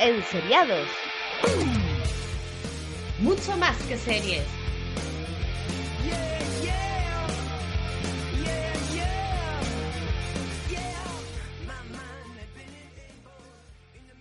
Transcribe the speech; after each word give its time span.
en 0.00 0.22
seriados. 0.24 0.88
Mucho 3.20 3.56
más 3.56 3.76
que 3.84 3.96
series. 3.96 4.44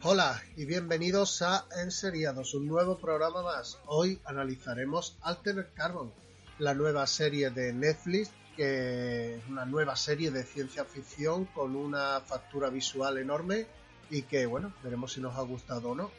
Hola 0.05 0.41
y 0.57 0.65
bienvenidos 0.65 1.41
a 1.41 1.65
Enseriados, 1.81 2.53
un 2.53 2.67
nuevo 2.67 2.97
programa 2.97 3.41
más. 3.41 3.79
Hoy 3.85 4.19
analizaremos 4.25 5.17
Altered 5.21 5.67
Carbon, 5.73 6.11
la 6.59 6.73
nueva 6.73 7.07
serie 7.07 7.51
de 7.51 7.71
Netflix, 7.71 8.29
que 8.57 9.35
es 9.35 9.47
una 9.47 9.65
nueva 9.65 9.95
serie 9.95 10.29
de 10.29 10.43
ciencia 10.43 10.83
ficción 10.83 11.45
con 11.45 11.75
una 11.77 12.19
factura 12.19 12.70
visual 12.70 13.17
enorme 13.17 13.66
y 14.09 14.23
que, 14.23 14.45
bueno, 14.45 14.73
veremos 14.84 15.13
si 15.13 15.21
nos 15.21 15.35
ha 15.35 15.41
gustado 15.41 15.89
o 15.89 15.95
no. 15.95 16.12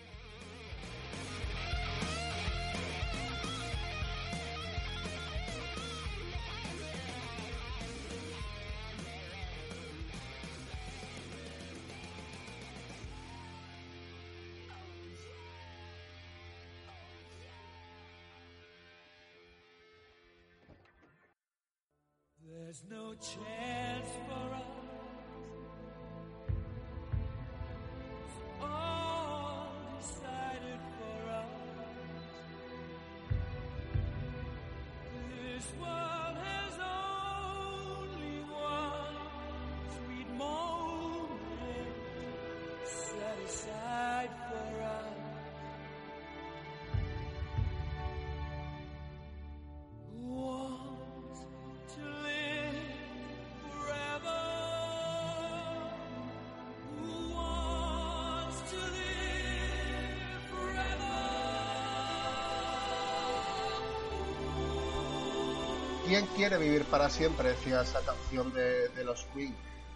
¿Quién 66.15 66.27
quiere 66.27 66.59
vivir 66.59 66.85
para 66.85 67.11
siempre? 67.11 67.49
Decía 67.49 67.83
esa 67.83 68.01
canción 68.03 68.53
de, 68.53 69.03
los 69.05 69.25
Queen. 69.35 69.53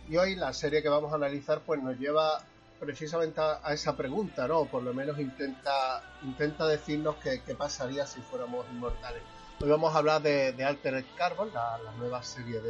Y 0.09 0.17
hoy 0.17 0.35
la 0.35 0.53
serie 0.53 0.83
que 0.83 0.89
vamos 0.89 1.13
a 1.13 1.15
analizar 1.15 1.61
pues 1.65 1.81
nos 1.81 1.97
lleva 1.97 2.43
precisamente 2.81 3.41
a, 3.41 3.73
esa 3.73 3.97
pregunta, 3.97 4.49
¿no? 4.49 4.65
Por 4.65 4.83
lo 4.83 4.93
menos 4.93 5.21
intenta, 5.21 6.03
intenta 6.25 6.67
decirnos 6.67 7.15
qué, 7.23 7.55
pasaría 7.55 8.05
si 8.05 8.21
fuéramos 8.21 8.67
inmortales. 8.73 9.23
Hoy 9.61 9.69
vamos 9.71 9.95
a 9.95 9.99
hablar 9.99 10.21
de, 10.21 10.65
Altered 10.65 11.05
Carbon, 11.17 11.55
la, 11.55 11.79
nueva 11.99 12.21
serie 12.25 12.61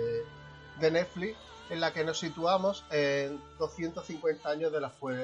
de, 0.79 0.91
Netflix, 0.91 1.39
en 1.71 1.81
la 1.81 1.95
que 1.95 2.05
nos 2.05 2.19
situamos 2.19 2.85
en 2.91 3.41
250 3.59 4.47
años 4.47 4.71
después 4.71 5.17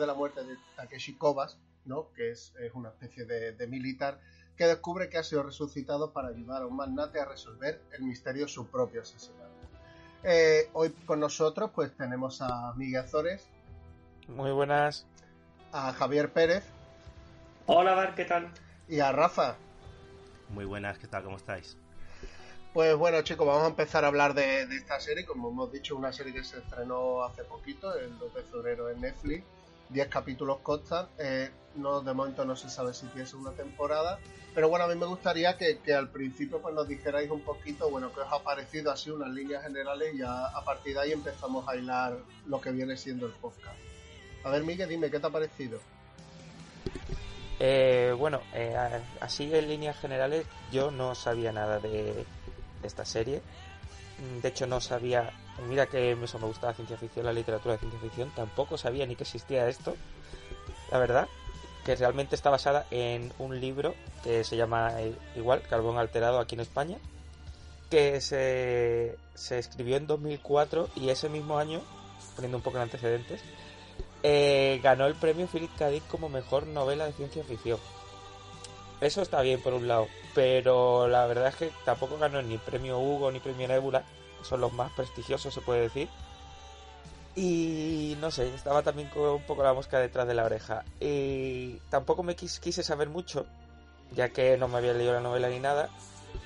de 0.00 0.06
la 0.06 0.14
muerte 0.14 0.44
de 0.44 0.56
Takeshi 0.76 1.14
Kovacs, 1.14 1.58
¿no? 1.86 2.12
que 2.14 2.30
es, 2.30 2.52
es 2.60 2.72
una 2.72 2.90
especie 2.90 3.24
de 3.24 3.66
militar 3.66 4.20
que 4.56 4.66
descubre 4.66 5.08
que 5.08 5.18
ha 5.18 5.24
sido 5.24 5.42
resucitado 5.42 6.12
para 6.12 6.28
ayudar 6.28 6.62
a 6.62 6.66
un 6.66 6.76
magnate 6.76 7.20
a 7.20 7.24
resolver 7.24 7.82
el 7.92 8.04
misterio 8.04 8.44
de 8.46 8.48
su 8.52 8.66
propio 8.66 9.02
asesinato. 9.02 9.42
Eh, 10.22 10.70
hoy 10.72 10.90
con 11.06 11.20
nosotros 11.20 11.70
pues 11.74 11.94
tenemos 11.96 12.40
a 12.40 12.72
Miguel 12.76 13.02
Azores, 13.04 13.46
Muy 14.28 14.52
buenas. 14.52 15.06
a 15.72 15.92
Javier 15.92 16.32
Pérez 16.32 16.64
Hola, 17.66 17.94
Bar, 17.94 18.14
¿qué 18.14 18.24
tal? 18.24 18.50
y 18.88 19.00
a 19.00 19.10
Rafa. 19.12 19.56
Muy 20.50 20.64
buenas, 20.66 20.98
¿qué 20.98 21.06
tal? 21.08 21.24
¿Cómo 21.24 21.36
estáis? 21.36 21.76
Pues 22.72 22.96
bueno 22.96 23.22
chicos, 23.22 23.46
vamos 23.46 23.64
a 23.64 23.68
empezar 23.68 24.04
a 24.04 24.08
hablar 24.08 24.34
de, 24.34 24.66
de 24.66 24.76
esta 24.76 24.98
serie, 25.00 25.24
como 25.24 25.48
hemos 25.50 25.70
dicho, 25.72 25.96
una 25.96 26.12
serie 26.12 26.32
que 26.32 26.42
se 26.44 26.58
estrenó 26.58 27.22
hace 27.24 27.44
poquito, 27.44 27.94
el 27.94 28.18
2 28.18 28.34
de 28.34 28.42
febrero 28.42 28.90
en 28.90 29.00
Netflix, 29.00 29.44
10 29.94 30.08
capítulos 30.08 30.58
constan, 30.62 31.08
eh, 31.18 31.50
no, 31.76 32.00
de 32.00 32.12
momento 32.12 32.44
no 32.44 32.56
se 32.56 32.68
sabe 32.68 32.92
si 32.92 33.06
tiene 33.06 33.26
segunda 33.26 33.52
temporada, 33.52 34.18
pero 34.54 34.68
bueno, 34.68 34.84
a 34.84 34.88
mí 34.88 34.96
me 34.96 35.06
gustaría 35.06 35.56
que, 35.56 35.78
que 35.78 35.94
al 35.94 36.10
principio 36.10 36.60
pues 36.60 36.74
nos 36.74 36.86
dijerais 36.86 37.30
un 37.30 37.40
poquito, 37.40 37.88
bueno, 37.90 38.12
qué 38.12 38.20
os 38.20 38.32
ha 38.32 38.42
parecido 38.42 38.90
así 38.90 39.10
unas 39.10 39.30
líneas 39.30 39.62
generales 39.62 40.14
y 40.14 40.18
ya 40.18 40.46
a 40.46 40.64
partir 40.64 40.94
de 40.94 41.00
ahí 41.00 41.12
empezamos 41.12 41.66
a 41.68 41.76
hilar 41.76 42.18
lo 42.46 42.60
que 42.60 42.72
viene 42.72 42.96
siendo 42.96 43.26
el 43.26 43.32
podcast. 43.32 43.78
A 44.44 44.50
ver 44.50 44.64
Miguel, 44.64 44.88
dime, 44.88 45.10
¿qué 45.10 45.18
te 45.18 45.26
ha 45.26 45.30
parecido? 45.30 45.80
Eh, 47.60 48.14
bueno, 48.18 48.40
eh, 48.52 48.76
así 49.20 49.52
en 49.54 49.68
líneas 49.68 49.98
generales 49.98 50.44
yo 50.72 50.90
no 50.90 51.14
sabía 51.14 51.52
nada 51.52 51.78
de, 51.78 52.26
esta 52.82 53.04
serie. 53.04 53.40
De 54.42 54.48
hecho 54.48 54.66
no 54.66 54.80
sabía, 54.80 55.32
mira 55.68 55.86
que 55.86 56.12
eso 56.12 56.38
me 56.38 56.46
gusta 56.46 56.68
la 56.68 56.74
ciencia 56.74 56.96
ficción, 56.96 57.26
la 57.26 57.32
literatura 57.32 57.74
de 57.74 57.80
ciencia 57.80 58.00
ficción, 58.00 58.30
tampoco 58.34 58.76
sabía 58.76 59.06
ni 59.06 59.16
que 59.16 59.24
existía 59.24 59.68
esto. 59.68 59.96
La 60.90 60.98
verdad, 60.98 61.28
que 61.84 61.96
realmente 61.96 62.34
está 62.34 62.50
basada 62.50 62.86
en 62.90 63.32
un 63.38 63.60
libro 63.60 63.94
que 64.22 64.44
se 64.44 64.56
llama 64.56 65.00
eh, 65.00 65.14
igual, 65.36 65.62
Carbón 65.62 65.98
Alterado 65.98 66.38
aquí 66.38 66.54
en 66.54 66.60
España, 66.60 66.98
que 67.90 68.20
se, 68.20 69.16
se 69.34 69.58
escribió 69.58 69.96
en 69.96 70.06
2004 70.06 70.88
y 70.96 71.10
ese 71.10 71.28
mismo 71.28 71.58
año, 71.58 71.82
poniendo 72.34 72.56
un 72.56 72.62
poco 72.62 72.78
en 72.78 72.84
antecedentes, 72.84 73.42
eh, 74.22 74.80
ganó 74.82 75.06
el 75.06 75.14
premio 75.14 75.46
Philip 75.46 75.70
K. 75.76 75.88
Dick 75.90 76.06
como 76.08 76.30
mejor 76.30 76.66
novela 76.66 77.04
de 77.04 77.12
ciencia 77.12 77.44
ficción. 77.44 77.78
Eso 79.00 79.20
está 79.20 79.42
bien 79.42 79.60
por 79.60 79.74
un 79.74 79.86
lado, 79.86 80.08
pero 80.34 81.06
la 81.08 81.26
verdad 81.26 81.48
es 81.48 81.56
que 81.56 81.70
tampoco 81.84 82.16
ganó 82.16 82.40
ni 82.40 82.56
premio 82.56 82.98
Hugo 82.98 83.30
ni 83.30 83.40
premio 83.40 83.68
Nebula, 83.68 84.02
son 84.44 84.60
los 84.60 84.72
más 84.72 84.92
prestigiosos 84.92 85.52
se 85.54 85.60
puede 85.60 85.80
decir. 85.82 86.08
Y 87.36 88.16
no 88.20 88.30
sé, 88.30 88.54
estaba 88.54 88.82
también 88.82 89.08
con 89.08 89.22
un 89.28 89.42
poco 89.42 89.62
la 89.64 89.74
mosca 89.74 89.98
detrás 89.98 90.26
de 90.28 90.34
la 90.34 90.44
oreja. 90.44 90.84
Y 91.00 91.76
tampoco 91.90 92.22
me 92.22 92.36
quis- 92.36 92.60
quise 92.60 92.82
saber 92.82 93.08
mucho, 93.08 93.46
ya 94.14 94.28
que 94.28 94.56
no 94.56 94.68
me 94.68 94.78
había 94.78 94.92
leído 94.94 95.12
la 95.12 95.20
novela 95.20 95.48
ni 95.48 95.58
nada. 95.58 95.88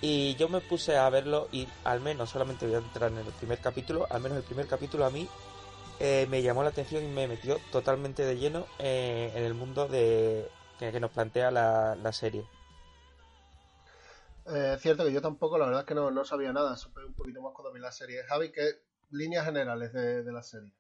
Y 0.00 0.34
yo 0.36 0.48
me 0.48 0.60
puse 0.60 0.97
a 0.97 1.09
verlo 1.10 1.48
y 1.53 1.69
al 1.84 2.00
menos 2.00 2.31
solamente 2.31 2.66
voy 2.66 2.76
a 2.76 2.78
entrar 2.78 3.10
en 3.10 3.19
el 3.19 3.25
primer 3.32 3.59
capítulo, 3.59 4.06
al 4.10 4.20
menos 4.22 4.38
el 4.38 4.44
primer 4.44 4.66
capítulo 4.66 5.04
a 5.06 5.10
mí 5.10 5.28
eh, 5.98 6.26
me 6.30 6.42
llamó 6.42 6.62
la 6.62 6.69
atención 6.69 7.03
y 7.04 7.09
me 7.09 7.26
metió 7.26 7.59
totalmente 7.72 8.25
de 8.25 8.36
lleno 8.36 8.66
eh, 8.78 9.32
en 9.34 9.44
el 9.44 9.54
mundo 9.54 9.88
de 9.88 10.48
que, 10.78 10.92
que 10.92 11.00
nos 11.00 11.10
plantea 11.10 11.50
la, 11.50 11.97
la 11.97 12.12
serie. 12.12 12.44
Eh, 14.50 14.72
es 14.75 14.81
cierto 14.81 15.04
que 15.04 15.12
yo 15.12 15.20
tampoco, 15.20 15.59
la 15.59 15.66
verdad 15.66 15.82
es 15.82 15.86
que 15.86 15.94
no, 15.94 16.10
no 16.10 16.25
sabía 16.25 16.53
nada, 16.53 16.76
supe 16.76 17.04
un 17.04 17.14
poquito 17.14 17.42
más 17.42 17.53
cuando 17.53 17.72
vi 17.72 17.81
la 17.81 17.92
serie. 17.92 18.22
Javi, 18.25 18.50
¿qué 18.50 18.62
líneas 19.10 19.44
generales 19.44 19.92
de, 19.92 20.22
de 20.22 20.32
la 20.32 20.42
serie? 20.42 20.72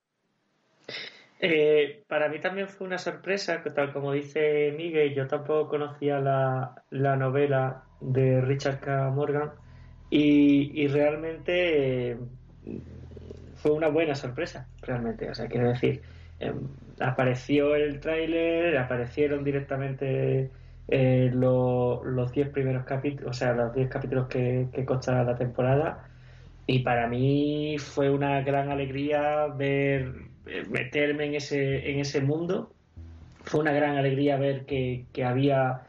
Eh, 1.40 2.04
para 2.08 2.28
mí 2.28 2.40
también 2.40 2.68
fue 2.68 2.86
una 2.86 2.98
sorpresa, 2.98 3.62
que 3.62 3.70
tal 3.70 3.92
como 3.92 4.12
dice 4.12 4.74
Miguel, 4.76 5.14
yo 5.14 5.28
tampoco 5.28 5.68
conocía 5.68 6.18
la, 6.18 6.82
la 6.90 7.16
novela 7.16 7.84
de 8.00 8.40
Richard 8.40 8.80
K. 8.80 9.10
Morgan 9.10 9.52
y, 10.10 10.82
y 10.82 10.88
realmente 10.88 12.10
eh, 12.12 12.18
fue 13.56 13.72
una 13.72 13.88
buena 13.88 14.14
sorpresa, 14.14 14.68
realmente. 14.82 15.30
O 15.30 15.34
sea, 15.34 15.46
quiero 15.46 15.68
decir, 15.68 16.02
eh, 16.40 16.54
apareció 17.00 17.74
el 17.74 18.00
tráiler, 18.00 18.76
aparecieron 18.78 19.44
directamente 19.44 20.50
eh, 20.88 21.30
lo- 21.32 22.02
los 22.04 22.32
10 22.32 22.48
primeros 22.48 22.84
capítulos, 22.84 23.30
o 23.30 23.38
sea, 23.38 23.52
los 23.52 23.74
10 23.74 23.88
capítulos 23.88 24.26
que, 24.28 24.68
que 24.72 24.84
la 24.86 25.36
temporada. 25.36 26.08
Y 26.66 26.80
para 26.80 27.06
mí 27.06 27.76
fue 27.78 28.10
una 28.10 28.40
gran 28.42 28.70
alegría 28.70 29.46
ver 29.46 30.14
eh, 30.46 30.64
meterme 30.70 31.26
en 31.26 31.34
ese, 31.34 31.90
en 31.90 32.00
ese 32.00 32.20
mundo. 32.20 32.72
Fue 33.44 33.60
una 33.60 33.72
gran 33.72 33.96
alegría 33.96 34.36
ver 34.36 34.64
que, 34.66 35.04
que 35.12 35.24
había 35.24 35.82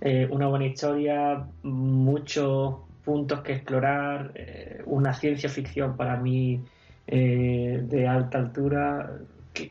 eh, 0.00 0.26
una 0.30 0.46
buena 0.48 0.66
historia, 0.66 1.46
muchos 1.62 2.76
puntos 3.04 3.40
que 3.42 3.52
explorar, 3.54 4.32
eh, 4.34 4.82
una 4.86 5.14
ciencia 5.14 5.48
ficción 5.48 5.96
para 5.96 6.16
mí 6.16 6.60
de 7.06 8.08
alta 8.08 8.38
altura. 8.38 9.18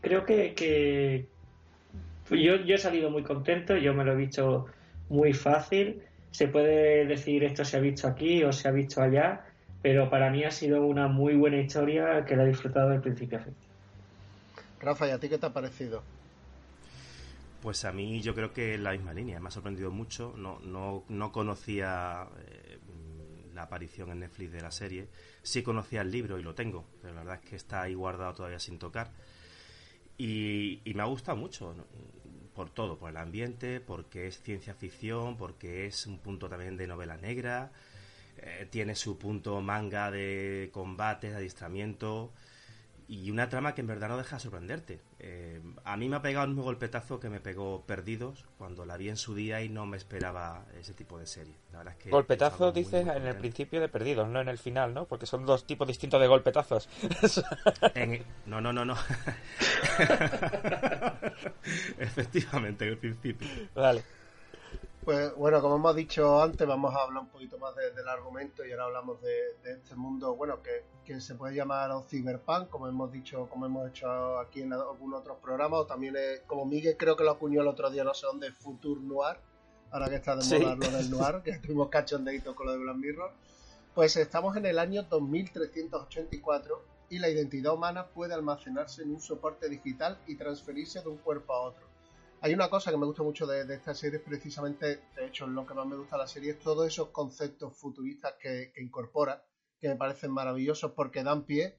Creo 0.02 0.26
que, 0.26 0.54
que 0.56 1.28
yo, 2.30 2.56
yo 2.56 2.76
he 2.76 2.78
salido 2.78 3.10
muy 3.10 3.24
contento, 3.24 3.78
yo 3.78 3.94
me 3.94 4.04
lo 4.04 4.14
he 4.14 4.16
visto 4.16 4.66
muy 5.10 5.34
fácil. 5.34 6.02
Se 6.32 6.48
puede 6.48 7.06
decir 7.06 7.44
esto 7.44 7.64
se 7.64 7.78
ha 7.78 7.80
visto 7.80 8.08
aquí 8.08 8.44
o 8.44 8.52
se 8.52 8.68
ha 8.68 8.72
visto 8.72 9.02
allá, 9.02 9.46
pero 9.82 10.10
para 10.10 10.30
mí 10.30 10.44
ha 10.44 10.52
sido 10.52 10.86
una 10.86 11.08
muy 11.08 11.36
buena 11.36 11.58
historia 11.58 12.26
que 12.26 12.36
la 12.36 12.44
he 12.44 12.48
disfrutado 12.48 12.90
de 12.90 13.00
principio 13.00 13.38
a 13.38 13.42
fin. 13.42 13.54
Rafa, 14.82 15.08
¿y 15.08 15.12
a 15.12 15.20
ti 15.20 15.30
qué 15.30 15.38
te 15.38 15.46
ha 15.46 15.54
parecido? 15.54 16.04
Pues 17.62 17.86
a 17.86 17.92
mí 17.92 18.22
yo 18.22 18.36
creo 18.36 18.54
que 18.54 18.78
la 18.78 18.92
misma 18.92 19.14
línea, 19.14 19.40
me 19.40 19.48
ha 19.48 19.52
sorprendido 19.52 19.92
mucho, 19.92 20.34
no, 20.38 20.60
no, 20.60 21.04
no 21.08 21.32
conocía 21.32 22.28
eh, 22.38 22.78
la 23.54 23.64
aparición 23.64 24.12
en 24.12 24.20
Netflix 24.20 24.52
de 24.52 24.62
la 24.62 24.72
serie, 24.72 25.08
sí 25.42 25.64
conocía 25.64 26.02
el 26.02 26.12
libro 26.12 26.38
y 26.38 26.44
lo 26.44 26.54
tengo, 26.54 26.86
pero 27.02 27.16
la 27.16 27.22
verdad 27.22 27.40
es 27.44 27.50
que 27.50 27.56
está 27.56 27.82
ahí 27.82 27.96
guardado 27.96 28.34
todavía 28.34 28.60
sin 28.60 28.78
tocar 28.78 29.10
y, 30.18 30.82
y 30.84 30.94
me 30.94 31.02
ha 31.04 31.06
gustado 31.06 31.38
mucho, 31.38 31.76
por 32.56 32.70
todo, 32.70 32.98
por 32.98 33.10
el 33.10 33.18
ambiente, 33.18 33.82
porque 33.82 34.28
es 34.28 34.42
ciencia 34.42 34.74
ficción, 34.74 35.38
porque 35.38 35.86
es 35.86 36.08
un 36.08 36.20
punto 36.20 36.48
también 36.48 36.78
de 36.78 36.88
novela 36.88 37.18
negra, 37.18 37.72
eh, 38.38 38.68
tiene 38.72 38.96
su 38.96 39.18
punto 39.18 39.62
manga 39.62 40.10
de 40.10 40.70
combate, 40.72 41.30
de 41.30 41.36
adiestramiento 41.36 42.32
y 43.08 43.30
una 43.30 43.50
trama 43.50 43.76
que 43.76 43.82
en 43.82 43.88
verdad 43.88 44.10
no 44.10 44.18
deja 44.18 44.38
de 44.38 44.42
sorprenderte. 44.42 45.02
Eh, 45.18 45.62
a 45.86 45.96
mí 45.96 46.10
me 46.10 46.18
ha 46.18 46.22
pegado 46.22 46.44
el 46.44 46.50
mismo 46.50 46.64
golpetazo 46.64 47.22
que 47.22 47.30
me 47.30 47.40
pegó 47.40 47.86
Perdidos 47.86 48.44
cuando 48.58 48.86
la 48.86 48.98
vi 48.98 49.08
en 49.08 49.16
su 49.16 49.34
día 49.34 49.62
y 49.62 49.70
no 49.70 49.86
me 49.86 49.96
esperaba 49.96 50.66
ese 50.78 50.94
tipo 50.94 51.18
de 51.18 51.26
serie. 51.26 51.56
La 51.72 51.78
verdad 51.80 51.94
es 51.98 52.04
que 52.04 52.10
Golpetazo 52.10 52.66
muy, 52.66 52.74
dices 52.84 53.06
muy 53.06 53.16
en 53.16 53.28
el 53.28 53.38
principio 53.38 53.80
de 53.80 53.88
Perdidos, 53.88 54.28
no 54.28 54.42
en 54.42 54.50
el 54.50 54.58
final, 54.58 54.94
¿no? 54.94 55.06
Porque 55.06 55.26
son 55.26 55.46
dos 55.46 55.66
tipos 55.66 55.88
distintos 55.88 56.20
de 56.20 56.28
golpetazos. 56.28 56.90
En- 57.96 58.26
No, 58.46 58.60
no, 58.60 58.74
no, 58.74 58.84
no. 58.84 58.96
Efectivamente, 61.98 62.86
en 62.86 62.92
el 62.92 62.98
principio. 62.98 63.48
vale. 63.74 64.04
Pues 65.06 65.36
bueno, 65.36 65.62
como 65.62 65.76
hemos 65.76 65.96
dicho 65.96 66.42
antes, 66.42 66.68
vamos 66.68 66.94
a 66.96 67.04
hablar 67.04 67.22
un 67.24 67.30
poquito 67.30 67.60
más 67.60 67.76
de- 67.76 67.92
del 67.92 68.08
argumento 68.08 68.66
y 68.66 68.72
ahora 68.72 68.86
hablamos 68.86 69.22
de, 69.22 69.54
de 69.64 69.74
este 69.74 69.94
mundo, 69.96 70.36
bueno, 70.36 70.64
que, 70.64 70.84
que 71.06 71.22
se 71.22 71.36
puede 71.36 71.54
llamar 71.54 71.92
o 71.92 72.02
cyberpunk, 72.02 72.70
como 72.70 72.88
hemos 72.88 73.12
dicho, 73.12 73.48
como 73.48 73.68
hemos 73.68 73.88
hecho 73.90 74.40
aquí 74.40 74.64
en 74.64 74.74
algunos 74.74 75.20
otros 75.22 75.38
programas, 75.44 75.82
o 75.82 75.86
también 75.86 76.16
es, 76.16 76.40
como 76.48 76.66
Miguel 76.66 76.98
creo 76.98 77.16
que 77.16 77.24
lo 77.24 77.32
acuñó 77.32 77.62
el 77.62 77.68
otro 77.68 77.92
día, 77.92 78.04
no 78.04 78.16
sé 78.16 78.26
dónde, 78.26 78.52
Future 78.52 79.00
Noir, 79.00 79.38
ahora 79.92 80.10
que 80.10 80.16
está 80.16 80.36
de 80.36 80.42
Sí. 80.42 80.58
moda 80.58 80.76
lo 80.76 80.90
del 80.98 81.12
Noir, 81.12 81.42
que 81.44 81.52
estuvimos 81.52 81.90
cachondeitos 81.90 82.56
con 82.56 82.66
lo 82.66 82.72
de 82.72 82.80
Black 82.80 82.96
Mirror. 82.96 83.32
Pues 83.94 84.18
estamos 84.18 84.58
en 84.58 84.66
el 84.66 84.80
año 84.80 85.04
2384 85.04 86.82
y 87.12 87.20
la 87.20 87.30
identidad 87.30 87.76
humana 87.76 88.08
puede 88.08 88.34
almacenarse 88.34 89.04
en 89.04 89.12
un 89.14 89.22
soporte 89.22 89.70
digital 89.70 90.18
y 90.26 90.36
transferirse 90.36 91.02
de 91.02 91.10
un 91.10 91.18
cuerpo 91.18 91.54
a 91.54 91.62
otro. 91.62 91.86
Hay 92.42 92.54
una 92.54 92.70
cosa 92.70 92.92
que 92.92 92.98
me 92.98 93.06
gusta 93.06 93.24
mucho 93.24 93.48
de, 93.48 93.74
esta 93.74 93.96
serie, 93.96 94.20
precisamente, 94.20 95.02
de 95.16 95.26
hecho, 95.26 95.48
lo 95.48 95.66
que 95.66 95.74
más 95.74 95.88
me 95.88 95.96
gusta 95.96 96.16
de 96.16 96.22
la 96.22 96.28
serie 96.28 96.52
es 96.52 96.60
todos 96.60 96.88
esos 96.88 97.10
conceptos 97.10 97.76
futuristas 97.76 98.34
que 98.40 98.72
incorpora, 98.78 99.44
que 99.80 99.90
me 99.90 99.96
parecen 99.96 100.32
maravillosos 100.32 100.92
porque 100.92 101.24
dan 101.24 101.44
pie 101.46 101.78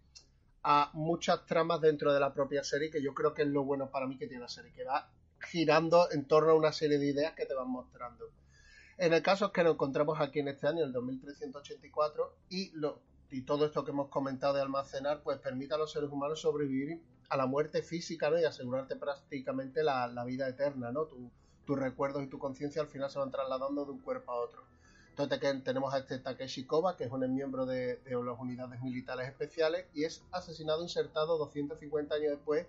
a 0.63 0.91
muchas 0.95 1.47
tramas 1.47 1.81
dentro 1.81 2.13
de 2.13 2.19
la 2.19 2.35
propia 2.35 2.65
serie, 2.65 2.91
que 2.91 3.01
yo 3.01 3.15
creo 3.15 3.35
que 3.35 3.43
es 3.43 3.49
lo 3.49 3.65
bueno 3.65 3.91
para 3.91 4.09
mí 4.09 4.19
que 4.19 4.27
tiene 4.27 4.43
la 4.43 4.49
serie, 4.49 4.73
que 4.73 4.83
va 4.83 5.13
girando 5.41 6.11
en 6.11 6.27
torno 6.27 6.51
a 6.51 6.55
una 6.55 6.73
serie 6.73 6.99
de 6.99 7.07
ideas 7.07 7.35
que 7.35 7.47
te 7.47 7.55
van 7.55 7.71
mostrando. 7.71 8.33
En 8.99 9.13
el 9.13 9.23
caso 9.23 9.47
es 9.47 9.53
que 9.53 9.63
nos 9.63 9.75
encontramos 9.75 10.21
aquí 10.21 10.41
en 10.41 10.49
este 10.49 10.67
año, 10.67 10.85
el 10.85 10.93
2384, 10.93 12.37
y, 12.49 12.71
lo, 12.73 13.01
y 13.31 13.43
todo 13.43 13.67
esto 13.67 13.85
que 13.85 13.91
hemos 13.91 14.09
comentado 14.09 14.55
de 14.55 14.63
almacenar, 14.63 15.23
pues 15.23 15.39
permite 15.39 15.75
a 15.75 15.79
los 15.79 15.91
seres 15.93 16.11
humanos 16.11 16.41
sobrevivir 16.41 17.01
a 17.29 17.37
la 17.37 17.47
muerte 17.47 17.83
física 17.83 18.31
¿no? 18.31 18.39
y 18.39 18.45
asegurarte 18.45 18.97
prácticamente 18.97 19.83
la, 19.83 20.07
la 20.07 20.25
vida 20.25 20.49
eterna. 20.49 20.93
¿no? 20.93 21.05
Tu- 21.07 21.31
tus 21.65 21.77
recuerdos 21.79 22.23
y 22.23 22.29
tu 22.29 22.39
conciencia 22.39 22.81
al 22.81 22.87
final 22.87 23.11
se 23.11 23.19
van 23.19 23.33
trasladando 23.33 23.85
de 23.85 23.91
un 23.91 23.99
cuerpo 23.99 24.31
a 24.31 24.37
otro. 24.37 24.63
Entonces 25.11 25.65
tenemos 25.65 25.93
a 25.93 25.99
este 25.99 26.19
Takeshi 26.19 26.65
Koba, 26.65 26.97
que 26.97 27.05
es 27.05 27.11
un 27.11 27.35
miembro 27.35 27.67
de, 27.67 27.97
de 27.97 28.11
las 28.23 28.39
unidades 28.39 28.81
militares 28.83 29.27
especiales, 29.27 29.87
y 29.93 30.05
es 30.05 30.23
asesinado 30.31 30.83
insertado 30.83 31.39
250 31.39 32.15
años 32.15 32.31
después 32.33 32.67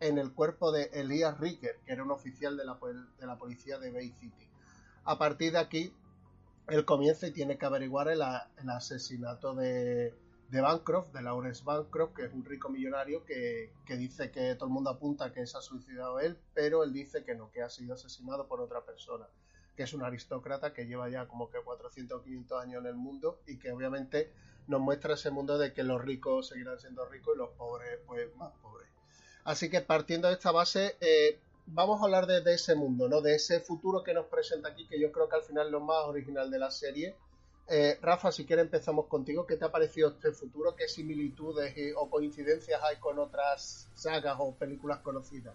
en 0.00 0.18
el 0.18 0.32
cuerpo 0.34 0.72
de 0.72 0.90
Elias 0.92 1.38
Ricker, 1.38 1.78
que 1.86 1.92
era 1.92 2.02
un 2.02 2.10
oficial 2.10 2.56
de 2.56 2.64
la, 2.66 2.76
de 3.18 3.26
la 3.26 3.36
policía 3.38 3.78
de 3.78 3.90
Bay 3.92 4.10
City. 4.20 4.46
A 5.04 5.16
partir 5.18 5.52
de 5.52 5.58
aquí, 5.58 5.94
él 6.68 6.84
comienza 6.84 7.26
y 7.26 7.32
tiene 7.32 7.58
que 7.58 7.66
averiguar 7.66 8.08
el, 8.08 8.22
asesinato 8.22 9.54
de, 9.54 10.14
de 10.50 10.60
Bancroft, 10.60 11.12
de 11.12 11.22
Lawrence 11.22 11.64
Bancroft, 11.64 12.14
que 12.14 12.26
es 12.26 12.32
un 12.32 12.44
rico 12.44 12.68
millonario 12.68 13.24
que, 13.24 13.72
que 13.86 13.96
dice 13.96 14.30
que 14.30 14.54
todo 14.54 14.66
el 14.66 14.72
mundo 14.72 14.90
apunta 14.90 15.32
que 15.32 15.46
se 15.46 15.56
ha 15.56 15.60
suicidado 15.60 16.20
él, 16.20 16.38
pero 16.54 16.84
él 16.84 16.92
dice 16.92 17.24
que 17.24 17.34
no, 17.34 17.50
que 17.50 17.62
ha 17.62 17.70
sido 17.70 17.94
asesinado 17.94 18.46
por 18.46 18.60
otra 18.60 18.84
persona, 18.84 19.26
que 19.76 19.84
es 19.84 19.92
un 19.94 20.02
aristócrata 20.02 20.74
que 20.74 20.86
lleva 20.86 21.08
ya 21.08 21.26
como 21.26 21.50
que 21.50 21.58
400 21.58 22.20
o 22.20 22.22
500 22.22 22.62
años 22.62 22.80
en 22.82 22.86
el 22.86 22.96
mundo 22.96 23.40
y 23.46 23.58
que 23.58 23.72
obviamente 23.72 24.30
nos 24.66 24.80
muestra 24.80 25.14
ese 25.14 25.30
mundo 25.30 25.56
de 25.56 25.72
que 25.72 25.82
los 25.82 26.02
ricos 26.02 26.48
seguirán 26.48 26.78
siendo 26.78 27.06
ricos 27.06 27.34
y 27.34 27.38
los 27.38 27.50
pobres 27.50 27.98
pues 28.06 28.34
más 28.36 28.52
pobres. 28.60 28.88
Así 29.44 29.70
que 29.70 29.80
partiendo 29.80 30.28
de 30.28 30.34
esta 30.34 30.52
base, 30.52 30.96
eh, 31.00 31.40
vamos 31.72 32.00
a 32.00 32.04
hablar 32.04 32.26
de, 32.26 32.42
ese 32.52 32.74
mundo, 32.74 33.08
¿no? 33.08 33.20
De 33.20 33.34
ese 33.34 33.60
futuro 33.60 34.02
que 34.02 34.14
nos 34.14 34.26
presenta 34.26 34.68
aquí, 34.68 34.86
que 34.86 35.00
yo 35.00 35.12
creo 35.12 35.28
que 35.28 35.36
al 35.36 35.42
final 35.42 35.66
es 35.66 35.72
lo 35.72 35.80
más 35.80 36.04
original 36.04 36.50
de 36.50 36.58
la 36.58 36.70
serie. 36.70 37.16
Eh, 37.68 37.98
Rafa, 38.00 38.32
si 38.32 38.44
quieres 38.44 38.64
empezamos 38.64 39.06
contigo. 39.06 39.46
¿Qué 39.46 39.56
te 39.56 39.64
ha 39.64 39.72
parecido 39.72 40.10
este 40.10 40.32
futuro? 40.32 40.74
¿Qué 40.74 40.88
similitudes 40.88 41.74
o 41.96 42.08
coincidencias 42.08 42.82
hay 42.82 42.96
con 42.96 43.18
otras 43.18 43.88
sagas 43.94 44.36
o 44.38 44.54
películas 44.54 45.00
conocidas? 45.00 45.54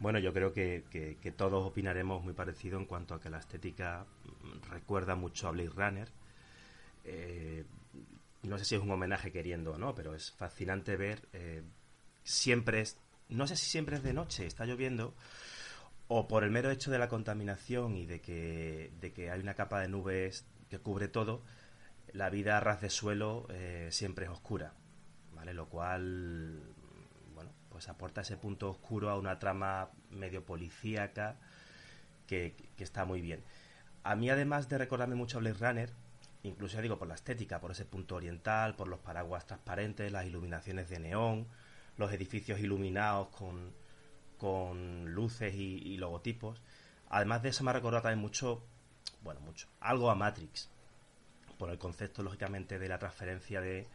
Bueno, 0.00 0.18
yo 0.18 0.32
creo 0.32 0.52
que 0.52 1.34
todos 1.36 1.64
opinaremos 1.64 2.22
muy 2.24 2.34
parecido 2.34 2.78
en 2.78 2.84
cuanto 2.84 3.14
a 3.14 3.20
que 3.20 3.30
la 3.30 3.38
estética 3.38 4.06
mm, 4.24 4.70
recuerda 4.70 5.14
mucho 5.14 5.48
a 5.48 5.52
Blade 5.52 5.70
Runner. 5.70 6.08
Eh, 7.04 7.64
no 8.42 8.58
sé 8.58 8.64
si 8.64 8.74
es 8.74 8.82
un 8.82 8.90
homenaje 8.90 9.30
queriendo 9.30 9.72
o 9.72 9.78
no, 9.78 9.94
pero 9.94 10.14
es 10.14 10.32
fascinante 10.32 10.96
ver. 10.96 11.20
eh, 11.32 11.62
siempre 12.24 12.80
es. 12.80 12.98
No 13.28 13.46
sé 13.46 13.56
si 13.56 13.66
siempre 13.66 13.96
es 13.96 14.02
de 14.02 14.12
noche, 14.12 14.46
está 14.46 14.66
lloviendo, 14.66 15.14
o 16.08 16.28
por 16.28 16.44
el 16.44 16.50
mero 16.50 16.70
hecho 16.70 16.90
de 16.90 16.98
la 16.98 17.08
contaminación 17.08 17.96
y 17.96 18.06
de 18.06 18.20
que, 18.20 18.92
de 19.00 19.12
que 19.12 19.30
hay 19.30 19.40
una 19.40 19.54
capa 19.54 19.80
de 19.80 19.88
nubes 19.88 20.44
que 20.68 20.78
cubre 20.78 21.08
todo, 21.08 21.42
la 22.12 22.30
vida 22.30 22.56
a 22.56 22.60
ras 22.60 22.80
de 22.80 22.90
suelo 22.90 23.46
eh, 23.50 23.88
siempre 23.90 24.26
es 24.26 24.30
oscura, 24.30 24.72
¿vale? 25.34 25.54
Lo 25.54 25.68
cual, 25.68 26.62
bueno, 27.34 27.50
pues 27.68 27.88
aporta 27.88 28.20
ese 28.20 28.36
punto 28.36 28.70
oscuro 28.70 29.10
a 29.10 29.18
una 29.18 29.38
trama 29.38 29.90
medio 30.10 30.44
policíaca 30.44 31.36
que, 32.26 32.54
está 32.78 33.04
muy 33.04 33.20
bien. 33.20 33.42
A 34.02 34.14
mí, 34.14 34.30
además 34.30 34.68
de 34.68 34.78
recordarme 34.78 35.14
mucho 35.14 35.38
a 35.38 35.40
Blade 35.40 35.58
Runner, 35.58 35.90
incluso 36.42 36.76
ya 36.76 36.82
digo 36.82 36.98
por 36.98 37.08
la 37.08 37.14
estética, 37.14 37.60
por 37.60 37.72
ese 37.72 37.84
punto 37.84 38.16
oriental, 38.16 38.76
por 38.76 38.88
los 38.88 39.00
paraguas 39.00 39.46
transparentes, 39.46 40.12
las 40.12 40.26
iluminaciones 40.26 40.88
de 40.88 41.00
neón, 41.00 41.48
los 41.96 42.12
edificios 42.12 42.60
iluminados 42.60 43.28
con, 43.28 43.72
con 44.38 45.12
luces 45.12 45.54
y, 45.54 45.96
logotipos. 45.96 46.60
Además 47.08 47.42
de 47.42 47.50
eso 47.50 47.64
me 47.64 47.70
ha 47.70 47.74
recordado 47.74 48.02
también 48.02 48.20
mucho, 48.20 48.62
bueno, 49.22 49.40
mucho, 49.40 49.68
algo 49.80 50.10
a 50.10 50.14
Matrix, 50.14 50.70
por 51.58 51.70
el 51.70 51.78
concepto, 51.78 52.22
lógicamente, 52.22 52.78
de 52.78 52.88
la 52.88 52.98
transferencia 52.98 53.60
de, 53.60 53.86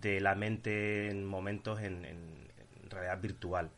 de 0.00 0.20
la 0.20 0.34
mente 0.34 1.10
en 1.10 1.24
momentos 1.24 1.80
en, 1.80 2.04
en- 2.04 2.48
realidad 2.90 3.20
virtual. 3.20 3.70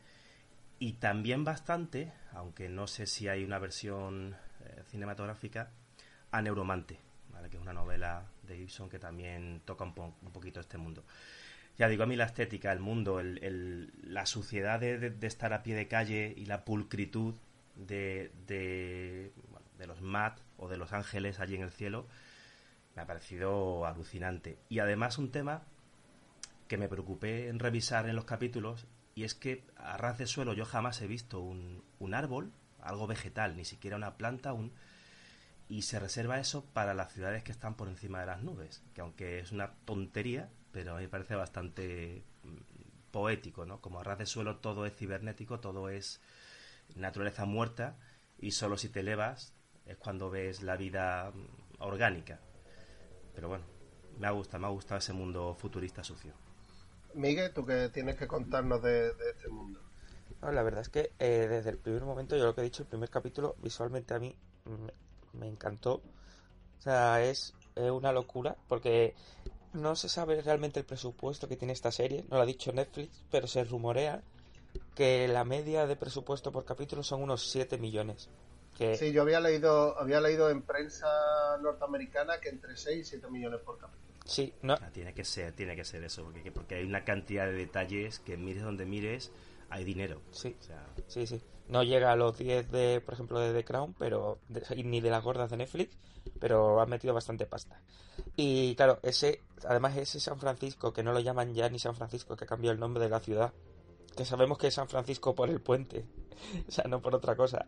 Y 0.79 0.93
también 0.93 1.43
bastante, 1.43 2.13
aunque 2.31 2.69
no 2.69 2.87
sé 2.87 3.05
si 3.05 3.27
hay 3.27 3.43
una 3.43 3.59
versión 3.59 4.35
eh, 4.65 4.83
cinematográfica, 4.89 5.69
a 6.31 6.41
Neuromante, 6.41 6.97
que 7.49 7.57
es 7.57 7.61
una 7.61 7.73
novela 7.73 8.23
de 8.43 8.55
Gibson 8.57 8.89
que 8.89 8.99
también 8.99 9.61
toca 9.65 9.83
un, 9.83 9.93
po- 9.93 10.15
un 10.21 10.31
poquito 10.31 10.59
este 10.61 10.77
mundo. 10.77 11.03
Ya 11.81 11.87
digo, 11.87 12.03
a 12.03 12.05
mí 12.05 12.15
la 12.15 12.25
estética, 12.25 12.71
el 12.71 12.79
mundo, 12.79 13.19
el- 13.19 13.91
la 14.03 14.27
suciedad 14.27 14.79
de, 14.79 15.15
estar 15.23 15.51
a 15.51 15.63
pie 15.63 15.73
de 15.73 15.87
calle 15.87 16.31
y 16.37 16.45
la 16.45 16.63
pulcritud 16.63 17.33
de, 17.75 18.31
de, 18.45 19.31
de 19.79 19.87
los 19.87 19.99
Mat 19.99 20.39
o 20.57 20.67
de 20.67 20.77
los 20.77 20.93
ángeles 20.93 21.39
allí 21.39 21.55
en 21.55 21.63
el 21.63 21.71
cielo, 21.71 22.05
me 22.95 23.01
ha 23.01 23.07
parecido 23.07 23.83
alucinante. 23.87 24.59
Y 24.69 24.77
además 24.77 25.17
un 25.17 25.31
tema 25.31 25.63
que 26.67 26.77
me 26.77 26.87
preocupé 26.87 27.47
en 27.47 27.57
revisar 27.57 28.07
en 28.07 28.15
los 28.15 28.25
capítulos, 28.25 28.85
y 29.15 29.23
es 29.23 29.33
que 29.33 29.63
a 29.75 29.97
ras 29.97 30.19
de 30.19 30.27
suelo 30.27 30.53
yo 30.53 30.65
jamás 30.65 31.01
he 31.01 31.07
visto 31.07 31.39
un, 31.39 31.83
un 31.97 32.13
árbol, 32.13 32.51
algo 32.79 33.07
vegetal, 33.07 33.57
ni 33.57 33.65
siquiera 33.65 33.97
una 33.97 34.17
planta, 34.17 34.53
un, 34.53 34.71
y 35.67 35.81
se 35.81 35.99
reserva 35.99 36.39
eso 36.39 36.63
para 36.73 36.93
las 36.93 37.11
ciudades 37.11 37.41
que 37.41 37.51
están 37.51 37.73
por 37.73 37.87
encima 37.87 38.19
de 38.19 38.27
las 38.27 38.43
nubes, 38.43 38.83
que 38.93 39.01
aunque 39.01 39.39
es 39.39 39.51
una 39.51 39.71
tontería, 39.85 40.47
pero 40.71 40.93
a 40.93 40.97
mí 40.97 41.03
me 41.03 41.09
parece 41.09 41.35
bastante 41.35 42.23
mm, 42.43 43.11
poético, 43.11 43.65
¿no? 43.65 43.81
Como 43.81 43.99
a 43.99 44.03
ras 44.03 44.19
de 44.19 44.25
suelo 44.25 44.57
todo 44.57 44.85
es 44.85 44.95
cibernético, 44.95 45.59
todo 45.59 45.89
es 45.89 46.21
naturaleza 46.95 47.45
muerta, 47.45 47.97
y 48.37 48.51
solo 48.51 48.77
si 48.77 48.89
te 48.89 49.01
elevas 49.01 49.53
es 49.85 49.97
cuando 49.97 50.29
ves 50.29 50.61
la 50.61 50.77
vida 50.77 51.31
mm, 51.31 51.81
orgánica. 51.81 52.39
Pero 53.33 53.47
bueno, 53.49 53.65
me 54.17 54.27
ha 54.27 54.31
gustado, 54.31 54.59
me 54.59 54.67
ha 54.67 54.71
gustado 54.71 54.99
ese 54.99 55.13
mundo 55.13 55.55
futurista 55.55 56.03
sucio. 56.03 56.33
Miguel, 57.13 57.53
tú 57.53 57.65
que 57.65 57.89
tienes 57.89 58.15
que 58.15 58.27
contarnos 58.27 58.81
de, 58.81 59.13
de 59.13 59.29
este 59.31 59.49
mundo. 59.49 59.81
No, 60.41 60.51
la 60.51 60.63
verdad 60.63 60.81
es 60.81 60.89
que 60.89 61.11
eh, 61.19 61.47
desde 61.49 61.69
el 61.71 61.77
primer 61.77 62.03
momento, 62.03 62.35
yo 62.35 62.45
lo 62.45 62.55
que 62.55 62.61
he 62.61 62.63
dicho, 62.63 62.83
el 62.83 62.89
primer 62.89 63.09
capítulo, 63.09 63.55
visualmente 63.61 64.13
a 64.13 64.19
mí 64.19 64.35
me, 64.65 64.93
me 65.39 65.47
encantó. 65.47 66.01
O 66.77 66.81
sea, 66.81 67.23
es 67.23 67.53
una 67.75 68.11
locura 68.11 68.55
porque 68.67 69.13
no 69.73 69.95
se 69.95 70.09
sabe 70.09 70.41
realmente 70.41 70.79
el 70.79 70.85
presupuesto 70.85 71.47
que 71.47 71.57
tiene 71.57 71.73
esta 71.73 71.91
serie. 71.91 72.25
No 72.29 72.37
lo 72.37 72.43
ha 72.43 72.45
dicho 72.45 72.71
Netflix, 72.73 73.25
pero 73.29 73.47
se 73.47 73.63
rumorea 73.63 74.23
que 74.95 75.27
la 75.27 75.43
media 75.45 75.87
de 75.87 75.95
presupuesto 75.95 76.51
por 76.51 76.65
capítulo 76.65 77.03
son 77.03 77.23
unos 77.23 77.49
7 77.49 77.77
millones. 77.77 78.29
Que 78.77 78.97
Sí, 78.97 79.11
yo 79.11 79.21
había 79.23 79.39
leído, 79.39 79.97
había 79.99 80.21
leído 80.21 80.49
en 80.49 80.61
prensa 80.63 81.07
norteamericana 81.61 82.39
que 82.39 82.49
entre 82.49 82.75
6 82.75 82.99
y 83.07 83.09
7 83.09 83.29
millones 83.29 83.61
por 83.61 83.77
capítulo. 83.77 84.01
sí, 84.25 84.53
no, 84.61 84.73
Ah, 84.75 84.89
Tiene 84.91 85.13
que 85.13 85.23
ser, 85.25 85.53
tiene 85.53 85.75
que 85.75 85.85
ser 85.85 86.03
eso, 86.03 86.23
porque, 86.23 86.51
porque 86.51 86.75
hay 86.75 86.83
una 86.85 87.03
cantidad 87.05 87.45
de 87.45 87.53
detalles 87.53 88.19
que 88.19 88.37
mires 88.37 88.63
donde 88.63 88.85
mires, 88.85 89.31
hay 89.69 89.83
dinero. 89.83 90.21
sí, 90.31 90.55
O 90.59 90.63
sea, 90.63 90.87
sí, 91.07 91.25
sí. 91.27 91.41
No 91.71 91.83
llega 91.83 92.11
a 92.11 92.17
los 92.17 92.37
10 92.37 92.69
de, 92.69 92.99
por 92.99 93.13
ejemplo, 93.13 93.39
de 93.39 93.53
The 93.53 93.63
Crown, 93.63 93.95
pero 93.97 94.39
ni 94.75 94.99
de 94.99 95.09
las 95.09 95.23
gordas 95.23 95.49
de 95.49 95.55
Netflix, 95.55 95.97
pero 96.37 96.81
han 96.81 96.89
metido 96.89 97.13
bastante 97.13 97.45
pasta. 97.45 97.81
Y 98.35 98.75
claro, 98.75 98.99
ese, 99.03 99.41
además 99.65 99.95
ese 99.95 100.19
San 100.19 100.37
Francisco, 100.37 100.91
que 100.91 101.01
no 101.01 101.13
lo 101.13 101.21
llaman 101.21 101.53
ya 101.53 101.69
ni 101.69 101.79
San 101.79 101.95
Francisco, 101.95 102.35
que 102.35 102.43
ha 102.43 102.47
cambiado 102.47 102.73
el 102.73 102.79
nombre 102.81 103.01
de 103.01 103.09
la 103.09 103.21
ciudad, 103.21 103.53
que 104.17 104.25
sabemos 104.25 104.57
que 104.57 104.67
es 104.67 104.73
San 104.73 104.89
Francisco 104.89 105.33
por 105.33 105.49
el 105.49 105.61
puente, 105.61 106.05
o 106.67 106.71
sea, 106.71 106.83
no 106.89 107.01
por 107.01 107.15
otra 107.15 107.37
cosa. 107.37 107.65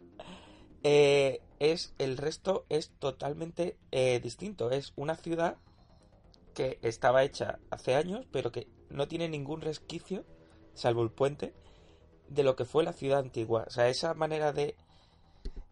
Eh, 0.83 1.41
es 1.59 1.93
el 1.97 2.17
resto 2.17 2.65
es 2.67 2.91
totalmente 2.99 3.77
eh, 3.91 4.19
distinto. 4.21 4.69
Es 4.69 4.91
una 4.97 5.15
ciudad 5.15 5.55
que 6.53 6.77
estaba 6.81 7.23
hecha 7.23 7.59
hace 7.69 7.95
años, 7.95 8.27
pero 8.33 8.51
que 8.51 8.67
no 8.89 9.07
tiene 9.07 9.29
ningún 9.29 9.61
resquicio, 9.61 10.25
salvo 10.73 11.03
el 11.03 11.09
puente, 11.09 11.53
de 12.29 12.43
lo 12.43 12.55
que 12.55 12.65
fue 12.65 12.83
la 12.83 12.93
ciudad 12.93 13.19
antigua. 13.19 13.65
O 13.67 13.69
sea, 13.69 13.89
esa 13.89 14.13
manera 14.13 14.51
de 14.53 14.75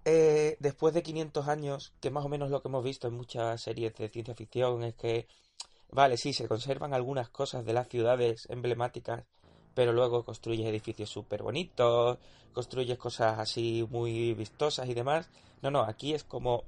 eh, 0.03 0.57
después 0.59 0.93
de 0.93 1.03
500 1.03 1.47
años, 1.47 1.93
que 1.99 2.09
más 2.09 2.25
o 2.25 2.29
menos 2.29 2.49
lo 2.49 2.61
que 2.61 2.67
hemos 2.67 2.83
visto 2.83 3.07
en 3.07 3.13
muchas 3.13 3.61
series 3.61 3.93
de 3.95 4.09
ciencia 4.09 4.35
ficción, 4.35 4.83
es 4.83 4.95
que, 4.95 5.27
vale, 5.91 6.17
sí, 6.17 6.33
se 6.33 6.47
conservan 6.47 6.93
algunas 6.93 7.29
cosas 7.29 7.65
de 7.65 7.73
las 7.73 7.87
ciudades 7.87 8.47
emblemáticas, 8.49 9.25
pero 9.75 9.93
luego 9.93 10.25
construyes 10.25 10.67
edificios 10.67 11.09
súper 11.09 11.43
bonitos, 11.43 12.17
construyes 12.53 12.97
cosas 12.97 13.39
así 13.39 13.87
muy 13.89 14.33
vistosas 14.33 14.89
y 14.89 14.93
demás. 14.93 15.29
No, 15.61 15.71
no, 15.71 15.81
aquí 15.81 16.13
es 16.13 16.23
como 16.23 16.63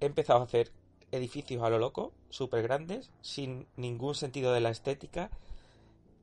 he 0.00 0.06
empezado 0.06 0.40
a 0.40 0.44
hacer 0.44 0.72
edificios 1.12 1.62
a 1.62 1.70
lo 1.70 1.78
loco, 1.78 2.12
súper 2.30 2.62
grandes, 2.62 3.10
sin 3.22 3.66
ningún 3.76 4.14
sentido 4.14 4.52
de 4.52 4.60
la 4.60 4.70
estética, 4.70 5.30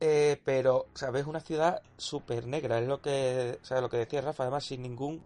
eh, 0.06 0.38
pero, 0.44 0.88
¿sabes? 0.96 1.26
Una 1.28 1.40
ciudad 1.40 1.82
súper 1.96 2.46
negra, 2.46 2.78
es 2.78 2.86
lo 2.86 3.02
que, 3.02 3.58
o 3.62 3.66
sea, 3.66 3.80
lo 3.80 3.90
que 3.90 3.96
decía 3.96 4.20
Rafa, 4.20 4.44
además 4.44 4.66
sin 4.66 4.82
ningún 4.82 5.24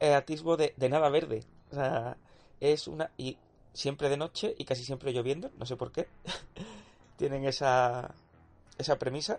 eh, 0.00 0.12
atisbo 0.12 0.56
de, 0.56 0.74
nada 0.90 1.08
verde. 1.08 1.44
O 1.70 1.76
sea, 1.76 2.16
es 2.58 2.88
una... 2.88 3.12
Y 3.16 3.38
siempre 3.72 4.08
de 4.08 4.16
noche 4.16 4.56
y 4.58 4.64
casi 4.64 4.84
siempre 4.84 5.12
lloviendo, 5.12 5.52
no 5.56 5.66
sé 5.66 5.76
por 5.76 5.92
qué. 5.92 6.08
Tienen 7.16 7.44
esa, 7.44 8.12
esa 8.76 8.98
premisa. 8.98 9.38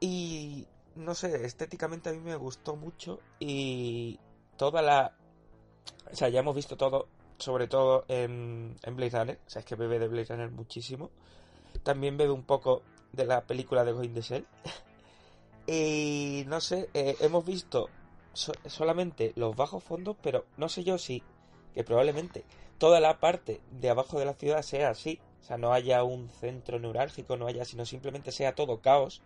Y 0.00 0.66
no 0.96 1.14
sé, 1.14 1.46
estéticamente 1.46 2.10
a 2.10 2.12
mí 2.12 2.18
me 2.18 2.36
gustó 2.36 2.76
mucho 2.76 3.20
y 3.40 4.20
toda 4.58 4.82
la... 4.82 5.14
O 6.12 6.14
sea, 6.14 6.28
ya 6.28 6.40
hemos 6.40 6.54
visto 6.54 6.76
todo, 6.76 7.08
sobre 7.38 7.68
todo 7.68 8.04
en, 8.08 8.76
en 8.82 8.96
Blade 8.96 9.18
Runner. 9.18 9.40
O 9.46 9.50
sea, 9.50 9.60
es 9.60 9.66
que 9.66 9.76
bebe 9.76 9.98
de 9.98 10.08
Blade 10.08 10.26
Runner 10.28 10.50
muchísimo. 10.50 11.10
También 11.82 12.18
bebe 12.18 12.32
un 12.32 12.44
poco 12.44 12.82
de 13.14 13.26
la 13.26 13.42
película 13.42 13.84
de 13.84 13.92
Going 13.92 14.14
the 14.14 14.22
Shell. 14.22 14.46
y 15.66 16.44
no 16.46 16.60
sé, 16.60 16.88
eh, 16.94 17.16
hemos 17.20 17.44
visto 17.44 17.88
so- 18.32 18.52
solamente 18.66 19.32
los 19.36 19.56
bajos 19.56 19.82
fondos, 19.82 20.16
pero 20.22 20.44
no 20.56 20.68
sé 20.68 20.84
yo 20.84 20.98
si, 20.98 21.22
que 21.74 21.84
probablemente 21.84 22.44
toda 22.78 23.00
la 23.00 23.18
parte 23.20 23.60
de 23.70 23.90
abajo 23.90 24.18
de 24.18 24.26
la 24.26 24.34
ciudad 24.34 24.62
sea 24.62 24.90
así. 24.90 25.20
O 25.40 25.46
sea, 25.46 25.58
no 25.58 25.74
haya 25.74 26.02
un 26.04 26.30
centro 26.30 26.78
neurálgico, 26.78 27.36
no 27.36 27.46
haya, 27.46 27.64
sino 27.66 27.84
simplemente 27.84 28.32
sea 28.32 28.54
todo 28.54 28.80
caos 28.80 29.20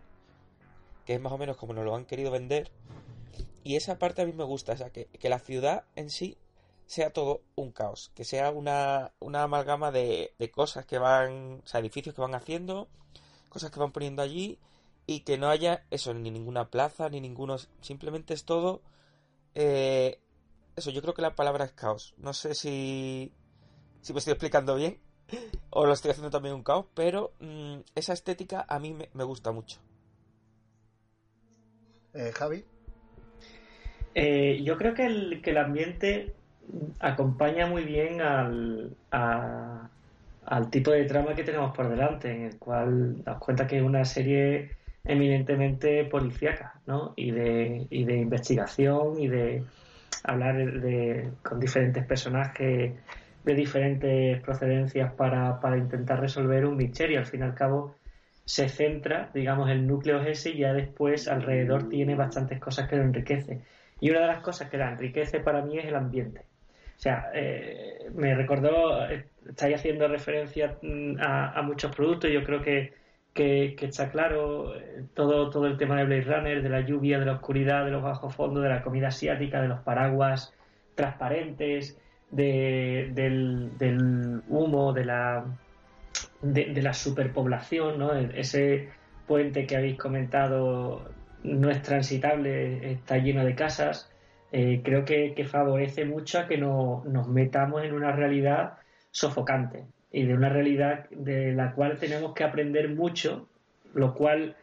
que 1.05 1.15
es 1.15 1.21
más 1.21 1.33
o 1.33 1.37
menos 1.39 1.57
como 1.57 1.73
nos 1.73 1.85
lo 1.85 1.95
han 1.95 2.05
querido 2.05 2.29
vender. 2.29 2.69
Y 3.63 3.77
esa 3.77 3.97
parte 3.97 4.21
a 4.21 4.25
mí 4.25 4.33
me 4.33 4.43
gusta, 4.43 4.73
o 4.73 4.77
sea, 4.77 4.91
que, 4.91 5.05
que 5.05 5.27
la 5.29 5.39
ciudad 5.39 5.85
en 5.95 6.09
sí 6.11 6.37
sea 6.85 7.11
todo 7.13 7.41
un 7.55 7.71
caos, 7.71 8.11
que 8.15 8.25
sea 8.25 8.51
una, 8.51 9.11
una 9.19 9.43
amalgama 9.43 9.91
de, 9.91 10.33
de 10.37 10.51
cosas 10.51 10.85
que 10.85 10.99
van, 10.99 11.61
o 11.63 11.67
sea, 11.67 11.79
edificios 11.79 12.13
que 12.13 12.21
van 12.21 12.35
haciendo, 12.35 12.89
cosas 13.49 13.71
que 13.71 13.79
van 13.79 13.91
poniendo 13.91 14.21
allí, 14.21 14.57
y 15.07 15.21
que 15.21 15.37
no 15.37 15.49
haya 15.49 15.83
eso, 15.91 16.13
ni 16.13 16.31
ninguna 16.31 16.69
plaza, 16.69 17.09
ni 17.09 17.19
ninguno, 17.19 17.57
simplemente 17.81 18.33
es 18.33 18.45
todo... 18.45 18.81
eh, 19.55 20.19
eso, 20.75 20.91
yo 20.91 21.01
creo 21.01 21.13
que 21.13 21.21
la 21.21 21.35
palabra 21.35 21.65
es 21.65 21.73
caos. 21.73 22.13
No 22.17 22.33
sé 22.33 22.55
si, 22.55 23.31
si 24.01 24.13
me 24.13 24.19
estoy 24.19 24.31
explicando 24.33 24.75
bien 24.75 24.97
o 25.71 25.85
lo 25.85 25.93
estoy 25.93 26.11
haciendo 26.11 26.29
también 26.29 26.55
un 26.55 26.63
caos, 26.63 26.85
pero 26.93 27.31
mm, 27.39 27.79
esa 27.95 28.13
estética 28.13 28.65
a 28.67 28.79
mí 28.79 28.93
me- 28.93 29.09
me 29.13 29.23
gusta 29.25 29.51
mucho. 29.51 29.79
Eh, 32.13 32.31
Javi, 32.33 32.63
Eh, 34.15 34.61
yo 34.63 34.77
creo 34.77 34.93
que 34.93 35.05
el, 35.05 35.41
que 35.41 35.51
el 35.51 35.57
ambiente 35.57 36.33
acompaña 36.99 37.67
muy 37.67 37.83
bien 37.83 38.21
al, 38.21 38.95
a- 39.11 39.89
al 40.49 40.71
tipo 40.71 40.89
de 40.91 41.05
trama 41.05 41.35
que 41.35 41.43
tenemos 41.43 41.75
por 41.75 41.89
delante, 41.89 42.31
en 42.31 42.43
el 42.45 42.57
cual 42.57 43.23
das 43.23 43.37
cuenta 43.37 43.67
que 43.67 43.77
es 43.77 43.83
una 43.83 44.03
serie 44.03 44.71
eminentemente 45.03 46.05
policíaca, 46.05 46.81
¿no? 46.87 47.13
Y 47.15 47.31
de, 47.31 47.85
y 47.91 48.03
de 48.03 48.17
investigación 48.17 49.19
y 49.19 49.27
de 49.27 49.63
hablar 50.23 50.57
de, 50.81 51.29
con 51.43 51.59
diferentes 51.59 52.03
personajes 52.05 52.93
de 53.43 53.55
diferentes 53.55 54.41
procedencias 54.41 55.13
para, 55.13 55.59
para 55.59 55.77
intentar 55.77 56.19
resolver 56.19 56.65
un 56.65 56.77
misterio. 56.77 57.19
Al 57.19 57.27
fin 57.27 57.41
y 57.41 57.43
al 57.43 57.53
cabo, 57.53 57.95
se 58.43 58.69
centra, 58.69 59.29
digamos, 59.33 59.69
el 59.69 59.85
núcleo 59.85 60.19
es 60.21 60.39
ese 60.39 60.49
y 60.49 60.59
ya 60.59 60.73
después 60.73 61.27
alrededor 61.27 61.89
tiene 61.89 62.15
bastantes 62.15 62.59
cosas 62.59 62.89
que 62.89 62.95
lo 62.95 63.03
enriquece. 63.03 63.61
Y 64.01 64.09
una 64.09 64.21
de 64.21 64.27
las 64.27 64.41
cosas 64.41 64.69
que 64.69 64.77
la 64.77 64.91
enriquece 64.91 65.39
para 65.41 65.61
mí 65.61 65.77
es 65.77 65.85
el 65.85 65.95
ambiente. 65.95 66.48
O 66.99 67.01
sea, 67.01 67.31
eh, 67.33 68.09
me 68.13 68.35
recordó, 68.35 69.09
eh, 69.09 69.25
estáis 69.47 69.77
haciendo 69.77 70.05
referencia 70.09 70.77
mm, 70.81 71.15
a, 71.21 71.61
muchos 71.61 71.95
productos, 71.95 72.29
yo 72.29 72.43
creo 72.43 72.61
que, 72.61 72.93
que, 73.33 73.73
está 73.79 74.11
claro 74.11 74.75
eh, 74.75 75.05
todo, 75.13 75.49
todo 75.49 75.67
el 75.67 75.77
tema 75.77 75.95
de 75.95 76.03
Blade 76.03 76.23
Runner, 76.23 76.61
de 76.61 76.67
la 76.67 76.81
lluvia, 76.81 77.17
de 77.17 77.25
la 77.25 77.31
oscuridad, 77.35 77.85
de 77.85 77.91
los 77.91 78.03
bajos 78.03 78.35
fondos, 78.35 78.63
de 78.63 78.67
la 78.67 78.81
comida 78.81 79.07
asiática, 79.07 79.61
de 79.61 79.69
los 79.69 79.79
paraguas 79.79 80.53
transparentes, 80.95 81.97
de, 82.31 83.11
del, 83.13 83.77
del 83.77 84.41
humo, 84.49 84.91
de 84.91 85.05
la, 85.05 85.45
de, 86.41 86.65
de 86.65 86.81
la 86.81 86.93
superpoblación, 86.93 87.97
¿no? 87.97 88.13
Ese 88.13 88.89
puente 89.25 89.65
que 89.65 89.77
habéis 89.77 89.97
comentado 89.97 91.09
no 91.43 91.69
es 91.69 91.81
transitable, 91.81 92.91
está 92.91 93.19
lleno 93.19 93.45
de 93.45 93.55
casas. 93.55 94.08
Eh, 94.51 94.81
creo 94.83 95.05
que, 95.05 95.45
favorece 95.45 96.05
mucho 96.05 96.47
que 96.47 96.57
no, 96.57 97.03
nos 97.05 97.27
metamos 97.27 97.83
en 97.83 97.93
una 97.93 98.11
realidad 98.11 98.79
sofocante 99.11 99.85
y 100.11 100.25
de 100.25 100.33
una 100.33 100.49
realidad 100.49 101.07
de 101.11 101.53
la 101.53 101.73
cual 101.73 101.97
tenemos 101.97 102.33
que 102.33 102.43
aprender 102.43 102.89
mucho, 102.89 103.47
lo 103.93 104.15
cual 104.15 104.55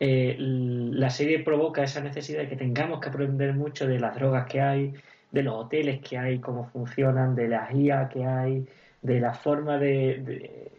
eh, 0.00 0.36
la 0.38 1.10
serie 1.10 1.40
provoca 1.40 1.82
esa 1.82 2.00
necesidad 2.00 2.40
de 2.40 2.48
que 2.48 2.56
tengamos 2.56 3.00
que 3.00 3.10
aprender 3.10 3.54
mucho 3.54 3.86
de 3.86 3.98
las 3.98 4.14
drogas 4.14 4.46
que 4.46 4.60
hay, 4.60 4.94
de 5.30 5.42
los 5.42 5.54
hoteles 5.54 6.00
que 6.00 6.16
hay, 6.16 6.38
cómo 6.38 6.64
funcionan, 6.64 7.34
de 7.34 7.48
la 7.48 7.68
guía 7.70 8.08
que 8.10 8.24
hay, 8.24 8.66
de 9.02 9.20
la 9.20 9.34
forma 9.34 9.78
de, 9.78 10.70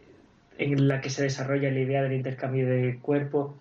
en 0.58 0.88
la 0.88 1.00
que 1.00 1.10
se 1.10 1.22
desarrolla 1.22 1.70
la 1.70 1.80
idea 1.80 2.02
del 2.02 2.14
intercambio 2.14 2.66
de 2.66 2.98
cuerpos. 3.00 3.54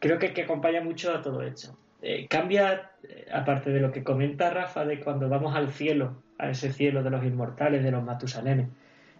Creo 0.00 0.18
que, 0.18 0.32
que 0.32 0.42
acompaña 0.42 0.80
mucho 0.80 1.14
a 1.14 1.22
todo 1.22 1.42
esto. 1.42 1.76
Eh, 2.00 2.26
cambia, 2.28 2.91
aparte 3.32 3.70
de 3.70 3.80
lo 3.80 3.90
que 3.92 4.02
comenta 4.02 4.50
Rafa, 4.50 4.84
de 4.84 5.00
cuando 5.00 5.28
vamos 5.28 5.54
al 5.54 5.70
cielo, 5.70 6.22
a 6.38 6.50
ese 6.50 6.72
cielo 6.72 7.02
de 7.02 7.10
los 7.10 7.24
inmortales, 7.24 7.82
de 7.82 7.90
los 7.90 8.02
Matusalenes, 8.02 8.68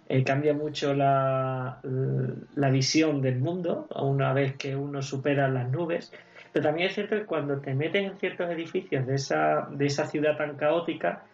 eh, 0.09 0.25
cambia 0.25 0.53
mucho 0.53 0.95
la, 0.95 1.81
la 2.55 2.71
visión 2.71 3.23
del 3.23 3.39
mundo 3.39 3.87
una 3.95 4.33
vez 4.33 4.57
que 4.57 4.77
uno 4.77 5.01
supera 5.03 5.49
las 5.49 5.71
nubes. 5.71 6.13
Pero 6.53 6.67
también 6.67 6.89
es 6.89 6.95
cierto 6.95 7.17
que 7.17 7.25
cuando 7.25 7.61
te 7.61 7.75
metes 7.75 8.05
en 8.05 8.19
ciertos 8.19 8.51
edificios 8.51 9.07
de 9.07 9.15
esa, 9.15 9.69
de 9.71 9.87
esa 9.87 10.07
ciudad 10.07 10.37
tan 10.37 10.57
caótica, 10.57 11.25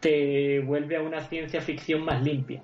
te 0.00 0.60
vuelve 0.60 0.96
a 0.96 1.02
una 1.02 1.20
ciencia 1.20 1.60
ficción 1.60 2.02
más 2.02 2.22
limpia. 2.22 2.62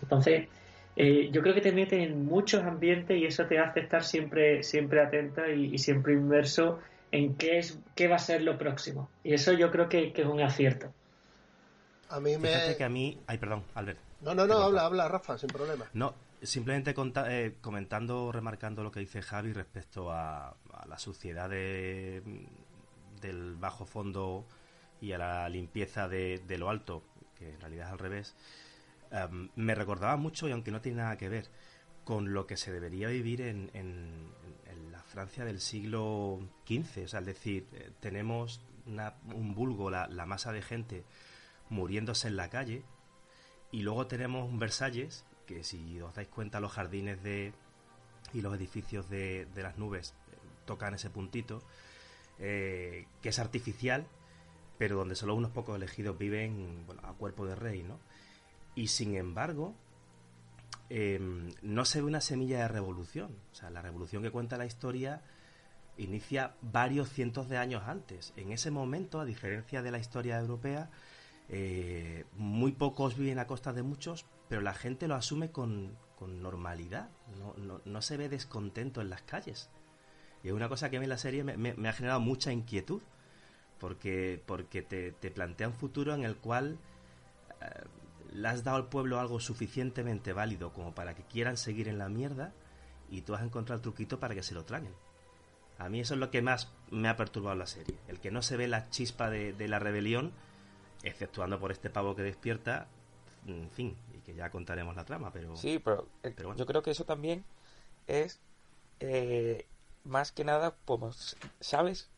Entonces, 0.00 0.48
eh, 0.94 1.30
yo 1.32 1.42
creo 1.42 1.54
que 1.54 1.60
te 1.60 1.72
mete 1.72 2.02
en 2.02 2.24
muchos 2.26 2.62
ambientes 2.62 3.18
y 3.18 3.24
eso 3.24 3.46
te 3.46 3.58
hace 3.58 3.80
estar 3.80 4.04
siempre, 4.04 4.62
siempre 4.62 5.00
atenta 5.00 5.48
y 5.48 5.76
siempre 5.78 6.12
inmerso 6.12 6.78
en 7.12 7.34
qué 7.36 7.58
es 7.58 7.78
qué 7.94 8.08
va 8.08 8.16
a 8.16 8.18
ser 8.18 8.42
lo 8.42 8.58
próximo. 8.58 9.08
Y 9.22 9.34
eso 9.34 9.52
yo 9.52 9.70
creo 9.70 9.88
que, 9.88 10.12
que 10.12 10.22
es 10.22 10.28
un 10.28 10.40
acierto. 10.40 10.92
a 12.08 12.18
mí 12.20 12.36
me... 12.36 12.48
Fíjate 12.48 12.76
que 12.76 12.84
a 12.84 12.88
mí... 12.88 13.18
Ay, 13.26 13.38
perdón, 13.38 13.64
Albert. 13.74 13.98
No, 14.20 14.34
no, 14.34 14.46
no, 14.46 14.58
habla, 14.58 14.84
habla, 14.86 15.08
Rafa, 15.08 15.36
sin 15.38 15.48
problema. 15.48 15.86
No, 15.94 16.14
simplemente 16.42 16.94
conta- 16.94 17.32
eh, 17.32 17.54
comentando, 17.60 18.32
remarcando 18.32 18.82
lo 18.82 18.90
que 18.92 19.00
dice 19.00 19.20
Javi 19.22 19.52
respecto 19.52 20.10
a, 20.12 20.48
a 20.72 20.86
la 20.88 20.98
suciedad 20.98 21.48
de- 21.50 22.22
del 23.20 23.54
bajo 23.56 23.84
fondo 23.86 24.44
y 25.00 25.12
a 25.12 25.18
la 25.18 25.48
limpieza 25.48 26.08
de, 26.08 26.40
de 26.46 26.58
lo 26.58 26.70
alto, 26.70 27.02
que 27.38 27.50
en 27.50 27.60
realidad 27.60 27.86
es 27.88 27.92
al 27.92 27.98
revés, 27.98 28.34
em, 29.10 29.48
me 29.56 29.74
recordaba 29.74 30.16
mucho, 30.16 30.48
y 30.48 30.52
aunque 30.52 30.70
no 30.70 30.80
tiene 30.80 30.98
nada 31.02 31.16
que 31.18 31.28
ver, 31.28 31.46
con 32.04 32.32
lo 32.32 32.46
que 32.46 32.56
se 32.56 32.72
debería 32.72 33.08
vivir 33.08 33.40
en, 33.42 33.70
en- 33.74 34.30
Francia 35.12 35.44
del 35.44 35.60
siglo 35.60 36.40
XV, 36.66 37.04
o 37.04 37.08
sea, 37.08 37.20
es 37.20 37.26
decir, 37.26 37.66
eh, 37.74 37.90
tenemos 38.00 38.60
una- 38.86 39.14
un 39.34 39.54
vulgo, 39.54 39.90
la, 39.90 40.08
masa 40.26 40.52
de 40.52 40.62
gente 40.62 41.04
muriéndose 41.68 42.28
en 42.28 42.36
la 42.36 42.48
calle, 42.48 42.82
y 43.70 43.82
luego 43.82 44.06
tenemos 44.06 44.48
un 44.48 44.58
Versalles, 44.58 45.24
que 45.46 45.64
si 45.64 46.00
os 46.00 46.14
dais 46.14 46.28
cuenta 46.28 46.60
los 46.60 46.72
jardines 46.72 47.22
de 47.22 47.52
y 48.32 48.40
los 48.40 48.54
edificios 48.54 49.10
de, 49.10 49.46
de 49.54 49.62
las 49.62 49.76
nubes 49.76 50.14
eh, 50.32 50.36
tocan 50.64 50.94
ese 50.94 51.10
puntito, 51.10 51.62
eh, 52.38 53.06
que 53.20 53.28
es 53.28 53.38
artificial, 53.38 54.06
pero 54.78 54.96
donde 54.96 55.14
solo 55.14 55.34
unos 55.34 55.50
pocos 55.50 55.76
elegidos 55.76 56.16
viven 56.16 56.86
a 57.02 57.12
cuerpo 57.12 57.44
de 57.46 57.54
rey, 57.54 57.82
¿no? 57.82 57.98
Y 58.74 58.88
sin 58.88 59.14
embargo, 59.16 59.74
eh, 60.94 61.18
no 61.62 61.86
se 61.86 62.02
ve 62.02 62.06
una 62.06 62.20
semilla 62.20 62.58
de 62.58 62.68
revolución. 62.68 63.34
O 63.50 63.54
sea, 63.54 63.70
la 63.70 63.80
revolución 63.80 64.22
que 64.22 64.30
cuenta 64.30 64.58
la 64.58 64.66
historia 64.66 65.22
inicia 65.96 66.54
varios 66.60 67.08
cientos 67.08 67.48
de 67.48 67.56
años 67.56 67.84
antes. 67.86 68.34
En 68.36 68.52
ese 68.52 68.70
momento, 68.70 69.18
a 69.18 69.24
diferencia 69.24 69.80
de 69.80 69.90
la 69.90 69.98
historia 69.98 70.38
europea, 70.38 70.90
eh, 71.48 72.26
muy 72.36 72.72
pocos 72.72 73.16
viven 73.16 73.38
a 73.38 73.46
costa 73.46 73.72
de 73.72 73.82
muchos, 73.82 74.26
pero 74.50 74.60
la 74.60 74.74
gente 74.74 75.08
lo 75.08 75.14
asume 75.14 75.50
con, 75.50 75.96
normalidad. 76.20 77.08
No, 77.86 78.02
se 78.02 78.18
ve 78.18 78.28
descontento 78.28 79.00
en 79.00 79.08
las 79.08 79.22
calles. 79.22 79.70
Y 80.44 80.48
es 80.48 80.52
una 80.52 80.68
cosa 80.68 80.90
que 80.90 80.98
a 80.98 81.00
mí 81.00 81.06
la 81.06 81.16
serie 81.16 81.42
me, 81.42 81.88
ha 81.88 81.92
generado 81.94 82.20
mucha 82.20 82.52
inquietud, 82.52 83.00
porque, 83.78 84.42
te 84.86 85.30
plantea 85.30 85.68
un 85.68 85.74
futuro 85.74 86.14
en 86.14 86.24
el 86.24 86.36
cual 86.36 86.76
eh, 87.62 87.82
le 88.34 88.48
has 88.48 88.64
dado 88.64 88.76
al 88.76 88.88
pueblo 88.88 89.20
algo 89.20 89.40
suficientemente 89.40 90.32
válido 90.32 90.72
como 90.72 90.94
para 90.94 91.14
que 91.14 91.24
quieran 91.24 91.56
seguir 91.56 91.88
en 91.88 91.98
la 91.98 92.08
mierda 92.08 92.52
y 93.10 93.22
tú 93.22 93.34
has 93.34 93.42
encontrado 93.42 93.76
el 93.76 93.82
truquito 93.82 94.18
para 94.20 94.34
que 94.34 94.42
se 94.42 94.54
lo 94.54 94.64
traguen. 94.64 94.94
A 95.78 95.88
mí 95.88 96.00
eso 96.00 96.14
es 96.14 96.20
lo 96.20 96.30
que 96.30 96.42
más 96.42 96.72
me 96.90 97.08
ha 97.08 97.16
perturbado 97.16 97.56
la 97.56 97.66
serie. 97.66 97.96
El 98.08 98.20
que 98.20 98.30
no 98.30 98.42
se 98.42 98.56
ve 98.56 98.68
la 98.68 98.88
chispa 98.90 99.30
de, 99.30 99.52
de 99.52 99.68
la 99.68 99.78
rebelión, 99.78 100.32
exceptuando 101.02 101.58
por 101.58 101.72
este 101.72 101.90
pavo 101.90 102.14
que 102.14 102.22
despierta, 102.22 102.86
en 103.46 103.70
fin, 103.70 103.96
y 104.14 104.18
que 104.20 104.34
ya 104.34 104.50
contaremos 104.50 104.94
la 104.96 105.04
trama, 105.04 105.32
pero... 105.32 105.56
Sí, 105.56 105.78
pero, 105.78 106.08
eh, 106.22 106.32
Pero 106.34 106.48
bueno. 106.50 106.58
yo 106.58 106.66
creo 106.66 106.82
que 106.82 106.92
eso 106.92 107.04
también 107.04 107.44
es 108.06 108.40
eh, 109.00 109.66
más 110.04 110.32
que 110.32 110.44
nada, 110.44 110.76
como 110.84 111.12
sabes 111.60 112.08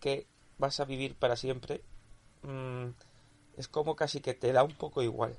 que 0.00 0.26
vas 0.58 0.80
a 0.80 0.84
vivir 0.84 1.14
para 1.14 1.36
siempre, 1.36 1.82
mm, 2.42 2.88
es 3.56 3.68
como 3.68 3.96
casi 3.96 4.20
que 4.20 4.34
te 4.34 4.52
da 4.52 4.64
un 4.64 4.74
poco 4.74 5.02
igual. 5.02 5.38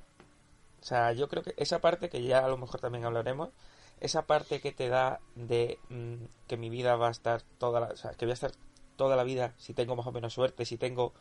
O 0.85 0.87
sea, 0.87 1.13
yo 1.13 1.27
creo 1.27 1.41
que 1.41 1.55
esa 1.57 1.81
parte 1.81 2.09
que 2.09 2.21
ya 2.21 2.45
a 2.45 2.47
lo 2.47 2.57
mejor 2.57 2.79
también 2.79 3.05
hablaremos, 3.05 3.49
esa 4.01 4.27
parte 4.27 4.61
que 4.61 4.71
te 4.71 4.87
da 4.87 5.19
de 5.33 5.79
mm, 5.89 6.25
que 6.47 6.57
mi 6.57 6.69
vida 6.69 6.95
va 6.95 7.07
a 7.07 7.11
estar 7.11 7.41
toda 7.57 7.79
la, 7.79 7.87
o 7.87 7.95
sea, 7.97 8.11
que 8.11 8.25
voy 8.25 8.31
a 8.31 8.35
estar 8.35 8.51
toda 8.95 9.15
la 9.15 9.23
vida 9.23 9.55
si 9.57 9.73
tengo 9.73 9.95
más 9.95 10.05
o 10.05 10.11
menos 10.11 10.33
suerte, 10.35 10.63
si 10.63 10.77
tengo 10.77 11.11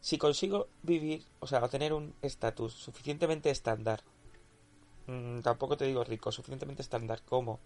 si 0.00 0.18
consigo 0.18 0.66
vivir, 0.82 1.24
o 1.38 1.46
sea, 1.46 1.60
tener 1.68 1.92
un 1.92 2.12
estatus 2.22 2.72
suficientemente 2.72 3.50
estándar, 3.50 4.02
mm, 5.06 5.42
tampoco 5.42 5.76
te 5.76 5.84
digo 5.84 6.02
rico, 6.02 6.32
suficientemente 6.32 6.82
estándar 6.82 7.22
como 7.22 7.60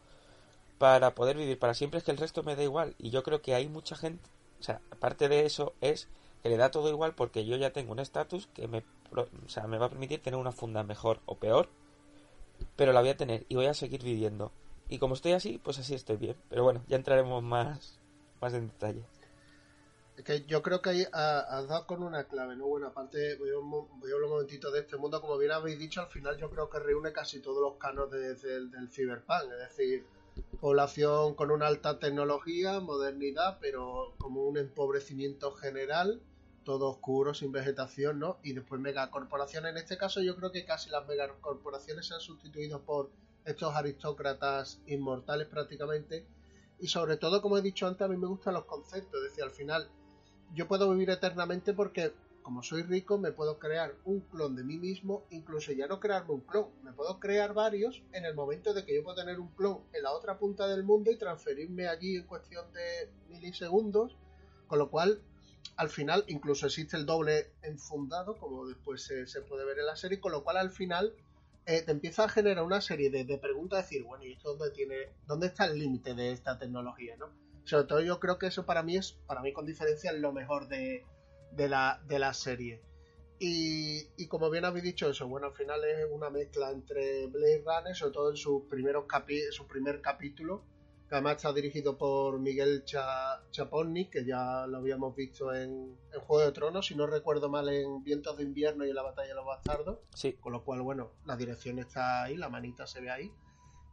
para 0.79 1.15
poder 1.15 1.39
vivir 1.39 1.59
para 1.59 1.73
siempre, 1.73 1.99
es 1.99 2.05
que 2.05 2.11
el 2.11 2.19
resto 2.19 2.43
me 2.43 2.57
da 2.57 2.63
igual. 2.63 2.95
Y 2.99 3.09
yo 3.09 3.23
creo 3.23 3.41
que 3.41 3.55
hay 3.55 3.69
mucha 3.69 3.97
gente, 3.97 4.29
o 4.61 4.63
sea, 4.63 4.83
aparte 4.91 5.31
de 5.31 5.47
eso, 5.47 5.73
es 5.81 6.09
que 6.43 6.51
le 6.51 6.59
da 6.59 6.71
todo 6.71 6.91
igual 6.91 7.15
porque 7.15 7.47
yo 7.47 7.57
ya 7.57 7.73
tengo 7.73 7.93
un 7.93 8.01
estatus 8.01 8.49
que 8.49 8.69
me, 8.69 8.85
o 9.23 9.49
sea, 9.49 9.67
me 9.67 9.79
va 9.79 9.87
a 9.87 9.91
permitir 9.91 10.23
tener 10.23 10.39
una 10.39 10.53
funda 10.53 10.83
mejor 10.83 11.21
o 11.27 11.37
peor, 11.37 11.69
pero 12.77 12.93
la 12.93 13.01
voy 13.01 13.11
a 13.11 13.17
tener 13.17 13.45
y 13.49 13.55
voy 13.57 13.67
a 13.67 13.75
seguir 13.75 14.03
viviendo. 14.03 14.53
Y 14.89 14.99
como 14.99 15.15
estoy 15.15 15.33
así, 15.33 15.59
pues 15.63 15.79
así 15.79 15.95
estoy 15.95 16.17
bien. 16.17 16.37
Pero 16.49 16.63
bueno, 16.65 16.83
ya 16.89 16.97
entraremos 16.97 17.43
más, 17.43 17.99
más 18.41 18.55
en 18.55 18.69
detalle. 18.69 19.03
Es 20.17 20.25
que 20.25 20.47
yo 20.47 20.63
creo 20.63 20.81
que 20.81 20.91
ahí 20.91 21.05
ha- 21.13 21.41
has 21.41 21.69
dado 21.69 21.87
con 21.87 22.03
una 22.03 22.25
clave, 22.25 22.57
¿no? 22.57 22.67
Bueno, 22.67 22.87
aparte, 22.87 23.37
voy 23.37 23.51
a, 23.51 23.55
voy 23.59 24.11
a 24.11 24.15
hablar 24.15 24.25
un 24.25 24.31
momentito 24.37 24.71
de 24.71 24.81
este 24.81 24.97
mundo, 24.97 25.21
como 25.21 25.37
bien 25.37 25.53
habéis 25.53 25.79
dicho, 25.79 26.01
al 26.01 26.07
final 26.09 26.39
yo 26.39 26.49
creo 26.51 26.71
que 26.71 26.79
reúne 26.79 27.13
casi 27.13 27.41
todos 27.41 27.61
los 27.61 27.75
canos 27.79 28.11
de- 28.11 28.35
del, 28.35 28.71
del 28.71 28.89
cyberpunk, 28.89 29.53
es 29.53 29.77
decir, 29.77 30.07
población 30.61 31.35
con 31.35 31.51
una 31.51 31.67
alta 31.67 31.99
tecnología, 31.99 32.81
modernidad, 32.81 33.59
pero 33.61 34.15
como 34.19 34.45
un 34.45 34.57
empobrecimiento 34.57 35.53
general, 35.53 36.23
todo 36.67 36.91
oscuro, 36.91 37.33
sin 37.33 37.53
vegetación, 37.53 38.19
¿no? 38.19 38.39
Y 38.43 38.53
después 38.53 38.81
megacorporaciones. 38.81 39.71
En 39.71 39.79
este 39.79 39.97
caso 39.97 40.21
yo 40.21 40.35
creo 40.37 40.51
que 40.51 40.65
casi 40.65 40.91
las 40.91 41.07
megacorporaciones 41.07 42.09
se 42.09 42.15
han 42.15 42.21
sustituido 42.21 42.83
por 42.83 43.09
estos 43.45 43.75
aristócratas 43.75 44.81
inmortales 44.87 45.47
prácticamente. 45.47 46.27
Y 46.81 46.89
sobre 46.89 47.17
todo, 47.17 47.41
como 47.41 47.57
he 47.57 47.63
dicho 47.63 47.87
antes, 47.87 48.03
a 48.03 48.09
mí 48.09 48.17
me 48.17 48.27
gustan 48.27 48.55
los 48.55 48.65
conceptos. 48.65 49.23
Es 49.23 49.31
decir, 49.31 49.45
al 49.45 49.53
final 49.53 49.89
yo 50.55 50.67
puedo 50.67 50.91
vivir 50.91 51.09
eternamente 51.09 51.73
porque 51.73 52.13
como 52.43 52.63
soy 52.63 52.83
rico 52.83 53.17
me 53.17 53.33
puedo 53.33 53.59
crear 53.59 53.95
un 54.05 54.21
clon 54.21 54.55
de 54.57 54.63
mí 54.65 54.77
mismo, 54.77 55.25
incluso 55.31 55.73
ya 55.73 55.87
no 55.87 55.99
crearme 55.99 56.35
un 56.35 56.43
clon, 56.43 56.69
me 56.85 56.93
puedo 56.93 57.19
crear 57.19 57.55
varios 57.55 58.05
en 58.13 58.25
el 58.25 58.37
momento 58.37 58.73
de 58.73 58.85
que 58.85 58.95
yo 58.95 59.03
puedo 59.03 59.17
tener 59.17 59.41
un 59.41 59.49
clon 59.49 59.81
en 59.93 60.05
la 60.05 60.13
otra 60.13 60.39
punta 60.39 60.69
del 60.69 60.85
mundo 60.85 61.11
y 61.11 61.17
transferirme 61.17 61.89
allí 61.89 62.17
en 62.17 62.25
cuestión 62.25 62.73
de 62.73 63.11
milisegundos, 63.29 64.17
con 64.69 64.79
lo 64.79 64.91
cual 64.91 65.21
al 65.77 65.89
final 65.89 66.25
incluso 66.29 66.67
existe 66.67 66.97
el 66.97 67.07
doble 67.07 67.53
enfundado, 67.63 68.37
como 68.37 68.67
después 68.67 69.03
se, 69.03 69.27
se 69.27 69.43
puede 69.43 69.65
ver 69.65 69.79
en 69.79 69.87
la 69.87 69.97
serie, 69.97 70.21
con 70.21 70.33
lo 70.33 70.45
cual 70.45 70.57
al 70.57 70.71
final 70.71 71.15
eh, 71.67 71.83
te 71.83 71.93
empieza 71.93 72.25
a 72.25 72.29
generar 72.29 72.65
una 72.65 72.81
serie 72.81 73.11
de, 73.11 73.25
de 73.25 73.39
preguntas, 73.39 73.85
decir, 73.85 74.05
bueno, 74.05 74.25
¿y 74.25 74.33
esto 74.33 74.55
dónde 74.55 74.75
tiene, 74.75 75.09
dónde 75.27 75.49
está 75.49 75.67
el 75.67 75.79
límite 75.79 76.15
de 76.15 76.33
esta 76.33 76.59
tecnología, 76.59 77.17
no? 77.17 77.31
Sobre 77.65 77.85
todo 77.85 78.01
yo 78.01 78.21
creo 78.21 78.39
que 78.39 78.47
eso 78.47 78.65
para 78.65 78.83
mí 78.85 78.97
es, 78.97 79.13
para 79.27 79.43
mí 79.43 79.53
con 79.53 79.67
diferencia, 79.67 80.13
es 80.13 80.21
lo 80.21 80.33
mejor 80.33 80.69
de, 80.69 81.05
de, 81.51 81.69
la, 81.69 82.01
de 82.07 82.19
la 82.21 82.33
serie. 82.33 82.81
Y, 83.39 84.07
y 84.17 84.29
como 84.29 84.49
bien 84.49 84.65
habéis 84.65 84.85
dicho 84.85 85.11
eso, 85.11 85.27
bueno, 85.27 85.49
al 85.49 85.53
final 85.53 85.85
es 85.85 86.07
una 86.11 86.31
mezcla 86.31 86.71
entre 86.71 87.27
Blade 87.27 87.65
Runner, 87.67 87.95
sobre 87.95 88.13
todo 88.13 88.31
en 88.31 88.37
sus 88.37 88.63
primeros 88.65 89.07
capi 89.07 89.43
su 89.51 89.67
primer 89.67 90.01
capítulo, 90.01 90.63
además 91.15 91.37
está 91.37 91.53
dirigido 91.53 91.97
por 91.97 92.39
Miguel 92.41 92.85
Cha 92.85 93.41
Chaponni, 93.51 94.11
que 94.11 94.25
ya 94.25 94.67
lo 94.67 94.79
habíamos 94.79 95.15
visto 95.15 95.55
en, 95.55 95.97
en 96.13 96.21
Juego 96.21 96.45
de 96.45 96.53
Tronos, 96.53 96.87
si 96.87 96.95
no 96.97 97.07
recuerdo 97.07 97.49
mal, 97.49 97.69
en 97.69 98.03
Vientos 98.03 98.37
de 98.37 98.43
Invierno 98.43 98.85
y 98.85 98.91
en 98.91 98.97
la 98.97 99.03
Batalla 99.03 99.29
de 99.29 99.35
los 99.35 99.47
Bastardos. 99.47 99.99
Sí, 100.15 100.33
Con 100.35 100.53
lo 100.53 100.65
cual, 100.65 100.83
bueno, 100.83 101.13
la 101.25 101.37
dirección 101.37 101.79
está 101.79 102.25
ahí, 102.25 102.37
la 102.37 102.49
manita 102.49 102.87
se 102.87 103.01
ve 103.01 103.11
ahí. 103.11 103.33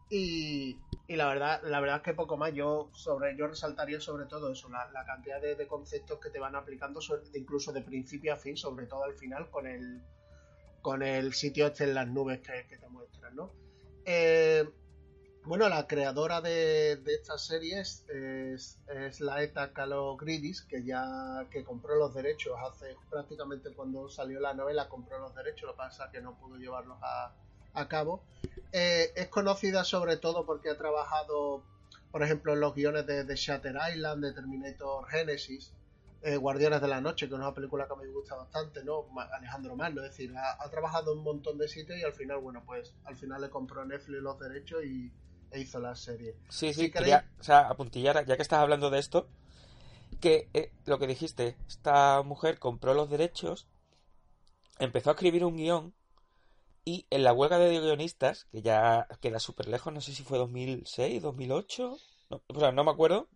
Y, 0.10 0.78
y 1.08 1.16
la 1.16 1.28
verdad, 1.28 1.62
la 1.64 1.80
verdad 1.80 1.98
es 1.98 2.04
que 2.04 2.14
poco 2.14 2.38
más. 2.38 2.54
Yo 2.54 2.90
sobre, 2.94 3.36
yo 3.36 3.48
resaltaría 3.48 4.00
sobre 4.00 4.26
todo 4.26 4.52
eso, 4.52 4.70
la, 4.70 4.90
la 4.92 5.06
cantidad 5.06 5.42
de, 5.42 5.56
de 5.56 5.68
conceptos 5.68 6.20
que 6.20 6.30
te 6.30 6.40
van 6.40 6.56
aplicando, 6.56 7.02
sobre- 7.02 7.24
incluso 7.34 7.72
de 7.72 7.82
principio 7.82 8.34
a 8.34 8.36
fin, 8.38 8.56
sobre 8.58 8.86
todo 8.86 9.04
al 9.04 9.16
final, 9.16 9.50
con 9.50 9.66
el 9.68 10.02
con 10.82 11.02
el 11.02 11.34
sitio 11.34 11.68
este 11.68 11.86
en 11.86 11.94
las 11.94 12.08
nubes 12.10 12.42
que, 12.42 12.68
que 12.68 12.78
te 12.78 12.90
muestran, 12.90 13.34
¿no? 13.36 13.54
Eh, 14.06 14.70
bueno, 15.46 15.68
la 15.68 15.88
creadora 15.88 16.42
de, 16.42 16.98
de 16.98 17.14
esta 17.14 17.38
serie 17.38 17.80
es, 17.82 18.06
la 19.20 19.44
ETA 19.44 19.74
Calogridis, 19.74 20.62
que 20.62 20.84
ya 20.84 21.46
que 21.52 21.64
compró 21.64 21.96
los 21.96 22.14
derechos 22.14 22.56
hace 22.66 22.96
prácticamente 23.10 23.72
cuando 23.74 24.10
salió 24.10 24.40
la 24.40 24.54
novela, 24.54 24.88
compró 24.88 25.20
los 25.20 25.36
derechos, 25.36 25.68
lo 25.68 25.74
que 25.74 25.78
pasa 25.78 26.10
que 26.12 26.22
no 26.22 26.38
pudo 26.38 26.58
llevarlos 26.58 26.98
a, 27.02 27.34
a 27.74 27.88
cabo. 27.88 28.24
Eh, 28.72 29.12
es 29.16 29.28
conocida 29.28 29.84
sobre 29.84 30.18
todo 30.18 30.46
porque 30.46 30.70
ha 30.70 30.78
trabajado, 30.78 31.64
por 32.12 32.24
ejemplo, 32.24 32.54
en 32.54 32.62
los 32.62 32.74
guiones 32.74 33.06
de, 33.06 33.24
de 33.24 33.36
Shatter 33.36 33.76
Island, 33.94 34.24
de 34.24 34.34
Terminator 34.34 35.06
Genesis, 35.10 35.74
eh, 36.22 36.38
Guardianes 36.38 36.82
de 36.82 36.88
la 36.88 37.02
Noche, 37.02 37.28
que 37.28 37.34
es 37.36 37.40
una 37.40 37.54
película 37.54 37.86
que 37.86 37.96
me 37.98 38.08
gusta 38.08 38.36
bastante, 38.36 38.82
¿no? 38.84 39.06
Alejandro 39.38 39.76
Magno, 39.76 40.02
es 40.04 40.12
decir, 40.12 40.34
ha, 40.38 40.64
ha 40.64 40.70
trabajado 40.70 41.12
en 41.12 41.18
un 41.18 41.24
montón 41.26 41.58
de 41.58 41.68
sitios 41.68 42.00
y 42.00 42.04
al 42.04 42.14
final, 42.14 42.38
bueno, 42.38 42.64
pues 42.66 42.94
al 43.04 43.18
final 43.18 43.42
le 43.42 43.50
compró 43.50 43.84
Netflix 43.84 44.22
los 44.22 44.40
derechos 44.40 44.86
y 44.86 45.12
e 45.54 45.62
hizo 45.62 45.80
la 45.80 45.96
serie. 45.96 46.36
Sí, 46.50 46.74
sí, 46.74 46.86
Si 46.86 46.92
quería, 46.92 47.30
o 47.40 47.44
sea, 47.44 47.68
apuntillar, 47.68 48.26
ya 48.26 48.36
que 48.36 48.42
estás 48.42 48.60
hablando 48.60 48.90
de 48.90 49.00
esto, 49.00 49.28
que 50.20 50.50
eh, 50.54 50.72
lo 50.86 51.00
que 51.00 51.08
dijiste, 51.08 51.56
esta 51.68 52.22
mujer 52.24 52.60
compró 52.60 52.94
los 52.94 53.10
derechos, 53.10 53.68
empezó 54.80 55.12
a 55.12 55.14
escribir 55.14 55.46
un 55.46 55.58
guion 55.58 55.94
y 56.86 57.06
en 57.12 57.24
la 57.24 57.34
huelga 57.34 57.60
de 57.60 57.80
guionistas, 57.80 58.46
que 58.52 58.62
ya 58.62 59.08
queda 59.22 59.40
súper 59.40 59.68
lejos, 59.68 59.94
no 59.94 60.02
sé 60.02 60.14
si 60.14 60.24
fue 60.24 60.38
2006, 60.38 61.22
2008, 61.22 61.98
no, 62.30 62.42
o 62.48 62.60
sea, 62.60 62.72
no 62.72 62.84
me 62.84 62.92
acuerdo, 62.92 63.28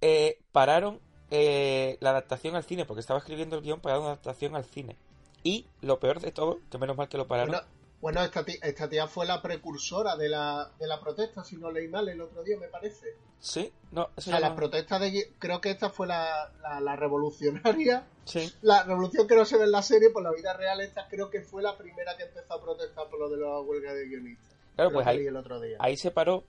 eh, 0.00 0.40
pararon 0.52 1.00
eh, 1.30 1.98
la 2.00 2.10
adaptación 2.10 2.56
al 2.56 2.64
cine, 2.64 2.84
porque 2.84 3.00
estaba 3.00 3.20
escribiendo 3.20 3.56
el 3.56 3.62
guion 3.62 3.80
para 3.80 3.98
una 3.98 4.08
adaptación 4.08 4.56
al 4.56 4.64
cine. 4.64 4.96
Y 5.44 5.66
lo 5.82 6.00
peor 6.00 6.20
de 6.20 6.32
todo, 6.32 6.58
que 6.68 6.78
menos 6.78 6.96
mal 6.96 7.08
que 7.08 7.16
lo 7.16 7.28
pararon, 7.28 7.52
Bueno, 7.52 7.66
bueno 8.00 8.22
esta, 8.22 8.44
tía, 8.44 8.56
esta 8.62 8.88
tía 8.88 9.06
fue 9.06 9.26
la 9.26 9.42
precursora 9.42 10.16
de 10.16 10.28
la, 10.28 10.70
de 10.78 10.86
la 10.86 11.00
protesta, 11.00 11.42
si 11.44 11.56
no 11.56 11.70
leí 11.70 11.88
mal 11.88 12.08
el 12.08 12.20
otro 12.20 12.42
día, 12.44 12.56
me 12.58 12.68
parece. 12.68 13.16
sí, 13.40 13.72
no, 13.92 14.04
O 14.04 14.10
eso 14.16 14.30
sea, 14.30 14.40
no- 14.50 14.56
protestas 14.56 15.00
de... 15.00 15.32
Creo 15.38 15.60
que 15.60 15.70
esta 15.70 15.90
fue 15.90 16.06
la, 16.06 16.52
la, 16.62 16.80
la 16.80 16.96
revolucionaria. 16.96 18.06
sí. 18.24 18.52
La 18.62 18.84
revolución 18.84 19.26
que 19.26 19.34
no 19.36 19.44
se 19.44 19.56
ve 19.58 19.64
en 19.64 19.72
la 19.72 19.82
serie, 19.82 20.10
por 20.10 20.22
la 20.22 20.30
vida 20.32 20.52
real, 20.54 20.80
esta 20.80 21.08
creo 21.08 21.30
que 21.30 21.40
fue 21.42 21.62
la 21.62 21.76
primera 21.76 22.16
que 22.16 22.24
empezó 22.24 22.54
a 22.54 22.60
protestar 22.62 23.08
por 23.08 23.18
lo 23.18 23.28
de 23.30 23.36
la 23.38 23.60
huelga 23.60 23.92
de 23.94 24.06
guionistas. 24.06 24.54
Claro, 24.76 24.90
Creo 24.90 25.02
pues 25.02 25.06
ahí, 25.06 25.26
el 25.26 25.36
otro 25.36 25.60
día. 25.60 25.76
ahí 25.80 25.96
se 25.96 26.10
paró 26.12 26.44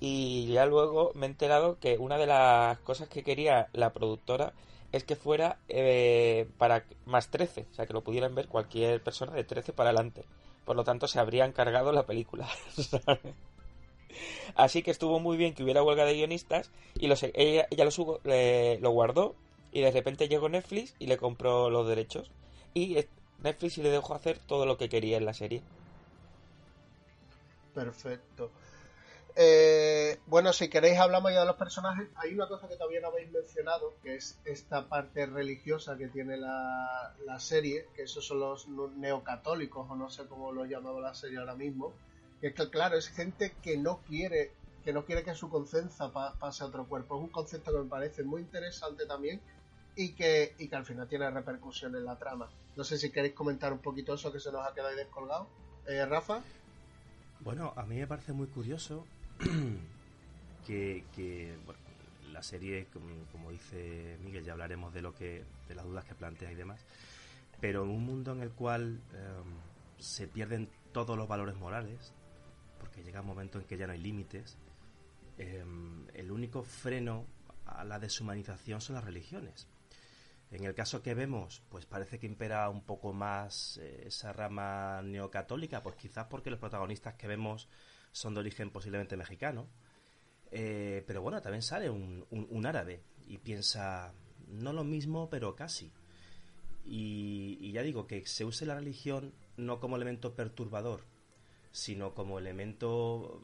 y 0.00 0.52
ya 0.52 0.66
luego 0.66 1.12
me 1.14 1.26
he 1.26 1.30
enterado 1.30 1.78
que 1.78 1.96
una 1.98 2.18
de 2.18 2.26
las 2.26 2.78
cosas 2.80 3.08
que 3.08 3.22
quería 3.22 3.68
la 3.72 3.92
productora 3.92 4.52
es 4.92 5.04
que 5.04 5.14
fuera 5.16 5.58
eh, 5.68 6.48
para 6.58 6.84
más 7.06 7.30
13, 7.30 7.66
o 7.70 7.74
sea, 7.74 7.86
que 7.86 7.92
lo 7.92 8.02
pudieran 8.02 8.34
ver 8.34 8.48
cualquier 8.48 9.00
persona 9.02 9.32
de 9.32 9.44
13 9.44 9.72
para 9.72 9.90
adelante. 9.90 10.24
Por 10.70 10.76
lo 10.76 10.84
tanto, 10.84 11.08
se 11.08 11.18
habría 11.18 11.46
encargado 11.46 11.90
la 11.90 12.06
película. 12.06 12.48
Así 14.54 14.82
que 14.82 14.90
estuvo 14.92 15.18
muy 15.20 15.36
bien 15.36 15.54
que 15.54 15.62
hubiera 15.64 15.82
huelga 15.82 16.04
de 16.04 16.14
guionistas 16.14 16.70
y 16.94 17.06
lo 17.08 17.16
sé- 17.16 17.32
ella, 17.34 17.66
ella 17.70 17.84
lo, 17.84 17.90
subo- 17.90 18.20
le- 18.24 18.78
lo 18.80 18.90
guardó 18.90 19.34
y 19.72 19.80
de 19.80 19.90
repente 19.90 20.28
llegó 20.28 20.48
Netflix 20.48 20.94
y 20.98 21.06
le 21.06 21.16
compró 21.16 21.70
los 21.70 21.88
derechos. 21.88 22.30
Y 22.74 22.96
eh, 22.98 23.08
Netflix 23.42 23.78
le 23.78 23.90
dejó 23.90 24.14
hacer 24.14 24.38
todo 24.38 24.66
lo 24.66 24.76
que 24.78 24.88
quería 24.88 25.16
en 25.16 25.24
la 25.24 25.34
serie. 25.34 25.62
Perfecto. 27.74 28.50
Eh, 29.36 30.18
bueno, 30.26 30.52
si 30.52 30.68
queréis 30.68 30.98
hablamos 30.98 31.32
ya 31.32 31.40
de 31.40 31.46
los 31.46 31.56
personajes. 31.56 32.08
Hay 32.16 32.34
una 32.34 32.48
cosa 32.48 32.68
que 32.68 32.76
todavía 32.76 33.00
no 33.00 33.08
habéis 33.08 33.30
mencionado, 33.30 33.94
que 34.02 34.16
es 34.16 34.38
esta 34.44 34.88
parte 34.88 35.26
religiosa 35.26 35.96
que 35.96 36.08
tiene 36.08 36.36
la, 36.36 37.14
serie, 37.38 37.86
que 37.94 38.02
esos 38.02 38.26
son 38.26 38.40
los 38.40 38.66
neocatólicos, 38.96 39.88
o 39.90 39.96
no 39.96 40.10
sé 40.10 40.26
cómo 40.26 40.52
lo 40.52 40.64
llamaba 40.66 41.00
la 41.00 41.14
serie 41.14 41.38
ahora 41.38 41.54
mismo. 41.54 41.92
Que 42.40 42.48
es 42.48 42.54
que, 42.54 42.68
claro, 42.70 42.96
es 42.96 43.08
gente 43.08 43.52
que 43.62 43.76
no 43.76 44.00
quiere 44.06 44.52
que 44.84 44.94
no 44.94 45.04
quiere 45.04 45.22
que 45.22 45.34
su 45.34 45.50
conciencia 45.50 46.08
pa- 46.08 46.34
pase 46.38 46.64
a 46.64 46.66
otro 46.66 46.86
cuerpo. 46.86 47.16
Es 47.16 47.22
un 47.24 47.28
concepto 47.28 47.70
que 47.70 47.78
me 47.80 47.84
parece 47.90 48.22
muy 48.24 48.40
interesante 48.40 49.04
también 49.04 49.38
y 49.94 50.14
que, 50.14 50.54
y 50.58 50.68
que 50.68 50.76
al 50.76 50.86
final 50.86 51.06
tiene 51.06 51.30
repercusión 51.30 51.94
en 51.96 52.06
la 52.06 52.16
trama. 52.16 52.48
No 52.76 52.82
sé 52.84 52.96
si 52.96 53.10
queréis 53.10 53.34
comentar 53.34 53.74
un 53.74 53.80
poquito 53.80 54.14
eso 54.14 54.32
que 54.32 54.40
se 54.40 54.50
nos 54.50 54.66
ha 54.66 54.72
quedado 54.72 54.88
ahí 54.88 54.96
descolgado. 54.96 55.48
Eh, 55.86 56.06
Rafa. 56.06 56.40
Bueno, 57.40 57.74
a 57.76 57.82
mí 57.84 57.96
me 57.96 58.06
parece 58.06 58.32
muy 58.32 58.46
curioso 58.46 59.04
que, 60.66 61.56
la 62.32 62.42
serie, 62.42 62.86
como, 63.32 63.50
dice 63.50 64.18
Miguel, 64.22 64.44
ya 64.44 64.52
hablaremos 64.52 64.92
de 64.92 65.02
lo 65.02 65.14
que, 65.14 65.44
de 65.68 65.74
las 65.74 65.84
dudas 65.84 66.04
que 66.04 66.14
plantea 66.14 66.52
y 66.52 66.54
demás, 66.54 66.84
pero 67.60 67.84
en 67.84 67.90
un 67.90 68.04
mundo 68.04 68.32
en 68.32 68.42
el 68.42 68.50
cual 68.50 69.00
em, 69.12 69.54
se 69.98 70.28
pierden 70.28 70.68
todos 70.92 71.16
los 71.16 71.28
valores 71.28 71.56
morales, 71.56 72.12
porque 72.78 73.02
llega 73.02 73.20
un 73.20 73.26
momento 73.26 73.58
en 73.58 73.64
que 73.64 73.76
ya 73.76 73.86
no 73.86 73.92
hay 73.92 74.00
límites, 74.00 74.56
em, 75.38 76.06
el 76.14 76.30
único 76.30 76.62
freno 76.62 77.26
a 77.66 77.84
la 77.84 77.98
deshumanización 77.98 78.80
son 78.80 78.96
las 78.96 79.04
religiones. 79.04 79.66
En 80.50 80.64
el 80.64 80.74
caso 80.74 81.02
que 81.02 81.14
vemos, 81.14 81.62
pues 81.68 81.86
parece 81.86 82.18
que 82.18 82.26
impera 82.26 82.68
un 82.68 82.82
poco 82.82 83.12
más 83.12 83.78
eh, 83.78 84.04
esa 84.06 84.32
rama 84.32 85.00
neocatólica, 85.02 85.82
pues 85.82 85.94
quizás 85.94 86.26
porque 86.26 86.50
los 86.50 86.58
protagonistas 86.58 87.14
que 87.14 87.28
vemos 87.28 87.68
son 88.12 88.34
de 88.34 88.40
origen 88.40 88.70
posiblemente 88.70 89.16
mexicano. 89.16 89.66
Eh, 90.52 91.04
pero 91.06 91.22
bueno, 91.22 91.40
también 91.42 91.62
sale 91.62 91.90
un, 91.90 92.26
un- 92.30 92.46
un 92.50 92.66
árabe 92.66 93.02
y 93.28 93.38
piensa, 93.38 94.12
no 94.48 94.72
lo 94.72 94.84
mismo, 94.84 95.30
pero 95.30 95.54
casi. 95.54 95.92
Y, 96.86 97.58
y 97.60 97.72
ya 97.72 97.82
digo, 97.82 98.06
que 98.06 98.26
se 98.26 98.44
use 98.44 98.66
la 98.66 98.74
religión 98.74 99.32
no 99.56 99.78
como 99.80 99.96
elemento 99.96 100.34
perturbador, 100.34 101.02
sino 101.72 102.14
como 102.14 102.38
elemento 102.38 103.42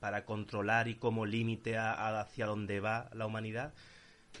para 0.00 0.24
controlar 0.26 0.86
y 0.88 0.96
como 0.96 1.24
límite 1.26 1.78
hacia 1.78 2.46
dónde 2.46 2.80
va 2.80 3.08
la 3.14 3.26
humanidad, 3.26 3.72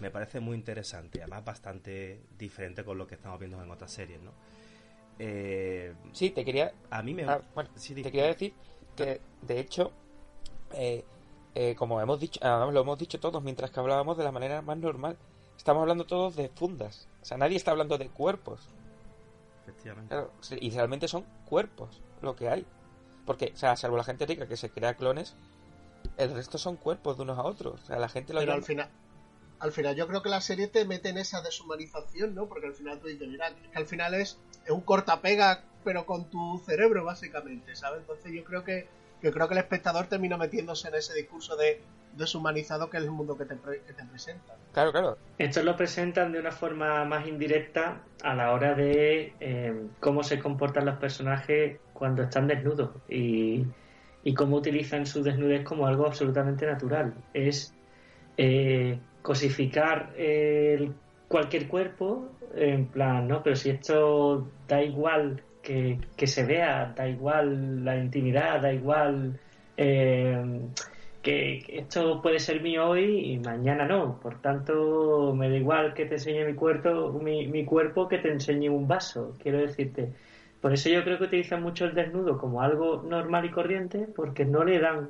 me 0.00 0.10
parece 0.10 0.40
muy 0.40 0.56
interesante, 0.56 1.20
además 1.22 1.44
bastante 1.44 2.20
diferente 2.38 2.84
con 2.84 2.98
lo 2.98 3.06
que 3.06 3.14
estamos 3.14 3.38
viendo 3.38 3.62
en 3.62 3.70
otras 3.70 3.90
series, 3.92 4.20
¿no? 4.20 4.32
Eh, 5.18 5.94
Sí, 6.12 6.30
te 6.30 6.44
quería, 6.44 6.72
a 6.90 7.02
mí 7.02 7.14
me... 7.14 7.24
Ah, 7.24 7.40
bueno, 7.54 7.70
sí, 7.76 7.94
te 7.94 8.02
quería 8.02 8.26
decir 8.26 8.52
que, 8.94 9.20
de 9.42 9.60
hecho, 9.60 9.92
eh, 10.72 11.04
eh, 11.54 11.74
como 11.76 12.00
hemos 12.00 12.18
dicho, 12.20 12.40
además 12.42 12.74
lo 12.74 12.80
hemos 12.80 12.98
dicho 12.98 13.20
todos 13.20 13.42
mientras 13.42 13.70
que 13.70 13.80
hablábamos 13.80 14.16
de 14.16 14.24
la 14.24 14.32
manera 14.32 14.62
más 14.62 14.76
normal, 14.78 15.16
estamos 15.56 15.82
hablando 15.82 16.04
todos 16.06 16.36
de 16.36 16.48
fundas. 16.48 17.08
O 17.22 17.24
sea, 17.24 17.36
nadie 17.38 17.56
está 17.56 17.70
hablando 17.70 17.96
de 17.98 18.08
cuerpos. 18.08 18.68
Efectivamente. 19.62 20.08
Claro, 20.14 20.30
y 20.60 20.70
realmente 20.70 21.08
son 21.08 21.24
cuerpos 21.46 22.02
lo 22.22 22.36
que 22.36 22.48
hay. 22.48 22.66
Porque, 23.24 23.52
o 23.54 23.56
sea, 23.56 23.76
salvo 23.76 23.96
la 23.96 24.04
gente 24.04 24.26
rica 24.26 24.46
que 24.46 24.56
se 24.56 24.70
crea 24.70 24.94
clones, 24.94 25.34
el 26.18 26.34
resto 26.34 26.58
son 26.58 26.76
cuerpos 26.76 27.16
de 27.16 27.22
unos 27.22 27.38
a 27.38 27.42
otros. 27.44 27.80
O 27.82 27.86
sea, 27.86 27.98
la 27.98 28.08
gente 28.08 28.32
lo 28.34 28.40
Pero 28.40 28.52
llama- 28.52 28.58
al 28.60 28.64
final, 28.64 28.90
al 29.60 29.72
final 29.72 29.96
yo 29.96 30.06
creo 30.06 30.22
que 30.22 30.28
la 30.28 30.42
serie 30.42 30.68
te 30.68 30.84
mete 30.84 31.08
en 31.08 31.16
esa 31.18 31.40
deshumanización, 31.40 32.34
¿no? 32.34 32.46
Porque 32.48 32.66
al 32.66 32.74
final 32.74 33.00
tú 33.00 33.06
dices, 33.06 33.26
mira, 33.28 33.48
es 33.48 33.54
que 33.72 33.78
al 33.78 33.86
final 33.86 34.12
es, 34.14 34.38
es 34.64 34.70
un 34.70 34.82
cortapega, 34.82 35.64
pero 35.84 36.06
con 36.06 36.30
tu 36.30 36.58
cerebro, 36.64 37.04
básicamente, 37.04 37.74
¿sabes? 37.76 38.00
Entonces 38.00 38.32
yo 38.32 38.44
creo 38.44 38.64
que, 38.64 38.88
yo 39.22 39.32
creo 39.32 39.48
que 39.48 39.54
el 39.54 39.60
espectador 39.60 40.06
termina 40.06 40.36
metiéndose 40.36 40.88
en 40.88 40.94
ese 40.96 41.14
discurso 41.14 41.56
de 41.56 41.80
deshumanizado 42.12 42.90
que 42.90 42.98
es 42.98 43.04
el 43.04 43.10
mundo 43.10 43.36
que 43.36 43.44
te, 43.44 43.56
que 43.86 43.92
te 43.92 44.04
presenta. 44.04 44.54
Claro, 44.72 44.92
claro. 44.92 45.18
Esto 45.36 45.62
lo 45.62 45.76
presentan 45.76 46.32
de 46.32 46.38
una 46.38 46.52
forma 46.52 47.04
más 47.04 47.26
indirecta 47.26 48.08
a 48.22 48.34
la 48.34 48.52
hora 48.52 48.74
de 48.74 49.36
eh, 49.40 49.74
cómo 50.00 50.22
se 50.22 50.38
comportan 50.38 50.84
los 50.86 50.96
personajes 50.98 51.80
cuando 51.92 52.22
están 52.22 52.46
desnudos 52.46 53.02
y, 53.08 53.66
y 54.22 54.34
cómo 54.34 54.56
utilizan 54.56 55.06
su 55.06 55.22
desnudez 55.22 55.64
como 55.64 55.86
algo 55.86 56.06
absolutamente 56.06 56.66
natural. 56.66 57.24
Es 57.32 57.76
eh, 58.36 59.00
cosificar 59.22 60.14
el- 60.16 61.00
cualquier 61.28 61.68
cuerpo 61.68 62.38
en 62.54 62.90
plan, 62.90 63.26
¿no? 63.28 63.42
Pero 63.42 63.56
si 63.56 63.70
esto 63.70 64.54
da 64.66 64.82
igual 64.82 65.44
que, 65.64 66.26
se 66.26 66.44
vea, 66.44 66.92
da 66.96 67.08
igual 67.08 67.84
la 67.84 67.96
intimidad, 67.96 68.60
da 68.60 68.72
igual... 68.72 69.38
eh, 69.76 70.60
que 71.24 71.64
esto 71.68 72.20
puede 72.20 72.38
ser 72.38 72.60
mío 72.60 72.86
hoy 72.86 73.32
y 73.32 73.38
mañana 73.38 73.86
no. 73.86 74.20
Por 74.20 74.40
tanto, 74.40 75.34
me 75.34 75.48
da 75.48 75.56
igual 75.56 75.94
que 75.94 76.04
te 76.04 76.16
enseñe 76.16 76.44
mi 76.44 76.54
cuerpo, 76.54 77.18
mi, 77.18 77.48
mi 77.48 77.64
cuerpo 77.64 78.06
que 78.06 78.18
te 78.18 78.30
enseñe 78.30 78.68
un 78.68 78.86
vaso, 78.86 79.34
quiero 79.42 79.58
decirte. 79.58 80.12
Por 80.60 80.72
eso 80.74 80.90
yo 80.90 81.02
creo 81.02 81.18
que 81.18 81.24
utilizan 81.24 81.62
mucho 81.62 81.86
el 81.86 81.94
desnudo 81.94 82.38
como 82.38 82.60
algo 82.60 83.02
normal 83.02 83.46
y 83.46 83.50
corriente, 83.50 84.06
porque 84.14 84.44
no 84.44 84.64
le 84.64 84.78
dan 84.78 85.08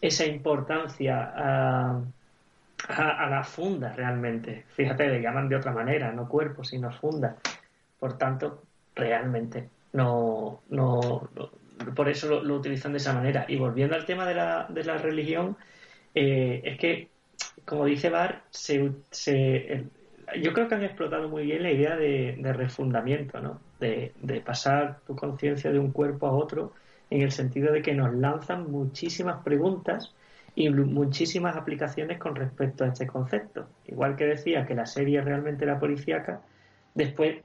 esa 0.00 0.26
importancia 0.26 1.32
a, 1.34 2.02
a 2.88 3.30
la 3.30 3.44
funda 3.44 3.92
realmente. 3.94 4.64
Fíjate, 4.74 5.08
le 5.08 5.22
llaman 5.22 5.48
de 5.48 5.56
otra 5.56 5.72
manera, 5.72 6.12
no 6.12 6.28
cuerpo, 6.28 6.64
sino 6.64 6.90
funda. 6.90 7.36
Por 8.00 8.18
tanto, 8.18 8.64
realmente 8.94 9.70
no, 9.92 10.62
no, 10.68 11.30
por 11.96 12.08
eso 12.08 12.42
lo, 12.42 12.54
utilizan 12.56 12.92
de 12.92 12.98
esa 12.98 13.12
manera. 13.14 13.46
Y 13.48 13.56
volviendo 13.56 13.94
al 13.96 14.04
tema 14.06 14.26
de 14.26 14.34
la, 14.34 14.66
de 14.68 14.84
la 14.84 14.98
religión, 14.98 15.56
eh, 16.14 16.62
es 16.64 16.78
que, 16.78 17.10
como 17.64 17.84
dice 17.86 18.10
Bar, 18.10 18.44
se, 18.50 18.92
se- 19.10 19.84
yo 20.40 20.52
creo 20.52 20.68
que 20.68 20.74
han 20.74 20.84
explotado 20.84 21.28
muy 21.28 21.44
bien 21.44 21.62
la 21.62 21.72
idea 21.72 21.96
de, 21.96 22.36
de 22.38 22.52
refundamiento, 22.52 23.40
¿no? 23.40 23.60
De, 23.80 24.12
de 24.22 24.40
pasar 24.40 25.00
tu 25.06 25.16
conciencia 25.16 25.72
de 25.72 25.78
un 25.78 25.92
cuerpo 25.92 26.26
a 26.26 26.32
otro, 26.32 26.72
en 27.10 27.22
el 27.22 27.32
sentido 27.32 27.72
de 27.72 27.82
que 27.82 27.94
nos 27.94 28.14
lanzan 28.14 28.70
muchísimas 28.70 29.42
preguntas 29.42 30.14
y 30.54 30.68
muchísimas 30.70 31.56
aplicaciones 31.56 32.18
con 32.18 32.36
respecto 32.36 32.84
a 32.84 32.88
este 32.88 33.06
concepto. 33.06 33.68
Igual 33.86 34.16
que 34.16 34.26
decía 34.26 34.66
que 34.66 34.74
la 34.74 34.86
serie 34.86 35.20
realmente 35.22 35.64
era 35.64 35.78
policíaca, 35.80 36.42
después 36.94 37.42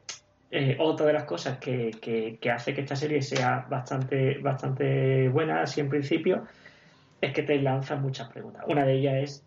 eh, 0.58 0.78
otra 0.80 1.08
de 1.08 1.12
las 1.12 1.26
cosas 1.26 1.58
que, 1.58 2.40
hace 2.50 2.74
que 2.74 2.80
esta 2.80 2.96
serie 2.96 3.22
sea 3.22 3.66
bastante, 3.70 4.38
bastante 4.38 5.28
buena, 5.28 5.62
así 5.62 5.82
en 5.82 5.90
principio, 5.90 6.46
es 7.20 7.34
que 7.34 7.44
te 7.44 7.62
lanza 7.62 7.98
muchas 7.98 8.30
preguntas. 8.30 8.64
Una 8.66 8.86
de 8.86 8.94
ellas 8.94 9.16
es, 9.16 9.44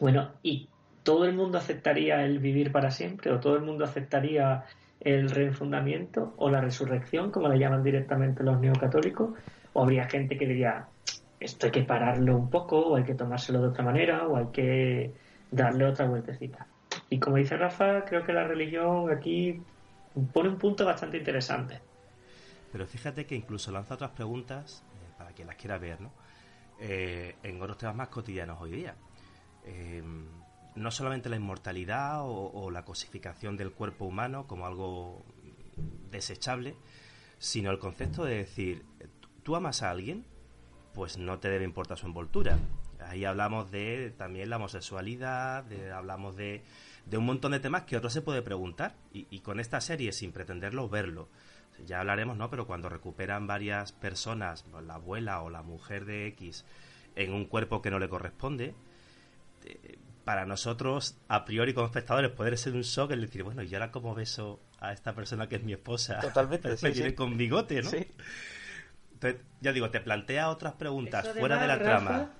bueno, 0.00 0.32
¿y 0.42 0.68
todo 1.04 1.24
el 1.24 1.36
mundo 1.36 1.58
aceptaría 1.58 2.24
el 2.24 2.40
vivir 2.40 2.72
para 2.72 2.90
siempre? 2.90 3.30
¿O 3.30 3.38
todo 3.38 3.54
el 3.54 3.62
mundo 3.62 3.84
aceptaría 3.84 4.64
el 4.98 5.30
reenfundamiento 5.30 6.34
o 6.36 6.50
la 6.50 6.60
resurrección, 6.60 7.30
como 7.30 7.48
le 7.48 7.60
llaman 7.60 7.84
directamente 7.84 8.42
los 8.42 8.58
neocatólicos? 8.58 9.38
¿O 9.72 9.82
habría 9.84 10.08
gente 10.08 10.36
que 10.36 10.48
diría, 10.48 10.88
esto 11.38 11.66
hay 11.66 11.72
que 11.72 11.82
pararlo 11.82 12.36
un 12.36 12.50
poco, 12.50 12.80
o 12.80 12.96
hay 12.96 13.04
que 13.04 13.14
tomárselo 13.14 13.60
de 13.62 13.68
otra 13.68 13.84
manera, 13.84 14.26
o 14.26 14.36
hay 14.36 14.46
que 14.46 15.12
darle 15.52 15.84
otra 15.84 16.06
vueltecita? 16.06 16.66
Y 17.08 17.20
como 17.20 17.36
dice 17.36 17.56
Rafa, 17.56 18.04
creo 18.04 18.24
que 18.24 18.32
la 18.32 18.42
religión 18.42 19.12
aquí 19.12 19.62
pone 20.32 20.48
un 20.48 20.58
punto 20.58 20.84
bastante 20.84 21.18
interesante. 21.18 21.80
Pero 22.72 22.86
fíjate 22.86 23.26
que 23.26 23.34
incluso 23.34 23.70
lanza 23.70 23.94
otras 23.94 24.10
preguntas, 24.10 24.82
eh, 24.94 25.12
para 25.18 25.30
quien 25.32 25.46
las 25.46 25.56
quiera 25.56 25.78
ver, 25.78 26.00
¿no? 26.00 26.10
Eh, 26.80 27.36
en 27.42 27.62
otros 27.62 27.78
temas 27.78 27.94
más 27.94 28.08
cotidianos 28.08 28.60
hoy 28.60 28.72
día. 28.72 28.96
Eh, 29.64 30.02
no 30.74 30.90
solamente 30.90 31.28
la 31.28 31.36
inmortalidad 31.36 32.22
o, 32.22 32.50
o 32.52 32.70
la 32.70 32.84
cosificación 32.84 33.56
del 33.56 33.70
cuerpo 33.70 34.04
humano 34.06 34.46
como 34.48 34.66
algo 34.66 35.24
desechable, 36.10 36.74
sino 37.38 37.70
el 37.70 37.78
concepto 37.78 38.24
de 38.24 38.36
decir, 38.38 38.84
tú 39.44 39.54
amas 39.54 39.82
a 39.82 39.90
alguien, 39.90 40.24
pues 40.92 41.16
no 41.16 41.38
te 41.38 41.48
debe 41.48 41.64
importar 41.64 41.96
su 41.98 42.06
envoltura. 42.06 42.58
Ahí 43.00 43.24
hablamos 43.24 43.70
de 43.70 44.12
también 44.16 44.50
la 44.50 44.56
homosexualidad, 44.56 45.62
de- 45.64 45.92
hablamos 45.92 46.34
de, 46.36 46.64
de 47.06 47.18
un 47.18 47.26
montón 47.26 47.52
de 47.52 47.60
temas 47.60 47.82
que 47.84 47.96
otro 47.96 48.10
se 48.10 48.22
puede 48.22 48.42
preguntar. 48.42 48.94
Y, 49.12 49.26
y 49.30 49.40
con 49.40 49.60
esta 49.60 49.80
serie, 49.80 50.12
sin 50.12 50.32
pretenderlo, 50.32 50.88
verlo. 50.88 51.28
Ya 51.86 52.00
hablaremos, 52.00 52.36
¿no? 52.36 52.50
Pero 52.50 52.66
cuando 52.66 52.88
recuperan 52.88 53.46
varias 53.46 53.92
personas, 53.92 54.64
la 54.86 54.94
abuela 54.94 55.42
o 55.42 55.50
la 55.50 55.62
mujer 55.62 56.04
de 56.04 56.26
X, 56.28 56.64
en 57.16 57.32
un 57.32 57.46
cuerpo 57.46 57.82
que 57.82 57.90
no 57.90 57.98
le 57.98 58.08
corresponde. 58.08 58.74
Eh, 59.64 59.98
Para 60.24 60.46
nosotros, 60.46 61.16
a 61.28 61.44
priori 61.44 61.74
como 61.74 61.86
espectadores, 61.86 62.30
puede 62.30 62.56
ser 62.56 62.74
un 62.74 62.82
shock 62.82 63.10
el 63.10 63.20
decir, 63.20 63.42
bueno, 63.42 63.62
¿y 63.62 63.74
ahora 63.74 63.90
cómo 63.90 64.14
beso 64.14 64.60
a 64.80 64.92
esta 64.92 65.14
persona 65.14 65.48
que 65.48 65.56
es 65.56 65.64
mi 65.64 65.72
esposa? 65.72 66.20
Totalmente, 66.20 66.68
Me 66.82 66.94
sí, 66.94 67.12
con 67.12 67.36
bigote, 67.36 67.82
¿no? 67.82 67.90
Sí. 67.90 68.06
Entonces, 69.14 69.40
ya 69.60 69.72
digo, 69.72 69.90
te 69.90 70.00
plantea 70.00 70.48
otras 70.50 70.74
preguntas 70.74 71.28
fuera 71.38 71.60
de 71.60 71.66
la 71.66 71.78
trama. 71.78 72.30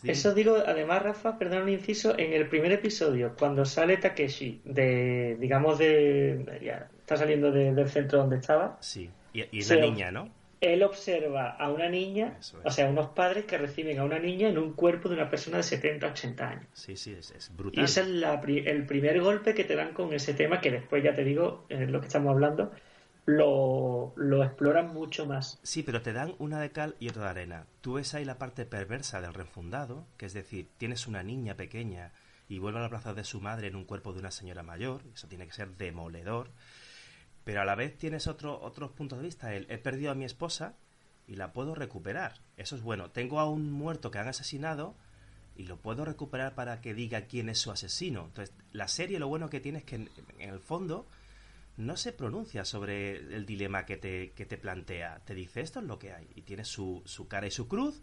Sí. 0.00 0.10
Eso 0.10 0.32
digo, 0.34 0.56
además, 0.64 1.02
Rafa, 1.02 1.38
perdón 1.38 1.62
un 1.62 1.68
inciso, 1.70 2.16
en 2.18 2.32
el 2.32 2.48
primer 2.48 2.70
episodio, 2.72 3.34
cuando 3.38 3.64
sale 3.64 3.96
Takeshi 3.96 4.60
de, 4.64 5.36
digamos, 5.40 5.78
de, 5.78 6.60
ya, 6.62 6.88
está 7.00 7.16
saliendo 7.16 7.50
de- 7.50 7.74
del 7.74 7.88
centro 7.88 8.18
donde 8.20 8.36
estaba, 8.36 8.76
Sí, 8.80 9.10
y, 9.32 9.42
y 9.50 9.64
una 9.72 9.80
niña, 9.80 10.10
¿no? 10.12 10.28
él 10.60 10.82
observa 10.82 11.50
a 11.50 11.70
una 11.70 11.88
niña, 11.88 12.36
es. 12.40 12.54
o 12.64 12.70
sea, 12.70 12.88
unos 12.88 13.08
padres 13.08 13.44
que 13.44 13.58
reciben 13.58 13.98
a 14.00 14.04
una 14.04 14.18
niña 14.18 14.48
en 14.48 14.58
un 14.58 14.72
cuerpo 14.72 15.08
de 15.08 15.14
una 15.16 15.30
persona 15.30 15.58
de 15.58 15.62
70, 15.64 16.08
80 16.08 16.48
años. 16.48 16.66
Sí, 16.72 16.96
sí, 16.96 17.14
es, 17.18 17.30
es 17.32 17.48
Y 17.50 17.56
brutal. 17.56 17.84
ese 17.84 18.00
es 18.00 18.08
la 18.08 18.40
el 18.44 18.86
primer 18.86 19.20
golpe 19.20 19.54
que 19.54 19.64
te 19.64 19.76
dan 19.76 19.92
con 19.94 20.12
ese 20.12 20.34
tema, 20.34 20.60
que 20.60 20.70
después, 20.70 21.02
ya 21.02 21.14
te 21.14 21.22
digo, 21.24 21.64
lo 21.68 22.00
que 22.00 22.06
estamos 22.06 22.32
hablando, 22.32 22.72
lo, 23.28 24.14
lo 24.16 24.42
exploran 24.42 24.94
mucho 24.94 25.26
más. 25.26 25.60
Sí, 25.62 25.82
pero 25.82 26.00
te 26.00 26.14
dan 26.14 26.34
una 26.38 26.58
de 26.60 26.72
cal 26.72 26.96
y 26.98 27.10
otra 27.10 27.24
de 27.24 27.28
arena. 27.28 27.66
Tú 27.82 27.94
ves 27.94 28.14
ahí 28.14 28.24
la 28.24 28.38
parte 28.38 28.64
perversa 28.64 29.20
del 29.20 29.34
refundado, 29.34 30.06
que 30.16 30.24
es 30.24 30.32
decir, 30.32 30.70
tienes 30.78 31.06
una 31.06 31.22
niña 31.22 31.54
pequeña 31.54 32.12
y 32.48 32.58
vuelve 32.58 32.78
a 32.78 32.82
la 32.82 32.88
plaza 32.88 33.12
de 33.12 33.24
su 33.24 33.42
madre 33.42 33.66
en 33.66 33.76
un 33.76 33.84
cuerpo 33.84 34.14
de 34.14 34.20
una 34.20 34.30
señora 34.30 34.62
mayor, 34.62 35.02
eso 35.12 35.28
tiene 35.28 35.46
que 35.46 35.52
ser 35.52 35.76
demoledor. 35.76 36.50
Pero 37.44 37.60
a 37.60 37.66
la 37.66 37.74
vez 37.74 37.98
tienes 37.98 38.28
otro, 38.28 38.58
otros 38.62 38.92
puntos 38.92 39.18
de 39.18 39.26
vista. 39.26 39.54
He 39.54 39.76
perdido 39.76 40.10
a 40.10 40.14
mi 40.14 40.24
esposa 40.24 40.76
y 41.26 41.36
la 41.36 41.52
puedo 41.52 41.74
recuperar. 41.74 42.40
Eso 42.56 42.76
es 42.76 42.82
bueno. 42.82 43.10
Tengo 43.10 43.40
a 43.40 43.50
un 43.50 43.70
muerto 43.70 44.10
que 44.10 44.18
han 44.18 44.28
asesinado 44.28 44.96
y 45.54 45.64
lo 45.64 45.76
puedo 45.76 46.06
recuperar 46.06 46.54
para 46.54 46.80
que 46.80 46.94
diga 46.94 47.26
quién 47.26 47.50
es 47.50 47.58
su 47.58 47.70
asesino. 47.70 48.24
Entonces, 48.24 48.54
la 48.72 48.88
serie 48.88 49.18
lo 49.18 49.28
bueno 49.28 49.50
que 49.50 49.60
tiene 49.60 49.80
es 49.80 49.84
que 49.84 49.96
en, 49.96 50.10
en 50.38 50.48
el 50.48 50.60
fondo 50.60 51.06
no 51.78 51.96
se 51.96 52.12
pronuncia 52.12 52.64
sobre 52.64 53.16
el 53.16 53.46
dilema 53.46 53.86
que 53.86 53.96
te, 53.96 54.32
que 54.32 54.44
te 54.44 54.58
plantea. 54.58 55.20
Te 55.24 55.34
dice 55.34 55.60
esto 55.60 55.78
es 55.78 55.86
lo 55.86 55.98
que 55.98 56.12
hay. 56.12 56.28
Y 56.34 56.42
tiene 56.42 56.64
su, 56.64 57.02
su 57.06 57.28
cara 57.28 57.46
y 57.46 57.52
su 57.52 57.68
cruz. 57.68 58.02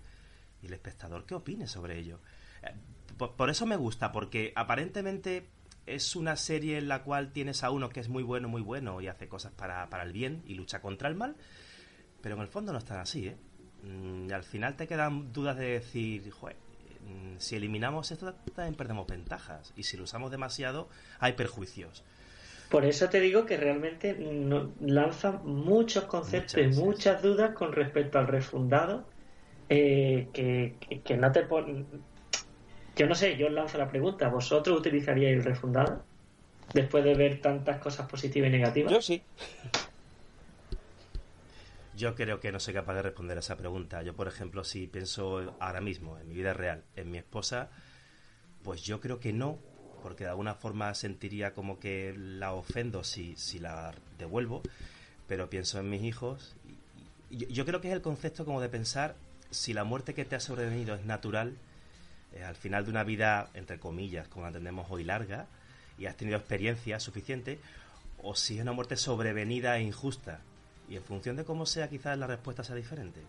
Y 0.62 0.68
el 0.68 0.74
espectador, 0.74 1.26
¿qué 1.26 1.36
opine 1.36 1.68
sobre 1.68 2.00
ello? 2.00 2.22
Eh, 2.64 2.74
Por, 3.18 3.50
eso 3.50 3.66
me 3.66 3.76
gusta, 3.76 4.14
porque 4.14 4.54
aparentemente 4.56 5.50
es 5.86 6.16
una 6.16 6.38
serie 6.38 6.78
en 6.78 6.88
la 6.88 7.04
cual 7.04 7.34
tienes 7.34 7.64
a 7.64 7.70
uno 7.70 7.90
que 7.90 8.00
es 8.00 8.08
muy 8.08 8.24
bueno, 8.24 8.48
muy 8.48 8.62
bueno 8.62 9.02
y 9.02 9.08
hace 9.08 9.28
cosas 9.28 9.52
para, 9.52 9.90
para 9.90 10.04
el 10.04 10.14
bien 10.14 10.42
y 10.48 10.56
lucha 10.56 10.82
contra 10.82 11.10
el 11.10 11.16
mal. 11.16 11.36
Pero 12.22 12.36
en 12.36 12.42
el 12.42 12.48
fondo 12.48 12.72
no 12.72 12.78
es 12.80 12.86
tan 12.86 13.00
así, 13.00 13.28
¿eh? 13.28 13.36
Mm, 13.84 14.32
al 14.32 14.44
final 14.44 14.78
te 14.78 14.88
quedan 14.88 15.34
dudas 15.34 15.58
de 15.58 15.66
decir, 15.66 16.32
"Joder, 16.32 16.56
mm, 16.56 17.40
si 17.40 17.58
eliminamos 17.58 18.10
esto 18.12 18.34
también 18.56 18.76
perdemos 18.76 19.06
ventajas. 19.06 19.74
Y 19.76 19.84
si 19.84 19.98
lo 19.98 20.06
usamos 20.06 20.32
demasiado, 20.32 20.88
hay 21.20 21.34
perjuicios. 21.34 22.04
Por 22.70 22.84
eso 22.86 23.10
te 23.10 23.20
digo 23.22 23.46
que 23.46 23.58
realmente 23.58 24.14
no- 24.20 24.74
lanza 24.82 25.34
muchos 25.44 26.06
conceptos 26.06 26.62
Muchas, 26.62 26.78
y 26.78 26.82
muchas 26.82 27.22
dudas 27.22 27.54
con 27.54 27.72
respecto 27.74 28.18
al 28.20 28.28
refundado 28.28 29.08
eh, 29.70 30.28
que, 30.34 30.78
que- 30.80 31.02
que 31.02 31.18
no 31.18 31.32
te 31.32 31.44
pon... 31.44 31.88
Yo 32.96 33.08
no 33.08 33.16
sé, 33.16 33.36
yo 33.38 33.48
os 33.48 33.54
lanzo 33.54 33.78
la 33.78 33.90
pregunta. 33.90 34.30
¿Vosotros 34.30 34.80
utilizaríais 34.80 35.38
el 35.38 35.44
refundado? 35.44 36.04
Después 36.74 37.04
de 37.04 37.14
ver 37.16 37.42
tantas 37.42 37.80
cosas 37.80 38.10
positivas 38.10 38.50
y 38.50 38.52
negativas. 38.54 38.92
Yo 38.92 39.02
sí. 39.02 39.22
Yo 41.96 42.16
creo 42.16 42.40
que 42.42 42.52
no 42.52 42.60
soy 42.60 42.74
capaz 42.74 42.96
de 42.96 43.02
responder 43.04 43.38
a 43.38 43.40
esa 43.40 43.56
pregunta. 43.56 44.04
Yo, 44.04 44.16
por 44.16 44.28
ejemplo, 44.28 44.64
si 44.64 44.88
pienso 44.88 45.56
ahora 45.60 45.80
mismo 45.82 46.18
en 46.20 46.28
mi 46.28 46.36
vida 46.36 46.54
real, 46.54 46.84
en 46.96 47.10
mi 47.10 47.18
esposa, 47.18 47.70
pues 48.64 48.82
yo 48.82 49.00
creo 49.00 49.20
que 49.20 49.32
no, 49.32 49.60
porque 50.06 50.26
de 50.26 50.30
alguna 50.30 50.54
forma 50.54 50.94
sentiría 50.94 51.56
como 51.56 51.80
que 51.80 52.14
la 52.16 52.54
ofendo 52.54 53.04
si, 53.04 53.36
si 53.38 53.58
la 53.58 53.92
devuelvo, 54.20 54.62
pero 55.28 55.50
pienso 55.50 55.80
en 55.80 55.90
mis 55.90 56.04
hijos. 56.04 56.56
yo 57.32 57.66
creo 57.66 57.82
que 57.82 57.88
es 57.88 57.94
el 57.96 58.04
concepto 58.04 58.46
como 58.46 58.62
de 58.62 58.70
pensar 58.70 59.16
si 59.50 59.74
la 59.74 59.84
muerte 59.84 60.14
que 60.14 60.24
te 60.24 60.36
ha 60.36 60.40
sobrevenido 60.40 60.94
es 60.94 61.06
natural, 61.06 61.58
eh, 62.36 62.44
al 62.44 62.56
final 62.56 62.86
de 62.86 62.92
una 62.92 63.04
vida, 63.04 63.50
entre 63.56 63.80
comillas, 63.80 64.28
como 64.28 64.44
la 64.44 64.50
entendemos 64.50 64.86
hoy, 64.92 65.04
larga, 65.04 65.48
y 65.98 66.06
has 66.06 66.16
tenido 66.16 66.38
experiencia 66.38 67.00
suficiente, 67.00 67.58
o 68.22 68.36
si 68.36 68.58
es 68.58 68.62
una 68.62 68.74
muerte 68.74 68.98
sobrevenida 68.98 69.76
e 69.80 69.82
injusta. 69.82 70.40
Y 70.88 70.98
en 70.98 71.04
función 71.04 71.36
de 71.36 71.46
cómo 71.46 71.66
sea, 71.66 71.90
quizás 71.90 72.16
la 72.16 72.28
respuesta 72.28 72.64
sea 72.64 72.76
diferente. 72.76 73.22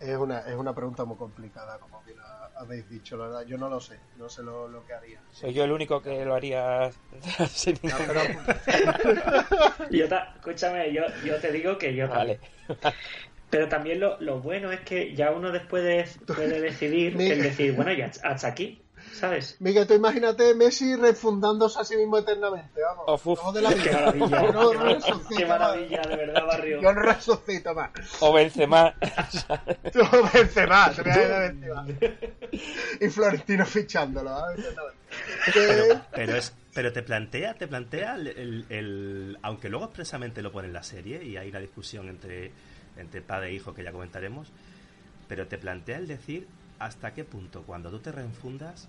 Es 0.00 0.16
una, 0.16 0.40
es 0.40 0.54
una 0.54 0.74
pregunta 0.74 1.04
muy 1.04 1.16
complicada, 1.16 1.78
como 1.78 2.02
bien 2.04 2.18
ha- 2.20 2.60
habéis 2.60 2.88
dicho, 2.88 3.16
la 3.16 3.26
verdad. 3.26 3.46
Yo 3.46 3.58
no 3.58 3.68
lo 3.68 3.80
sé, 3.80 3.98
no 4.16 4.28
sé 4.28 4.42
lo, 4.42 4.68
lo 4.68 4.84
que 4.84 4.92
haría. 4.94 5.20
Soy 5.32 5.52
yo 5.52 5.64
el 5.64 5.72
único 5.72 6.00
que 6.00 6.24
lo 6.24 6.34
haría 6.34 6.90
sin 7.50 7.78
No, 7.82 7.98
ningún 7.98 8.06
pero 8.06 8.20
Yo 9.90 10.08
ta- 10.08 10.32
escúchame, 10.36 10.92
yo, 10.92 11.02
yo 11.24 11.36
te 11.40 11.50
digo 11.52 11.78
que 11.78 11.94
yo 11.94 12.08
Vale. 12.08 12.40
Pero 13.50 13.68
también 13.68 13.98
lo, 13.98 14.20
lo 14.20 14.40
bueno 14.40 14.70
es 14.70 14.80
que 14.80 15.14
ya 15.14 15.30
uno 15.32 15.50
después 15.50 15.82
de- 15.82 16.26
puede 16.26 16.60
decidir, 16.60 17.20
el 17.20 17.42
decir, 17.42 17.72
bueno, 17.72 17.92
ya 17.92 18.10
hasta 18.22 18.48
aquí, 18.48 18.82
¿sabes? 19.14 19.56
Miguel, 19.60 19.86
tú 19.86 19.94
imagínate 19.94 20.54
Messi 20.54 20.94
refundándose 20.96 21.80
a 21.80 21.84
sí 21.84 21.96
mismo 21.96 22.18
eternamente, 22.18 22.80
vamos. 22.80 23.26
Uf. 23.26 23.52
De 23.54 23.62
la 23.62 23.68
Qué 23.74 23.76
vida. 23.76 23.92
maravilla, 23.92 24.42
Yo 24.42 24.52
no 24.52 24.70
qué, 24.70 24.76
más. 24.78 25.48
maravilla, 25.48 26.02
de 26.02 26.16
verdad, 26.16 26.46
barrio. 26.46 26.80
Yo 26.82 26.92
no 26.92 27.02
resucito 27.02 27.74
más. 27.74 27.90
O 28.20 28.32
Benzema. 28.32 28.94
Tú 29.92 30.00
Benzema, 30.32 30.88
Benzema. 30.90 31.86
Y 33.00 33.08
Florentino 33.08 33.66
fichándolo, 33.66 34.30
¿sabes? 34.38 34.64
Pero, 35.54 36.00
pero 36.12 36.36
es 36.36 36.52
pero 36.74 36.92
te 36.92 37.02
plantea 37.02 37.54
te 37.54 37.66
plantea 37.66 38.14
el, 38.14 38.26
el- 38.28 38.66
el- 38.68 39.38
aunque 39.42 39.68
luego 39.70 39.86
expresamente 39.86 40.42
lo 40.42 40.52
pone 40.52 40.68
en 40.68 40.74
la 40.74 40.82
serie 40.82 41.24
y 41.24 41.36
hay 41.36 41.48
una 41.48 41.60
discusión 41.60 42.08
entre 42.08 42.52
entre 42.98 43.22
padre 43.22 43.48
e 43.48 43.54
hijo 43.54 43.72
que 43.72 43.82
ya 43.82 43.90
comentaremos 43.90 44.48
pero 45.26 45.46
te 45.48 45.56
plantea 45.58 45.96
el 45.96 46.06
decir 46.06 46.46
hasta 46.78 47.14
qué 47.14 47.24
punto 47.24 47.62
cuando 47.64 47.90
tú 47.90 47.98
te 48.00 48.12
reenfundas 48.12 48.88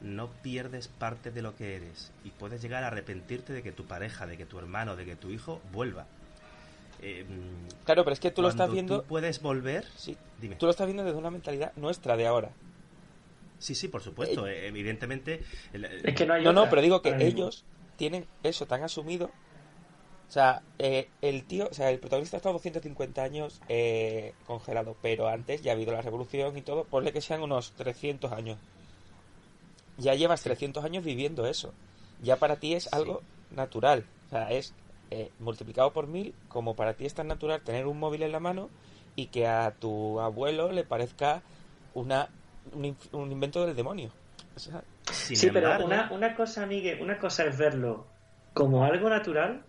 no 0.00 0.30
pierdes 0.42 0.88
parte 0.88 1.30
de 1.30 1.42
lo 1.42 1.56
que 1.56 1.76
eres 1.76 2.12
y 2.24 2.30
puedes 2.30 2.62
llegar 2.62 2.84
a 2.84 2.88
arrepentirte 2.88 3.52
de 3.52 3.62
que 3.62 3.72
tu 3.72 3.84
pareja 3.86 4.26
de 4.26 4.36
que 4.36 4.46
tu 4.46 4.58
hermano 4.58 4.96
de 4.96 5.04
que 5.04 5.16
tu 5.16 5.30
hijo 5.30 5.60
vuelva 5.72 6.06
Eh, 7.00 7.24
mm, 7.28 7.68
Claro, 7.84 8.04
pero 8.04 8.14
es 8.14 8.20
que 8.20 8.30
tú 8.30 8.42
lo 8.42 8.48
estás 8.48 8.70
viendo. 8.70 8.96
tú 8.98 9.04
puedes 9.08 9.40
volver 9.42 9.84
Sí, 9.96 10.16
dime 10.40 10.56
tú 10.58 10.66
lo 10.66 10.70
estás 10.70 10.86
viendo 10.86 11.04
desde 11.04 11.18
una 11.18 11.30
mentalidad 11.30 11.72
nuestra 11.76 12.16
de 12.16 12.26
ahora. 12.26 12.56
sí 13.58 13.74
sí 13.74 13.88
por 13.88 14.02
supuesto 14.02 14.46
eh, 14.46 14.66
evidentemente 14.66 15.40
el- 15.72 15.84
Es 16.04 16.14
que 16.14 16.26
no 16.26 16.34
hay 16.34 16.44
No, 16.44 16.52
no, 16.52 16.68
pero 16.68 16.82
digo 16.82 17.02
que 17.02 17.16
ellos 17.18 17.64
tienen 17.96 18.26
eso 18.42 18.66
tan 18.66 18.82
asumido. 18.82 19.30
O 20.30 20.32
sea, 20.32 20.62
eh, 20.78 21.08
el 21.22 21.42
tío, 21.42 21.66
o 21.68 21.74
sea, 21.74 21.90
el 21.90 21.98
protagonista 21.98 22.36
ha 22.36 22.38
estado 22.38 22.52
250 22.52 23.20
años 23.20 23.60
eh, 23.68 24.32
congelado, 24.46 24.94
pero 25.02 25.26
antes 25.26 25.60
ya 25.60 25.72
ha 25.72 25.74
habido 25.74 25.92
la 25.92 26.02
revolución 26.02 26.56
y 26.56 26.62
todo, 26.62 26.84
ponle 26.84 27.12
que 27.12 27.20
sean 27.20 27.42
unos 27.42 27.72
300 27.72 28.30
años. 28.30 28.56
Ya 29.98 30.14
llevas 30.14 30.42
300 30.42 30.84
años 30.84 31.04
viviendo 31.04 31.46
eso. 31.46 31.74
Ya 32.22 32.36
para 32.36 32.54
ti 32.56 32.74
es 32.74 32.84
Sí. 32.84 32.90
algo 32.92 33.22
natural. 33.50 34.04
O 34.28 34.30
sea, 34.30 34.52
es 34.52 34.72
eh, 35.10 35.30
multiplicado 35.40 35.92
por 35.92 36.06
mil, 36.06 36.32
como 36.48 36.76
para 36.76 36.94
ti 36.94 37.06
es 37.06 37.14
tan 37.14 37.26
natural 37.26 37.60
tener 37.62 37.88
un 37.88 37.98
móvil 37.98 38.22
en 38.22 38.30
la 38.30 38.38
mano 38.38 38.68
y 39.16 39.26
que 39.26 39.48
a 39.48 39.72
tu 39.80 40.20
abuelo 40.20 40.70
le 40.70 40.84
parezca 40.84 41.42
una, 41.92 42.28
un, 42.72 42.96
un 43.10 43.32
invento 43.32 43.66
del 43.66 43.74
demonio. 43.74 44.10
O 44.54 44.60
sea, 44.60 44.84
sin 45.10 45.36
sí, 45.36 45.50
pero 45.50 45.84
una, 45.84 46.08
una 46.12 46.36
cosa, 46.36 46.66
Miguel, 46.66 47.02
una 47.02 47.18
cosa 47.18 47.44
es 47.46 47.58
verlo 47.58 48.06
como 48.54 48.84
algo 48.84 49.08
natural 49.10 49.64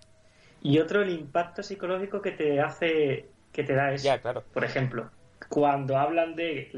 y 0.61 0.79
otro 0.79 1.01
el 1.01 1.09
impacto 1.09 1.63
psicológico 1.63 2.21
que 2.21 2.31
te 2.31 2.59
hace, 2.59 3.25
que 3.51 3.63
te 3.63 3.73
da 3.73 3.93
eso. 3.93 4.05
ya, 4.05 4.19
claro. 4.19 4.43
Por 4.53 4.63
ejemplo, 4.63 5.09
cuando 5.49 5.97
hablan 5.97 6.35
de 6.35 6.69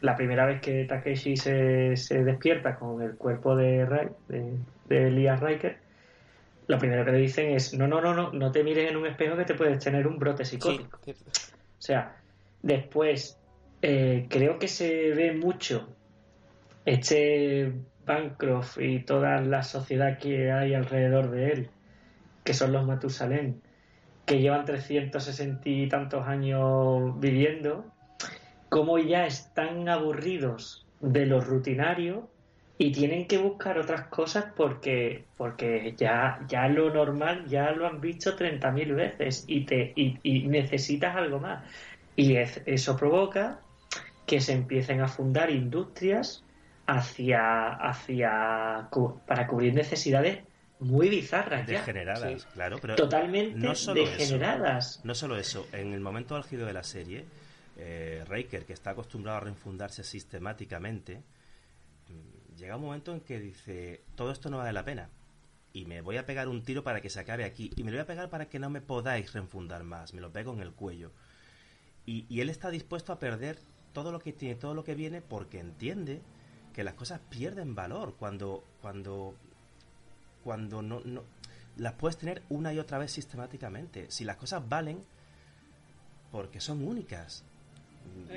la 0.00 0.16
primera 0.16 0.46
vez 0.46 0.60
que 0.60 0.84
Takeshi 0.84 1.36
se, 1.36 1.96
se 1.96 2.24
despierta 2.24 2.76
con 2.76 3.02
el 3.02 3.16
cuerpo 3.16 3.56
de, 3.56 3.84
Rai- 3.86 4.14
de, 4.28 4.52
de 4.88 5.08
Elias 5.08 5.40
Riker, 5.40 5.78
lo 6.68 6.78
primero 6.78 7.04
que 7.04 7.12
le 7.12 7.18
dicen 7.18 7.50
es, 7.50 7.74
no, 7.74 7.86
no, 7.86 8.00
no, 8.00 8.14
no, 8.14 8.32
no 8.32 8.52
te 8.52 8.64
mires 8.64 8.90
en 8.90 8.96
un 8.96 9.06
espejo 9.06 9.36
que 9.36 9.44
te 9.44 9.54
puedes 9.54 9.78
tener 9.82 10.06
un 10.06 10.18
brote 10.18 10.44
psicótico. 10.44 10.98
O 10.98 11.82
sea, 11.82 12.16
después 12.62 13.38
eh, 13.82 14.26
creo 14.28 14.58
que 14.58 14.66
se 14.68 15.12
ve 15.12 15.32
mucho 15.32 15.88
este 16.84 17.72
Bancroft 18.04 18.78
y 18.80 19.00
toda 19.00 19.40
la 19.40 19.62
sociedad 19.62 20.18
que 20.18 20.50
hay 20.52 20.74
alrededor 20.74 21.30
de 21.30 21.52
él, 21.52 21.70
que 22.46 22.54
son 22.54 22.72
los 22.72 22.86
Matusalén, 22.86 23.60
que 24.24 24.40
llevan 24.40 24.64
360 24.64 25.68
y 25.68 25.88
tantos 25.88 26.26
años 26.26 27.18
viviendo, 27.20 27.84
como 28.70 28.98
ya 28.98 29.26
están 29.26 29.88
aburridos 29.88 30.86
de 31.00 31.26
lo 31.26 31.40
rutinario 31.40 32.30
y 32.78 32.92
tienen 32.92 33.26
que 33.26 33.38
buscar 33.38 33.78
otras 33.78 34.02
cosas 34.08 34.46
porque 34.56 35.24
porque 35.36 35.94
ya 35.96 36.40
ya 36.48 36.68
lo 36.68 36.92
normal 36.92 37.46
ya 37.46 37.72
lo 37.72 37.86
han 37.86 38.00
visto 38.00 38.36
30.000 38.36 38.94
veces 38.94 39.44
y 39.48 39.64
te 39.64 39.92
y, 39.96 40.46
necesitas 40.46 41.16
algo 41.16 41.40
más. 41.40 41.64
Y 42.14 42.36
es- 42.36 42.62
eso 42.66 42.96
provoca 42.96 43.60
que 44.26 44.40
se 44.40 44.52
empiecen 44.52 45.00
a 45.00 45.08
fundar 45.08 45.50
industrias 45.50 46.44
hacia, 46.86 47.70
hacia 47.70 48.88
para 49.26 49.46
cubrir 49.46 49.74
necesidades 49.74 50.45
muy 50.80 51.08
bizarras 51.08 51.66
ya, 51.66 51.78
Degeneradas, 51.78 52.42
Sí. 52.42 52.48
claro, 52.52 52.78
pero 52.80 52.96
totalmente 52.96 53.58
no 53.58 53.74
solo 53.74 54.02
eso. 54.02 54.10
degeneradas. 54.18 55.00
No 55.04 55.14
solo 55.14 55.36
eso, 55.38 55.66
en 55.72 55.92
el 55.92 56.00
momento 56.00 56.36
álgido 56.36 56.66
de 56.66 56.72
la 56.72 56.82
serie, 56.84 57.24
eh, 57.78 58.24
Riker, 58.28 58.64
que 58.66 58.72
está 58.72 58.90
acostumbrado 58.90 59.38
a 59.38 59.40
reenfundarse 59.40 60.04
sistemáticamente, 60.04 61.22
mm, 62.08 62.56
llega 62.56 62.76
un 62.76 62.82
momento 62.82 63.12
en 63.12 63.20
que 63.20 63.38
dice, 63.40 64.02
todo 64.14 64.30
esto 64.32 64.50
no 64.50 64.58
vale 64.58 64.72
la 64.72 64.84
pena. 64.84 65.08
Y 65.72 65.84
me 65.84 66.00
voy 66.00 66.16
a 66.16 66.24
pegar 66.24 66.48
un 66.48 66.62
tiro 66.62 66.82
para 66.82 67.00
que 67.02 67.10
se 67.10 67.20
acabe 67.20 67.44
aquí. 67.44 67.70
Y 67.76 67.82
me 67.82 67.90
lo 67.90 67.96
voy 67.98 68.02
a 68.04 68.06
pegar 68.06 68.30
para 68.30 68.48
que 68.48 68.58
no 68.58 68.70
me 68.70 68.80
podáis 68.80 69.32
reenfundar 69.34 69.82
más. 69.84 70.14
Me 70.14 70.22
lo 70.22 70.32
pego 70.32 70.54
en 70.54 70.60
el 70.60 70.72
cuello. 70.72 71.12
Y, 72.06 72.24
y 72.30 72.40
él 72.40 72.48
está 72.48 72.70
dispuesto 72.70 73.12
a 73.12 73.18
perder 73.18 73.58
todo 73.92 74.10
lo 74.10 74.18
que 74.18 74.32
tiene, 74.32 74.54
todo 74.54 74.74
lo 74.74 74.84
que 74.84 74.94
viene, 74.94 75.20
porque 75.20 75.58
entiende 75.58 76.22
que 76.72 76.82
las 76.84 76.94
cosas 76.94 77.20
pierden 77.28 77.74
valor 77.74 78.14
cuando, 78.18 78.64
cuando, 78.80 79.34
cuando 80.46 80.80
no, 80.80 81.00
no 81.04 81.24
las 81.76 81.94
puedes 81.94 82.16
tener 82.18 82.40
una 82.50 82.72
y 82.72 82.78
otra 82.78 82.98
vez 82.98 83.10
sistemáticamente. 83.10 84.06
Si 84.12 84.24
las 84.24 84.36
cosas 84.36 84.66
valen, 84.68 85.00
porque 86.30 86.60
son 86.60 86.86
únicas. 86.86 87.44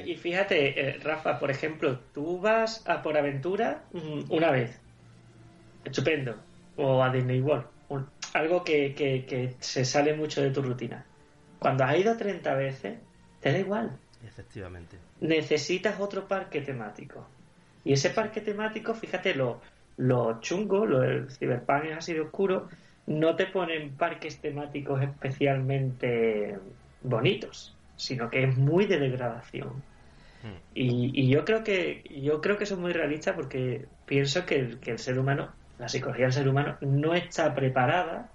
Y 0.05 0.15
fíjate, 0.15 0.89
eh, 0.89 0.97
Rafa, 1.03 1.37
por 1.39 1.51
ejemplo, 1.51 1.99
tú 2.15 2.39
vas 2.39 2.83
a 2.89 3.03
por 3.03 3.15
aventura 3.15 3.83
mm, 3.93 4.31
una 4.31 4.49
vez, 4.49 4.79
estupendo, 5.85 6.35
o 6.77 7.03
a 7.03 7.11
Disney 7.11 7.41
World, 7.41 7.67
algo 8.33 8.63
que, 8.63 8.95
que- 8.95 9.25
que 9.27 9.55
se 9.59 9.85
sale 9.85 10.15
mucho 10.15 10.41
de 10.41 10.49
tu 10.49 10.63
rutina. 10.63 11.05
Cuando 11.59 11.83
has 11.83 11.95
ido 11.95 12.17
30 12.17 12.55
veces, 12.55 12.97
te 13.39 13.51
da 13.51 13.59
igual, 13.59 13.99
Efectivamente. 14.25 14.97
necesitas 15.21 15.99
otro 15.99 16.27
parque 16.27 16.61
temático. 16.61 17.27
Y 17.85 17.93
ese 17.93 18.09
parque 18.09 18.41
temático, 18.41 18.95
fíjate, 18.95 19.35
lo, 19.35 19.61
lo 19.99 20.39
chungo, 20.39 20.85
lo 20.85 21.01
del 21.01 21.29
Cyberpunk 21.29 21.85
es 21.85 21.97
así 21.97 22.13
de 22.13 22.21
oscuro, 22.21 22.69
no 23.05 23.35
te 23.35 23.47
ponen 23.47 23.95
parques 23.95 24.39
temáticos 24.39 25.01
especialmente 25.01 26.57
bonitos, 27.03 27.75
sino 27.97 28.29
que 28.29 28.43
es 28.43 28.57
muy 28.57 28.85
de 28.85 28.97
degradación. 28.97 29.83
Hmm. 30.41 30.55
Y, 30.73 31.11
y 31.21 31.27
yo 31.27 31.43
creo 31.43 31.65
que 31.65 32.03
yo 32.21 32.39
creo 32.39 32.57
que 32.57 32.63
eso 32.63 32.75
es 32.75 32.79
muy 32.79 32.93
realista 32.93 33.35
porque 33.35 33.87
pienso 34.05 34.45
que 34.45 34.55
el, 34.55 34.79
que 34.79 34.91
el 34.91 34.99
ser 34.99 35.19
humano, 35.19 35.49
la 35.77 35.89
psicología 35.89 36.25
del 36.25 36.33
ser 36.33 36.47
humano, 36.47 36.77
no 36.79 37.13
está 37.13 37.53
preparada 37.53 38.31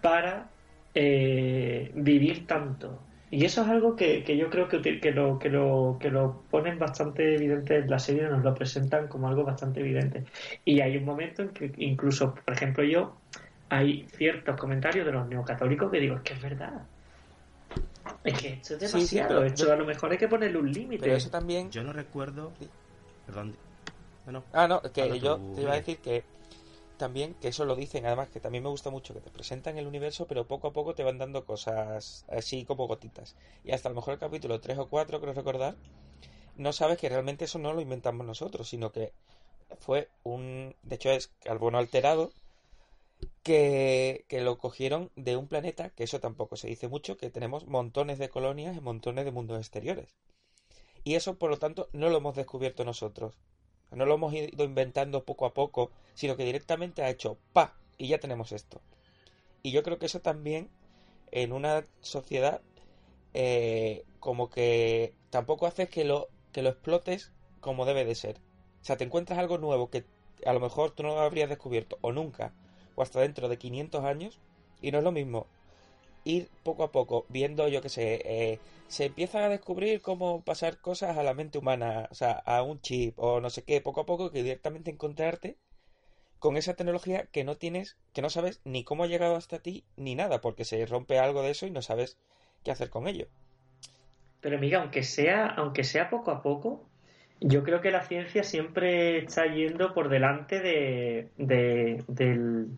para 0.00 0.48
eh, 0.94 1.90
vivir 1.94 2.46
tanto. 2.46 3.02
Y 3.30 3.44
eso 3.44 3.62
es 3.62 3.68
algo 3.68 3.94
que, 3.94 4.24
que 4.24 4.36
yo 4.36 4.50
creo 4.50 4.68
que, 4.68 4.80
que, 5.00 5.12
lo, 5.12 5.38
que, 5.38 5.48
lo, 5.48 5.98
que 6.00 6.10
lo 6.10 6.42
ponen 6.50 6.78
bastante 6.78 7.34
evidente 7.34 7.76
en 7.76 7.88
la 7.88 7.98
serie, 7.98 8.24
nos 8.24 8.42
lo 8.42 8.54
presentan 8.54 9.06
como 9.06 9.28
algo 9.28 9.44
bastante 9.44 9.80
evidente. 9.80 10.24
Y 10.64 10.80
hay 10.80 10.96
un 10.96 11.04
momento 11.04 11.42
en 11.42 11.50
que 11.50 11.72
incluso, 11.78 12.34
por 12.34 12.54
ejemplo, 12.54 12.82
yo, 12.82 13.16
hay 13.68 14.06
ciertos 14.16 14.56
comentarios 14.56 15.06
de 15.06 15.12
los 15.12 15.28
neocatólicos 15.28 15.90
que 15.92 16.00
digo, 16.00 16.16
es 16.16 16.22
que 16.22 16.32
es 16.34 16.42
verdad. 16.42 16.72
Es 18.24 18.38
que 18.38 18.48
esto 18.54 18.74
es 18.74 18.80
Sí, 18.80 18.86
sí, 19.06 19.16
demasiado, 19.16 19.28
pero 19.28 19.44
esto 19.44 19.66
yo- 19.66 19.72
a 19.72 19.76
lo 19.76 19.86
mejor 19.86 20.10
hay 20.10 20.18
que 20.18 20.28
ponerle 20.28 20.58
un 20.58 20.72
límite. 20.72 21.02
Pero 21.04 21.16
eso 21.16 21.30
también... 21.30 21.70
Yo 21.70 21.84
no 21.84 21.92
recuerdo. 21.92 22.52
Sí. 22.58 22.68
Perdón. 23.26 23.54
Bueno, 24.24 24.42
Ah, 24.52 24.66
no, 24.66 24.82
que 24.82 25.02
Habla 25.02 25.16
yo 25.16 25.36
tú, 25.36 25.54
te 25.54 25.62
iba 25.62 25.72
a 25.72 25.76
decir 25.76 25.98
que 25.98 26.24
también, 27.00 27.34
que 27.34 27.48
eso 27.48 27.64
lo 27.64 27.74
dicen, 27.74 28.06
además 28.06 28.28
que 28.28 28.40
también 28.40 28.62
me 28.62 28.70
gusta 28.70 28.90
mucho 28.90 29.14
que 29.14 29.20
te 29.20 29.30
presentan 29.30 29.78
el 29.78 29.86
universo, 29.86 30.26
pero 30.28 30.46
poco 30.46 30.68
a 30.68 30.72
poco 30.72 30.94
te 30.94 31.02
van 31.02 31.18
dando 31.18 31.44
cosas 31.44 32.24
así 32.28 32.64
como 32.64 32.86
gotitas. 32.86 33.34
Y 33.64 33.72
hasta 33.72 33.88
a 33.88 33.92
lo 33.92 33.96
mejor 33.96 34.14
el 34.14 34.20
capítulo 34.20 34.60
3 34.60 34.78
o 34.78 34.88
4, 34.88 35.20
creo 35.20 35.32
recordar, 35.32 35.76
no 36.56 36.72
sabes 36.72 36.98
que 36.98 37.08
realmente 37.08 37.46
eso 37.46 37.58
no 37.58 37.72
lo 37.72 37.80
inventamos 37.80 38.26
nosotros, 38.26 38.68
sino 38.68 38.92
que 38.92 39.12
fue 39.78 40.08
un... 40.24 40.76
De 40.82 40.96
hecho 40.96 41.10
es 41.10 41.28
carbono 41.42 41.78
alterado 41.78 42.32
que, 43.42 44.24
que 44.28 44.42
lo 44.42 44.58
cogieron 44.58 45.10
de 45.16 45.36
un 45.36 45.48
planeta, 45.48 45.90
que 45.90 46.04
eso 46.04 46.20
tampoco 46.20 46.56
se 46.56 46.68
dice 46.68 46.88
mucho, 46.88 47.16
que 47.16 47.30
tenemos 47.30 47.66
montones 47.66 48.18
de 48.18 48.28
colonias 48.28 48.76
y 48.76 48.80
montones 48.80 49.24
de 49.24 49.32
mundos 49.32 49.58
exteriores. 49.58 50.14
Y 51.02 51.14
eso, 51.14 51.38
por 51.38 51.50
lo 51.50 51.58
tanto, 51.58 51.88
no 51.92 52.10
lo 52.10 52.18
hemos 52.18 52.36
descubierto 52.36 52.84
nosotros. 52.84 53.34
No 53.92 54.06
lo 54.06 54.14
hemos 54.14 54.32
ido 54.32 54.64
inventando 54.64 55.24
poco 55.24 55.46
a 55.46 55.54
poco, 55.54 55.90
sino 56.14 56.36
que 56.36 56.44
directamente 56.44 57.02
ha 57.02 57.10
hecho 57.10 57.38
pa 57.52 57.74
y 57.98 58.08
ya 58.08 58.18
tenemos 58.18 58.52
esto. 58.52 58.80
Y 59.62 59.72
yo 59.72 59.82
creo 59.82 59.98
que 59.98 60.06
eso 60.06 60.20
también 60.20 60.70
en 61.32 61.52
una 61.52 61.84
sociedad 62.00 62.60
eh, 63.34 64.04
como 64.18 64.50
que 64.50 65.14
tampoco 65.30 65.66
hace 65.66 65.88
que 65.88 66.04
lo 66.04 66.28
que 66.52 66.62
lo 66.62 66.70
explotes 66.70 67.32
como 67.60 67.84
debe 67.84 68.04
de 68.04 68.14
ser. 68.14 68.36
O 68.80 68.84
sea, 68.84 68.96
te 68.96 69.04
encuentras 69.04 69.38
algo 69.38 69.58
nuevo 69.58 69.90
que 69.90 70.04
a 70.44 70.52
lo 70.52 70.60
mejor 70.60 70.92
tú 70.92 71.02
no 71.02 71.10
lo 71.10 71.20
habrías 71.20 71.48
descubierto 71.48 71.98
o 72.00 72.12
nunca 72.12 72.52
o 72.94 73.02
hasta 73.02 73.20
dentro 73.20 73.48
de 73.48 73.58
500 73.58 74.04
años 74.04 74.40
y 74.80 74.90
no 74.90 74.98
es 74.98 75.04
lo 75.04 75.12
mismo 75.12 75.46
ir 76.24 76.52
poco 76.62 76.84
a 76.84 76.92
poco 76.92 77.26
viendo, 77.28 77.68
yo 77.68 77.82
que 77.82 77.88
sé, 77.88 78.20
eh, 78.24 78.62
se 78.86 79.06
empiezan 79.06 79.42
a 79.44 79.48
descubrir 79.48 80.02
cómo 80.02 80.44
pasar 80.44 80.80
cosas 80.80 81.16
a 81.18 81.22
la 81.22 81.34
mente 81.34 81.58
humana, 81.58 82.08
o 82.10 82.14
sea, 82.14 82.32
a 82.32 82.62
un 82.62 82.80
chip 82.80 83.18
o 83.18 83.40
no 83.40 83.50
sé 83.50 83.64
qué, 83.64 83.80
poco 83.80 84.00
a 84.02 84.06
poco 84.06 84.30
que 84.30 84.42
directamente 84.42 84.90
encontrarte 84.90 85.58
con 86.40 86.56
esa 86.56 86.74
tecnología 86.74 87.26
que 87.32 87.44
no 87.44 87.56
tienes, 87.56 87.98
que 88.12 88.22
no 88.22 88.30
sabes 88.30 88.60
ni 88.64 88.84
cómo 88.84 89.04
ha 89.04 89.08
llegado 89.08 89.36
hasta 89.36 89.60
ti 89.60 89.86
ni 89.96 90.14
nada, 90.16 90.40
porque 90.40 90.64
se 90.64 90.84
rompe 90.86 91.18
algo 91.20 91.42
de 91.42 91.50
eso 91.52 91.66
y 91.66 91.70
no 91.70 91.82
sabes 91.82 92.18
qué 92.64 92.72
hacer 92.72 92.90
con 92.90 93.08
ello. 93.08 93.28
Pero 94.40 94.58
Miguel, 94.58 94.80
aunque 94.80 95.02
sea, 95.02 95.46
aunque 95.46 95.84
sea 95.84 96.08
poco 96.10 96.30
a 96.30 96.42
poco, 96.42 96.88
yo 97.40 97.62
creo 97.62 97.80
que 97.80 97.90
la 97.90 98.04
ciencia 98.04 98.42
siempre 98.44 99.18
está 99.18 99.46
yendo 99.46 99.92
por 99.94 100.08
delante 100.08 100.60
de, 100.60 101.30
de- 101.36 102.04
del, 102.08 102.68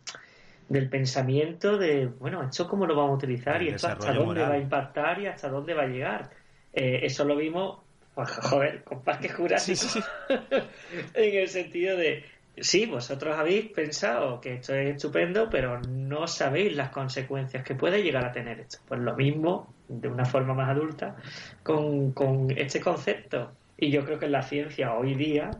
del 0.68 0.88
pensamiento 0.88 1.76
de, 1.78 2.06
bueno, 2.06 2.42
¿esto 2.42 2.68
cómo 2.68 2.86
lo 2.86 2.94
vamos 2.96 3.12
a 3.12 3.14
utilizar? 3.14 3.56
El 3.62 3.68
y 3.68 3.68
esto 3.70 3.88
hasta 3.88 4.12
dónde 4.12 4.40
moral. 4.40 4.50
va 4.50 4.54
a 4.54 4.58
impactar 4.58 5.20
y 5.20 5.26
hasta 5.26 5.48
dónde 5.48 5.74
va 5.74 5.82
a 5.82 5.86
llegar. 5.86 6.30
Eh, 6.72 7.00
eso 7.02 7.24
lo 7.24 7.36
vimos, 7.36 7.80
pues, 8.14 8.30
joder, 8.42 8.82
con 8.84 9.02
Parque 9.02 9.28
Jurásico, 9.28 10.04
en 11.14 11.34
el 11.34 11.48
sentido 11.48 11.96
de, 11.96 12.24
sí, 12.56 12.86
vosotros 12.86 13.36
habéis 13.36 13.70
pensado 13.70 14.40
que 14.40 14.54
esto 14.54 14.74
es 14.74 14.96
estupendo, 14.96 15.48
pero 15.50 15.80
no 15.80 16.26
sabéis 16.26 16.74
las 16.74 16.90
consecuencias 16.90 17.64
que 17.64 17.74
puede 17.74 18.02
llegar 18.02 18.24
a 18.24 18.32
tener 18.32 18.60
esto. 18.60 18.78
Pues 18.86 19.00
lo 19.00 19.14
mismo, 19.14 19.72
de 19.88 20.08
una 20.08 20.24
forma 20.24 20.54
más 20.54 20.70
adulta, 20.70 21.16
con, 21.62 22.12
con 22.12 22.50
este 22.50 22.80
concepto. 22.80 23.52
Y 23.76 23.90
yo 23.90 24.04
creo 24.04 24.18
que 24.18 24.26
en 24.26 24.32
la 24.32 24.42
ciencia 24.42 24.94
hoy 24.94 25.14
día, 25.14 25.50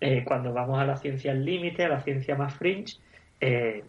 eh, 0.00 0.24
cuando 0.24 0.52
vamos 0.52 0.78
a 0.78 0.84
la 0.84 0.96
ciencia 0.96 1.32
al 1.32 1.44
límite, 1.44 1.84
a 1.84 1.88
la 1.88 2.00
ciencia 2.00 2.34
más 2.34 2.54
fringe, 2.54 2.98
eh, 3.40 3.84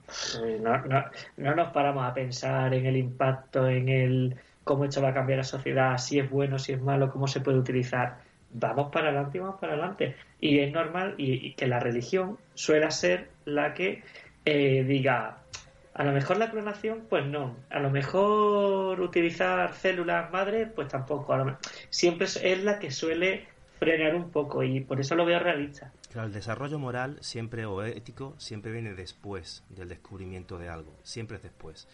no, 0.62 0.78
no, 0.86 1.06
no 1.38 1.56
nos 1.56 1.72
paramos 1.72 2.06
a 2.06 2.14
pensar 2.14 2.74
en 2.74 2.86
el 2.86 2.98
impacto, 2.98 3.68
en 3.68 3.90
el 3.90 4.36
cómo 4.64 4.86
esto 4.86 5.02
va 5.02 5.10
a 5.10 5.14
cambiar 5.14 5.38
la 5.40 5.44
sociedad, 5.44 5.98
si 5.98 6.20
es 6.20 6.30
bueno, 6.30 6.60
si 6.60 6.74
es 6.74 6.82
malo, 6.82 7.12
cómo 7.12 7.28
se 7.28 7.42
puede 7.42 7.58
utilizar. 7.58 8.20
Vamos 8.54 8.92
para 8.92 9.08
adelante 9.10 9.38
y 9.38 9.42
vamos 9.42 9.60
para 9.60 9.74
adelante. 9.74 10.16
Y 10.40 10.60
es 10.60 10.72
normal 10.72 11.16
y, 11.18 11.54
que 11.54 11.68
la 11.68 11.80
religión 11.80 12.38
suele 12.54 12.90
ser 12.92 13.30
la 13.46 13.74
que 13.74 14.04
eh, 14.46 14.84
diga, 14.86 15.38
a 15.94 16.04
lo 16.04 16.12
mejor 16.12 16.38
la 16.38 16.50
clonación, 16.52 17.06
pues 17.10 17.26
no. 17.26 17.56
A 17.70 17.80
lo 17.80 17.90
mejor 17.90 19.00
utilizar 19.02 19.74
células 19.74 20.32
madre, 20.32 20.68
pues 20.68 20.88
tampoco. 20.88 21.34
A 21.34 21.38
lo 21.38 21.58
Siempre 21.90 22.26
es 22.26 22.64
la 22.64 22.80
que 22.80 22.92
suele 22.92 23.46
frenar 23.80 24.16
un 24.16 24.30
poco 24.30 24.64
y 24.64 24.82
por 24.82 25.00
eso 25.00 25.16
lo 25.16 25.26
veo 25.26 25.40
realista. 25.40 25.92
Claro, 26.12 26.28
el 26.28 26.34
desarrollo 26.34 26.78
moral 26.78 27.18
siempre 27.22 27.66
o 27.66 27.84
ético 27.84 28.36
siempre 28.38 28.72
viene 28.72 28.94
después 28.94 29.64
del 29.70 29.88
descubrimiento 29.90 30.58
de 30.58 30.68
algo, 30.68 30.94
siempre 31.04 31.38
es 31.38 31.44
después. 31.44 31.88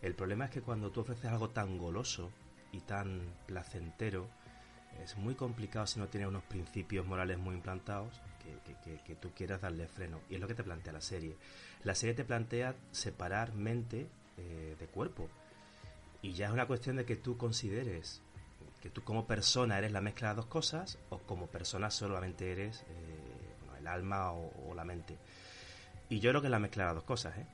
El 0.00 0.14
problema 0.14 0.44
es 0.44 0.50
que 0.52 0.62
cuando 0.62 0.90
tú 0.90 1.00
ofreces 1.00 1.24
algo 1.26 1.50
tan 1.50 1.76
goloso 1.76 2.30
y 2.70 2.80
tan 2.80 3.20
placentero, 3.46 4.28
es 5.02 5.16
muy 5.16 5.34
complicado 5.34 5.86
si 5.88 5.98
no 5.98 6.06
tienes 6.06 6.28
unos 6.28 6.44
principios 6.44 7.04
morales 7.04 7.38
muy 7.38 7.54
implantados 7.56 8.20
que, 8.64 8.74
que- 8.84 9.02
que- 9.02 9.14
tú 9.16 9.30
quieras 9.34 9.60
darle 9.60 9.88
freno. 9.88 10.20
Y 10.30 10.34
es 10.36 10.40
lo 10.40 10.46
que 10.46 10.54
te 10.54 10.62
plantea 10.64 10.92
la 10.92 11.00
serie. 11.00 11.36
La 11.82 11.94
serie 11.96 12.14
te 12.14 12.24
plantea 12.24 12.74
separar 12.92 13.54
mente 13.54 14.08
eh, 14.36 14.76
de 14.78 14.86
cuerpo. 14.86 15.28
Y 16.22 16.32
ya 16.32 16.46
es 16.46 16.52
una 16.52 16.66
cuestión 16.66 16.96
de 16.96 17.04
que 17.04 17.16
tú 17.16 17.36
consideres 17.36 18.22
que 18.80 18.90
tú 18.90 19.02
como 19.02 19.26
persona 19.26 19.76
eres 19.78 19.90
la 19.90 20.00
mezcla 20.00 20.28
de 20.28 20.36
dos 20.36 20.46
cosas 20.46 20.98
o 21.10 21.18
como 21.18 21.48
persona 21.48 21.90
solamente 21.90 22.52
eres 22.52 22.82
eh, 22.88 23.27
el 23.78 23.86
alma 23.86 24.32
o, 24.32 24.74
la 24.74 24.84
mente. 24.84 25.16
Y 26.08 26.20
yo 26.20 26.30
creo 26.30 26.40
que 26.40 26.46
es 26.46 26.50
la 26.50 26.58
mezcla 26.58 26.86
las 26.86 26.94
dos 26.94 27.04
cosas, 27.04 27.36
¿eh? 27.38 27.46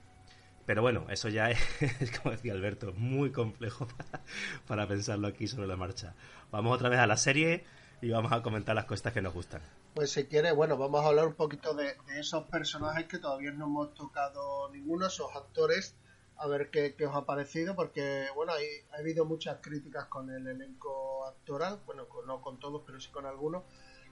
Pero 0.67 0.81
bueno, 0.81 1.05
eso 1.11 1.29
ya 1.29 1.51
es, 1.51 1.59
como 2.23 2.31
decía 2.31 2.53
Alberto, 2.53 2.93
muy 2.95 3.31
complejo 3.33 3.87
para, 4.67 4.87
pensarlo 4.89 5.29
aquí 5.29 5.47
sobre 5.47 5.67
la 5.67 5.77
marcha. 5.77 6.15
Vamos 6.51 6.75
otra 6.75 6.89
vez 6.89 6.99
a 7.01 7.07
la 7.07 7.17
serie 7.19 7.65
y 8.01 8.11
vamos 8.11 8.33
a 8.33 8.43
comentar 8.43 8.75
las 8.75 8.87
cosas 8.87 9.13
que 9.13 9.21
nos 9.21 9.35
gustan. 9.35 9.61
Pues 9.95 10.11
si 10.13 10.25
quiere, 10.25 10.53
bueno, 10.53 10.79
vamos 10.79 11.05
a 11.05 11.09
hablar 11.09 11.27
un 11.27 11.35
poquito 11.35 11.75
de, 11.75 11.97
de 12.07 12.21
esos 12.21 12.49
personajes 12.49 13.07
que 13.07 13.19
todavía 13.19 13.53
no 13.53 13.67
hemos 13.67 13.95
tocado 13.95 14.71
ninguno, 14.71 15.07
esos 15.07 15.35
actores, 15.37 15.97
a 16.37 16.47
ver 16.49 16.71
qué, 16.71 16.95
qué 16.97 17.07
os 17.07 17.15
ha 17.15 17.27
parecido, 17.27 17.77
porque 17.77 18.27
bueno, 18.35 18.53
hay, 18.53 18.67
ha 18.93 18.99
habido 18.99 19.25
muchas 19.25 19.59
críticas 19.61 20.07
con 20.07 20.31
el 20.31 20.47
elenco 20.47 21.27
actoral, 21.27 21.81
bueno, 21.87 22.09
con- 22.09 22.27
no 22.27 22.41
con 22.41 22.59
todos, 22.59 22.83
pero 22.87 23.01
sí 23.01 23.11
con 23.11 23.27
algunos. 23.27 23.65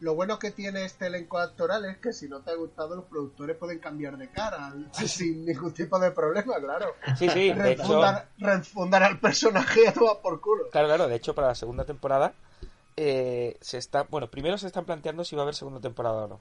Lo 0.02 0.16
bueno 0.16 0.36
que 0.36 0.50
tiene 0.50 0.84
este 0.84 1.06
elenco 1.06 1.38
actoral 1.38 1.84
es 1.84 1.98
que 1.98 2.12
si 2.12 2.28
no 2.28 2.40
te 2.40 2.50
ha 2.50 2.56
gustado, 2.56 2.96
los 2.96 3.04
productores 3.04 3.56
pueden 3.56 3.78
cambiar 3.78 4.18
de 4.18 4.28
cara 4.30 4.74
sin 4.92 5.44
ningún 5.44 5.72
tipo 5.72 5.96
de 6.00 6.10
problema, 6.10 6.56
claro. 6.58 6.96
Sí, 7.16 7.30
sí, 7.30 7.50
hecho, 7.50 7.62
Refundar, 7.62 8.28
refundar 8.36 9.04
al 9.04 9.20
personaje 9.20 9.86
a 9.86 9.92
tomar 9.92 10.20
por 10.20 10.40
culo. 10.40 10.70
claro, 10.70 10.88
claro, 10.88 11.06
de 11.06 11.14
hecho 11.14 11.36
para 11.36 11.46
la 11.46 11.54
segunda 11.54 11.84
temporada 11.84 12.34
eh, 12.96 13.56
se 13.60 13.78
está, 13.78 14.02
bueno, 14.02 14.28
primero 14.28 14.58
se 14.58 14.66
están 14.66 14.86
planteando 14.86 15.22
si 15.22 15.36
va 15.36 15.42
a 15.42 15.44
haber 15.44 15.54
segunda 15.54 15.80
temporada 15.80 16.24
o 16.24 16.26
no. 16.26 16.40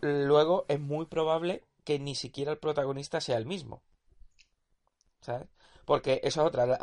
Luego 0.00 0.64
es 0.66 0.80
muy 0.80 1.06
probable 1.06 1.62
que 1.84 2.00
ni 2.00 2.16
siquiera 2.16 2.50
el 2.50 2.58
protagonista 2.58 3.20
sea 3.20 3.38
el 3.38 3.46
mismo. 3.46 3.82
¿Sabes? 5.20 5.46
Porque 5.84 6.20
eso 6.24 6.40
es 6.40 6.46
otra, 6.48 6.76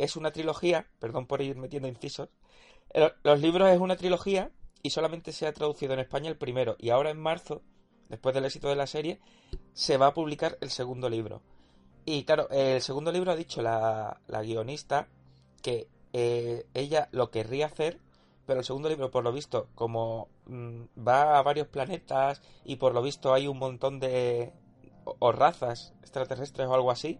es 0.00 0.16
una 0.16 0.32
trilogía, 0.32 0.88
perdón 0.98 1.28
por 1.28 1.42
ir 1.42 1.54
metiendo 1.54 1.86
incisos. 1.86 2.28
Los 3.22 3.40
libros 3.40 3.70
es 3.70 3.78
una 3.78 3.94
trilogía 3.94 4.50
y 4.82 4.90
solamente 4.90 5.32
se 5.32 5.46
ha 5.46 5.52
traducido 5.52 5.94
en 5.94 6.00
España 6.00 6.28
el 6.28 6.36
primero. 6.36 6.76
Y 6.78 6.90
ahora 6.90 7.10
en 7.10 7.20
marzo, 7.20 7.62
después 8.08 8.34
del 8.34 8.44
éxito 8.44 8.68
de 8.68 8.76
la 8.76 8.86
serie, 8.86 9.20
se 9.72 9.96
va 9.96 10.08
a 10.08 10.14
publicar 10.14 10.58
el 10.60 10.70
segundo 10.70 11.08
libro. 11.08 11.42
Y 12.04 12.24
claro, 12.24 12.48
el 12.50 12.80
segundo 12.80 13.10
libro 13.10 13.32
ha 13.32 13.36
dicho 13.36 13.62
la, 13.62 14.20
la 14.28 14.42
guionista 14.42 15.08
que 15.60 15.88
eh, 16.12 16.66
ella 16.72 17.08
lo 17.10 17.30
querría 17.30 17.66
hacer, 17.66 18.00
pero 18.46 18.60
el 18.60 18.64
segundo 18.64 18.88
libro, 18.88 19.10
por 19.10 19.24
lo 19.24 19.32
visto, 19.32 19.68
como 19.74 20.28
mm, 20.46 20.82
va 21.06 21.36
a 21.38 21.42
varios 21.42 21.66
planetas 21.66 22.40
y 22.64 22.76
por 22.76 22.94
lo 22.94 23.02
visto 23.02 23.34
hay 23.34 23.48
un 23.48 23.58
montón 23.58 23.98
de 23.98 24.52
o, 25.04 25.16
o 25.18 25.32
razas 25.32 25.94
extraterrestres 26.02 26.68
o 26.68 26.74
algo 26.74 26.92
así, 26.92 27.18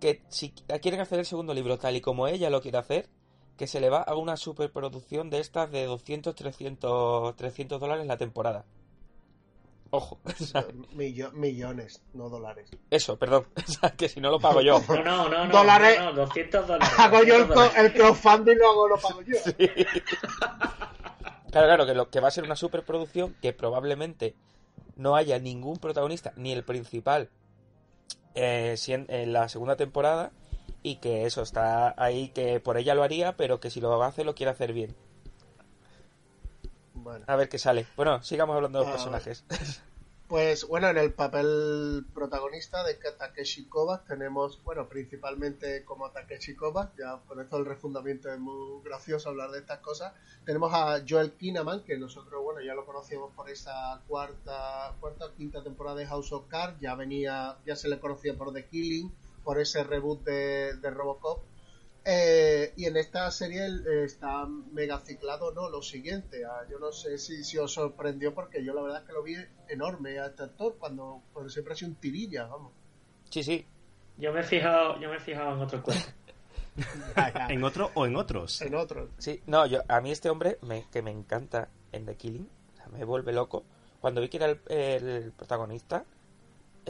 que 0.00 0.22
si 0.28 0.50
quieren 0.50 1.00
hacer 1.00 1.18
el 1.18 1.26
segundo 1.26 1.54
libro 1.54 1.78
tal 1.78 1.96
y 1.96 2.00
como 2.00 2.28
ella 2.28 2.50
lo 2.50 2.60
quiere 2.60 2.78
hacer, 2.78 3.08
que 3.58 3.66
se 3.66 3.80
le 3.80 3.90
va 3.90 4.00
a 4.02 4.14
una 4.16 4.36
superproducción 4.38 5.28
de 5.28 5.40
estas 5.40 5.70
de 5.70 5.84
200, 5.84 6.34
300, 6.34 7.36
300 7.36 7.78
dólares 7.80 8.06
la 8.06 8.16
temporada. 8.16 8.64
Ojo, 9.90 10.18
Millo- 10.94 11.32
millones, 11.32 12.02
no 12.12 12.28
dólares. 12.28 12.70
eso, 12.90 13.18
perdón, 13.18 13.46
o 13.68 13.70
sea, 13.70 13.90
que 13.90 14.08
si 14.08 14.20
no 14.20 14.30
lo 14.30 14.38
pago 14.38 14.60
yo. 14.60 14.80
No, 14.88 15.02
no, 15.02 15.28
no, 15.28 15.44
no, 15.46 15.52
Dólares. 15.52 15.98
no, 15.98 16.12
no, 16.12 16.26
200 16.26 16.66
dólares. 16.66 16.94
Hago 16.98 17.22
yo 17.24 17.36
el, 17.36 17.48
200 17.48 17.54
co- 17.56 17.62
dólares. 17.62 17.84
el 17.84 17.92
crowdfunding, 17.94 18.56
lo 18.56 18.70
hago, 18.70 18.88
lo 18.88 18.96
pago 18.98 19.22
yo. 19.22 19.36
Claro, 21.50 21.66
claro, 21.66 21.86
que 21.86 21.94
lo 21.94 22.10
que 22.10 22.20
va 22.20 22.28
a 22.28 22.30
ser 22.30 22.44
una 22.44 22.56
superproducción 22.56 23.34
que 23.40 23.52
probablemente 23.54 24.34
no 24.96 25.16
haya 25.16 25.38
ningún 25.38 25.78
protagonista, 25.78 26.32
ni 26.36 26.52
el 26.52 26.62
principal, 26.64 27.30
eh, 28.34 28.74
si 28.76 28.92
en, 28.92 29.06
en 29.08 29.32
la 29.32 29.48
segunda 29.48 29.76
temporada, 29.76 30.30
y 30.88 30.96
que 30.96 31.26
eso 31.26 31.42
está 31.42 31.94
ahí, 32.02 32.30
que 32.30 32.60
por 32.60 32.78
ella 32.78 32.94
lo 32.94 33.02
haría, 33.02 33.36
pero 33.36 33.60
que 33.60 33.70
si 33.70 33.80
lo 33.80 34.02
hace 34.02 34.24
lo 34.24 34.34
quiere 34.34 34.50
hacer 34.52 34.72
bien. 34.72 34.96
Bueno. 36.94 37.24
A 37.28 37.36
ver 37.36 37.48
qué 37.48 37.58
sale. 37.58 37.86
Bueno, 37.96 38.22
sigamos 38.22 38.56
hablando 38.56 38.80
de 38.80 38.84
los 38.86 38.94
Ah, 38.94 38.96
personajes. 38.96 39.44
Pues 40.28 40.68
bueno, 40.68 40.90
en 40.90 40.98
el 40.98 41.14
papel 41.14 42.04
protagonista 42.12 42.84
de 42.84 42.92
Takeshi 42.92 43.64
Kovacs 43.64 44.04
tenemos, 44.04 44.62
bueno, 44.62 44.86
principalmente 44.86 45.86
como 45.86 46.10
Takeshi 46.10 46.54
Kovacs, 46.54 46.98
ya 46.98 47.16
por 47.22 47.40
eso 47.40 47.56
el 47.56 47.64
refundamiento 47.64 48.30
es 48.30 48.38
muy 48.38 48.82
gracioso 48.84 49.30
hablar 49.30 49.50
de 49.52 49.60
estas 49.60 49.78
cosas. 49.78 50.12
Tenemos 50.44 50.70
a 50.74 51.02
Joel 51.08 51.32
Kinnaman, 51.32 51.82
que 51.82 51.96
nosotros, 51.96 52.42
bueno, 52.44 52.60
ya 52.60 52.74
lo 52.74 52.84
conocíamos 52.84 53.32
por 53.34 53.48
esa 53.48 54.02
cuarta, 54.06 54.94
cuarta 55.00 55.24
o 55.24 55.32
quinta 55.34 55.62
temporada 55.62 55.96
de 55.96 56.06
House 56.06 56.30
of 56.32 56.46
Cards, 56.46 56.78
ya 56.78 56.94
venía, 56.94 57.56
ya 57.64 57.74
se 57.74 57.88
le 57.88 57.98
conocía 57.98 58.36
por 58.36 58.52
The 58.52 58.66
Killing, 58.66 59.10
por 59.48 59.58
ese 59.58 59.82
reboot 59.82 60.24
de, 60.24 60.74
de 60.74 60.90
Robocop. 60.90 61.42
Eh, 62.04 62.74
y 62.76 62.84
en 62.84 62.98
esta 62.98 63.30
serie 63.30 63.64
eh, 63.64 64.04
está 64.04 64.44
mega 64.44 65.00
ciclado, 65.00 65.52
¿no? 65.52 65.70
Lo 65.70 65.80
siguiente, 65.80 66.44
ah, 66.44 66.66
yo 66.70 66.78
no 66.78 66.92
sé 66.92 67.16
si, 67.16 67.42
si 67.42 67.56
os 67.56 67.72
sorprendió 67.72 68.34
porque 68.34 68.62
yo 68.62 68.74
la 68.74 68.82
verdad 68.82 69.00
es 69.00 69.06
que 69.06 69.14
lo 69.14 69.22
vi 69.22 69.36
enorme 69.70 70.18
a 70.18 70.26
este 70.26 70.42
actor 70.42 70.76
cuando, 70.78 71.22
cuando 71.32 71.48
siempre 71.48 71.72
ha 71.72 71.76
sido 71.78 71.92
un 71.92 71.96
tirilla, 71.96 72.44
vamos. 72.44 72.72
Sí, 73.30 73.42
sí. 73.42 73.66
Yo 74.18 74.34
me 74.34 74.40
he 74.40 74.42
fijado, 74.42 75.00
yo 75.00 75.08
me 75.08 75.16
he 75.16 75.20
fijado 75.20 75.54
en 75.54 75.62
otro 75.62 75.82
cuerpo. 75.82 76.10
¿En 77.48 77.64
otro 77.64 77.90
o 77.94 78.04
en 78.04 78.16
otros? 78.16 78.60
En 78.60 78.74
otro. 78.74 79.08
Sí, 79.16 79.40
no, 79.46 79.64
yo, 79.64 79.80
a 79.88 80.02
mí 80.02 80.10
este 80.10 80.28
hombre 80.28 80.58
me, 80.60 80.84
que 80.92 81.00
me 81.00 81.10
encanta 81.10 81.70
en 81.92 82.04
The 82.04 82.16
Killing, 82.16 82.50
o 82.74 82.76
sea, 82.76 82.88
me 82.88 83.02
vuelve 83.06 83.32
loco. 83.32 83.64
Cuando 84.02 84.20
vi 84.20 84.28
que 84.28 84.36
era 84.36 84.48
el, 84.50 84.60
el 84.68 85.32
protagonista, 85.32 86.04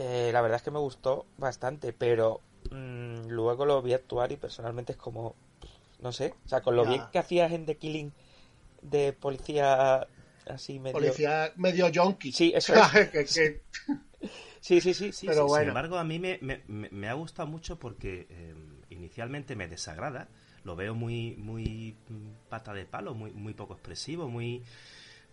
eh, 0.01 0.29
la 0.31 0.41
verdad 0.41 0.55
es 0.55 0.61
que 0.63 0.71
me 0.71 0.79
gustó 0.79 1.25
bastante, 1.37 1.91
pero 1.91 2.39
mm, 2.71 3.27
luego 3.29 3.65
lo 3.65 3.81
vi 3.81 3.93
actuar 3.93 4.31
y 4.31 4.37
personalmente 4.37 4.93
es 4.93 4.97
como, 4.97 5.35
no 6.01 6.11
sé, 6.11 6.33
o 6.45 6.49
sea, 6.49 6.61
con 6.61 6.75
lo 6.75 6.83
Ya. 6.83 6.89
bien 6.91 7.03
que 7.11 7.19
hacías 7.19 7.51
en 7.51 7.65
The 7.65 7.77
Killing 7.77 8.11
de 8.81 9.13
policía 9.13 10.07
así 10.47 10.79
medio... 10.79 10.93
Policía 10.99 11.51
medio 11.57 11.89
yonki. 11.89 12.31
Sí, 12.31 12.51
eso 12.55 12.73
es. 12.93 13.09
que, 13.09 13.25
que- 13.25 13.61
Sí, 14.61 14.81
sí, 14.81 14.93
sí, 14.93 15.11
Sí, 15.13 15.27
Pero 15.27 15.43
sí, 15.43 15.47
bueno. 15.47 15.59
Sin 15.59 15.67
embargo, 15.69 15.97
a 15.97 16.03
mí 16.03 16.19
me, 16.19 16.37
me- 16.41 16.61
me- 16.67 17.07
ha 17.09 17.13
gustado 17.13 17.47
mucho 17.47 17.79
porque 17.79 18.27
eh, 18.29 18.53
inicialmente 18.89 19.55
me 19.55 19.67
desagrada. 19.67 20.27
Lo 20.63 20.75
veo 20.75 20.93
muy, 20.93 21.35
muy 21.37 21.95
pata 22.49 22.73
de 22.73 22.85
palo, 22.85 23.13
muy, 23.13 23.31
muy 23.31 23.53
poco 23.53 23.73
expresivo, 23.73 24.27
muy. 24.27 24.61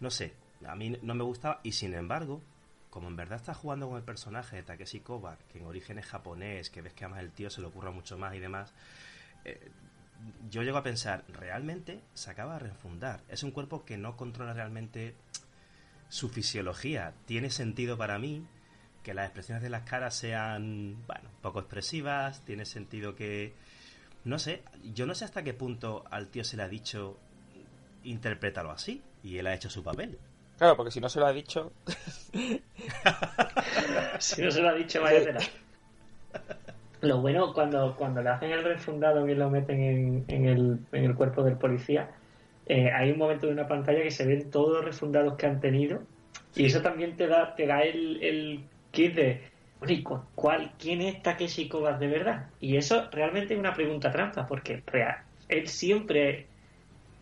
No 0.01 0.11
sé, 0.11 0.33
a 0.66 0.77
mí 0.77 0.97
no 1.03 1.14
me 1.14 1.24
gustaba. 1.24 1.61
Y 1.64 1.72
sin 1.72 1.95
embargo, 1.95 2.41
como 2.97 3.09
en 3.09 3.16
verdad 3.16 3.36
está 3.36 3.53
jugando 3.53 3.90
con 3.90 3.99
el 3.99 4.05
personaje 4.05 4.57
de 4.57 4.62
Takeshi 4.62 5.01
Kovacs, 5.01 5.44
que 5.53 5.59
en 5.59 5.66
origen 5.66 5.99
es 5.99 6.07
japonés, 6.07 6.70
que 6.70 6.80
ves 6.80 6.94
que 6.94 7.05
además 7.05 7.24
el 7.24 7.30
tío 7.30 7.51
se 7.51 7.61
le 7.61 7.66
ocurra 7.66 7.90
mucho 7.90 8.16
más 8.16 8.34
y 8.34 8.38
demás. 8.38 8.72
eh, 9.44 9.70
yo 10.51 10.62
llego 10.62 10.78
a 10.78 10.82
pensar, 10.82 11.22
realmente 11.28 12.01
se 12.14 12.30
acaba 12.30 12.55
de 12.55 12.61
refundar. 12.61 13.22
Es 13.28 13.42
un 13.42 13.51
cuerpo 13.51 13.84
que 13.84 13.99
no 13.99 14.16
controla 14.16 14.55
realmente 14.55 15.14
su 16.09 16.30
fisiología. 16.30 17.12
Tiene 17.26 17.51
sentido 17.51 17.99
para 17.99 18.18
mí 18.18 18.47
que 19.03 19.12
las 19.12 19.26
expresiones 19.26 19.62
de 19.62 19.68
las 19.68 19.82
caras 19.82 20.14
sean, 20.14 20.97
bueno, 21.07 21.28
poco 21.42 21.61
expresivas. 21.61 22.47
Tiene 22.47 22.64
sentido 22.64 23.14
que, 23.14 23.53
no 24.24 24.38
sé, 24.38 24.62
yo 24.94 25.05
no 25.05 25.14
sé 25.14 25.26
hasta 25.26 25.44
qué 25.44 25.53
punto 25.53 26.03
al 26.11 26.28
tío 26.28 26.44
se 26.44 26.57
le 26.57 26.62
ha 26.62 26.68
dicho 26.68 27.18
interprétalo 28.05 28.70
así 28.70 29.03
y 29.22 29.36
él 29.36 29.49
ha 29.49 29.55
hecho 29.55 29.68
su 29.68 29.82
papel. 29.84 30.18
Claro, 30.57 30.76
porque 30.76 30.90
si 30.90 31.00
no 31.00 31.09
se 31.09 31.20
lo 31.20 31.26
ha 31.26 31.32
dicho... 31.32 31.72
si 34.18 34.42
no 34.42 34.50
se 34.50 34.61
lo 34.62 34.68
ha 34.68 34.74
dicho, 34.74 35.00
vaya 35.02 35.22
tela. 35.22 35.52
Lo 37.00 37.20
bueno, 37.20 37.52
cuando, 37.52 37.94
cuando 37.96 38.22
le 38.22 38.30
hacen 38.30 38.50
el 38.50 38.64
refundado 38.64 39.28
y 39.28 39.34
lo 39.34 39.50
meten 39.50 39.80
en, 39.82 40.24
en, 40.28 40.46
el, 40.46 40.78
en 40.92 41.04
el 41.04 41.14
cuerpo 41.14 41.42
del 41.42 41.59
policía, 41.59 42.11
eh, 42.64 42.90
hay 42.90 43.11
un 43.12 43.18
momento 43.18 43.46
de 43.46 43.52
una 43.52 43.68
pantalla 43.68 44.02
que 44.02 44.11
se 44.11 44.26
ven 44.26 44.50
todos 44.50 44.72
los 44.76 44.84
refundados 44.84 45.36
que 45.36 45.46
han 45.46 45.61
tenido 45.61 46.07
y 46.54 46.64
eso 46.66 46.80
también 46.82 47.16
te 47.16 47.26
da, 47.26 47.54
te 47.54 47.66
da 47.66 47.82
el, 47.82 48.22
el 48.22 48.70
kit 48.90 49.14
de, 49.14 49.42
bueno, 49.78 49.92
¿y 49.94 50.02
cu- 50.02 50.22
cuál, 50.34 50.74
quién 50.78 51.02
es 51.02 51.22
Takeshi 51.22 51.68
Kovacs 51.68 52.00
de 52.00 52.07
verdad? 52.09 52.50
Y 52.61 52.76
eso 52.76 53.09
realmente 53.12 53.52
es 53.54 53.61
una 53.61 53.74
pregunta 53.74 54.11
trampa, 54.11 54.46
porque 54.46 54.82
real, 54.86 55.16
él 55.48 55.68
siempre 55.68 56.48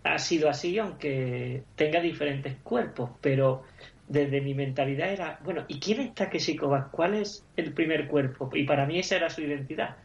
ha 0.05 0.19
sido 0.19 0.51
así, 0.51 0.79
aunque 0.79 1.65
tenga 1.75 2.01
diferentes 2.01 2.57
cuerpos, 2.63 3.11
pero 3.21 3.63
desde 4.07 4.43
mi 4.43 4.55
mentalidad 4.55 5.11
era, 5.11 5.41
bueno, 5.43 5.65
¿y 5.67 5.81
quién 5.81 6.01
es 6.01 6.15
Takeshi 6.15 6.57
Kovacs? 6.57 6.91
¿Cuál 6.91 7.15
es 7.15 7.45
el 7.57 7.73
primer 7.73 8.07
cuerpo? 8.07 8.51
Y 8.53 8.65
para 8.65 8.87
mí 8.87 8.99
esa 8.99 9.17
era 9.17 9.31
su 9.31 9.41
identidad. 9.41 9.97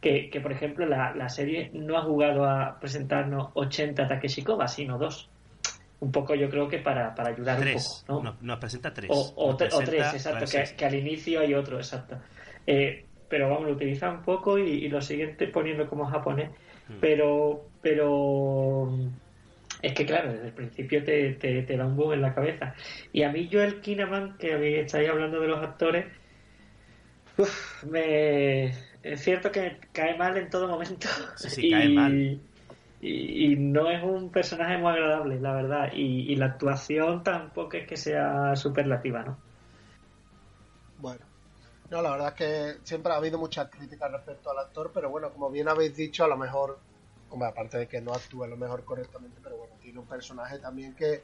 Que, 0.00 0.30
que 0.30 0.40
por 0.40 0.50
ejemplo, 0.50 0.84
la, 0.84 1.14
la 1.14 1.28
serie 1.28 1.70
no 1.74 1.96
ha 1.96 2.02
jugado 2.02 2.44
a 2.44 2.80
presentarnos 2.80 3.50
80 3.54 4.08
Takeshi 4.08 4.42
Kovacs, 4.42 4.72
sino 4.72 4.98
dos. 4.98 5.28
Un 6.00 6.10
poco 6.10 6.34
yo 6.34 6.50
creo 6.50 6.66
que 6.66 6.78
para, 6.78 7.14
para 7.14 7.28
ayudar 7.28 7.60
Tres. 7.60 8.00
un 8.00 8.06
poco, 8.06 8.22
¿no? 8.24 8.30
Nos, 8.32 8.42
nos 8.42 8.58
presenta 8.58 8.92
tres. 8.92 9.08
O, 9.12 9.20
o 9.36 9.50
o 9.50 9.56
tres, 9.56 10.14
exacto, 10.14 10.46
que, 10.76 10.84
al 10.84 10.94
inicio 10.96 11.38
hay 11.38 11.54
otro, 11.54 11.76
exacto. 11.76 12.18
Eh, 12.66 13.04
pero 13.28 13.48
vamos, 13.48 13.66
lo 13.66 13.74
utiliza 13.74 14.10
un 14.10 14.22
poco 14.22 14.58
y, 14.58 14.68
y 14.68 14.88
lo 14.88 15.00
siguiente 15.00 15.46
poniendo 15.46 15.88
como 15.88 16.04
japonés. 16.06 16.50
Mm. 16.88 16.94
Pero, 17.00 17.66
pero 17.80 18.92
es 19.82 19.92
que 19.94 20.06
claro, 20.06 20.32
desde 20.32 20.46
el 20.48 20.54
principio 20.54 21.04
te, 21.04 21.32
te, 21.34 21.62
te 21.62 21.76
da 21.76 21.86
un 21.86 21.96
boom 21.96 22.12
en 22.14 22.22
la 22.22 22.34
cabeza. 22.34 22.74
Y 23.12 23.22
a 23.24 23.30
mí 23.32 23.48
Joel 23.52 23.80
Kinnaman, 23.80 24.38
que 24.38 24.54
habéis- 24.54 24.86
estáis 24.86 25.08
hablando 25.10 25.40
de 25.40 25.48
los 25.48 25.62
actores, 25.62 26.06
uf, 27.38 27.84
me, 27.84 28.66
es 29.02 29.20
cierto 29.20 29.50
que 29.50 29.60
me 29.62 29.80
cae 29.92 30.16
mal 30.16 30.36
en 30.36 30.50
todo 30.50 30.68
momento. 30.68 31.08
Sí, 31.36 31.50
sí, 31.50 31.66
cae 31.66 31.88
mal. 31.88 32.12
Y, 33.00 33.52
y 33.52 33.56
no 33.56 33.90
es 33.90 34.02
un 34.02 34.30
personaje 34.30 34.78
muy 34.78 34.92
agradable, 34.92 35.40
la 35.40 35.52
verdad. 35.54 35.90
Y, 35.92 36.32
y 36.32 36.36
la 36.36 36.46
actuación 36.46 37.22
tampoco 37.24 37.76
es 37.76 37.86
que 37.86 37.96
sea 37.96 38.54
superlativa, 38.56 39.22
¿no? 39.24 39.36
Bueno. 40.98 41.24
No, 41.90 42.00
la 42.00 42.10
verdad 42.12 42.28
es 42.28 42.34
que 42.34 42.84
siempre 42.84 43.12
ha 43.12 43.16
habido 43.16 43.38
muchas 43.38 43.68
críticas 43.68 44.10
respecto 44.10 44.50
al 44.50 44.58
actor, 44.58 44.90
pero 44.94 45.10
bueno, 45.10 45.30
como 45.30 45.50
bien 45.50 45.68
habéis 45.68 45.94
dicho, 45.94 46.24
a 46.24 46.28
lo 46.28 46.36
mejor, 46.38 46.78
hombre, 47.28 47.48
aparte 47.48 47.76
de 47.78 47.86
que 47.86 48.00
no 48.00 48.12
actúa 48.14 48.46
a 48.46 48.48
lo 48.48 48.56
mejor 48.56 48.82
correctamente, 48.84 49.40
pero 49.42 49.56
bueno, 49.56 49.61
tiene 49.92 50.00
un 50.00 50.06
personaje 50.08 50.58
también 50.58 50.94
que, 50.94 51.22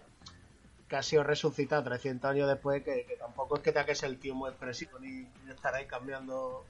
que 0.89 0.97
ha 0.97 1.03
sido 1.03 1.23
resucitado 1.25 1.83
300 1.85 2.31
años 2.31 2.49
después, 2.49 2.83
que, 2.85 3.07
que 3.07 3.17
tampoco 3.17 3.57
es 3.57 3.63
que 3.63 3.73
tenga 3.73 3.87
que 3.87 3.95
ser 3.95 4.11
el 4.11 4.19
tío 4.19 4.35
muy 4.35 4.51
expresivo, 4.51 4.99
ni, 4.99 5.09
ni 5.45 5.51
estar 5.51 5.75
ahí 5.75 5.87
cambiando 5.87 6.65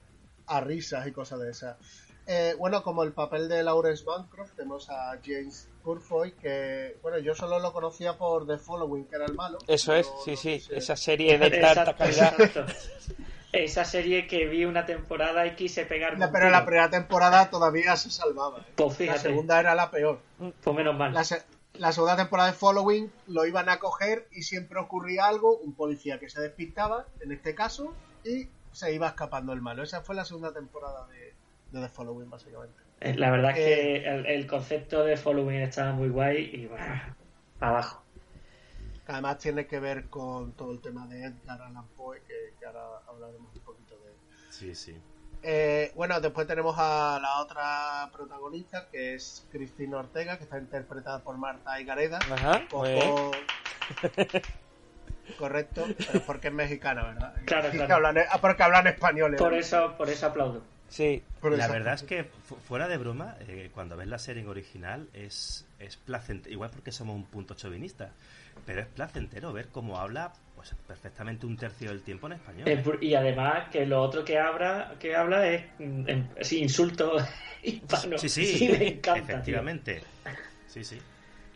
a 0.47 0.61
risas 0.61 1.05
y 1.07 1.11
cosas 1.11 1.39
de 1.41 1.51
esas. 1.51 1.75
Eh, 2.25 2.55
bueno, 2.57 2.83
como 2.83 3.03
el 3.03 3.11
papel 3.11 3.49
de 3.49 3.63
Lawrence 3.63 4.03
Bancroft, 4.05 4.53
tenemos 4.55 4.89
a 4.89 5.17
James 5.25 5.67
Purfoy, 5.83 6.31
que, 6.33 6.97
bueno, 7.01 7.17
yo 7.17 7.35
solo 7.35 7.59
lo 7.59 7.73
conocía 7.73 8.17
por 8.17 8.47
The 8.47 8.57
Following, 8.59 9.05
que 9.05 9.15
era 9.17 9.25
el 9.25 9.33
malo. 9.33 9.57
Eso 9.67 9.93
es, 9.93 10.07
sí, 10.23 10.31
no 10.31 10.37
sí. 10.37 10.59
sé. 10.61 10.77
Esa 10.77 10.95
serie 10.95 11.37
de 11.37 11.49
tanta 11.59 11.95
calidad. 11.97 12.33
exacto. 12.39 12.65
Esa 13.51 13.83
serie 13.83 14.27
que 14.27 14.45
vi 14.45 14.63
una 14.63 14.85
temporada 14.85 15.47
y 15.47 15.55
quise 15.55 15.83
pegar. 15.87 16.13
Un 16.21 16.31
pero 16.31 16.51
la 16.51 16.63
primera 16.65 16.91
temporada 16.91 17.49
todavía 17.49 17.97
se 17.97 18.11
salvaba. 18.11 18.59
¿eh? 18.59 18.73
Pues 18.75 18.99
La 18.99 19.17
segunda 19.17 19.59
era 19.59 19.73
la 19.73 19.89
peor. 19.89 20.19
pues 20.63 20.75
menos 20.75 20.95
mal. 20.95 21.11
La, 21.11 21.23
se- 21.23 21.41
la 21.79 21.91
segunda 21.93 22.15
temporada 22.17 22.51
de 22.51 22.57
Following 22.57 23.11
lo 23.27 23.45
iban 23.45 23.69
a 23.69 23.79
coger 23.79 24.27
y 24.31 24.43
siempre 24.43 24.79
ocurría 24.79 25.27
algo, 25.27 25.57
un 25.57 25.73
policía 25.73 26.19
que 26.19 26.29
se 26.29 26.41
despistaba, 26.41 27.05
en 27.21 27.31
este 27.31 27.55
caso, 27.55 27.93
y 28.23 28.49
se 28.71 28.93
iba 28.93 29.07
escapando 29.07 29.53
el 29.53 29.61
malo. 29.61 29.81
Esa 29.81 30.01
fue 30.01 30.13
la 30.15 30.25
segunda 30.25 30.53
temporada 30.53 31.07
de, 31.07 31.33
de 31.71 31.81
The 31.87 31.89
Following, 31.89 32.29
básicamente. 32.29 32.77
Eh, 32.99 33.15
La 33.15 33.31
verdad 33.31 33.51
es 33.51 33.57
Eh, 33.57 33.61
que 33.63 34.07
el, 34.09 34.25
el 34.25 34.45
concepto 34.45 35.03
de 35.05 35.15
following 35.15 35.61
estaba 35.61 35.93
muy 35.93 36.09
guay 36.09 36.51
y 36.53 36.65
bueno, 36.67 36.85
abajo. 37.61 38.03
Además 39.07 39.39
tiene 39.39 39.65
que 39.65 39.79
ver 39.79 40.09
con 40.09 40.51
todo 40.51 40.71
el 40.73 40.81
tema 40.81 41.07
de 41.07 41.23
Edgar 41.23 41.61
Allan 41.61 41.87
Poe, 41.95 42.21
que, 42.27 42.53
que 42.59 42.65
ahora 42.65 42.99
hablaremos 43.07 43.55
un 43.55 43.61
poquito 43.61 43.97
de 43.99 44.11
él. 44.11 44.17
Sí, 44.51 44.75
sí. 44.75 45.01
Eh, 45.41 45.91
bueno, 45.95 46.19
después 46.19 46.45
tenemos 46.47 46.75
a 46.77 47.17
la 47.21 47.39
otra 47.41 48.09
protagonista, 48.11 48.87
que 48.91 49.15
es 49.15 49.45
Cristina 49.51 49.97
Ortega, 49.97 50.37
que 50.37 50.43
está 50.43 50.57
interpretada 50.59 51.19
por 51.23 51.37
Marta 51.37 51.79
Igareda. 51.79 52.19
Ajá. 52.31 52.61
Poco... 52.69 53.31
Correcto, 55.37 55.85
pero 56.11 56.21
porque 56.25 56.47
es 56.47 56.53
mexicana, 56.53 57.03
¿verdad? 57.03 57.33
Claro, 57.45 57.69
claro. 57.71 57.95
hablan- 57.95 58.25
ah, 58.29 58.41
porque 58.41 58.63
hablan 58.63 58.87
español. 58.87 59.35
¿eh? 59.35 59.37
Por 59.37 59.53
eso, 59.53 59.95
por 59.97 60.09
eso 60.09 60.25
aplaudo. 60.27 60.63
Sí, 60.89 61.23
Por 61.39 61.51
La 61.55 61.65
eso. 61.65 61.73
verdad 61.73 61.93
es 61.93 62.03
que, 62.03 62.23
fu- 62.23 62.55
fuera 62.55 62.87
de 62.87 62.97
broma, 62.97 63.35
eh, 63.41 63.69
cuando 63.71 63.95
ves 63.95 64.07
la 64.07 64.17
serie 64.17 64.41
en 64.41 64.49
original 64.49 65.07
es, 65.13 65.67
es 65.77 65.97
placentero, 65.97 66.51
igual 66.51 66.71
porque 66.71 66.91
somos 66.91 67.15
un 67.15 67.25
punto 67.25 67.53
chauvinista, 67.53 68.09
pero 68.65 68.81
es 68.81 68.87
placentero 68.87 69.53
ver 69.53 69.69
cómo 69.69 69.97
habla 69.97 70.33
pues 70.55 70.75
perfectamente 70.87 71.45
un 71.45 71.55
tercio 71.55 71.89
del 71.89 72.01
tiempo 72.01 72.27
en 72.27 72.33
español. 72.33 72.67
Eh, 72.67 72.83
Y 73.01 73.13
además 73.15 73.69
que 73.69 73.85
lo 73.85 74.01
otro 74.01 74.25
que 74.25 74.37
habla, 74.37 74.95
que 74.99 75.15
habla 75.15 75.47
es, 75.47 75.65
mm, 75.79 76.03
sí, 76.41 76.59
insulto 76.59 77.13
hispano. 77.63 78.17
sí, 78.17 78.27
sí, 78.29 78.67
me 78.69 78.87
encanta. 78.89 79.13
tío. 79.13 79.23
efectivamente. 79.35 80.03
Sí, 80.67 80.83
sí. 80.83 80.99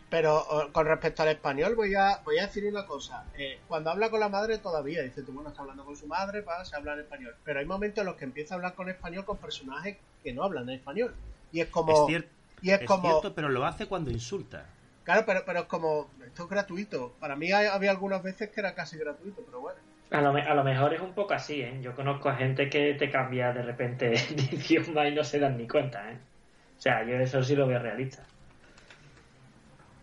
Pero 0.10 0.45
con 0.72 0.86
respecto 0.86 1.24
al 1.24 1.30
español, 1.30 1.76
voy 1.76 1.95
a, 1.95 2.22
voy 2.24 2.38
a 2.38 2.43
decir 2.45 2.66
una 2.66 2.86
cosa. 2.86 3.26
Eh, 3.36 3.60
cuando 3.68 3.89
habla 3.89 4.10
con 4.12 4.20
la 4.20 4.30
madre 4.30 4.60
todavía, 4.60 5.01
dice 5.01 5.24
tú, 5.24 5.34
bueno, 5.34 5.49
está 5.49 5.64
hablando 5.64 5.84
con 5.84 5.97
su 5.97 6.06
madre, 6.08 6.43
pa, 6.43 6.64
se 6.64 6.76
habla 6.76 6.93
en 6.93 6.99
español. 6.99 7.36
Pero 7.43 7.60
hay 7.60 7.66
momentos 7.66 8.01
en 8.04 8.06
los 8.06 8.16
que 8.16 8.26
empieza 8.26 8.54
a 8.54 8.58
hablar 8.58 8.76
con 8.76 8.89
español 8.89 9.26
con 9.26 9.38
personajes 9.38 9.97
que 10.24 10.32
no 10.32 10.43
hablan 10.43 10.70
en 10.70 10.76
español. 10.76 11.16
Y 11.51 11.62
es 11.62 11.68
como... 11.68 11.91
Es, 12.08 12.14
cier- 12.16 12.28
y 12.62 12.70
es, 12.70 12.82
es 12.82 12.88
como... 12.88 13.10
cierto, 13.10 13.34
pero 13.34 13.49
lo 13.49 13.66
hace 13.66 13.88
cuando 13.88 14.12
insulta. 14.12 14.66
Claro, 15.04 15.24
pero, 15.26 15.43
pero 15.45 15.60
es 15.62 15.66
como... 15.66 16.10
Esto 16.26 16.43
es 16.43 16.49
gratuito. 16.49 17.14
Para 17.20 17.36
mí 17.36 17.51
hay- 17.51 17.68
había 17.68 17.91
algunas 17.91 18.24
veces 18.24 18.49
que 18.49 18.60
era 18.62 18.74
casi 18.74 18.97
gratuito, 18.97 19.41
pero 19.45 19.60
bueno. 19.62 19.80
A 20.12 20.22
lo, 20.22 20.30
a 20.30 20.54
lo 20.54 20.64
mejor 20.64 20.93
es 20.93 21.01
un 21.01 21.14
poco 21.14 21.34
así, 21.34 21.62
¿eh? 21.62 21.80
Yo 21.82 21.95
conozco 21.95 22.30
a 22.30 22.36
gente 22.36 22.70
que 22.70 22.93
te 22.93 23.10
cambia 23.10 23.51
de 23.51 23.64
repente 23.64 24.10
de 24.36 24.56
idioma 24.56 25.08
y 25.08 25.16
no 25.16 25.24
se 25.24 25.39
dan 25.39 25.58
ni 25.58 25.68
cuenta, 25.68 26.12
¿eh? 26.12 26.18
O 26.78 26.82
sea, 26.82 27.04
yo 27.04 27.16
eso 27.16 27.43
sí 27.43 27.56
lo 27.56 27.68
veo 27.68 27.80
realista. 27.80 28.24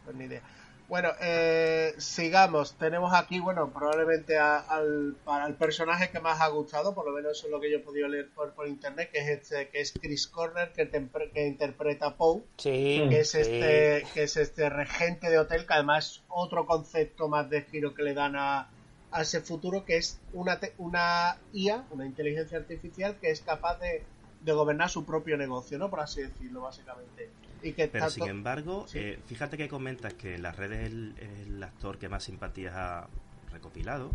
Pues 0.05 0.17
ni 0.17 0.25
idea. 0.25 0.43
Bueno, 0.91 1.11
eh, 1.20 1.95
sigamos. 1.99 2.76
Tenemos 2.76 3.14
aquí, 3.14 3.38
bueno, 3.38 3.72
probablemente 3.72 4.36
a- 4.38 4.59
al, 4.59 5.20
para 5.24 5.47
el 5.47 5.57
personaje 5.57 6.11
que 6.11 6.18
más 6.20 6.41
ha 6.41 6.49
gustado, 6.49 6.95
por 6.97 7.07
lo 7.07 7.12
menos 7.12 7.38
eso 7.38 7.47
es 7.47 7.53
lo 7.53 7.61
que 7.61 7.70
yo 7.70 7.76
he 7.76 7.80
podido 7.80 8.09
leer 8.09 8.32
por, 8.34 8.55
por 8.55 8.66
internet, 8.66 9.09
que 9.12 9.20
es 9.20 9.28
este, 9.28 9.68
que 9.70 9.80
es 9.82 9.93
Chris 9.93 10.26
Corner, 10.26 10.72
que, 10.72 10.91
tempre- 10.91 11.30
que 11.32 11.47
interpreta 11.47 12.07
a 12.07 12.16
Poe, 12.16 12.43
sí. 12.59 13.07
que 13.09 13.20
es 13.20 13.30
sí. 13.30 13.38
este, 13.38 14.05
que 14.12 14.24
es 14.24 14.36
este 14.36 14.68
regente 14.68 15.30
de 15.30 15.38
hotel, 15.38 15.64
que 15.64 15.74
además 15.74 16.07
es 16.07 16.24
otro 16.28 16.66
concepto 16.66 17.28
más 17.28 17.49
de 17.49 17.62
giro 17.62 17.95
que 17.95 18.03
le 18.03 18.14
dan 18.14 18.34
a, 18.36 18.74
a 19.12 19.22
ese 19.22 19.41
futuro, 19.43 19.84
que 19.84 19.97
es 19.97 20.24
una, 20.32 20.59
te- 20.59 20.74
una 20.78 21.36
IA, 21.53 21.86
una 21.91 22.05
inteligencia 22.05 22.59
artificial, 22.59 23.16
que 23.20 23.30
es 23.30 23.43
capaz 23.43 23.78
de, 23.78 24.09
de 24.41 24.53
gobernar 24.53 24.91
su 24.91 25.07
propio 25.07 25.36
negocio, 25.36 25.78
¿no? 25.78 25.88
Por 25.88 26.01
así 26.01 26.20
decirlo, 26.20 26.62
básicamente. 26.62 27.36
Y 27.63 27.73
que 27.73 27.89
Pero 27.89 28.09
sin 28.11 28.27
embargo, 28.29 28.87
Sí. 28.89 28.99
eh, 28.99 29.19
fíjate 29.27 29.57
que 29.57 29.69
comentas 29.69 30.15
que 30.15 30.35
en 30.37 30.43
las 30.43 30.57
redes 30.57 30.81
es 30.81 30.87
el, 30.87 31.15
el 31.49 31.63
actor 31.63 31.99
que 31.99 32.09
más 32.09 32.25
simpatías 32.25 32.75
ha 32.75 33.09
recopilado, 33.53 34.11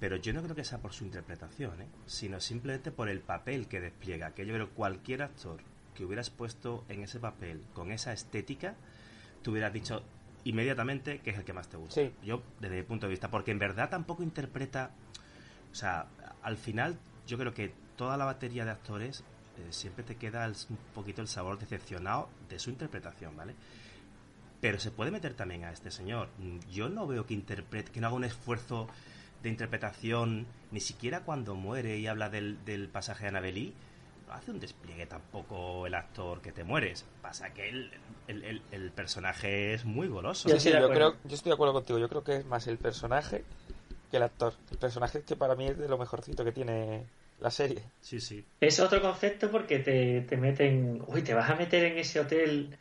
pero 0.00 0.16
yo 0.16 0.32
no 0.32 0.42
creo 0.42 0.54
que 0.54 0.64
sea 0.64 0.78
por 0.78 0.92
su 0.92 1.04
interpretación, 1.04 1.80
¿eh? 1.82 1.86
sino 2.06 2.40
simplemente 2.40 2.90
por 2.92 3.08
el 3.08 3.20
papel 3.20 3.66
que 3.68 3.80
despliega. 3.80 4.32
Que 4.34 4.46
yo 4.46 4.54
creo 4.54 4.68
que 4.68 4.74
cualquier 4.74 5.22
actor 5.22 5.60
que 5.94 6.04
hubieras 6.04 6.30
puesto 6.30 6.84
en 6.88 7.02
ese 7.02 7.18
papel 7.18 7.62
con 7.72 7.90
esa 7.90 8.12
estética, 8.12 8.74
te 9.42 9.50
hubieras 9.50 9.72
dicho 9.72 10.02
inmediatamente 10.44 11.18
que 11.20 11.30
es 11.30 11.38
el 11.38 11.44
que 11.44 11.52
más 11.52 11.68
te 11.68 11.76
gusta. 11.76 12.00
Sí. 12.00 12.12
Yo, 12.22 12.42
desde 12.60 12.76
mi 12.76 12.82
punto 12.82 13.06
de 13.06 13.10
vista, 13.10 13.30
porque 13.30 13.50
en 13.50 13.58
verdad 13.58 13.88
tampoco 13.90 14.22
interpreta. 14.22 14.90
O 15.72 15.74
sea, 15.74 16.06
al 16.42 16.56
final, 16.56 16.98
yo 17.26 17.36
creo 17.38 17.52
que 17.54 17.72
toda 17.96 18.16
la 18.16 18.24
batería 18.26 18.64
de 18.64 18.70
actores 18.70 19.24
eh, 19.58 19.72
siempre 19.72 20.04
te 20.04 20.16
queda 20.16 20.44
el- 20.44 20.56
un 20.70 20.78
poquito 20.94 21.22
el 21.22 21.28
sabor 21.28 21.58
decepcionado 21.58 22.28
de 22.48 22.58
su 22.58 22.70
interpretación, 22.70 23.36
¿vale? 23.36 23.54
Pero 24.60 24.78
se 24.78 24.90
puede 24.90 25.10
meter 25.10 25.34
también 25.34 25.64
a 25.64 25.72
este 25.72 25.90
señor. 25.90 26.28
Mm, 26.38 26.58
Yo 26.72 26.88
no 26.88 27.06
veo 27.06 27.26
que 27.26 27.34
interprete, 27.34 27.92
que 27.92 28.00
no 28.00 28.06
haga 28.08 28.16
un 28.16 28.24
esfuerzo 28.24 28.88
de 29.42 29.50
interpretación, 29.50 30.46
ni 30.72 30.80
siquiera 30.80 31.20
cuando 31.20 31.54
muere 31.54 31.98
y 31.98 32.06
habla 32.06 32.30
del, 32.30 32.64
del 32.64 32.88
pasaje 32.88 33.24
de 33.24 33.28
Annabelle, 33.28 33.72
no 34.26 34.32
hace 34.34 34.50
un 34.50 34.58
despliegue 34.58 35.06
tampoco 35.06 35.86
el 35.86 35.94
actor 35.94 36.40
que 36.40 36.50
te 36.52 36.64
mueres. 36.64 37.04
Pasa 37.22 37.50
que 37.52 37.68
el, 37.68 37.90
el- 38.26 38.42
el- 38.44 38.62
el 38.72 38.90
personaje 38.90 39.74
es 39.74 39.84
muy 39.84 40.08
goloso. 40.08 40.48
Yo 40.48 40.58
Sí, 40.58 40.70
creo, 40.70 41.14
yo 41.24 41.34
estoy 41.34 41.50
de 41.50 41.54
acuerdo 41.54 41.74
contigo. 41.74 41.98
Yo 41.98 42.08
creo 42.08 42.24
que 42.24 42.36
es 42.36 42.46
más 42.46 42.66
el 42.66 42.78
personaje 42.78 43.44
que 44.10 44.16
el 44.16 44.22
actor. 44.24 44.54
El 44.72 44.78
personaje 44.78 45.18
es 45.18 45.24
que 45.24 45.36
para 45.36 45.54
mí 45.54 45.66
es 45.68 45.78
de 45.78 45.86
lo 45.88 45.98
mejorcito 45.98 46.44
que 46.44 46.52
tiene 46.52 47.04
la 47.40 47.50
serie. 47.50 47.82
Sí, 48.00 48.20
sí. 48.20 48.44
Es 48.60 48.80
otro 48.80 49.00
concepto 49.00 49.50
porque 49.50 49.78
te, 49.78 50.22
te 50.22 50.36
meten, 50.36 51.02
uy, 51.06 51.22
te 51.22 51.34
vas 51.34 51.50
a 51.50 51.56
meter 51.56 51.84
en 51.84 51.98
ese 51.98 52.20
hotel 52.20 52.76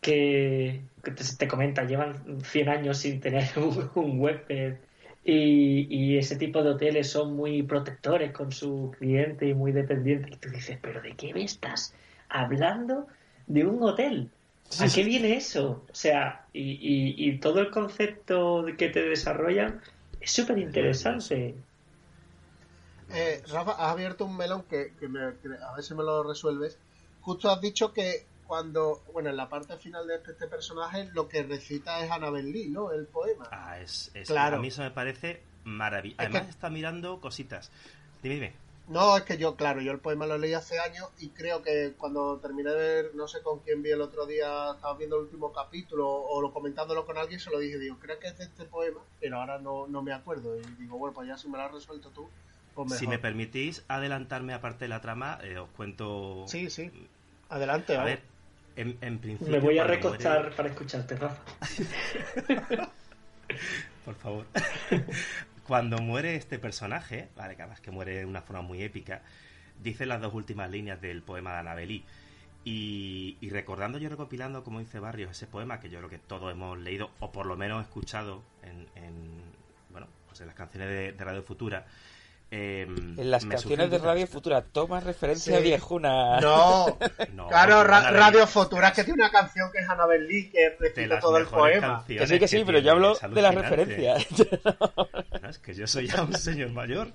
que, 0.00 0.82
que 1.02 1.10
te, 1.10 1.24
te 1.38 1.48
comenta, 1.48 1.84
llevan 1.84 2.42
100 2.44 2.68
años 2.68 2.98
sin 2.98 3.20
tener 3.20 3.48
un, 3.56 3.90
un 3.94 4.20
huésped 4.20 4.76
y, 5.24 5.86
y 5.88 6.18
ese 6.18 6.36
tipo 6.36 6.62
de 6.62 6.70
hoteles 6.70 7.08
son 7.10 7.34
muy 7.34 7.62
protectores 7.62 8.32
con 8.32 8.52
su 8.52 8.94
cliente 8.98 9.48
y 9.48 9.54
muy 9.54 9.72
dependientes. 9.72 10.32
Y 10.32 10.36
tú 10.36 10.50
dices, 10.50 10.78
pero 10.82 11.00
¿de 11.00 11.12
qué 11.12 11.32
me 11.32 11.44
estás 11.44 11.94
hablando 12.28 13.06
de 13.46 13.64
un 13.64 13.82
hotel? 13.82 14.30
¿A 14.80 14.88
qué 14.92 15.04
viene 15.04 15.36
eso? 15.36 15.84
O 15.90 15.94
sea, 15.94 16.44
y, 16.52 16.72
y, 16.72 17.28
y 17.28 17.38
todo 17.38 17.60
el 17.60 17.70
concepto 17.70 18.66
que 18.76 18.88
te 18.88 19.02
desarrollan 19.02 19.80
es 20.20 20.30
súper 20.30 20.58
interesante. 20.58 21.54
Eh, 23.14 23.42
Rafa, 23.48 23.72
has 23.72 23.92
abierto 23.92 24.24
un 24.24 24.36
melón 24.36 24.62
que, 24.64 24.94
que 24.98 25.08
me- 25.08 25.36
que 25.38 25.48
a 25.62 25.74
ver 25.74 25.84
si 25.84 25.94
me 25.94 26.02
lo 26.02 26.22
resuelves. 26.22 26.78
Justo 27.20 27.50
has 27.50 27.60
dicho 27.60 27.92
que 27.92 28.26
cuando, 28.46 29.02
bueno, 29.12 29.30
en 29.30 29.36
la 29.36 29.48
parte 29.48 29.76
final 29.78 30.06
de 30.06 30.16
este, 30.16 30.32
este 30.32 30.46
personaje, 30.48 31.08
lo 31.12 31.28
que 31.28 31.42
recita 31.42 32.04
es 32.04 32.10
Annabel 32.10 32.52
Lee, 32.52 32.68
¿no? 32.68 32.92
El 32.92 33.06
poema. 33.06 33.48
Ah, 33.50 33.80
es, 33.80 34.10
es- 34.14 34.28
Claro. 34.28 34.56
A 34.56 34.60
mí 34.60 34.68
eso 34.68 34.82
me 34.82 34.90
parece 34.90 35.42
maravilloso. 35.64 36.20
Es 36.22 36.28
que- 36.28 36.36
Además 36.36 36.50
está 36.54 36.68
mirando 36.70 37.20
cositas. 37.20 37.70
Dime, 38.22 38.34
dime. 38.34 38.64
No, 38.86 39.16
es 39.16 39.22
que 39.22 39.38
yo, 39.38 39.56
claro, 39.56 39.80
yo 39.80 39.92
el 39.92 39.98
poema 39.98 40.26
lo 40.26 40.36
leí 40.36 40.52
hace 40.52 40.78
años 40.78 41.08
y 41.18 41.30
creo 41.30 41.62
que 41.62 41.94
cuando 41.96 42.38
terminé 42.38 42.68
de 42.70 42.76
ver, 42.76 43.14
no 43.14 43.26
sé 43.26 43.40
con 43.40 43.60
quién 43.60 43.82
vi 43.82 43.90
el 43.90 44.02
otro 44.02 44.26
día, 44.26 44.72
estaba 44.74 44.94
viendo 44.98 45.16
el 45.16 45.22
último 45.22 45.50
capítulo 45.54 46.06
o 46.06 46.42
lo 46.42 46.52
comentándolo 46.52 47.06
con 47.06 47.16
alguien, 47.16 47.40
se 47.40 47.48
lo 47.50 47.58
dije, 47.60 47.78
digo, 47.78 47.96
creo 47.98 48.18
que 48.18 48.26
es 48.28 48.36
de 48.36 48.44
este 48.44 48.66
poema, 48.66 49.00
pero 49.20 49.40
ahora 49.40 49.58
no, 49.58 49.86
no 49.86 50.02
me 50.02 50.12
acuerdo. 50.12 50.54
Y 50.58 50.62
digo, 50.78 50.98
bueno, 50.98 51.14
pues 51.14 51.26
ya 51.28 51.38
si 51.38 51.48
me 51.48 51.56
lo 51.56 51.64
has 51.64 51.72
resuelto 51.72 52.10
tú. 52.10 52.28
Si 52.96 53.06
me 53.06 53.18
permitís 53.18 53.84
adelantarme 53.88 54.52
aparte 54.54 54.84
de 54.86 54.88
la 54.88 55.00
trama, 55.00 55.38
eh, 55.42 55.58
os 55.58 55.68
cuento... 55.70 56.44
Sí, 56.48 56.70
sí. 56.70 56.90
Adelante, 57.48 57.94
A 57.94 57.98
vamos. 57.98 58.10
ver, 58.12 58.22
en, 58.76 58.98
en 59.00 59.18
principio... 59.18 59.52
Me 59.52 59.60
voy 59.60 59.78
a 59.78 59.84
recostar 59.84 60.40
muere- 60.42 60.56
para 60.56 60.68
escucharte, 60.70 61.16
Rafa. 61.16 61.42
Por 64.04 64.14
favor. 64.16 64.46
Cuando 65.66 65.98
muere 65.98 66.36
este 66.36 66.58
personaje, 66.58 67.28
vale, 67.36 67.56
que 67.56 67.62
además 67.62 67.80
que 67.80 67.90
muere 67.90 68.16
de 68.18 68.24
una 68.26 68.42
forma 68.42 68.62
muy 68.62 68.82
épica, 68.82 69.22
dice 69.82 70.04
las 70.04 70.20
dos 70.20 70.34
últimas 70.34 70.70
líneas 70.70 71.00
del 71.00 71.22
poema 71.22 71.52
de 71.54 71.58
Annabelle. 71.60 72.02
Y, 72.66 73.36
y 73.40 73.50
recordando 73.50 73.98
yo 73.98 74.08
recopilando, 74.08 74.64
como 74.64 74.80
dice 74.80 74.98
Barrios, 74.98 75.30
ese 75.32 75.46
poema 75.46 75.80
que 75.80 75.90
yo 75.90 75.98
creo 75.98 76.10
que 76.10 76.18
todos 76.18 76.50
hemos 76.52 76.78
leído, 76.78 77.10
o 77.20 77.30
por 77.30 77.46
lo 77.46 77.56
menos 77.56 77.82
escuchado 77.82 78.42
en, 78.62 78.86
en, 79.02 79.42
bueno, 79.90 80.06
pues 80.26 80.40
en 80.40 80.46
las 80.48 80.56
canciones 80.56 80.88
de, 80.88 81.12
de 81.12 81.24
Radio 81.24 81.42
Futura. 81.42 81.86
Eh, 82.56 82.82
En 82.82 83.30
las 83.30 83.44
canciones 83.46 83.90
de 83.90 83.98
Radio 83.98 84.26
Futura, 84.28 84.62
toma 84.62 85.00
referencia 85.00 85.56
Sí. 85.58 85.62
viejuna. 85.64 86.38
No, 86.40 86.98
No, 87.34 87.48
claro, 87.48 87.82
Ra- 87.82 88.10
Radio 88.12 88.46
Futura 88.46 88.92
que 88.92 89.02
tiene 89.02 89.22
una 89.22 89.30
canción 89.30 89.70
que 89.72 89.78
es 89.80 89.88
Annabel 89.88 90.28
Lee 90.28 90.50
que 90.50 90.76
recita 90.78 91.06
las 91.06 91.20
todo 91.20 91.36
el 91.38 91.46
poema. 91.46 92.04
Que 92.06 92.26
sí, 92.26 92.38
que 92.38 92.46
sí, 92.48 92.62
pero 92.64 92.78
yo 92.78 92.92
hablo 92.92 93.12
es 93.14 93.20
de 93.22 93.42
la 93.42 93.48
alucinante. 93.48 93.84
referencia. 93.84 94.14
Bueno, 95.30 95.48
es 95.50 95.58
que 95.58 95.74
yo 95.74 95.86
soy 95.86 96.06
ya 96.06 96.22
un 96.22 96.34
señor 96.34 96.70
mayor. 96.70 97.08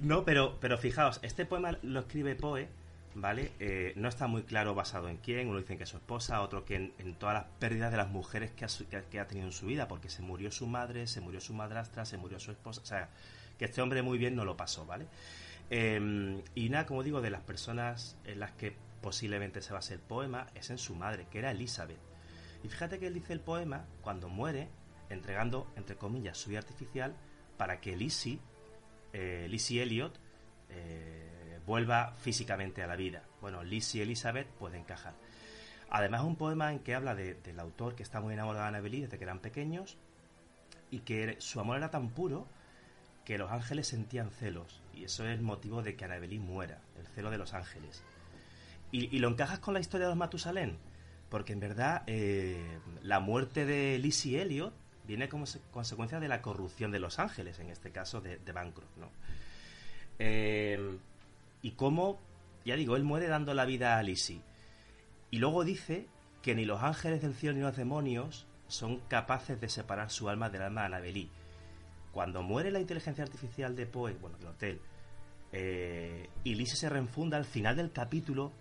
No, 0.00 0.24
pero, 0.24 0.58
pero 0.60 0.76
fijaos, 0.78 1.20
este 1.22 1.46
poema 1.46 1.78
lo 1.82 2.00
escribe 2.00 2.34
Poe 2.34 2.68
¿vale? 3.12 3.50
Eh, 3.58 3.92
no 3.96 4.08
está 4.08 4.28
muy 4.28 4.42
claro 4.42 4.74
basado 4.74 5.08
en 5.08 5.16
quién. 5.16 5.48
Uno 5.48 5.58
dice 5.58 5.76
que 5.76 5.82
es 5.82 5.88
su 5.88 5.96
esposa, 5.96 6.42
otro 6.42 6.64
que 6.64 6.76
en, 6.76 6.92
en 6.98 7.14
todas 7.14 7.34
las 7.34 7.44
pérdidas 7.58 7.90
de 7.90 7.96
las 7.96 8.08
mujeres 8.08 8.52
que 8.52 8.64
ha, 8.64 8.68
su- 8.68 8.86
que 8.88 8.98
ha- 8.98 9.02
que 9.02 9.18
ha 9.18 9.26
tenido 9.26 9.46
en 9.48 9.52
su 9.52 9.66
vida, 9.66 9.88
porque 9.88 10.08
se 10.08 10.22
murió 10.22 10.50
su 10.52 10.66
madre, 10.68 11.06
se 11.08 11.20
murió 11.20 11.40
su 11.40 11.52
madrastra, 11.52 12.04
se 12.04 12.18
murió 12.18 12.38
su 12.38 12.52
esposa. 12.52 12.80
O 12.82 12.86
sea, 12.86 13.08
que 13.60 13.66
este 13.66 13.82
hombre 13.82 14.00
muy 14.00 14.16
bien 14.16 14.34
no 14.34 14.46
lo 14.46 14.56
pasó, 14.56 14.86
¿vale? 14.86 15.06
Eh, 15.68 16.42
y 16.54 16.70
nada, 16.70 16.86
como 16.86 17.02
digo, 17.02 17.20
de 17.20 17.28
las 17.28 17.42
personas 17.42 18.16
en 18.24 18.40
las 18.40 18.52
que 18.52 18.74
posiblemente 19.02 19.60
se 19.60 19.74
base 19.74 19.92
el 19.92 20.00
poema 20.00 20.46
es 20.54 20.70
en 20.70 20.78
su 20.78 20.94
madre, 20.94 21.26
que 21.30 21.40
era 21.40 21.50
Elizabeth. 21.50 21.98
Y 22.64 22.68
fíjate 22.70 22.98
que 22.98 23.06
él 23.06 23.12
dice 23.12 23.34
el 23.34 23.40
poema 23.40 23.84
cuando 24.00 24.30
muere, 24.30 24.70
entregando, 25.10 25.70
entre 25.76 25.96
comillas, 25.96 26.38
su 26.38 26.48
vida 26.48 26.60
artificial 26.60 27.14
para 27.58 27.82
que 27.82 27.94
Lizzie, 27.96 28.38
eh, 29.12 29.46
Lizzie 29.50 29.82
Elliot, 29.82 30.18
eh, 30.70 31.60
vuelva 31.66 32.14
físicamente 32.14 32.82
a 32.82 32.86
la 32.86 32.96
vida. 32.96 33.24
Bueno, 33.42 33.62
Lizzie 33.62 33.98
y 34.00 34.02
Elizabeth 34.04 34.48
pueden 34.52 34.80
encajar. 34.80 35.12
Además, 35.90 36.22
es 36.22 36.26
un 36.28 36.36
poema 36.36 36.72
en 36.72 36.78
que 36.78 36.94
habla 36.94 37.14
de- 37.14 37.34
del 37.34 37.60
autor 37.60 37.94
que 37.94 38.02
está 38.04 38.22
muy 38.22 38.32
enamorado 38.32 38.62
de 38.64 38.68
Annabelle 38.68 39.02
desde 39.02 39.18
que 39.18 39.24
eran 39.24 39.40
pequeños 39.40 39.98
y 40.90 41.00
que 41.00 41.36
su 41.40 41.60
amor 41.60 41.76
era 41.76 41.90
tan 41.90 42.08
puro 42.08 42.48
que 43.24 43.38
los 43.38 43.50
ángeles 43.50 43.88
sentían 43.88 44.30
celos. 44.30 44.80
Y 44.94 45.04
eso 45.04 45.26
es 45.26 45.34
el 45.34 45.42
motivo 45.42 45.82
de 45.82 45.96
que 45.96 46.04
Annabelle 46.04 46.38
muera, 46.38 46.80
el 46.98 47.06
celo 47.06 47.30
de 47.30 47.38
los 47.38 47.54
ángeles. 47.54 48.02
Y, 48.92 49.18
lo 49.20 49.28
encajas 49.28 49.60
con 49.60 49.72
la 49.74 49.80
historia 49.80 50.06
de 50.06 50.10
los 50.10 50.18
Matusalén, 50.18 50.76
porque 51.28 51.52
en 51.52 51.60
verdad 51.60 52.02
eh, 52.08 52.80
la 53.02 53.20
muerte 53.20 53.64
de 53.64 53.98
Lizzie 54.00 54.42
Elliot 54.42 54.74
viene 55.06 55.28
como 55.28 55.46
se- 55.46 55.60
consecuencia 55.70 56.18
de 56.18 56.26
la 56.26 56.42
corrupción 56.42 56.90
de 56.90 56.98
los 56.98 57.20
ángeles, 57.20 57.60
en 57.60 57.70
este 57.70 57.92
caso 57.92 58.20
de, 58.20 58.38
Bancroft, 58.52 58.96
¿no? 58.96 59.10
Eh, 60.18 60.98
y 61.62 61.70
cómo, 61.72 62.18
ya 62.64 62.74
digo, 62.74 62.96
él 62.96 63.04
muere 63.04 63.28
dando 63.28 63.54
la 63.54 63.64
vida 63.64 63.96
a 63.96 64.02
Lizzie. 64.02 64.40
Y 65.30 65.38
luego 65.38 65.62
dice 65.62 66.08
que 66.42 66.56
ni 66.56 66.64
los 66.64 66.82
ángeles 66.82 67.22
del 67.22 67.34
cielo 67.34 67.54
ni 67.54 67.62
los 67.62 67.76
demonios 67.76 68.46
son 68.66 68.98
capaces 69.08 69.60
de 69.60 69.68
separar 69.68 70.10
su 70.10 70.28
alma 70.28 70.50
del 70.50 70.62
alma 70.62 70.82
de 70.82 70.86
Annabelle. 70.86 71.28
Cuando 72.12 72.42
muere 72.42 72.70
la 72.70 72.80
inteligencia 72.80 73.24
artificial 73.24 73.76
de 73.76 73.86
Poe, 73.86 74.14
bueno, 74.14 74.36
del 74.38 74.48
hotel, 74.48 74.80
eh, 75.52 76.28
y 76.44 76.54
Lizzie 76.54 76.76
se 76.76 76.88
reenfunda 76.88 77.36
al 77.36 77.44
final 77.44 77.76
del 77.76 77.92
capítulo, 77.92 78.52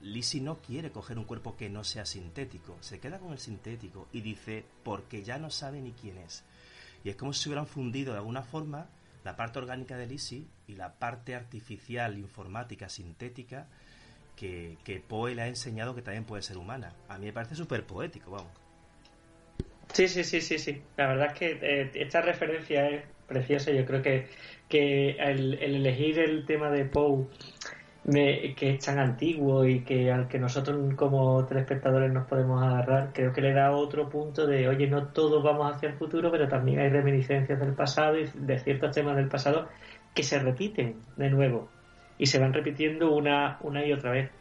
Lizzie 0.00 0.40
no 0.40 0.60
quiere 0.60 0.90
coger 0.90 1.18
un 1.18 1.24
cuerpo 1.24 1.56
que 1.56 1.70
no 1.70 1.82
sea 1.82 2.04
sintético, 2.04 2.76
se 2.80 3.00
queda 3.00 3.18
con 3.18 3.32
el 3.32 3.38
sintético 3.38 4.08
y 4.12 4.20
dice, 4.20 4.64
porque 4.82 5.22
ya 5.22 5.38
no 5.38 5.50
sabe 5.50 5.80
ni 5.80 5.92
quién 5.92 6.18
es. 6.18 6.44
Y 7.02 7.10
es 7.10 7.16
como 7.16 7.32
si 7.32 7.42
se 7.42 7.48
hubieran 7.48 7.66
fundido 7.66 8.12
de 8.12 8.18
alguna 8.18 8.42
forma 8.42 8.88
la 9.24 9.36
parte 9.36 9.58
orgánica 9.58 9.96
de 9.96 10.06
Lizzie 10.06 10.46
y 10.66 10.74
la 10.74 10.94
parte 10.98 11.34
artificial, 11.34 12.18
informática, 12.18 12.88
sintética, 12.88 13.66
que, 14.36 14.76
que 14.84 15.00
Poe 15.00 15.34
le 15.34 15.42
ha 15.42 15.48
enseñado 15.48 15.94
que 15.94 16.02
también 16.02 16.24
puede 16.24 16.42
ser 16.42 16.58
humana. 16.58 16.94
A 17.08 17.18
mí 17.18 17.26
me 17.26 17.32
parece 17.32 17.54
súper 17.54 17.86
poético, 17.86 18.30
vamos. 18.30 18.63
Sí, 19.94 20.08
sí, 20.08 20.24
sí, 20.24 20.40
sí, 20.40 20.58
sí. 20.58 20.88
La 20.96 21.06
verdad 21.06 21.28
es 21.28 21.38
que 21.38 21.58
eh, 21.62 21.90
esta 21.94 22.20
referencia 22.20 22.88
es 22.88 23.04
preciosa. 23.26 23.70
Yo 23.70 23.84
creo 23.86 24.02
que, 24.02 24.28
que 24.68 25.10
el, 25.12 25.54
el 25.54 25.76
elegir 25.76 26.18
el 26.18 26.44
tema 26.46 26.68
de 26.70 26.84
Poe, 26.86 27.28
me- 28.04 28.54
que 28.56 28.70
es 28.74 28.84
tan 28.84 28.98
antiguo 28.98 29.66
y 29.66 29.84
que 29.84 30.10
al 30.12 30.28
que 30.28 30.38
nosotros 30.40 30.94
como 30.96 31.46
telespectadores 31.46 32.12
nos 32.12 32.26
podemos 32.28 32.62
agarrar, 32.62 33.12
creo 33.14 33.32
que 33.32 33.40
le 33.42 33.52
da 33.54 33.72
otro 33.76 34.08
punto 34.10 34.46
de, 34.46 34.68
oye, 34.68 34.88
no 34.88 35.12
todos 35.12 35.42
vamos 35.44 35.74
hacia 35.74 35.90
el 35.90 35.96
futuro, 35.98 36.30
pero 36.32 36.48
también 36.48 36.80
hay 36.80 36.90
reminiscencias 36.90 37.60
del 37.60 37.74
pasado 37.74 38.18
y 38.18 38.30
de 38.34 38.58
ciertos 38.60 38.92
temas 38.94 39.16
del 39.16 39.28
pasado 39.28 39.70
que 40.14 40.22
se 40.24 40.38
repiten 40.40 41.06
de 41.16 41.30
nuevo 41.30 41.76
y 42.18 42.26
se 42.26 42.38
van 42.40 42.52
repitiendo 42.54 43.14
una, 43.14 43.58
una 43.62 43.84
y 43.86 43.92
otra 43.92 44.10
vez. 44.12 44.32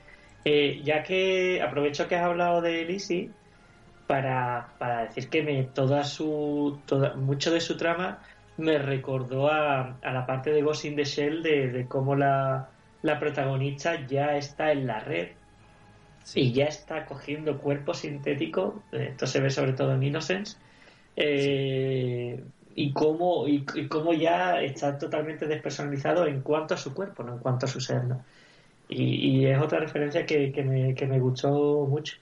Eh, 0.46 0.82
ya 0.84 1.04
que 1.04 1.62
aprovecho 1.62 2.08
que 2.08 2.16
has 2.16 2.24
hablado 2.26 2.62
de 2.62 2.84
Lizzie, 2.86 3.36
para, 4.08 4.74
para 4.78 5.06
decir 5.06 5.30
que 5.30 5.44
me, 5.44 5.64
toda 5.64 6.04
su 6.04 6.80
toda, 6.86 7.16
mucho 7.16 7.52
de 7.52 7.62
su 7.62 7.78
trama 7.78 8.20
me 8.58 8.78
recordó 8.78 9.50
a, 9.50 9.98
a 10.02 10.12
la 10.12 10.26
parte 10.26 10.52
de 10.52 10.62
Ghost 10.62 10.86
in 10.86 10.96
the 10.96 11.06
Shell 11.06 11.42
de, 11.42 11.70
de 11.70 11.88
cómo 11.88 12.16
la, 12.16 12.70
la 13.02 13.20
protagonista 13.20 14.06
ya 14.06 14.38
está 14.38 14.72
en 14.72 14.88
la 14.88 15.00
red 15.00 15.30
y 16.36 16.54
ya 16.54 16.66
está 16.66 17.06
cogiendo 17.06 17.58
cuerpo 17.58 17.94
sintético 17.94 18.84
eh, 18.92 19.10
esto 19.12 19.28
se 19.28 19.42
ve 19.42 19.50
sobre 19.50 19.74
todo 19.74 19.94
en 19.94 20.04
Innocence 20.04 20.58
eh, 21.16 22.44
y 22.76 22.94
cómo 22.94 23.48
y, 23.48 23.66
y 23.76 23.88
cómo 23.88 24.14
ya 24.14 24.62
está 24.62 24.98
totalmente 24.98 25.48
despersonalizado 25.48 26.28
en 26.28 26.42
cuanto 26.42 26.74
a 26.74 26.78
su 26.78 26.94
cuerpo 26.94 27.24
no 27.24 27.34
en 27.34 27.40
cuanto 27.40 27.66
a 27.66 27.70
su 27.70 27.80
ser 27.80 28.04
¿no? 28.04 28.24
y, 28.90 29.04
y 29.42 29.46
es 29.48 29.60
otra 29.62 29.80
referencia 29.80 30.26
que, 30.26 30.52
que, 30.52 30.64
me, 30.64 30.96
que 30.96 31.06
me 31.08 31.20
gustó 31.20 31.86
mucho 31.90 32.18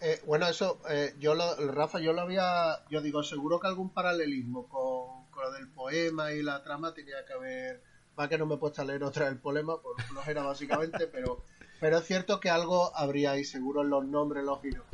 Eh, 0.00 0.20
bueno, 0.26 0.46
eso, 0.48 0.80
eh, 0.88 1.14
yo 1.18 1.34
lo, 1.34 1.56
Rafa, 1.72 1.98
yo 1.98 2.12
lo 2.12 2.20
había, 2.20 2.84
yo 2.88 3.00
digo, 3.00 3.22
seguro 3.22 3.58
que 3.58 3.66
algún 3.66 3.90
paralelismo 3.90 4.68
con, 4.68 5.26
con 5.30 5.42
lo 5.44 5.52
del 5.52 5.68
poema 5.68 6.32
y 6.32 6.42
la 6.42 6.62
trama 6.62 6.94
tenía 6.94 7.24
que 7.26 7.32
haber, 7.32 7.82
va 8.18 8.28
que 8.28 8.38
no 8.38 8.46
me 8.46 8.54
he 8.54 8.58
puesto 8.58 8.82
a 8.82 8.84
leer 8.84 9.02
otra 9.02 9.24
vez 9.24 9.32
el 9.34 9.40
poema, 9.40 9.80
por 9.82 10.00
flojera 10.02 10.42
básicamente, 10.42 11.06
pero, 11.12 11.42
pero 11.80 11.98
es 11.98 12.04
cierto 12.04 12.38
que 12.38 12.48
algo 12.50 12.94
habría 12.96 13.32
ahí 13.32 13.44
seguro 13.44 13.82
en 13.82 13.90
los 13.90 14.04
nombres, 14.06 14.44
los 14.44 14.60
giros. 14.62 14.84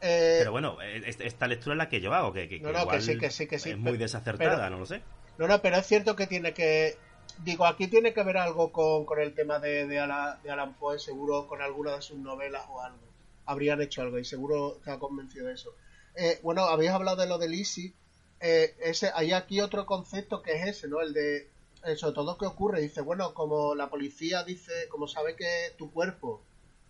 Eh, 0.00 0.36
Pero 0.40 0.52
bueno, 0.52 0.80
eh, 0.82 1.02
est- 1.06 1.20
esta 1.22 1.46
lectura 1.46 1.74
es 1.74 1.78
la 1.78 1.88
que 1.88 2.00
yo 2.00 2.12
hago, 2.14 2.32
que, 2.32 2.48
que, 2.48 2.60
No, 2.60 2.68
que 2.68 2.72
no, 2.72 2.78
que 2.80 2.82
igual 2.84 3.02
sí, 3.02 3.18
que 3.18 3.30
sí, 3.30 3.46
que 3.46 3.58
sí, 3.58 3.70
es 3.70 3.78
muy 3.78 3.92
pero- 3.92 4.02
desacertada, 4.04 4.56
pero- 4.56 4.70
no 4.70 4.78
lo 4.78 4.86
sé. 4.86 5.02
No, 5.38 5.48
no, 5.48 5.60
pero 5.60 5.76
es 5.76 5.86
cierto 5.86 6.16
que 6.16 6.26
tiene 6.26 6.54
que. 6.54 6.96
Digo, 7.44 7.66
aquí 7.66 7.88
tiene 7.88 8.14
que 8.14 8.22
ver 8.22 8.38
algo 8.38 8.72
con, 8.72 9.04
con 9.04 9.20
el 9.20 9.34
tema 9.34 9.58
de, 9.58 9.86
de, 9.86 9.98
Alan, 9.98 10.40
de 10.42 10.50
Alan 10.50 10.74
Poe, 10.74 10.98
seguro 10.98 11.46
con 11.46 11.60
alguna 11.60 11.96
de 11.96 12.00
sus 12.02 12.16
novelas 12.18 12.64
o 12.70 12.80
algo. 12.80 12.98
Habrían 13.46 13.80
hecho 13.80 14.02
algo 14.02 14.18
y 14.18 14.24
seguro 14.24 14.80
ha 14.86 14.98
convencido 14.98 15.46
de 15.46 15.54
eso. 15.54 15.74
Eh, 16.14 16.40
bueno, 16.42 16.64
habéis 16.64 16.90
hablado 16.90 17.20
de 17.22 17.28
lo 17.28 17.38
de 17.38 17.48
Lizzie. 17.48 17.94
Eh, 18.40 18.76
ese, 18.80 19.10
hay 19.14 19.32
aquí 19.32 19.60
otro 19.60 19.86
concepto 19.86 20.42
que 20.42 20.52
es 20.54 20.66
ese, 20.68 20.88
¿no? 20.88 21.00
El 21.00 21.12
de. 21.12 21.50
eh, 21.84 21.96
sobre 21.96 22.14
todo, 22.14 22.36
¿qué 22.38 22.46
ocurre? 22.46 22.80
Dice, 22.80 23.00
bueno, 23.00 23.34
como 23.34 23.74
la 23.74 23.88
policía 23.90 24.44
dice, 24.44 24.88
como 24.90 25.08
sabe 25.08 25.36
que 25.36 25.74
tu 25.78 25.92
cuerpo 25.92 26.42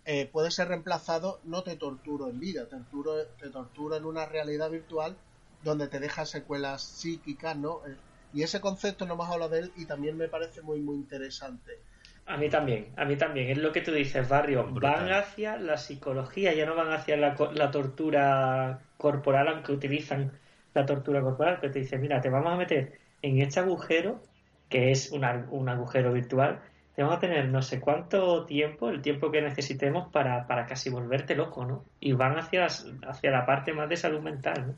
eh, 0.05 0.27
puede 0.27 0.51
ser 0.51 0.69
reemplazado, 0.69 1.41
no 1.45 1.63
te 1.65 1.77
torturo 1.77 2.29
en 2.29 2.39
vida, 2.41 2.65
te 2.69 2.77
torturo, 2.77 3.27
te 3.41 3.51
torturo 3.51 3.97
en 3.97 4.05
una 4.05 4.25
realidad 4.27 4.71
virtual 4.71 5.17
donde 5.63 5.89
te 5.89 5.99
deja 6.01 6.25
secuelas 6.27 6.83
psíquicas, 6.83 7.57
¿no? 7.57 7.85
Eh, 7.87 7.97
y 8.33 8.43
ese 8.43 8.61
concepto 8.61 9.05
no 9.07 9.15
hemos 9.15 9.29
hablado 9.31 9.51
de 9.53 9.61
él 9.61 9.73
y 9.77 9.87
también 9.87 10.17
me 10.17 10.29
parece 10.29 10.63
muy, 10.63 10.81
muy 10.81 10.97
interesante. 10.97 11.83
A 12.27 12.37
mí 12.37 12.49
también, 12.49 12.89
a 12.97 13.05
mí 13.05 13.17
también. 13.17 13.51
Es 13.51 13.59
lo 13.59 13.73
que 13.73 13.81
tú 13.81 13.93
dices, 13.93 14.29
Barrio. 14.29 14.65
Brutal. 14.65 14.95
Van 14.95 15.13
hacia 15.13 15.57
la 15.59 15.77
psicología, 15.77 16.53
ya 16.53 16.67
no 16.67 16.75
van 16.75 16.93
hacia 16.93 17.17
la, 17.17 17.37
la 17.55 17.71
tortura 17.71 18.81
corporal, 18.97 19.49
aunque 19.49 19.73
utilizan 19.73 20.33
la 20.75 20.85
tortura 20.85 21.21
corporal, 21.23 21.59
pero 21.61 21.73
te 21.73 21.79
dicen, 21.81 22.01
mira, 22.01 22.21
te 22.21 22.29
vamos 22.29 22.53
a 22.53 22.57
meter 22.57 22.99
en 23.23 23.41
este 23.41 23.61
agujero, 23.61 24.21
que 24.69 24.91
es 24.91 25.13
un 25.13 25.25
agujero 25.25 26.13
virtual, 26.13 26.61
te 26.95 27.03
vamos 27.03 27.19
a 27.19 27.21
tener 27.21 27.49
no 27.49 27.63
sé 27.63 27.81
cuánto 27.81 28.45
tiempo, 28.47 28.89
el 28.89 29.03
tiempo 29.03 29.31
que 29.31 29.43
necesitemos 29.43 30.11
para, 30.11 30.47
para 30.47 30.67
casi 30.67 30.91
volverte 30.91 31.35
loco, 31.35 31.65
¿no? 31.65 31.85
Y 32.01 32.13
van 32.13 32.39
hacia, 32.39 32.67
hacia 32.67 33.31
la 33.31 33.47
parte 33.47 33.73
más 33.73 33.89
de 33.89 33.97
salud 33.97 34.21
mental, 34.21 34.67
¿no? 34.69 34.75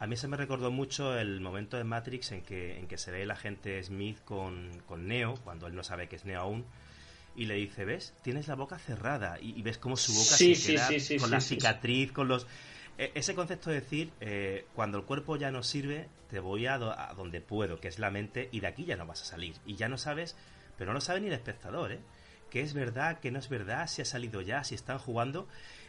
A 0.00 0.06
mí 0.06 0.16
se 0.16 0.28
me 0.28 0.36
recordó 0.36 0.70
mucho 0.70 1.18
el 1.18 1.40
momento 1.40 1.76
de 1.76 1.84
Matrix 1.84 2.30
en 2.32 2.42
que, 2.42 2.78
en 2.78 2.86
que 2.86 2.98
se 2.98 3.10
ve 3.10 3.22
el 3.22 3.30
agente 3.30 3.82
Smith 3.82 4.18
con, 4.24 4.70
con 4.86 5.08
Neo, 5.08 5.34
cuando 5.42 5.66
él 5.66 5.74
no 5.74 5.82
sabe 5.82 6.08
que 6.08 6.16
es 6.16 6.24
Neo 6.24 6.40
aún, 6.40 6.64
y 7.34 7.46
le 7.46 7.54
dice, 7.54 7.84
¿ves? 7.84 8.14
Tienes 8.22 8.46
la 8.48 8.54
boca 8.54 8.78
cerrada 8.78 9.38
y, 9.40 9.58
y 9.58 9.62
ves 9.62 9.78
cómo 9.78 9.96
su 9.96 10.12
boca 10.12 10.36
Sí, 10.36 10.54
se 10.54 10.62
sí, 10.62 10.72
queda 10.74 10.88
sí, 11.00 11.16
con 11.18 11.30
la 11.30 11.40
cicatriz, 11.40 12.12
con 12.12 12.28
los... 12.28 12.46
E- 12.96 13.12
Ese 13.14 13.34
concepto 13.34 13.70
de 13.70 13.80
decir, 13.80 14.12
eh, 14.20 14.66
cuando 14.74 14.98
el 14.98 15.04
cuerpo 15.04 15.36
ya 15.36 15.50
no 15.50 15.62
sirve, 15.62 16.08
te 16.30 16.40
voy 16.40 16.66
a, 16.66 16.78
do- 16.78 16.92
a 16.98 17.14
donde 17.14 17.40
puedo, 17.40 17.80
que 17.80 17.88
es 17.88 17.98
la 17.98 18.10
mente, 18.10 18.48
y 18.52 18.60
de 18.60 18.66
aquí 18.68 18.84
ya 18.84 18.96
no 18.96 19.06
vas 19.06 19.22
a 19.22 19.24
salir. 19.24 19.56
Y 19.66 19.76
ya 19.76 19.88
no 19.88 19.98
sabes, 19.98 20.36
pero 20.76 20.90
no 20.90 20.94
lo 20.94 21.00
sabe 21.00 21.20
ni 21.20 21.26
el 21.28 21.32
espectador, 21.32 21.92
¿eh? 21.92 22.00
Que 22.50 22.60
es 22.62 22.72
verdad, 22.72 23.18
que 23.20 23.30
no 23.30 23.38
es 23.38 23.48
verdad, 23.48 23.86
si 23.88 24.02
ha 24.02 24.04
salido 24.04 24.40
ya, 24.42 24.64
si 24.64 24.74
están 24.74 24.98
jugando. 24.98 25.46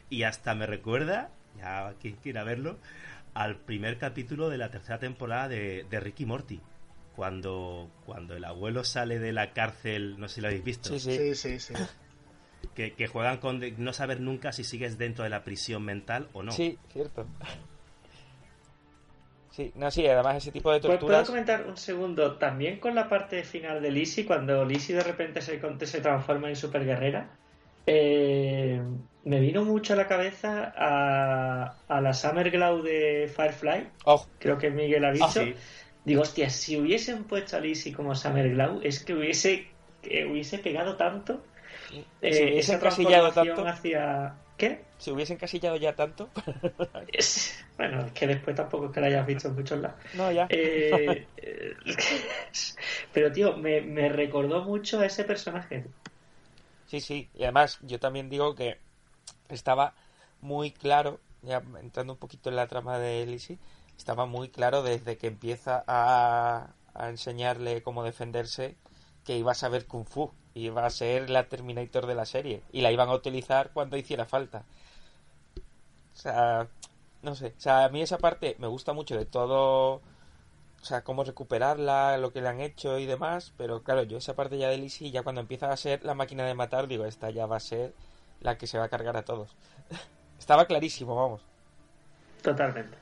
Y 0.10 0.24
hasta 0.24 0.54
me 0.56 0.66
recuerda, 0.68 1.32
ya 1.58 1.94
quien 2.02 2.16
quiera 2.18 2.44
verlo, 2.44 2.78
al 3.40 3.56
primer 3.56 3.98
capítulo 3.98 4.50
de 4.50 4.58
la 4.58 4.70
tercera 4.70 5.00
temporada 5.00 5.48
de, 5.48 5.86
de 5.90 6.00
Ricky 6.02 6.26
Morty. 6.26 6.60
Cuando, 7.16 7.90
cuando 8.06 8.36
el 8.36 8.44
abuelo 8.44 8.84
sale 8.84 9.18
de 9.18 9.32
la 9.32 9.54
cárcel, 9.54 10.20
no 10.20 10.28
sé 10.28 10.36
si 10.36 10.42
lo 10.42 10.48
habéis 10.48 10.64
visto, 10.66 10.90
Sí, 10.90 11.00
sí. 11.00 11.18
Sí, 11.18 11.36
sí, 11.36 11.60
sí. 11.60 11.74
que, 12.76 12.92
que 12.94 13.08
juegan 13.08 13.38
con 13.38 13.62
de- 13.62 13.72
no 13.78 13.94
saber 13.94 14.20
nunca 14.20 14.52
si 14.52 14.66
sigues 14.66 14.98
dentro 14.98 15.24
de 15.24 15.30
la 15.30 15.46
prisión 15.46 15.84
mental 15.84 16.28
o 16.34 16.44
no. 16.44 16.52
Sí, 16.52 16.78
cierto. 16.92 17.26
Sí, 19.52 19.72
no, 19.76 19.90
sí, 19.90 20.06
además 20.06 20.36
ese 20.38 20.52
tipo 20.52 20.72
de 20.72 20.80
Pues, 20.82 21.00
¿Puedo 21.00 21.00
torturas. 21.00 21.30
comentar 21.30 21.66
un 21.66 21.78
segundo? 21.78 22.38
También 22.38 22.80
con 22.80 22.94
la 22.94 23.08
parte 23.08 23.44
final 23.44 23.82
de 23.82 23.92
Lizzie, 23.92 24.26
cuando 24.26 24.66
Lizzie 24.66 24.96
de 24.96 25.04
repente 25.04 25.42
se, 25.42 25.62
se 25.86 26.02
transforma 26.02 26.50
en 26.50 26.56
superguerrera, 26.56 27.38
eh, 27.86 28.82
me 29.24 29.40
vino 29.40 29.66
mucho 29.66 29.94
a 29.94 29.96
la 29.96 30.08
cabeza 30.08 30.74
a, 30.76 31.84
a 31.88 32.02
la 32.02 32.14
Summer 32.14 32.50
Glow 32.52 32.82
de 32.82 33.32
Firefly, 33.36 33.92
Oh, 34.06 34.26
creo 34.40 34.58
que 34.58 34.70
Miguel 34.72 35.06
ha 35.06 35.12
dicho. 35.12 35.26
Ah, 35.26 35.32
sí. 35.46 35.56
Digo, 36.06 36.22
hostia, 36.22 36.50
si 36.50 36.78
hubiesen 36.78 37.26
puesto 37.26 37.58
a 37.58 37.60
Lizzie 37.60 37.94
como 37.94 38.16
Summer 38.16 38.50
Glow, 38.50 38.82
es 38.84 39.04
que 39.04 39.14
hubiese 39.14 39.68
que 40.02 40.26
hubiese 40.26 40.60
pegado 40.60 40.96
tanto. 40.98 41.44
Eh, 42.22 42.58
esa 42.60 42.76
encasillado 42.76 43.34
tanto. 43.34 43.62
hacia. 43.68 44.36
¿Qué? 44.58 44.86
Si 44.98 45.12
hubiese 45.12 45.34
encasillado 45.34 45.78
ya 45.78 45.96
tanto. 45.96 46.32
Es- 47.08 47.56
Bueno, 47.78 48.06
es 48.06 48.12
que 48.12 48.28
después 48.28 48.56
tampoco 48.58 48.88
es 48.88 48.92
que 48.92 49.00
la 49.02 49.08
hayas 49.08 49.26
visto 49.26 49.48
en 49.48 49.56
muchos 49.56 49.80
lados. 49.80 50.00
no, 50.14 50.32
ya. 50.32 50.50
Eh, 50.50 51.30
eh, 51.38 51.74
pero 53.14 53.32
tío, 53.32 53.58
me, 53.58 53.82
me 53.82 54.10
recordó 54.10 54.64
mucho 54.64 55.00
a 55.00 55.06
ese 55.06 55.24
personaje. 55.24 55.86
Sí, 56.86 57.00
sí. 57.02 57.30
Y 57.34 57.44
además, 57.44 57.78
yo 57.82 58.00
también 58.00 58.30
digo 58.30 58.56
que 58.56 58.82
estaba 59.50 59.94
muy 60.42 60.72
claro, 60.72 61.20
ya 61.42 61.62
entrando 61.82 62.14
un 62.14 62.20
poquito 62.20 62.50
en 62.50 62.56
la 62.56 62.68
trama 62.68 62.98
de 63.00 63.26
Lizzie, 63.26 63.60
estaba 63.98 64.26
muy 64.26 64.50
claro 64.50 64.84
desde 64.84 65.18
que 65.18 65.28
empieza 65.28 65.84
a, 65.88 66.70
a 66.94 67.10
enseñarle 67.10 67.82
cómo 67.84 68.04
defenderse 68.04 68.78
que 69.26 69.38
iba 69.38 69.52
a 69.52 69.56
saber 69.56 69.86
Kung 69.86 70.06
Fu. 70.06 70.32
Iba 70.56 70.86
a 70.86 70.90
ser 70.90 71.30
la 71.30 71.48
Terminator 71.48 72.08
de 72.08 72.16
la 72.16 72.26
serie. 72.26 72.64
Y 72.72 72.82
la 72.82 72.92
iban 72.92 73.10
a 73.10 73.14
utilizar 73.14 73.72
cuando 73.74 73.98
hiciera 73.98 74.26
falta. 74.26 74.66
O 76.14 76.18
sea, 76.18 76.68
no 77.22 77.36
sé. 77.36 77.54
O 77.58 77.62
sea, 77.62 77.86
a 77.86 77.90
mí 77.90 78.02
esa 78.02 78.18
parte 78.18 78.56
me 78.60 78.68
gusta 78.68 78.94
mucho 78.94 79.16
de 79.16 79.26
todo. 79.26 80.02
O 80.82 80.86
sea, 80.86 81.04
cómo 81.04 81.24
recuperarla, 81.24 82.18
lo 82.18 82.32
que 82.34 82.42
le 82.42 82.48
han 82.50 82.60
hecho 82.60 82.98
y 82.98 83.06
demás. 83.06 83.54
Pero 83.58 83.84
claro, 83.84 84.04
yo 84.04 84.18
esa 84.18 84.36
parte 84.36 84.58
ya 84.58 84.70
de 84.70 84.78
Lizzie, 84.78 85.12
ya 85.12 85.24
cuando 85.24 85.42
empieza 85.42 85.72
a 85.72 85.78
ser 85.78 86.04
la 86.04 86.16
máquina 86.16 86.46
de 86.46 86.56
matar, 86.56 86.88
digo, 86.88 87.06
esta 87.06 87.30
ya 87.30 87.46
va 87.46 87.58
a 87.58 87.60
ser 87.60 87.94
la 88.42 88.58
que 88.58 88.68
se 88.68 88.78
va 88.78 88.86
a 88.86 88.90
cargar 88.90 89.18
a 89.18 89.24
todos. 89.24 89.56
Estaba 90.40 90.66
clarísimo, 90.66 91.16
vamos. 91.16 91.42
Totalmente. 92.42 92.98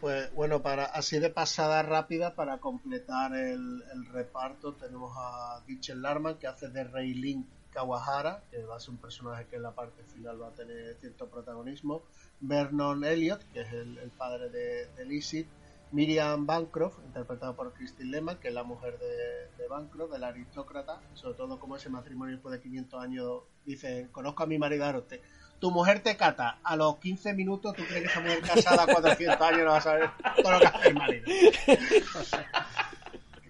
Pues 0.00 0.32
bueno, 0.34 0.60
para 0.60 0.84
así 0.84 1.18
de 1.18 1.30
pasada 1.30 1.82
rápida, 1.82 2.34
para 2.34 2.58
completar 2.58 3.34
el, 3.34 3.82
el 3.92 4.06
reparto, 4.12 4.74
tenemos 4.74 5.12
a 5.16 5.62
Dichel 5.66 6.02
Larman, 6.02 6.36
que 6.36 6.46
hace 6.46 6.68
de 6.68 6.84
Reilin 6.84 7.46
Kawahara, 7.72 8.42
que 8.50 8.62
va 8.64 8.76
a 8.76 8.80
ser 8.80 8.90
un 8.90 8.96
personaje 8.98 9.46
que 9.46 9.56
en 9.56 9.62
la 9.62 9.72
parte 9.72 10.02
final 10.04 10.40
va 10.40 10.48
a 10.48 10.52
tener 10.52 10.96
cierto 11.00 11.28
protagonismo. 11.28 12.02
Vernon 12.40 13.04
Elliot, 13.04 13.42
que 13.52 13.60
es 13.60 13.72
el, 13.72 13.98
el 13.98 14.10
padre 14.10 14.50
de, 14.50 14.86
de 14.96 15.04
Lizzie. 15.04 15.46
Miriam 15.92 16.46
Bancroft, 16.46 16.98
interpretada 17.04 17.52
por 17.54 17.72
Christine 17.72 18.10
Lehman, 18.10 18.36
que 18.38 18.48
es 18.48 18.54
la 18.54 18.64
mujer 18.64 18.98
de, 18.98 19.62
de 19.62 19.68
Bancroft, 19.68 20.12
del 20.12 20.24
aristócrata. 20.24 21.00
Sobre 21.14 21.36
todo 21.36 21.58
como 21.58 21.76
ese 21.76 21.88
matrimonio 21.88 22.34
después 22.34 22.52
de 22.52 22.60
500 22.60 23.02
años 23.02 23.40
dice, 23.64 24.08
conozco 24.12 24.42
a 24.42 24.46
mi 24.46 24.58
marido 24.58 24.84
Arote. 24.84 25.22
Tu 25.58 25.70
mujer 25.70 26.00
te 26.00 26.16
cata, 26.18 26.58
a 26.62 26.76
los 26.76 26.96
15 26.98 27.32
minutos 27.32 27.74
tú 27.74 27.82
crees 27.84 28.02
que 28.02 28.08
esa 28.08 28.20
mujer 28.20 28.42
casada 28.42 28.82
a 28.82 28.86
400 28.86 29.40
años 29.40 29.60
no 29.64 29.70
va 29.70 29.76
a 29.78 29.80
saber 29.80 30.10
todo 30.42 30.52
lo 30.52 30.58
que 30.60 30.66
hace 30.66 30.88
el 30.88 30.94
marido. 30.94 31.24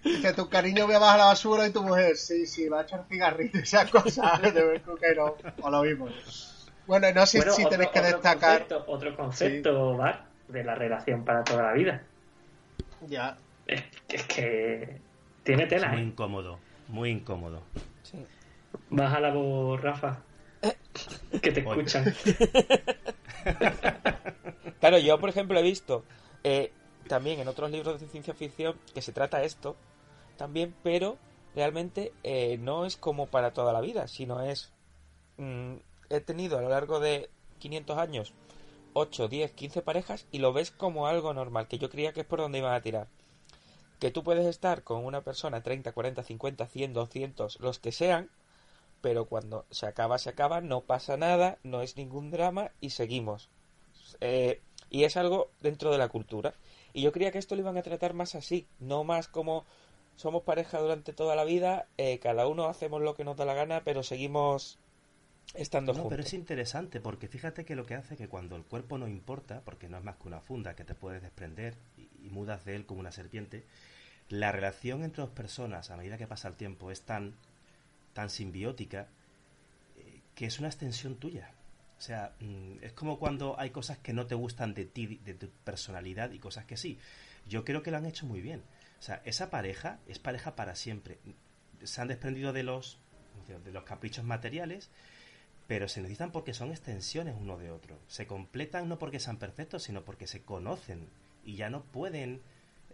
Dice, 0.05 0.33
tu 0.35 0.49
cariño 0.49 0.87
voy 0.87 0.95
a 0.95 0.99
bajar 1.01 1.19
la 1.19 1.25
basura 1.27 1.67
y 1.67 1.73
tu 1.73 1.83
mujer, 1.83 2.17
sí, 2.17 2.47
sí, 2.47 2.69
va 2.69 2.81
a 2.81 2.83
echar 2.85 3.07
cigarrillos, 3.09 3.55
esas 3.61 3.91
cosas, 3.91 4.41
de 4.41 4.53
ver 4.53 4.81
que 4.83 5.15
no, 5.17 5.35
o 5.63 5.71
lo 5.71 5.83
mismo. 5.83 6.07
Bueno, 6.87 7.09
no 7.13 7.27
sé 7.27 7.39
Bueno, 7.39 7.53
si 7.55 7.63
otro- 7.65 7.71
tenéis 7.71 7.91
que 7.91 7.99
otro 7.99 8.11
destacar. 8.13 8.59
Concepto, 8.69 8.85
otro 8.87 9.17
concepto, 9.17 9.97
Bar, 9.97 10.27
de 10.47 10.63
la 10.63 10.77
relación 10.77 11.25
para 11.25 11.43
toda 11.43 11.65
la 11.65 11.73
vida. 11.73 12.03
Ya, 13.09 13.39
Es, 13.67 13.83
es 14.09 14.23
que 14.25 15.01
tiene 15.43 15.65
Es 15.65 15.69
tela, 15.69 15.89
muy 15.89 16.01
¿eh? 16.01 16.05
incómodo, 16.05 16.59
muy 16.89 17.11
incómodo. 17.11 17.63
Sí. 18.03 18.25
Baja 18.91 19.21
la 19.21 19.33
voz, 19.33 19.81
Rafa. 19.81 20.23
Que 21.43 21.53
te 21.53 21.65
Oye. 21.67 21.83
escuchan. 21.83 22.05
Claro, 24.81 24.99
yo 24.99 25.19
por 25.19 25.29
ejemplo 25.31 25.59
he 25.59 25.63
visto 25.63 26.05
eh, 26.45 26.71
también 27.09 27.41
en 27.41 27.49
otros 27.49 27.71
libros 27.71 28.01
de 28.01 28.09
ciencia 28.09 28.35
ficción 28.35 28.77
que 28.95 29.03
se 29.03 29.13
trata 29.13 29.43
esto 29.43 29.77
también, 30.37 30.75
pero 30.83 31.17
realmente 31.55 32.13
eh, 32.25 32.59
no 32.59 32.85
es 32.85 32.97
como 32.97 33.27
para 33.27 33.53
toda 33.53 33.73
la 33.73 33.81
vida, 33.81 34.07
sino 34.09 34.43
es... 34.43 34.73
mm, 35.39 35.75
he 36.11 36.21
tenido 36.21 36.59
a 36.59 36.63
lo 36.63 36.69
largo 36.69 37.01
de 37.01 37.31
500 37.59 37.99
años 37.99 38.35
8, 38.99 39.29
10, 39.29 39.53
15 39.53 39.83
parejas 39.83 40.27
y 40.33 40.39
lo 40.39 40.55
ves 40.55 40.71
como 40.71 41.07
algo 41.07 41.35
normal, 41.35 41.69
que 41.69 41.77
yo 41.77 41.91
creía 41.91 42.15
que 42.15 42.21
es 42.21 42.27
por 42.27 42.41
donde 42.41 42.59
iban 42.59 42.73
a 42.73 42.81
tirar. 42.81 43.09
Que 44.01 44.11
tú 44.11 44.25
puedes 44.25 44.47
estar 44.47 44.85
con 44.85 45.05
una 45.05 45.21
persona 45.21 45.63
30, 45.63 45.93
40, 45.93 46.23
50, 46.23 46.67
100, 46.67 46.93
200, 46.95 47.61
los 47.61 47.79
que 47.79 47.93
sean, 47.93 48.31
pero 49.03 49.27
cuando 49.27 49.67
se 49.71 49.87
acaba, 49.87 50.17
se 50.17 50.31
acaba, 50.31 50.63
no 50.63 50.81
pasa 50.81 51.19
nada, 51.19 51.59
no 51.63 51.83
es 51.83 51.99
ningún 51.99 52.31
drama 52.31 52.71
y 52.81 52.89
seguimos. 52.89 53.51
Eh, 54.23 54.63
y 54.89 55.05
es 55.05 55.19
algo 55.19 55.51
dentro 55.61 55.93
de 55.93 55.99
la 55.99 56.09
cultura. 56.09 56.55
Y 56.95 57.03
yo 57.03 57.13
creía 57.13 57.33
que 57.33 57.39
esto 57.39 57.55
lo 57.55 57.61
iban 57.61 57.77
a 57.77 57.83
tratar 57.83 58.15
más 58.15 58.35
así, 58.35 58.67
no 58.79 59.05
más 59.05 59.29
como 59.29 59.67
somos 60.17 60.45
pareja 60.45 60.81
durante 60.81 61.13
toda 61.13 61.37
la 61.37 61.45
vida, 61.45 61.87
eh, 61.99 62.19
cada 62.19 62.47
uno 62.47 62.65
hacemos 62.65 63.03
lo 63.03 63.15
que 63.15 63.25
nos 63.25 63.37
da 63.37 63.45
la 63.45 63.53
gana, 63.53 63.83
pero 63.85 64.03
seguimos 64.03 64.79
estando 65.55 65.93
No, 65.93 66.01
juntos. 66.03 66.11
pero 66.11 66.23
es 66.23 66.35
interesante 66.35 67.01
porque 67.01 67.29
fíjate 67.29 67.65
que 67.65 67.75
lo 67.77 67.87
que 67.87 67.95
hace 67.95 68.17
que 68.17 68.29
cuando 68.29 68.57
el 68.57 68.65
cuerpo 68.65 68.99
no 68.99 69.09
importa, 69.09 69.63
porque 69.65 69.89
no 69.89 69.97
es 69.99 70.05
más 70.05 70.17
que 70.17 70.29
una 70.29 70.41
funda 70.41 70.75
que 70.77 70.85
te 70.85 70.95
puedes 70.95 71.23
desprender 71.23 71.75
y, 71.97 72.27
y 72.27 72.31
mudas 72.31 72.65
de 72.65 72.77
él 72.77 72.87
como 72.87 73.01
una 73.01 73.13
serpiente, 73.13 73.65
la 74.29 74.51
relación 74.53 75.05
entre 75.05 75.23
dos 75.23 75.31
personas 75.31 75.91
a 75.91 75.97
medida 75.97 76.19
que 76.19 76.27
pasa 76.27 76.49
el 76.49 76.57
tiempo 76.57 76.91
es 76.91 77.03
tan, 77.03 77.35
tan 78.13 78.29
simbiótica 78.29 79.09
eh, 79.97 80.21
que 80.35 80.47
es 80.47 80.59
una 80.59 80.69
extensión 80.69 81.17
tuya. 81.17 81.53
O 81.99 82.01
sea, 82.01 82.35
mm, 82.41 82.83
es 82.83 82.93
como 82.93 83.19
cuando 83.19 83.59
hay 83.59 83.71
cosas 83.71 83.99
que 83.99 84.13
no 84.13 84.27
te 84.27 84.35
gustan 84.35 84.75
de 84.75 84.85
ti, 84.85 85.21
de 85.25 85.35
tu 85.35 85.49
personalidad 85.65 86.31
y 86.33 86.39
cosas 86.39 86.65
que 86.67 86.77
sí. 86.77 86.99
Yo 87.49 87.65
creo 87.65 87.83
que 87.83 87.91
lo 87.91 87.97
han 87.97 88.07
hecho 88.07 88.27
muy 88.27 88.41
bien. 88.41 88.63
O 88.99 89.03
sea, 89.03 89.23
esa 89.25 89.49
pareja 89.51 90.01
es 90.09 90.19
pareja 90.19 90.57
para 90.57 90.75
siempre. 90.75 91.19
Se 91.85 92.01
han 92.01 92.09
desprendido 92.09 92.53
de 92.53 92.65
los, 92.65 92.99
de 93.65 93.71
los 93.73 93.85
caprichos 93.85 94.25
materiales 94.25 94.91
pero 95.67 95.89
se 95.89 96.01
necesitan 96.01 96.33
porque 96.33 96.55
son 96.55 96.71
extensiones 96.71 97.35
uno 97.39 97.59
de 97.59 97.71
otro. 97.71 97.97
Se 98.07 98.27
completan 98.27 98.89
no 98.89 98.99
porque 98.99 99.21
sean 99.21 99.39
perfectos, 99.39 99.83
sino 99.83 100.05
porque 100.05 100.27
se 100.27 100.43
conocen 100.43 101.09
y 101.45 101.57
ya 101.57 101.71
no 101.71 101.83
pueden 101.83 102.41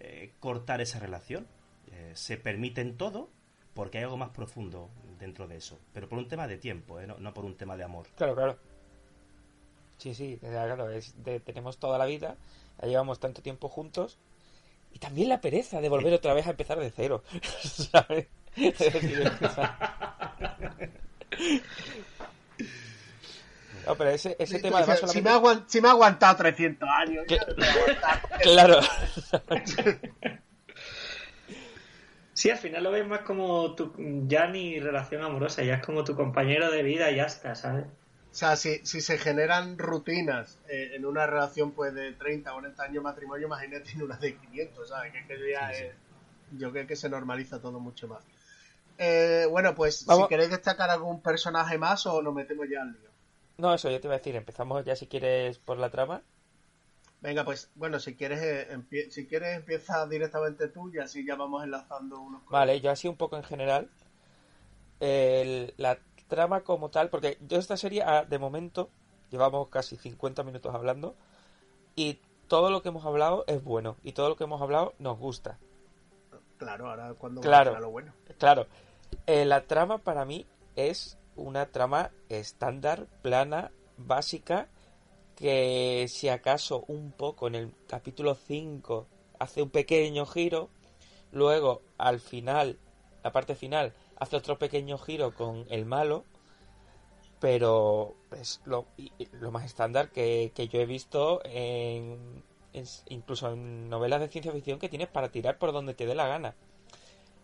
eh, 0.00 0.32
cortar 0.40 0.80
esa 0.80 0.98
relación. 0.98 1.46
Eh, 1.92 2.12
se 2.14 2.36
permiten 2.38 2.96
todo 2.96 3.28
porque 3.74 3.98
hay 3.98 4.04
algo 4.04 4.16
más 4.16 4.30
profundo 4.30 4.88
dentro 5.18 5.46
de 5.48 5.56
eso, 5.56 5.78
pero 5.92 6.08
por 6.08 6.18
un 6.18 6.28
tema 6.28 6.46
de 6.46 6.56
tiempo, 6.58 7.00
¿eh? 7.00 7.06
no, 7.06 7.18
no 7.18 7.34
por 7.34 7.44
un 7.44 7.56
tema 7.56 7.76
de 7.76 7.84
amor. 7.84 8.06
Claro, 8.16 8.34
claro. 8.34 8.58
Sí, 9.98 10.14
sí, 10.14 10.38
claro, 10.40 10.90
es 10.90 11.14
de- 11.22 11.40
tenemos 11.40 11.78
toda 11.78 11.96
la 11.98 12.06
vida, 12.06 12.36
ya 12.80 12.88
llevamos 12.88 13.20
tanto 13.20 13.40
tiempo 13.40 13.68
juntos 13.68 14.18
y 14.92 14.98
también 14.98 15.28
la 15.28 15.40
pereza 15.40 15.80
de 15.80 15.88
volver 15.88 16.12
otra 16.12 16.34
vez 16.34 16.46
a 16.46 16.50
empezar 16.50 16.78
de 16.80 16.90
cero, 16.90 17.22
¿sabes? 17.62 18.26
No, 23.86 23.96
pero 23.96 24.10
ese, 24.10 24.36
ese 24.38 24.58
tema 24.60 24.78
además 24.78 25.00
si, 25.10 25.20
me 25.22 25.30
ha 25.30 25.34
aguan- 25.36 25.64
si 25.66 25.80
me 25.80 25.88
ha 25.88 25.92
aguantado 25.92 26.36
300 26.36 26.88
años, 26.88 27.24
¿Qué? 27.26 27.36
ya 27.36 27.46
no 27.46 27.54
te 27.54 27.60
voy 27.60 27.64
a 27.64 27.72
aguantar. 27.72 28.22
Claro. 28.42 28.80
Sí, 32.34 32.48
al 32.50 32.56
final 32.58 32.82
lo 32.82 32.90
ves 32.90 33.06
más 33.06 33.20
como 33.20 33.74
tu, 33.74 33.92
ya 34.26 34.46
ni 34.48 34.80
relación 34.80 35.22
amorosa, 35.22 35.62
ya 35.62 35.74
es 35.74 35.84
como 35.84 36.02
tu 36.02 36.16
compañero 36.16 36.70
de 36.70 36.82
vida 36.82 37.10
y 37.10 37.16
ya 37.16 37.24
está, 37.24 37.54
¿sabes? 37.54 37.84
O 37.84 38.34
sea, 38.34 38.56
si, 38.56 38.84
si 38.86 39.02
se 39.02 39.18
generan 39.18 39.76
rutinas 39.78 40.58
eh, 40.68 40.92
en 40.94 41.04
una 41.04 41.26
relación 41.26 41.72
pues 41.72 41.92
de 41.94 42.12
30 42.14 42.50
o 42.52 42.54
40 42.54 42.82
años 42.84 42.94
de 42.94 43.00
matrimonio, 43.02 43.46
imagínate 43.48 43.90
en 43.92 44.02
una 44.02 44.16
de 44.16 44.34
500, 44.36 44.88
¿sabes? 44.88 45.12
Que, 45.12 45.18
es 45.20 45.26
que 45.26 45.50
ya 45.52 45.68
Sí, 45.72 45.78
sí. 45.78 45.84
es- 45.84 46.58
yo 46.58 46.72
creo 46.72 46.86
que 46.86 46.96
se 46.96 47.10
normaliza 47.10 47.60
todo 47.60 47.78
mucho 47.80 48.08
más. 48.08 48.24
Eh, 48.96 49.46
bueno, 49.50 49.74
pues 49.74 50.04
Vamos. 50.06 50.24
si 50.24 50.28
queréis 50.30 50.50
destacar 50.50 50.88
algún 50.88 51.20
personaje 51.22 51.76
más 51.76 52.06
o 52.06 52.22
nos 52.22 52.34
metemos 52.34 52.66
ya 52.70 52.80
al 52.82 52.92
lío. 52.92 53.10
No, 53.58 53.74
eso 53.74 53.90
yo 53.90 54.00
te 54.00 54.06
iba 54.08 54.14
a 54.14 54.18
decir, 54.18 54.34
empezamos 54.36 54.84
ya 54.84 54.96
si 54.96 55.06
quieres 55.06 55.58
por 55.58 55.78
la 55.78 55.90
trama. 55.90 56.22
Venga, 57.20 57.44
pues 57.44 57.70
bueno, 57.76 58.00
si 58.00 58.16
quieres, 58.16 58.40
eh, 58.42 59.08
si 59.10 59.26
quieres 59.26 59.56
empieza 59.56 60.06
directamente 60.08 60.68
tú 60.68 60.90
y 60.92 60.98
así 60.98 61.24
ya 61.24 61.36
vamos 61.36 61.62
enlazando 61.62 62.20
unos 62.20 62.42
Vale, 62.50 62.80
yo 62.80 62.90
así 62.90 63.06
un 63.06 63.16
poco 63.16 63.36
en 63.36 63.44
general. 63.44 63.88
El- 65.00 65.74
la 65.76 65.98
trama 66.28 66.62
como 66.62 66.90
tal, 66.90 67.10
porque 67.10 67.38
yo 67.46 67.58
esta 67.58 67.76
serie, 67.76 68.02
ah, 68.04 68.24
de 68.24 68.38
momento, 68.38 68.90
llevamos 69.30 69.68
casi 69.68 69.96
50 69.96 70.42
minutos 70.42 70.74
hablando 70.74 71.14
y 71.96 72.18
todo 72.48 72.70
lo 72.70 72.82
que 72.82 72.88
hemos 72.88 73.04
hablado 73.04 73.44
es 73.46 73.62
bueno 73.62 73.96
y 74.02 74.12
todo 74.12 74.28
lo 74.28 74.36
que 74.36 74.44
hemos 74.44 74.60
hablado 74.62 74.94
nos 74.98 75.18
gusta. 75.18 75.58
Claro, 76.58 76.90
ahora 76.90 77.14
cuando 77.14 77.40
Claro. 77.42 77.76
a 77.76 77.80
lo 77.80 77.90
bueno. 77.90 78.12
Claro, 78.38 78.66
eh, 79.26 79.44
la 79.44 79.62
trama 79.62 79.98
para 79.98 80.24
mí 80.24 80.46
es 80.76 81.18
una 81.42 81.66
trama 81.66 82.10
estándar, 82.28 83.06
plana, 83.22 83.72
básica, 83.96 84.68
que 85.36 86.06
si 86.08 86.28
acaso 86.28 86.84
un 86.86 87.12
poco 87.12 87.48
en 87.48 87.54
el 87.54 87.74
capítulo 87.88 88.34
5 88.34 89.06
hace 89.38 89.62
un 89.62 89.70
pequeño 89.70 90.24
giro, 90.26 90.70
luego 91.32 91.82
al 91.98 92.20
final, 92.20 92.78
la 93.24 93.32
parte 93.32 93.54
final, 93.54 93.92
hace 94.16 94.36
otro 94.36 94.58
pequeño 94.58 94.98
giro 94.98 95.34
con 95.34 95.66
el 95.68 95.84
malo, 95.84 96.24
pero 97.40 98.14
es 98.40 98.60
lo, 98.64 98.86
más 99.50 99.64
estándar 99.64 100.10
que, 100.10 100.52
que 100.54 100.68
yo 100.68 100.80
he 100.80 100.86
visto 100.86 101.40
en, 101.44 102.44
incluso 103.08 103.52
en 103.52 103.88
novelas 103.88 104.20
de 104.20 104.28
ciencia 104.28 104.52
ficción 104.52 104.78
que 104.78 104.88
tienes 104.88 105.08
para 105.08 105.30
tirar 105.30 105.58
por 105.58 105.72
donde 105.72 105.94
te 105.94 106.06
dé 106.06 106.14
la 106.14 106.28
gana. 106.28 106.54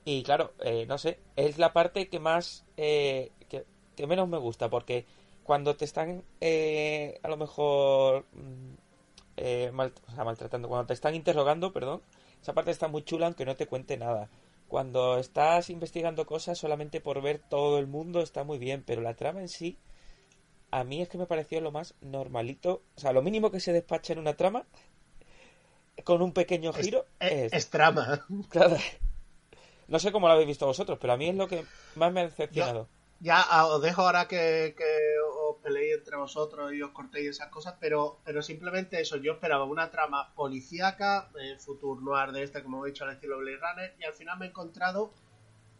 Y 0.05 0.23
claro, 0.23 0.53
eh, 0.61 0.87
no 0.87 0.97
sé, 0.99 1.19
es 1.37 1.59
la 1.59 1.73
parte 1.73 2.09
que 2.09 2.19
más, 2.19 2.65
eh, 2.77 3.33
que 3.99 4.07
menos 4.07 4.29
me 4.29 4.39
gusta, 4.39 4.69
porque 4.71 5.05
cuando 5.45 5.77
te 5.77 5.85
están 5.85 6.23
eh, 6.41 7.19
a 7.23 7.29
lo 7.29 7.37
mejor 7.37 8.25
mm, 8.33 8.75
eh, 9.37 9.71
mal- 9.73 9.93
o 10.09 10.15
sea, 10.15 10.25
maltratando, 10.25 10.69
cuando 10.69 10.87
te 10.87 10.95
están 10.95 11.15
interrogando, 11.15 11.73
perdón, 11.73 12.03
esa 12.43 12.53
parte 12.55 12.71
está 12.71 12.89
muy 12.89 13.03
chula 13.03 13.27
aunque 13.27 13.45
no 13.45 13.57
te 13.57 13.67
cuente 13.67 13.97
nada. 13.97 14.29
Cuando 14.69 15.19
estás 15.19 15.71
investigando 15.71 16.27
cosas 16.27 16.59
solamente 16.59 17.01
por 17.01 17.23
ver 17.23 17.39
todo 17.39 17.79
el 17.79 17.87
mundo 17.87 18.21
está 18.21 18.45
muy 18.45 18.59
bien, 18.59 18.83
pero 18.87 19.01
la 19.01 19.15
trama 19.15 19.41
en 19.41 19.49
sí, 19.49 19.79
a 20.71 20.85
mí 20.85 21.01
es 21.01 21.09
que 21.09 21.19
me 21.19 21.27
pareció 21.27 21.61
lo 21.61 21.73
más 21.73 21.95
normalito, 22.03 22.83
o 22.97 23.01
sea, 23.01 23.13
lo 23.13 23.23
mínimo 23.23 23.51
que 23.51 23.61
se 23.61 23.73
despacha 23.73 24.13
en 24.13 24.19
una 24.19 24.35
trama, 24.37 24.67
con 26.05 26.23
un 26.23 26.33
pequeño 26.33 26.73
giro, 26.73 27.07
es, 27.21 27.31
es, 27.33 27.53
es 27.55 27.71
trama. 27.71 28.25
Claro. 28.51 28.77
No 29.89 29.99
sé 29.99 30.13
cómo 30.13 30.27
lo 30.29 30.35
habéis 30.35 30.49
visto 30.49 30.67
vosotros, 30.67 30.99
pero 31.01 31.15
a 31.15 31.17
mí 31.17 31.29
es 31.31 31.35
lo 31.35 31.49
que 31.49 31.65
más 31.97 32.13
me 32.13 32.21
ha 32.21 32.25
decepcionado. 32.25 32.89
Ya 33.21 33.41
ah, 33.41 33.67
os 33.67 33.83
dejo 33.83 34.03
ahora 34.03 34.29
que, 34.29 34.77
os 35.49 35.57
peleéis 35.63 35.99
entre 35.99 36.17
vosotros 36.17 36.73
y 36.73 36.83
os 36.83 36.93
cortéis 36.93 37.31
esas 37.31 37.49
cosas, 37.49 37.75
pero, 37.81 38.21
pero 38.25 38.43
simplemente 38.43 39.01
eso, 39.01 39.17
yo 39.17 39.33
esperaba 39.33 39.65
una 39.65 39.91
trama 39.91 40.33
policíaca, 40.35 41.29
eh, 41.41 41.57
Future 41.59 42.01
Noir 42.01 42.31
de 42.31 42.45
este, 42.45 42.63
como 42.63 42.87
he 42.87 42.91
dicho, 42.91 43.05
al 43.05 43.15
estilo 43.15 43.39
Blade 43.39 43.59
Runner, 43.59 43.95
y 43.99 44.05
al 44.05 44.13
final 44.13 44.39
me 44.39 44.47
he 44.47 44.49
encontrado 44.51 45.13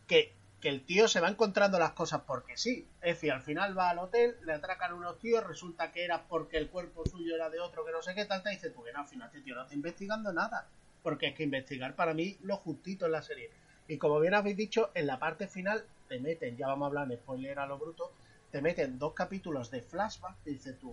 que, 0.09 0.35
que 0.61 0.69
el 0.69 0.85
tío 0.85 1.07
se 1.07 1.21
va 1.21 1.29
encontrando 1.29 1.79
las 1.79 1.93
cosas 1.93 2.23
porque 2.27 2.57
sí. 2.57 2.89
Es 3.01 3.15
decir, 3.15 3.31
al 3.31 3.43
final 3.43 3.79
va 3.79 3.91
al 3.91 4.01
hotel, 4.01 4.37
le 4.45 4.55
atracan 4.55 4.93
unos 4.95 5.21
tíos, 5.21 5.47
resulta 5.47 5.93
que 5.93 6.05
era 6.05 6.27
porque 6.27 6.57
el 6.57 6.69
cuerpo 6.69 7.05
suyo 7.07 7.37
era 7.37 7.51
de 7.51 7.61
otro 7.61 7.85
que 7.85 7.93
no 7.93 8.03
sé 8.03 8.17
qué 8.17 8.25
tal, 8.25 8.43
te 8.43 8.51
dice 8.51 8.71
tú 8.71 8.83
que 8.83 8.93
no, 8.93 9.01
al 9.01 9.07
final 9.07 9.29
este 9.29 9.43
tío 9.43 9.55
no 9.55 9.63
está 9.63 9.75
investigando 9.75 10.33
nada. 10.33 10.67
Porque 11.05 11.29
es 11.29 11.35
que 11.37 11.45
investigar 11.45 11.95
para 11.95 12.15
mí 12.15 12.37
lo 12.43 12.57
justito 12.57 13.07
en 13.07 13.13
la 13.13 13.23
serie. 13.23 13.51
Y 13.87 13.99
como 13.99 14.19
bien 14.19 14.35
habéis 14.35 14.57
dicho, 14.57 14.91
en 14.95 15.07
la 15.07 15.21
parte 15.21 15.47
final 15.47 15.85
te 16.09 16.19
meten, 16.21 16.57
ya 16.57 16.67
vamos 16.69 16.87
a 16.87 16.89
hablar 16.89 17.11
en 17.13 17.19
spoiler 17.19 17.59
a 17.59 17.67
lo 17.67 17.79
bruto, 17.79 18.13
te 18.51 18.61
meten 18.63 18.99
dos 18.99 19.13
capítulos 19.13 19.71
de 19.71 19.83
flashback 19.83 20.37
y 20.47 20.51
dices 20.53 20.79
tú, 20.79 20.91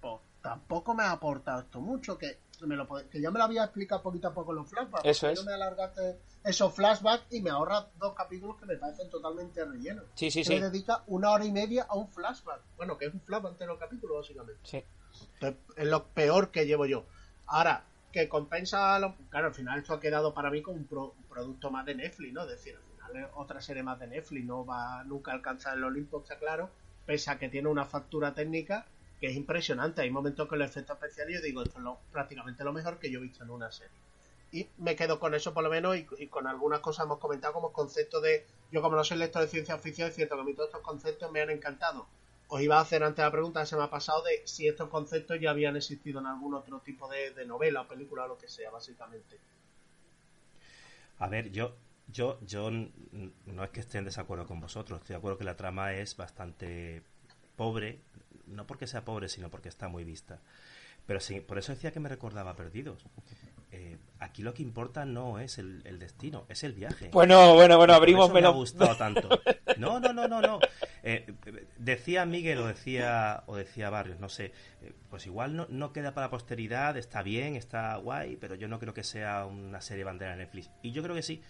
pues 0.00 0.14
tampoco 0.42 0.94
me 0.94 1.04
ha 1.04 1.12
aportado 1.12 1.60
esto 1.60 1.80
mucho, 1.80 2.18
que, 2.18 2.38
me 2.62 2.76
lo, 2.76 2.86
que 3.08 3.20
ya 3.20 3.30
me 3.30 3.38
lo 3.38 3.44
había 3.44 3.64
explicado 3.64 4.02
poquito 4.02 4.28
a 4.28 4.34
poco 4.34 4.52
los 4.52 4.68
flashbacks. 4.68 5.04
Eso 5.04 5.26
¿por 5.26 5.28
qué 5.28 5.32
es. 5.34 5.44
No 5.44 5.46
me 5.50 5.54
alargaste 5.54 6.18
esos 6.44 6.72
flashbacks 6.74 7.26
y 7.32 7.40
me 7.40 7.50
ahorras 7.50 7.86
dos 7.98 8.14
capítulos 8.14 8.56
que 8.56 8.66
me 8.66 8.76
parecen 8.76 9.10
totalmente 9.10 9.64
rellenos. 9.64 10.04
Sí, 10.14 10.30
sí, 10.30 10.44
sí. 10.44 10.54
le 10.58 10.70
dedica 10.70 11.02
una 11.08 11.30
hora 11.30 11.44
y 11.44 11.52
media 11.52 11.86
a 11.88 11.96
un 11.96 12.08
flashback. 12.08 12.60
Bueno, 12.76 12.96
que 12.98 13.06
es 13.06 13.14
un 13.14 13.20
flashback 13.20 13.52
entero 13.52 13.72
el 13.74 13.78
capítulo, 13.78 14.16
básicamente. 14.16 14.60
Sí. 14.64 14.82
Entonces, 15.34 15.60
es 15.76 15.86
lo 15.86 16.06
peor 16.08 16.50
que 16.50 16.66
llevo 16.66 16.86
yo. 16.86 17.04
Ahora, 17.46 17.84
que 18.12 18.28
compensa. 18.28 18.98
Lo... 18.98 19.14
Claro, 19.30 19.48
al 19.48 19.54
final 19.54 19.78
esto 19.80 19.94
ha 19.94 20.00
quedado 20.00 20.32
para 20.32 20.50
mí 20.50 20.62
como 20.62 20.78
un, 20.78 20.86
pro- 20.86 21.14
un 21.18 21.24
producto 21.24 21.70
más 21.70 21.84
de 21.84 21.94
Netflix, 21.96 22.32
¿no? 22.32 22.42
Es 22.42 22.50
decir, 22.50 22.78
otra 23.34 23.60
serie 23.60 23.82
más 23.82 23.98
de 23.98 24.06
Netflix, 24.06 24.44
no 24.44 24.64
va 24.64 25.04
nunca 25.04 25.32
a 25.32 25.34
alcanzar 25.34 25.76
el 25.76 25.84
Olimpo, 25.84 26.20
está 26.20 26.38
claro, 26.38 26.70
pese 27.06 27.30
a 27.30 27.38
que 27.38 27.48
tiene 27.48 27.68
una 27.68 27.84
factura 27.84 28.34
técnica 28.34 28.86
que 29.20 29.28
es 29.28 29.36
impresionante. 29.36 30.02
Hay 30.02 30.10
momentos 30.10 30.48
que 30.48 30.56
los 30.56 30.68
efectos 30.68 30.96
especiales 30.96 31.36
yo 31.36 31.42
digo, 31.42 31.62
esto 31.62 31.78
es 31.78 32.12
prácticamente 32.12 32.64
lo 32.64 32.72
mejor 32.72 32.98
que 32.98 33.10
yo 33.10 33.18
he 33.18 33.22
visto 33.22 33.44
en 33.44 33.50
una 33.50 33.70
serie. 33.70 33.96
Y 34.50 34.66
me 34.78 34.96
quedo 34.96 35.20
con 35.20 35.34
eso 35.34 35.52
por 35.52 35.62
lo 35.62 35.70
menos 35.70 35.96
y, 35.96 36.04
con 36.28 36.46
algunas 36.46 36.80
cosas 36.80 37.04
hemos 37.04 37.18
comentado 37.18 37.52
como 37.52 37.72
concepto 37.72 38.20
de... 38.20 38.46
Yo 38.70 38.80
como 38.80 38.96
no 38.96 39.04
soy 39.04 39.18
lector 39.18 39.42
de 39.42 39.48
ciencia 39.48 39.76
ficción, 39.78 40.08
es 40.08 40.14
cierto 40.14 40.36
que 40.36 40.40
a 40.40 40.44
mí 40.44 40.54
todos 40.54 40.68
estos 40.68 40.82
conceptos 40.82 41.30
me 41.30 41.40
han 41.40 41.50
encantado. 41.50 42.06
Os 42.48 42.62
iba 42.62 42.78
a 42.78 42.80
hacer 42.80 43.02
antes 43.02 43.22
la 43.22 43.30
pregunta 43.30 43.66
se 43.66 43.76
me 43.76 43.82
ha 43.82 43.90
pasado 43.90 44.22
de 44.22 44.42
si 44.46 44.66
estos 44.66 44.88
conceptos 44.88 45.38
ya 45.38 45.50
habían 45.50 45.76
existido 45.76 46.20
en 46.20 46.26
algún 46.26 46.54
otro 46.54 46.80
tipo 46.80 47.08
de, 47.08 47.32
de 47.32 47.44
novela 47.44 47.82
o 47.82 47.88
película 47.88 48.24
o 48.24 48.28
lo 48.28 48.38
que 48.38 48.48
sea, 48.48 48.70
básicamente. 48.70 49.38
A 51.18 51.28
ver, 51.28 51.50
yo, 51.50 51.74
yo, 52.12 52.38
yo 52.46 52.70
no 52.70 53.64
es 53.64 53.70
que 53.70 53.80
esté 53.80 53.98
en 53.98 54.04
desacuerdo 54.04 54.46
con 54.46 54.60
vosotros, 54.60 54.98
estoy 55.00 55.14
de 55.14 55.18
acuerdo 55.18 55.38
que 55.38 55.44
la 55.44 55.56
trama 55.56 55.92
es 55.94 56.16
bastante 56.16 57.02
pobre, 57.56 57.98
no 58.46 58.66
porque 58.66 58.86
sea 58.86 59.04
pobre, 59.04 59.28
sino 59.28 59.50
porque 59.50 59.68
está 59.68 59.88
muy 59.88 60.04
vista. 60.04 60.40
Pero 61.06 61.20
sí, 61.20 61.40
por 61.40 61.58
eso 61.58 61.72
decía 61.72 61.90
que 61.92 62.00
me 62.00 62.08
recordaba 62.08 62.54
Perdidos. 62.54 63.04
Eh, 63.70 63.98
aquí 64.18 64.42
lo 64.42 64.54
que 64.54 64.62
importa 64.62 65.04
no 65.04 65.38
es 65.40 65.58
el, 65.58 65.82
el 65.84 65.98
destino, 65.98 66.46
es 66.48 66.64
el 66.64 66.72
viaje. 66.72 67.08
Bueno, 67.12 67.54
bueno, 67.54 67.76
bueno, 67.76 67.92
abrimos 67.94 68.26
eso 68.26 68.34
me 68.34 68.40
ha 68.46 68.50
gustado 68.50 68.96
tanto. 68.98 69.28
No, 69.76 70.00
no, 70.00 70.12
no, 70.12 70.26
no, 70.28 70.40
no. 70.40 70.58
Eh, 71.02 71.34
decía 71.78 72.24
Miguel 72.26 72.58
o 72.58 72.66
decía 72.66 73.42
o 73.46 73.56
decía 73.56 73.90
Barrios, 73.90 74.18
no 74.20 74.28
sé. 74.28 74.52
eh, 74.82 74.92
Pues 75.10 75.26
igual 75.26 75.54
no, 75.56 75.66
no 75.70 75.92
queda 75.92 76.12
para 76.14 76.26
la 76.26 76.30
posteridad, 76.30 76.96
está 76.96 77.22
bien, 77.22 77.56
está 77.56 77.96
guay, 77.96 78.36
pero 78.36 78.54
yo 78.54 78.68
no 78.68 78.78
creo 78.78 78.94
que 78.94 79.04
sea 79.04 79.44
una 79.46 79.80
serie 79.82 80.04
bandera 80.04 80.32
de 80.32 80.38
Netflix. 80.38 80.70
Y 80.82 80.92
yo 80.92 81.02
creo 81.02 81.14
que 81.14 81.22
sí, 81.22 81.42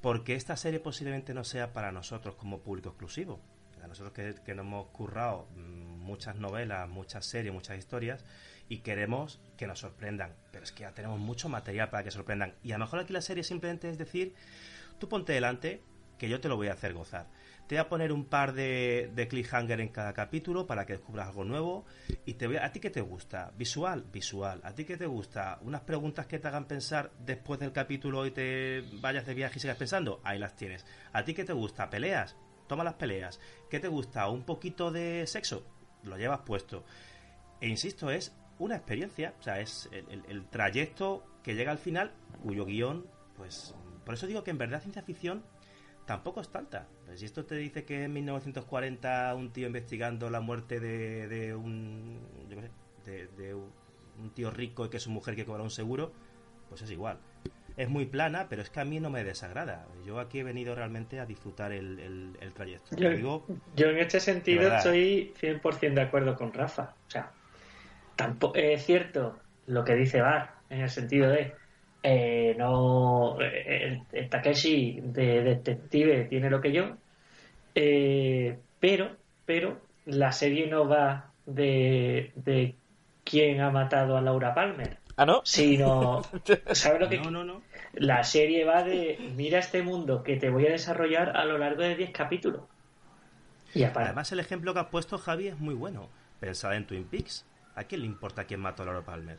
porque 0.00 0.34
esta 0.34 0.56
serie 0.56 0.80
posiblemente 0.80 1.34
no 1.34 1.44
sea 1.44 1.72
para 1.72 1.92
nosotros 1.92 2.34
como 2.36 2.60
público 2.60 2.90
exclusivo. 2.90 3.40
A 3.82 3.86
nosotros 3.86 4.12
que, 4.12 4.34
que 4.44 4.54
nos 4.54 4.66
hemos 4.66 4.86
currado 4.88 5.46
mm, 5.54 6.00
muchas 6.00 6.36
novelas, 6.36 6.88
muchas 6.88 7.24
series, 7.26 7.52
muchas 7.52 7.78
historias 7.78 8.24
y 8.68 8.78
queremos 8.78 9.40
que 9.56 9.66
nos 9.66 9.80
sorprendan. 9.80 10.34
Pero 10.50 10.64
es 10.64 10.72
que 10.72 10.82
ya 10.82 10.92
tenemos 10.92 11.18
mucho 11.18 11.48
material 11.48 11.90
para 11.90 12.04
que 12.04 12.10
sorprendan. 12.10 12.54
Y 12.62 12.72
a 12.72 12.78
lo 12.78 12.84
mejor 12.84 13.00
aquí 13.00 13.12
la 13.12 13.20
serie 13.20 13.44
simplemente 13.44 13.88
es 13.90 13.98
decir, 13.98 14.34
tú 14.98 15.08
ponte 15.08 15.32
delante 15.32 15.82
que 16.18 16.28
yo 16.28 16.40
te 16.40 16.48
lo 16.48 16.56
voy 16.56 16.68
a 16.68 16.72
hacer 16.72 16.94
gozar. 16.94 17.26
Te 17.66 17.74
voy 17.74 17.80
a 17.80 17.88
poner 17.88 18.12
un 18.12 18.26
par 18.26 18.52
de, 18.52 19.26
cliffhanger 19.28 19.80
en 19.80 19.88
cada 19.88 20.12
capítulo 20.12 20.66
para 20.68 20.86
que 20.86 20.92
descubras 20.92 21.26
algo 21.28 21.44
nuevo. 21.44 21.84
Y 22.24 22.34
te 22.34 22.46
voy 22.46 22.56
a, 22.58 22.64
¿A 22.66 22.70
ti 22.72 22.78
qué 22.78 22.90
te 22.90 23.00
gusta? 23.00 23.52
Visual, 23.56 24.04
visual. 24.12 24.60
¿A 24.62 24.72
ti 24.72 24.84
qué 24.84 24.96
te 24.96 25.06
gusta? 25.06 25.58
Unas 25.62 25.80
preguntas 25.80 26.26
que 26.26 26.38
te 26.38 26.46
hagan 26.46 26.66
pensar 26.66 27.10
después 27.18 27.58
del 27.58 27.72
capítulo 27.72 28.24
y 28.24 28.30
te 28.30 28.84
vayas 29.00 29.26
de 29.26 29.34
viaje 29.34 29.58
y 29.58 29.60
sigas 29.60 29.76
pensando. 29.76 30.20
Ahí 30.22 30.38
las 30.38 30.54
tienes. 30.54 30.86
¿A 31.12 31.24
ti 31.24 31.34
qué 31.34 31.44
te 31.44 31.52
gusta? 31.52 31.90
¿Peleas? 31.90 32.36
Toma 32.68 32.84
las 32.84 32.94
peleas. 32.94 33.40
¿Qué 33.68 33.80
te 33.80 33.88
gusta? 33.88 34.28
¿Un 34.28 34.44
poquito 34.44 34.92
de 34.92 35.26
sexo? 35.26 35.66
Lo 36.04 36.16
llevas 36.16 36.40
puesto. 36.46 36.84
E 37.60 37.66
insisto, 37.66 38.10
es 38.10 38.32
una 38.60 38.76
experiencia, 38.76 39.34
o 39.40 39.42
sea, 39.42 39.58
es 39.60 39.88
el, 39.92 40.06
el- 40.10 40.24
el 40.28 40.46
trayecto 40.46 41.24
que 41.42 41.54
llega 41.56 41.72
al 41.72 41.78
final, 41.78 42.12
cuyo 42.42 42.64
guion, 42.64 43.06
pues, 43.36 43.74
por 44.04 44.14
eso 44.14 44.26
digo 44.28 44.44
que 44.44 44.50
en 44.52 44.58
verdad 44.58 44.80
ciencia 44.80 45.02
ficción 45.02 45.42
tampoco 46.06 46.40
es 46.40 46.48
tanta. 46.48 46.86
Pues 47.06 47.20
si 47.20 47.26
esto 47.26 47.44
te 47.44 47.56
dice 47.56 47.84
que 47.84 48.04
en 48.04 48.12
1940 48.12 49.34
un 49.34 49.50
tío 49.52 49.66
investigando 49.66 50.30
la 50.30 50.40
muerte 50.40 50.80
de, 50.80 51.28
de 51.28 51.54
un, 51.54 52.20
yo 52.50 52.56
sé, 52.60 52.70
de, 53.10 53.26
de 53.28 53.54
un 53.54 54.30
tío 54.34 54.50
rico 54.50 54.86
y 54.86 54.90
que 54.90 55.00
su 55.00 55.10
mujer 55.10 55.34
quiere 55.34 55.46
cobrar 55.46 55.62
un 55.64 55.70
seguro, 55.70 56.12
pues 56.68 56.82
es 56.82 56.90
igual. 56.90 57.18
Es 57.76 57.88
muy 57.90 58.06
plana, 58.06 58.46
pero 58.48 58.62
es 58.62 58.70
que 58.70 58.80
a 58.80 58.84
mí 58.84 59.00
no 59.00 59.10
me 59.10 59.22
desagrada. 59.22 59.86
Yo 60.06 60.18
aquí 60.18 60.38
he 60.38 60.42
venido 60.44 60.74
realmente 60.74 61.20
a 61.20 61.26
disfrutar 61.26 61.72
el, 61.72 62.00
el- 62.00 62.38
el 62.40 62.52
trayecto. 62.54 62.96
Yo, 62.96 63.10
digo, 63.10 63.46
yo 63.74 63.90
en 63.90 63.98
este 63.98 64.20
sentido 64.20 64.68
estoy 64.68 65.34
100% 65.38 66.00
de 66.00 66.06
acuerdo 66.06 66.36
con 66.36 66.52
Rafa. 66.52 66.96
O 67.06 67.10
sea, 67.10 67.32
tampoco 68.16 68.56
es 68.56 68.84
cierto 68.84 69.42
lo 69.66 69.84
que 69.84 69.94
dice 69.94 70.20
Bar, 70.20 70.54
en 70.68 70.80
el 70.82 70.90
sentido 70.90 71.30
de 71.30 71.54
eh, 72.08 72.54
no 72.58 73.40
eh, 73.40 73.84
el, 73.86 74.02
el 74.12 74.28
Takeshi 74.28 75.00
de 75.02 75.42
detective 75.42 76.24
tiene 76.26 76.50
lo 76.50 76.60
que 76.60 76.72
yo, 76.72 76.96
eh, 77.74 78.58
pero, 78.80 79.16
pero 79.44 79.80
la 80.04 80.32
serie 80.32 80.66
no 80.68 80.88
va 80.88 81.32
de, 81.46 82.32
de 82.36 82.76
quién 83.24 83.60
ha 83.60 83.70
matado 83.70 84.16
a 84.16 84.20
Laura 84.20 84.54
Palmer, 84.54 84.98
Ah, 85.16 85.26
¿no? 85.26 85.40
sino, 85.44 86.22
¿sabes 86.72 87.00
lo 87.00 87.08
que 87.08 87.18
no, 87.18 87.30
no, 87.30 87.44
no. 87.44 87.62
la 87.94 88.22
serie 88.22 88.64
va 88.64 88.82
de 88.82 89.18
mira 89.34 89.58
este 89.58 89.82
mundo 89.82 90.22
que 90.22 90.36
te 90.36 90.50
voy 90.50 90.66
a 90.66 90.70
desarrollar 90.72 91.36
a 91.36 91.44
lo 91.44 91.58
largo 91.58 91.82
de 91.82 91.96
10 91.96 92.10
capítulos. 92.10 92.62
Y 93.74 93.82
aparte, 93.84 94.06
Además, 94.08 94.32
el 94.32 94.40
ejemplo 94.40 94.72
que 94.74 94.80
has 94.80 94.86
puesto, 94.86 95.18
Javi, 95.18 95.48
es 95.48 95.58
muy 95.58 95.74
bueno. 95.74 96.08
Pensad 96.40 96.76
en 96.76 96.86
Twin 96.86 97.04
Peaks. 97.08 97.46
¿A 97.74 97.84
quién 97.84 98.00
le 98.02 98.06
importa 98.06 98.44
quién 98.44 98.60
mató 98.60 98.82
a 98.82 98.86
Laura 98.86 99.04
Palmer? 99.04 99.38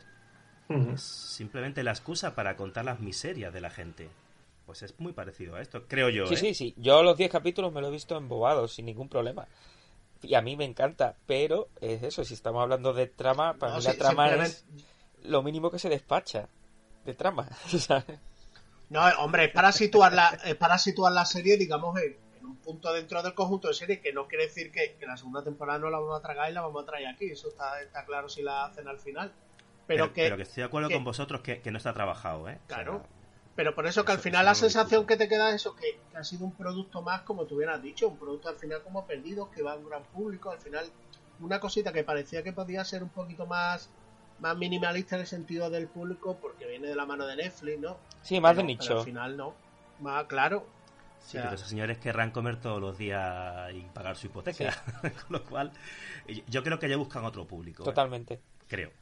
Es 0.68 1.02
simplemente 1.02 1.82
la 1.82 1.92
excusa 1.92 2.34
para 2.34 2.56
contar 2.56 2.84
las 2.84 3.00
miserias 3.00 3.52
de 3.52 3.60
la 3.60 3.70
gente. 3.70 4.10
Pues 4.66 4.82
es 4.82 4.98
muy 5.00 5.14
parecido 5.14 5.56
a 5.56 5.62
esto, 5.62 5.84
creo 5.88 6.10
yo. 6.10 6.26
Sí, 6.26 6.34
¿eh? 6.34 6.36
sí, 6.36 6.54
sí. 6.54 6.74
Yo 6.76 7.02
los 7.02 7.16
10 7.16 7.30
capítulos 7.30 7.72
me 7.72 7.80
lo 7.80 7.88
he 7.88 7.90
visto 7.90 8.16
embobado, 8.18 8.68
sin 8.68 8.84
ningún 8.84 9.08
problema. 9.08 9.48
Y 10.22 10.34
a 10.34 10.42
mí 10.42 10.56
me 10.56 10.64
encanta, 10.64 11.14
pero 11.26 11.68
es 11.80 12.02
eso, 12.02 12.24
si 12.24 12.34
estamos 12.34 12.62
hablando 12.62 12.92
de 12.92 13.06
trama, 13.06 13.54
para 13.54 13.72
No, 13.72 13.78
mí 13.78 13.84
la 13.84 13.94
trama 13.94 14.28
es 14.44 14.66
lo 15.22 15.42
mínimo 15.42 15.70
que 15.70 15.78
se 15.78 15.88
despacha 15.88 16.48
de 17.04 17.14
trama. 17.14 17.48
¿sabes? 17.78 18.18
No, 18.90 19.00
hombre, 19.20 19.46
es 19.46 19.52
para 19.52 19.72
situar 19.72 20.12
la, 20.12 20.38
es 20.44 20.56
para 20.56 20.76
situar 20.76 21.12
la 21.12 21.24
serie, 21.24 21.56
digamos, 21.56 21.98
en, 22.00 22.16
en 22.38 22.46
un 22.46 22.56
punto 22.56 22.92
dentro 22.92 23.22
del 23.22 23.34
conjunto 23.34 23.68
de 23.68 23.74
series, 23.74 24.00
que 24.00 24.12
no 24.12 24.26
quiere 24.26 24.44
decir 24.44 24.70
que, 24.70 24.96
que 24.98 25.06
la 25.06 25.16
segunda 25.16 25.42
temporada 25.42 25.78
no 25.78 25.88
la 25.88 25.98
vamos 25.98 26.18
a 26.18 26.22
tragar 26.22 26.50
y 26.50 26.54
la 26.54 26.62
vamos 26.62 26.82
a 26.82 26.86
traer 26.86 27.06
aquí. 27.06 27.30
Eso 27.30 27.48
está, 27.48 27.80
está 27.80 28.04
claro 28.04 28.28
si 28.28 28.42
la 28.42 28.66
hacen 28.66 28.86
al 28.88 28.98
final. 28.98 29.32
Pero, 29.88 30.04
Pero, 30.04 30.12
que, 30.12 30.22
pero 30.22 30.36
que 30.36 30.42
estoy 30.42 30.60
de 30.60 30.66
acuerdo 30.66 30.88
que- 30.88 30.94
con 30.94 31.02
vosotros 31.04 31.40
que, 31.40 31.60
que 31.60 31.70
no 31.72 31.78
está 31.78 31.92
trabajado, 31.92 32.48
¿eh? 32.48 32.60
O 32.64 32.68
sea, 32.68 32.76
Claro. 32.76 33.02
pero 33.56 33.74
por 33.74 33.86
eso 33.88 34.04
que 34.04 34.12
al 34.12 34.18
final 34.20 34.44
la 34.44 34.54
sensación 34.54 35.04
que 35.06 35.16
te 35.16 35.28
queda 35.28 35.48
es 35.48 35.56
eso, 35.56 35.74
que, 35.74 35.98
que 36.12 36.16
ha 36.16 36.22
sido 36.22 36.44
un 36.44 36.52
producto 36.52 37.02
más, 37.02 37.22
como 37.22 37.44
tú 37.46 37.56
hubieras 37.56 37.82
dicho, 37.82 38.06
un 38.08 38.16
producto 38.18 38.48
al 38.48 38.56
final 38.56 38.82
como 38.82 39.04
perdido, 39.06 39.50
que 39.50 39.62
va 39.62 39.72
a 39.72 39.76
un 39.76 39.88
gran 39.88 40.04
público. 40.04 40.50
Al 40.52 40.58
final, 40.60 40.86
una 41.40 41.58
cosita 41.58 41.92
que 41.92 42.04
parecía 42.04 42.42
que 42.44 42.52
podía 42.52 42.84
ser 42.84 43.02
un 43.02 43.08
poquito 43.08 43.46
más 43.46 43.90
más 44.40 44.56
minimalista 44.56 45.16
en 45.16 45.22
el 45.22 45.26
sentido 45.26 45.68
del 45.68 45.88
público 45.88 46.38
porque 46.40 46.64
viene 46.64 46.86
de 46.86 46.94
la 46.94 47.04
mano 47.04 47.26
de 47.26 47.34
Netflix, 47.34 47.80
¿no? 47.80 47.96
Sí, 48.22 48.40
más 48.40 48.50
Pero- 48.54 48.68
de 48.68 48.74
pero 48.76 48.78
nicho. 48.84 48.98
al 49.00 49.04
final 49.04 49.36
no. 49.36 49.52
Más 49.98 50.24
claro. 50.26 50.64
Sí, 51.18 51.26
O 51.26 51.30
sea, 51.30 51.42
pero 51.42 51.54
esos 51.56 51.68
señores 51.68 51.98
querrán 51.98 52.30
comer 52.30 52.60
todos 52.60 52.80
los 52.80 52.96
días 52.96 53.72
y 53.74 53.80
pagar 53.92 54.16
su 54.16 54.26
hipoteca. 54.26 54.70
Con 55.02 55.12
lo 55.30 55.42
cual, 55.44 55.72
yo- 56.28 56.42
yo 56.46 56.62
creo 56.62 56.78
que 56.78 56.88
ya 56.88 56.96
buscan 56.96 57.24
otro 57.24 57.46
público. 57.48 57.82
¿eh? 57.82 57.84
Totalmente. 57.86 58.40
Creo. 58.68 58.92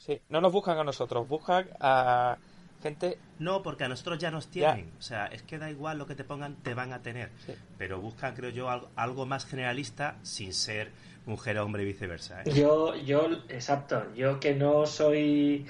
Sí, 0.00 0.18
no 0.30 0.40
nos 0.40 0.50
buscan 0.50 0.78
a 0.78 0.84
nosotros, 0.84 1.28
buscan 1.28 1.68
a 1.78 2.38
gente... 2.82 3.18
No, 3.38 3.62
porque 3.62 3.84
a 3.84 3.88
nosotros 3.88 4.18
ya 4.18 4.30
nos 4.30 4.48
tienen. 4.48 4.90
O 4.98 5.02
sea, 5.02 5.26
es 5.26 5.42
que 5.42 5.58
da 5.58 5.70
igual 5.70 5.98
lo 5.98 6.06
que 6.06 6.14
te 6.14 6.24
pongan, 6.24 6.56
te 6.62 6.72
van 6.72 6.94
a 6.94 7.02
tener. 7.02 7.28
Sí. 7.44 7.52
Pero 7.76 8.00
buscan, 8.00 8.34
creo 8.34 8.48
yo, 8.48 8.70
algo, 8.70 8.88
algo 8.96 9.26
más 9.26 9.44
generalista 9.44 10.16
sin 10.22 10.54
ser 10.54 10.90
mujer, 11.26 11.58
hombre 11.58 11.82
y 11.82 11.86
viceversa. 11.86 12.42
¿eh? 12.42 12.52
Yo, 12.54 12.96
yo, 12.96 13.28
exacto, 13.50 14.02
yo 14.14 14.40
que 14.40 14.54
no 14.54 14.86
soy 14.86 15.66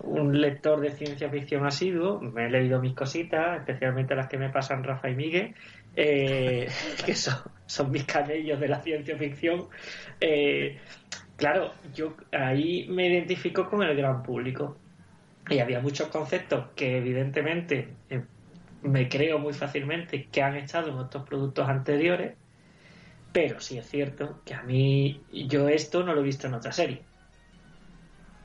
un 0.00 0.40
lector 0.40 0.80
de 0.80 0.92
ciencia 0.92 1.28
ficción 1.28 1.66
asiduo, 1.66 2.18
me 2.20 2.46
he 2.46 2.50
leído 2.50 2.80
mis 2.80 2.94
cositas, 2.94 3.58
especialmente 3.58 4.14
las 4.14 4.28
que 4.28 4.38
me 4.38 4.48
pasan 4.48 4.84
Rafa 4.84 5.10
y 5.10 5.14
Miguel, 5.14 5.54
eh, 5.94 6.66
que 7.04 7.14
son, 7.14 7.36
son 7.66 7.90
mis 7.90 8.04
camellos 8.04 8.58
de 8.58 8.68
la 8.68 8.80
ciencia 8.80 9.18
ficción. 9.18 9.68
Eh, 10.18 10.78
claro, 11.36 11.80
yo 11.82 12.16
ahí 12.32 12.88
me 12.88 13.08
identifico 13.08 13.68
con 13.68 13.82
el 13.82 13.96
gran 13.96 14.22
público. 14.22 14.82
Y 15.48 15.60
había 15.60 15.80
muchos 15.80 16.08
conceptos 16.10 16.72
que 16.74 16.98
evidentemente 16.98 18.00
eh, 18.08 18.28
me 18.82 19.08
creo 19.08 19.38
muy 19.38 19.54
fácilmente 19.54 20.30
que 20.30 20.42
han 20.42 20.56
estado 20.56 20.90
en 20.90 20.98
otros 20.98 21.24
productos 21.28 21.68
anteriores, 21.68 22.38
pero 23.32 23.60
sí 23.60 23.78
es 23.78 23.88
cierto 23.88 24.42
que 24.44 24.54
a 24.54 24.62
mí 24.64 25.26
yo 25.30 25.68
esto 25.68 26.04
no 26.04 26.14
lo 26.14 26.20
he 26.22 26.24
visto 26.24 26.46
en 26.48 26.54
otra 26.54 26.72
serie. 26.72 27.10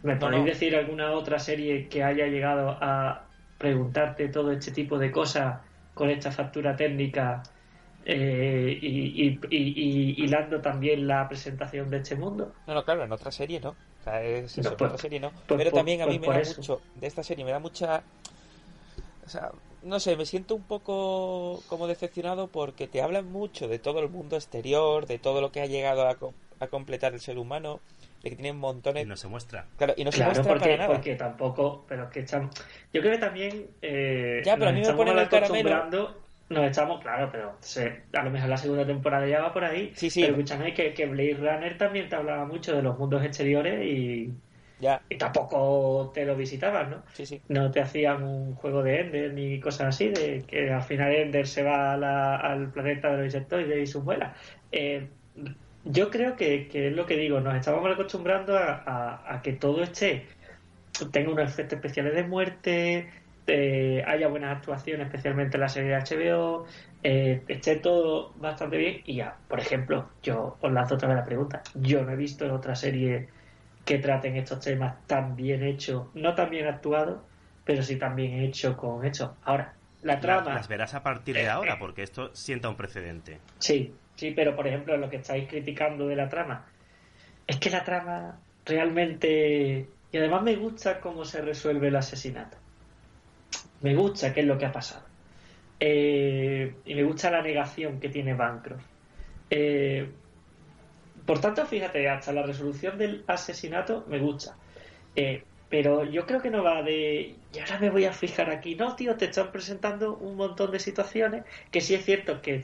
¿Me 0.02 0.16
No, 0.20 0.30
podéis 0.30 0.46
no. 0.46 0.46
decir 0.46 0.76
alguna 0.76 1.12
otra 1.14 1.38
serie 1.40 1.88
que 1.90 2.04
haya 2.04 2.26
llegado 2.28 2.70
a 2.82 3.36
preguntarte 3.58 4.30
todo 4.30 4.52
este 4.52 4.72
tipo 4.72 4.98
de 4.98 5.12
cosas 5.12 5.68
con 5.94 6.10
esta 6.10 6.32
factura 6.32 6.76
técnica 6.76 7.44
eh, 8.06 8.78
y, 8.82 8.88
y- 9.28 9.40
y- 9.50 9.58
y 10.20 10.24
hilando 10.24 10.60
también 10.62 11.08
la 11.08 11.28
presentación 11.28 11.90
de 11.90 11.98
este 11.98 12.16
mundo? 12.16 12.54
No, 12.68 12.74
no, 12.74 12.84
claro, 12.84 13.04
en 13.04 13.12
otra 13.12 13.32
serie 13.32 13.60
no. 13.60 13.70
O 13.70 14.04
sea, 14.04 14.24
es 14.24 14.58
eso, 14.58 14.72
No, 14.72 14.78
pues- 14.78 14.82
en 14.90 14.94
otra 14.96 15.02
serie 15.02 15.20
no. 15.20 15.32
pues 15.48 15.58
Pero 15.60 15.70
por- 15.72 15.80
también 15.80 16.02
a 16.02 16.06
mí 16.06 16.18
pues 16.18 16.22
me 16.22 16.26
por 16.28 16.36
da 16.36 16.42
eso. 16.42 16.56
mucho, 16.62 16.82
de 16.96 17.08
esta 17.08 17.24
serie 17.24 17.46
me 17.46 17.52
da 17.52 17.60
mucha... 17.60 18.02
O 19.26 19.30
sea, 19.30 19.52
no 19.84 20.00
sé, 20.00 20.16
me 20.16 20.26
siento 20.26 20.56
un 20.56 20.64
poco 20.64 21.62
como 21.68 21.88
decepcionado 21.88 22.48
porque 22.48 22.88
te 22.88 23.02
hablan 23.02 23.32
mucho 23.32 23.68
de 23.68 23.80
todo 23.80 24.00
el 24.00 24.10
mundo 24.10 24.36
exterior, 24.36 25.06
de 25.06 25.20
todo 25.20 25.42
lo 25.42 25.52
que 25.52 25.62
ha 25.62 25.66
llegado 25.68 26.08
a, 26.08 26.16
co- 26.16 26.34
a 26.60 26.68
completar 26.68 27.14
el 27.14 27.20
ser 27.20 27.38
humano, 27.38 27.80
de 28.24 28.30
que 28.32 28.36
tienen 28.36 28.58
montones... 28.58 29.06
Y 29.06 29.08
no 29.08 29.16
se 29.16 29.28
muestra. 29.28 29.66
Claro, 29.78 29.94
y 29.96 30.04
no 30.04 30.12
se 30.12 30.24
muestra 30.24 30.44
porque, 30.50 30.60
para 30.60 30.78
nada. 30.78 30.94
porque 30.96 31.16
tampoco, 31.16 31.86
pero 31.88 32.10
que 32.10 32.22
están, 32.22 32.50
yo 32.94 33.02
creo 33.02 33.14
que 33.14 33.20
también 33.20 33.68
eh, 33.82 34.42
Ya, 34.44 34.58
pero 34.58 34.70
a 34.70 34.74
mí 34.74 34.82
me 34.82 34.94
ponen 34.94 35.18
el 35.18 35.30
caramelo. 35.30 36.14
Nos 36.52 36.66
estamos, 36.66 37.02
claro, 37.02 37.30
pero 37.32 37.58
se- 37.62 38.08
a 38.14 38.24
lo 38.24 38.32
mejor 38.32 38.50
la 38.50 38.58
segunda 38.58 38.86
temporada 38.86 39.28
ya 39.28 39.42
va 39.42 39.54
por 39.54 39.64
ahí. 39.64 39.94
Sí, 39.94 40.10
sí. 40.10 40.20
Pero 40.20 40.34
escúchame 40.34 40.74
que, 40.74 40.94
que 40.94 41.06
Blade 41.08 41.36
Runner 41.36 41.78
también 41.78 42.10
te 42.10 42.16
hablaba 42.16 42.46
mucho 42.46 42.76
de 42.76 42.82
los 42.84 42.98
mundos 43.00 43.24
exteriores 43.24 43.86
y, 43.86 44.42
Ya, 44.80 45.02
y 45.10 45.18
tampoco 45.18 46.12
te 46.14 46.26
lo 46.26 46.36
visitabas, 46.38 46.90
¿no? 46.90 47.04
sí, 47.14 47.26
sí. 47.26 47.44
No 47.48 47.72
te 47.72 47.82
hacían 47.82 48.24
un 48.24 48.56
juego 48.56 48.84
de 48.84 49.02
Ender 49.02 49.34
ni 49.34 49.60
cosas 49.60 49.90
así, 49.90 50.10
de 50.10 50.46
que 50.48 50.72
al 50.72 50.84
final 50.84 51.14
Ender 51.14 51.48
se 51.48 51.64
va 51.64 51.94
a 51.94 51.98
la- 51.98 52.38
al 52.38 52.72
planeta 52.72 53.10
de 53.12 53.18
los 53.18 53.26
insectoides 53.26 53.80
y 53.84 53.88
sus 53.92 54.04
vuelas. 54.04 54.38
Eh, 54.72 55.16
yo 55.84 56.10
creo 56.12 56.36
que, 56.36 56.68
que 56.70 56.88
es 56.90 56.94
lo 56.94 57.06
que 57.06 57.18
digo, 57.18 57.40
nos 57.42 57.56
estamos 57.56 57.90
acostumbrando 57.92 58.58
a, 58.58 58.74
a- 58.86 59.36
a 59.36 59.42
que 59.42 59.54
todo 59.54 59.84
esté, 59.84 60.28
tenga 61.12 61.32
unos 61.32 61.50
efectos 61.50 61.78
especiales 61.78 62.14
de 62.16 62.24
muerte, 62.24 63.12
eh, 63.48 64.04
haya 64.06 64.28
buenas 64.28 64.58
actuaciones, 64.58 65.08
especialmente 65.08 65.58
en 65.58 65.62
la 65.62 65.70
serie 65.70 65.90
de 65.90 65.96
HBO, 65.98 66.66
eh, 67.04 67.44
esté 67.48 67.78
todo 67.78 68.34
bastante 68.36 68.78
bien 68.78 69.02
y 69.06 69.16
ya, 69.16 69.36
por 69.48 69.60
ejemplo, 69.60 70.10
yo 70.22 70.58
os 70.62 70.72
lanzo 70.72 70.96
otra 70.96 71.08
vez 71.08 71.18
la 71.18 71.26
pregunta, 71.26 71.62
yo 71.76 72.04
no 72.04 72.12
he 72.12 72.16
visto 72.16 72.46
en 72.46 72.52
otra 72.52 72.76
serie 72.76 73.30
que 73.86 73.98
traten 73.98 74.36
estos 74.36 74.60
temas 74.60 74.96
tan 75.08 75.36
bien 75.36 75.64
hechos, 75.64 76.08
no 76.14 76.36
tan 76.36 76.50
bien 76.50 76.68
actuados, 76.68 77.22
pero 77.66 77.82
sí 77.82 77.98
tan 77.98 78.16
bien 78.16 78.42
hechos 78.42 78.76
con 78.76 79.06
hechos. 79.06 79.32
Ahora, 79.44 79.74
la 80.04 80.20
trama... 80.20 80.54
Las 80.54 80.68
verás 80.68 80.94
a 80.94 81.04
partir 81.04 81.36
de 81.36 81.50
ahora, 81.50 81.80
porque 81.80 82.04
esto 82.04 82.34
sienta 82.36 82.70
un 82.70 82.76
precedente. 82.76 83.40
Sí, 83.60 83.94
sí, 84.16 84.32
pero 84.32 84.56
por 84.56 84.68
ejemplo, 84.68 84.98
lo 84.98 85.10
que 85.10 85.18
estáis 85.18 85.48
criticando 85.48 86.08
de 86.08 86.16
la 86.16 86.30
trama, 86.30 86.66
es 87.48 87.58
que 87.58 87.70
la 87.70 87.84
trama 87.84 88.40
realmente. 88.66 89.88
Y 90.12 90.18
además 90.18 90.44
me 90.44 90.56
gusta 90.56 91.00
cómo 91.00 91.26
se 91.26 91.42
resuelve 91.42 91.88
el 91.88 91.96
asesinato. 91.96 92.61
Me 93.82 93.96
gusta 93.96 94.34
qué 94.34 94.42
es 94.42 94.46
lo 94.46 94.58
que 94.58 94.66
ha 94.66 94.72
pasado. 94.72 95.06
Eh, 95.80 96.76
y 96.86 96.96
me 96.96 97.04
gusta 97.04 97.32
la 97.32 97.42
negación 97.42 98.00
que 98.00 98.10
tiene 98.10 98.34
Bancroft. 98.34 98.86
Eh, 99.50 100.08
por 101.26 101.40
tanto, 101.40 101.66
fíjate, 101.66 102.08
hasta 102.08 102.32
la 102.32 102.44
resolución 102.44 102.98
del 102.98 103.24
asesinato 103.28 104.06
me 104.08 104.20
gusta. 104.20 104.56
Eh, 105.16 105.44
pero 105.70 106.04
yo 106.04 106.26
creo 106.26 106.42
que 106.42 106.50
no 106.50 106.64
va 106.64 106.84
de. 106.84 107.36
Y 107.54 107.60
ahora 107.60 107.80
me 107.80 107.90
voy 107.90 108.06
a 108.06 108.12
fijar 108.12 108.50
aquí. 108.50 108.76
No, 108.76 108.96
tío, 108.96 109.16
te 109.16 109.26
están 109.26 109.52
presentando 109.52 110.18
un 110.18 110.36
montón 110.36 110.72
de 110.72 110.80
situaciones 110.80 111.46
que 111.72 111.80
sí 111.80 111.96
es 111.96 112.04
cierto 112.04 112.42
que 112.42 112.62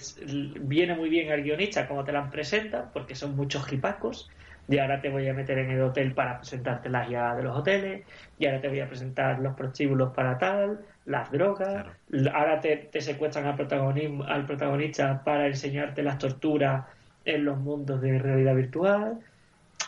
viene 0.59 0.93
muy 0.93 1.09
bien 1.09 1.32
al 1.32 1.41
guionista 1.41 1.88
como 1.88 2.03
te 2.03 2.11
las 2.11 2.30
presenta, 2.30 2.91
porque 2.91 3.15
son 3.15 3.36
muchos 3.36 3.65
jipacos. 3.65 4.30
Y 4.70 4.78
ahora 4.80 4.99
te 5.01 5.09
voy 5.09 5.28
a 5.30 5.34
meter 5.34 5.57
en 5.59 5.72
el 5.72 5.82
hotel 5.82 6.13
para 6.13 6.38
presentarte 6.39 6.89
las 6.89 7.09
llaves 7.09 7.38
de 7.38 7.43
los 7.43 7.57
hoteles. 7.57 8.05
Y 8.38 8.45
ahora 8.47 8.61
te 8.61 8.68
voy 8.70 8.80
a 8.82 8.88
presentar 8.88 9.39
los 9.39 9.55
prostíbulos 9.55 10.13
para 10.13 10.38
tal, 10.38 10.86
las 11.05 11.32
drogas. 11.32 11.86
Claro. 12.09 12.32
Ahora 12.34 12.59
te, 12.59 12.76
te 12.78 13.01
secuestran 13.01 13.45
al, 13.45 13.55
protagonismo, 13.55 14.24
al 14.26 14.45
protagonista 14.45 15.24
para 15.24 15.47
enseñarte 15.47 16.03
las 16.03 16.18
torturas 16.18 16.86
en 17.26 17.45
los 17.45 17.57
mundos 17.59 18.01
de 18.01 18.20
realidad 18.20 18.55
virtual. 18.55 19.20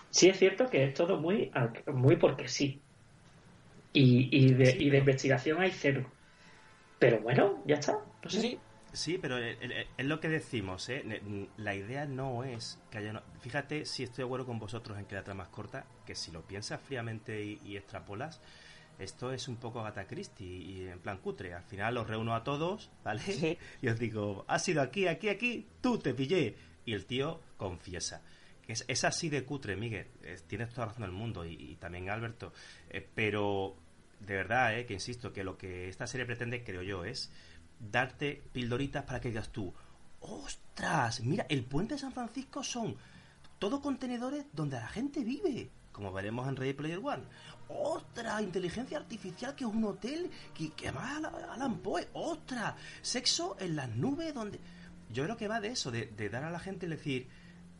Sí 0.10 0.30
es 0.30 0.38
cierto 0.38 0.70
que 0.70 0.86
es 0.86 0.94
todo 0.94 1.20
muy, 1.20 1.52
muy 1.88 2.16
porque 2.18 2.48
sí. 2.48 2.82
Y, 3.94 4.30
y, 4.32 4.54
de, 4.54 4.66
Sí, 4.66 4.78
y 4.78 4.90
de 4.90 5.00
investigación 5.00 5.62
hay 5.62 5.72
cero. 5.72 6.06
Pero 7.00 7.20
bueno, 7.22 7.62
ya 7.66 7.76
está. 7.76 7.94
No 8.24 8.30
Sí, 8.30 8.42
sé. 8.42 8.42
sí. 8.42 8.60
Sí, 8.94 9.20
pero 9.22 9.38
eh, 9.38 9.58
eh, 9.62 9.88
es 9.98 10.06
lo 10.06 10.20
que 10.20 10.30
decimos, 10.30 10.90
¿eh? 10.90 11.22
La 11.58 11.76
idea 11.76 12.06
no 12.06 12.44
es 12.44 12.80
que 12.90 12.98
haya... 12.98 13.14
no- 13.14 13.22
Fíjate 13.42 13.86
si 13.86 14.04
estoy 14.04 14.24
de 14.24 14.26
acuerdo 14.26 14.46
con 14.48 14.58
vosotros 14.60 14.98
en 14.98 15.06
que 15.06 15.16
la 15.16 15.24
trama 15.24 15.44
es 15.44 15.50
corta, 15.50 15.86
que 16.06 16.16
si 16.16 16.32
lo 16.32 16.42
piensas 16.42 16.82
fríamente 16.82 17.44
y, 17.44 17.62
y 17.64 17.78
extrapolas, 17.78 18.42
esto 18.98 19.32
es 19.32 19.48
un 19.48 19.58
poco 19.58 19.80
Agatha 19.80 20.08
Christie 20.08 20.46
y 20.58 20.88
en 20.88 21.00
plan 21.00 21.20
cutre. 21.20 21.54
Al 21.54 21.64
final 21.64 21.94
los 21.96 22.08
reúno 22.08 22.34
a 22.36 22.44
todos, 22.44 22.90
¿vale? 23.04 23.22
Sí. 23.22 23.58
Y 23.82 23.88
os 23.90 24.00
digo, 24.00 24.44
has 24.48 24.64
sido 24.64 24.82
aquí, 24.82 25.08
aquí, 25.08 25.30
aquí, 25.30 25.68
tú 25.82 26.00
te 26.00 26.14
pillé. 26.14 26.56
Y 26.86 26.94
el 26.94 27.06
tío 27.06 27.40
confiesa. 27.58 28.24
Es, 28.68 28.84
es 28.88 29.04
así 29.04 29.30
de 29.30 29.44
cutre, 29.46 29.76
Miguel. 29.76 30.08
Es- 30.24 30.44
tienes 30.44 30.70
toda 30.70 30.88
la 30.88 30.92
razón 30.94 31.04
del 31.04 31.12
mundo 31.12 31.46
y, 31.46 31.54
y 31.54 31.76
también 31.76 32.10
Alberto. 32.10 32.52
Eh, 32.90 33.08
pero 33.14 33.76
de 34.20 34.36
verdad, 34.36 34.78
eh, 34.78 34.86
que 34.86 34.96
insisto, 34.96 35.32
que 35.32 35.44
lo 35.44 35.58
que 35.58 35.88
esta 35.88 36.08
serie 36.08 36.26
pretende, 36.26 36.64
creo 36.64 36.82
yo, 36.82 37.06
es 37.06 37.32
darte 37.80 38.44
pildoritas 38.52 39.04
para 39.04 39.20
que 39.20 39.30
digas 39.30 39.50
tú, 39.50 39.74
ostras, 40.22 41.22
mira, 41.22 41.46
el 41.50 41.64
puente 41.64 41.96
de 41.96 42.00
San 42.00 42.12
Francisco 42.14 42.64
son 42.64 42.96
todo 43.58 43.82
contenedores 43.82 44.46
donde 44.54 44.78
la 44.78 44.88
gente 44.88 45.24
vive, 45.24 45.70
como 45.92 46.12
veremos 46.14 46.48
en 46.48 46.56
Ready 46.56 46.74
Player 46.74 47.00
One. 47.00 47.24
¡Ostras! 47.68 48.42
Inteligencia 48.42 48.98
artificial 48.98 49.56
que 49.56 49.64
es 49.64 49.70
un 49.70 49.84
hotel 49.84 50.30
que, 50.54 50.72
que 50.72 50.92
va 50.92 51.18
a 51.18 51.20
la- 51.20 51.54
Alan 51.54 51.78
Poe. 51.80 52.08
¡Ostras! 52.14 52.76
Sexo 53.02 53.58
en 53.60 53.76
las 53.76 53.90
nubes 53.90 54.34
donde... 54.34 54.60
Yo 55.12 55.24
creo 55.24 55.38
que 55.38 55.48
va 55.48 55.60
de 55.60 55.70
eso, 55.70 55.92
de, 55.92 56.08
dar 56.30 56.44
a 56.44 56.52
la 56.52 56.60
gente 56.60 56.88
decir, 56.88 57.28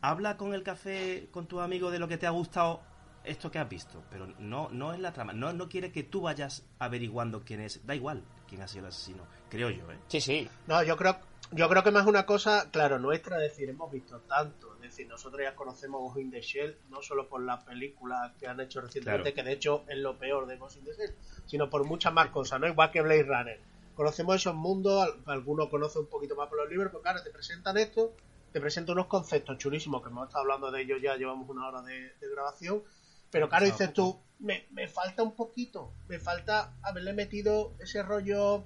habla 0.00 0.36
con 0.36 0.52
el 0.52 0.62
café 0.62 1.28
con 1.30 1.46
tu 1.46 1.60
amigo 1.60 1.90
de 1.90 1.98
lo 1.98 2.08
que 2.08 2.18
te 2.18 2.26
ha 2.26 2.30
gustado 2.30 2.82
esto 3.24 3.50
que 3.50 3.58
has 3.58 3.68
visto, 3.68 4.02
pero 4.10 4.26
no, 4.38 4.68
no 4.70 4.92
es 4.94 4.98
la 5.00 5.12
trama, 5.12 5.32
no, 5.32 5.52
no 5.52 5.68
quiere 5.68 5.92
que 5.92 6.02
tú 6.02 6.22
vayas 6.22 6.64
averiguando 6.78 7.44
quién 7.44 7.60
es, 7.60 7.86
da 7.86 7.94
igual 7.94 8.24
quién 8.50 8.60
ha 8.62 8.68
sido 8.68 8.84
el 8.84 8.88
asesino, 8.90 9.22
creo 9.48 9.70
yo, 9.70 9.90
¿eh? 9.90 9.98
Sí, 10.08 10.20
sí. 10.20 10.48
No, 10.66 10.82
yo 10.82 10.96
creo, 10.96 11.16
yo 11.52 11.68
creo 11.68 11.82
que 11.82 11.90
más 11.90 12.06
una 12.06 12.26
cosa, 12.26 12.68
claro, 12.70 12.98
nuestra, 12.98 13.36
es 13.42 13.50
decir, 13.52 13.70
hemos 13.70 13.90
visto 13.90 14.18
tanto, 14.20 14.74
es 14.74 14.80
decir, 14.82 15.06
nosotros 15.08 15.40
ya 15.42 15.54
conocemos 15.54 16.00
Ghost 16.02 16.18
in 16.18 16.30
the 16.30 16.40
Shell, 16.42 16.76
no 16.90 17.00
solo 17.00 17.28
por 17.28 17.40
las 17.42 17.62
películas 17.64 18.32
que 18.38 18.46
han 18.46 18.60
hecho 18.60 18.80
recientemente, 18.82 19.32
Claro. 19.32 19.34
que 19.36 19.48
de 19.48 19.54
hecho 19.54 19.84
es 19.88 19.96
lo 19.98 20.18
peor 20.18 20.46
de 20.46 20.56
Ghost 20.58 20.76
in 20.76 20.84
the 20.84 20.92
Shell, 20.94 21.14
sino 21.46 21.70
por 21.70 21.84
muchas 21.84 22.12
más 22.12 22.28
cosas, 22.28 22.60
¿no? 22.60 22.66
Igual 22.68 22.90
que 22.90 23.00
Blade 23.00 23.22
Runner. 23.22 23.60
Conocemos 23.94 24.36
esos 24.36 24.54
mundos, 24.54 25.02
al- 25.02 25.14
algunos 25.26 25.68
conocen 25.68 26.02
un 26.02 26.08
poquito 26.08 26.34
más 26.36 26.48
por 26.48 26.58
los 26.58 26.68
libros, 26.68 26.90
pero 26.90 27.02
claro, 27.02 27.22
te 27.22 27.30
presentan 27.30 27.76
esto, 27.78 28.12
te 28.52 28.60
presentan 28.60 28.94
unos 28.94 29.06
conceptos 29.06 29.58
chulísimos, 29.58 30.02
que 30.02 30.08
hemos 30.08 30.26
estado 30.26 30.42
hablando 30.42 30.70
de 30.70 30.82
ellos 30.82 31.00
ya, 31.02 31.16
llevamos 31.16 31.48
una 31.48 31.68
hora 31.68 31.82
de, 31.82 32.14
de 32.20 32.28
grabación, 32.30 32.82
pero 33.30 33.48
claro, 33.48 33.64
pasado 33.66 33.78
dices 33.78 33.94
tú, 33.94 34.20
me, 34.40 34.66
me 34.70 34.88
falta 34.88 35.22
un 35.22 35.34
poquito, 35.36 35.92
me 36.08 36.18
falta 36.18 36.74
haberle 36.82 37.12
metido 37.12 37.74
ese 37.80 38.02
rollo 38.02 38.64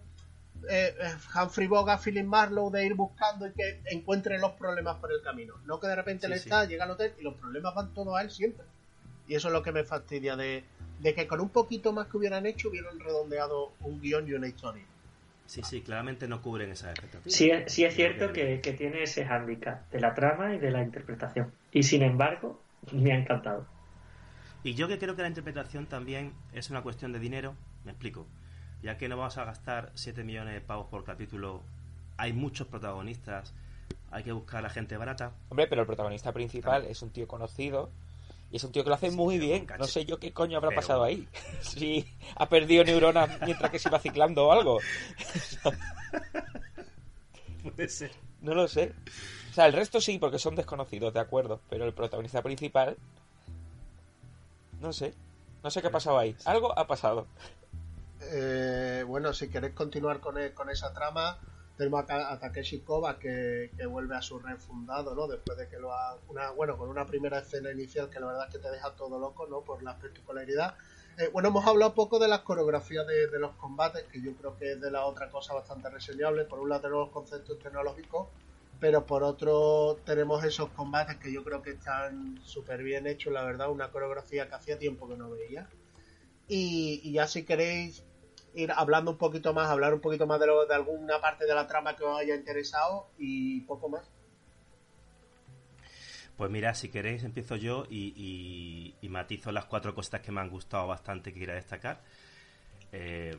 eh, 0.71 0.95
eh, 1.01 1.15
Humphrey 1.35 1.67
Bogart, 1.67 2.03
Philip 2.03 2.25
Marlowe 2.25 2.71
de 2.71 2.87
ir 2.87 2.95
buscando 2.95 3.47
y 3.47 3.53
que 3.53 3.83
encuentre 3.91 4.39
los 4.39 4.53
problemas 4.53 4.97
por 4.97 5.13
el 5.13 5.21
camino. 5.23 5.55
No 5.67 5.79
que 5.81 5.89
de 5.89 5.97
repente 5.97 6.27
Sí, 6.27 6.33
le 6.33 6.39
sí. 6.39 6.49
está, 6.49 6.65
llega 6.65 6.85
al 6.85 6.93
hotel 6.93 7.13
y 7.19 7.23
los 7.23 7.35
problemas 7.35 7.75
van 7.75 7.93
todos 7.93 8.17
a 8.17 8.23
él 8.23 8.31
siempre. 8.31 8.65
Y 9.27 9.35
eso 9.35 9.49
es 9.49 9.53
lo 9.53 9.63
que 9.63 9.73
me 9.73 9.85
fastidia 9.85 10.37
de, 10.37 10.65
de 11.01 11.15
que 11.15 11.27
con 11.27 11.41
un 11.41 11.49
poquito 11.51 11.93
más 11.93 12.07
que 12.09 12.17
hubieran 12.17 12.47
hecho 12.47 12.69
hubieran 12.69 12.99
redondeado 13.01 13.73
un 13.81 14.01
guion 14.01 14.29
y 14.29 14.33
una 14.33 14.47
historia. 14.47 14.85
Sí, 15.47 15.63
sí, 15.63 15.83
claramente 15.83 16.27
no 16.29 16.41
cubren 16.41 16.71
esas 16.71 16.91
expectativas. 16.93 17.35
Sí, 17.37 17.51
es- 17.51 17.71
sí 17.73 17.85
es 17.85 17.95
cierto 17.95 18.33
que, 18.33 18.61
que 18.63 18.73
tiene 18.73 19.03
ese 19.03 19.27
hándicap 19.27 19.91
de 19.91 20.01
la 20.01 20.15
trama 20.15 20.55
y 20.55 20.59
de 20.59 20.71
la 20.71 20.83
interpretación. 20.83 21.53
Y 21.73 21.83
sin 21.83 22.03
embargo, 22.03 22.63
me 22.93 23.13
ha 23.13 23.17
encantado. 23.19 23.67
Y 24.65 24.75
yo 24.75 24.89
que 24.89 24.99
creo 24.99 25.15
que 25.15 25.23
la 25.23 25.29
interpretación 25.29 25.87
también 25.87 26.33
es 26.53 26.71
una 26.71 26.83
cuestión 26.83 27.13
de 27.13 27.19
dinero, 27.21 27.55
me 27.85 27.93
explico. 27.93 28.27
Ya 28.83 28.97
que 28.97 29.09
no 29.09 29.17
vamos 29.17 29.37
a 29.39 29.45
gastar 29.45 29.93
7 29.95 30.25
millones 30.25 30.55
de 30.55 30.61
pavos 30.61 30.87
por 30.89 31.05
capítulo, 31.05 31.63
hay 32.17 32.33
muchos 32.33 32.67
protagonistas, 32.67 33.55
hay 34.11 34.25
que 34.25 34.33
buscar 34.33 34.59
a 34.61 34.63
la 34.63 34.71
gente 34.71 34.97
barata. 34.97 35.33
Hombre, 35.51 35.67
pero 35.67 35.83
el 35.83 35.87
protagonista 35.87 36.33
principal 36.33 36.85
es 36.87 37.03
un 37.03 37.11
tío 37.11 37.29
conocido 37.29 37.91
y 38.51 38.57
es 38.57 38.65
un 38.65 38.73
tío 38.73 38.83
que 38.85 38.89
lo 38.89 38.95
hace 38.95 39.11
Sí, 39.11 39.17
muy 39.17 39.39
bien. 39.39 39.67
No 39.79 39.85
sé 39.85 40.05
yo 40.07 40.19
qué 40.19 40.33
coño 40.33 40.57
habrá 40.57 40.71
Pero- 40.71 40.81
pasado 40.81 41.05
ahí. 41.05 41.29
Si 41.61 42.07
ha 42.37 42.49
perdido 42.49 42.85
neuronas 42.85 43.29
mientras 43.45 43.71
que 43.71 43.79
se 43.79 43.89
iba 43.91 43.99
ciclando 43.99 44.47
o 44.47 44.53
algo. 44.53 44.79
Puede 47.63 47.89
ser. 47.89 48.13
No 48.41 48.55
lo 48.55 48.69
sé. 48.69 48.95
O 49.51 49.55
sea, 49.55 49.67
el 49.67 49.73
resto 49.73 50.01
sí, 50.01 50.19
porque 50.19 50.39
son 50.39 50.55
desconocidos, 50.55 51.13
de 51.15 51.21
acuerdo. 51.21 51.61
Pero 51.71 51.85
el 51.85 51.95
protagonista 51.95 52.43
principal. 52.43 52.97
No 54.85 54.93
sé. 54.93 55.15
No 55.63 55.71
sé 55.71 55.81
qué 55.81 55.89
ha 55.89 55.91
pasado 55.91 56.19
ahí. 56.19 56.37
Algo 56.45 56.79
ha 56.79 56.87
pasado. 56.87 57.27
Eh, 58.21 59.03
bueno, 59.07 59.33
si 59.33 59.49
queréis 59.49 59.73
continuar 59.75 60.21
con, 60.21 60.37
e- 60.39 60.53
con 60.53 60.69
esa 60.69 60.93
trama, 60.93 61.39
tenemos 61.79 62.03
acá 62.03 62.31
a 62.31 62.39
Takeshi 62.39 62.81
Koba 62.81 63.19
que, 63.19 63.71
que 63.77 63.87
vuelve 63.87 64.15
a 64.15 64.21
su 64.21 64.39
refundado, 64.39 65.15
¿no? 65.15 65.27
Después 65.27 65.57
de 65.57 65.67
que 65.69 65.79
lo 65.79 65.95
ha. 65.95 66.19
Una, 66.29 66.51
bueno, 66.51 66.77
con 66.77 66.91
una 66.91 67.07
primera 67.07 67.39
escena 67.39 67.73
inicial 67.73 68.11
que 68.11 68.21
la 68.21 68.27
verdad 68.27 68.47
es 68.49 68.53
que 68.53 68.59
te 68.61 68.71
deja 68.71 68.91
todo 68.95 69.19
loco, 69.19 69.47
¿no? 69.47 69.63
Por 69.63 69.83
la 69.83 69.97
particularidad. 69.99 70.75
Eh, 71.17 71.31
bueno, 71.33 71.49
hemos 71.49 71.67
hablado 71.67 71.93
un 71.93 71.95
poco 71.95 72.19
de 72.19 72.29
las 72.29 72.41
coreografías 72.41 73.07
de, 73.07 73.29
de 73.29 73.39
los 73.39 73.53
combates, 73.57 74.05
que 74.13 74.21
yo 74.21 74.35
creo 74.35 74.57
que 74.59 74.73
es 74.73 74.81
de 74.83 74.91
la 74.91 75.07
otra 75.07 75.31
cosa 75.31 75.55
bastante 75.55 75.89
reseñable. 75.89 76.45
Por 76.45 76.59
un 76.59 76.69
lado 76.69 76.83
tenemos 76.83 77.07
los 77.07 77.13
conceptos 77.15 77.59
tecnológicos, 77.59 78.29
pero 78.85 79.07
por 79.07 79.23
otro 79.23 79.97
tenemos 80.05 80.45
esos 80.45 80.69
combates 80.69 81.17
que 81.17 81.33
yo 81.33 81.43
creo 81.43 81.63
que 81.63 81.71
están 81.71 82.39
súper 82.45 82.83
bien 82.83 83.07
hechos, 83.07 83.33
la 83.33 83.43
verdad, 83.43 83.71
una 83.71 83.91
coreografía 83.91 84.47
que 84.47 84.57
hacía 84.57 84.79
tiempo 84.79 85.09
que 85.09 85.17
no 85.17 85.31
veía. 85.31 85.67
Y, 86.49 87.11
ya 87.11 87.27
si 87.27 87.45
queréis 87.45 88.05
ir 88.53 88.73
hablando 88.73 89.13
un 89.13 89.17
poquito 89.17 89.55
más, 89.55 89.71
hablar 89.71 89.95
un 89.95 90.03
poquito 90.03 90.27
más 90.27 90.39
de, 90.39 90.49
lo- 90.49 90.67
de 90.67 90.75
alguna 90.75 91.19
parte 91.19 91.47
de 91.47 91.55
la 91.55 91.67
trama 91.67 91.97
que 91.97 92.05
os 92.05 92.21
haya 92.21 92.35
interesado 92.35 93.07
y 93.17 93.63
poco 93.63 93.89
más. 93.89 94.07
Pues 96.37 96.51
mira, 96.51 96.75
si 96.75 96.91
queréis 96.91 97.25
empiezo 97.25 97.57
yo 97.57 97.87
y, 97.89 98.97
matizo 99.09 99.51
las 99.51 99.65
cuatro 99.65 99.95
cosas 99.95 100.21
que 100.21 100.31
me 100.31 100.43
han 100.43 100.51
gustado 100.51 100.87
bastante 100.87 101.33
que 101.33 101.41
quería 101.41 101.55
destacar. 101.55 102.03
Eh, 102.93 103.35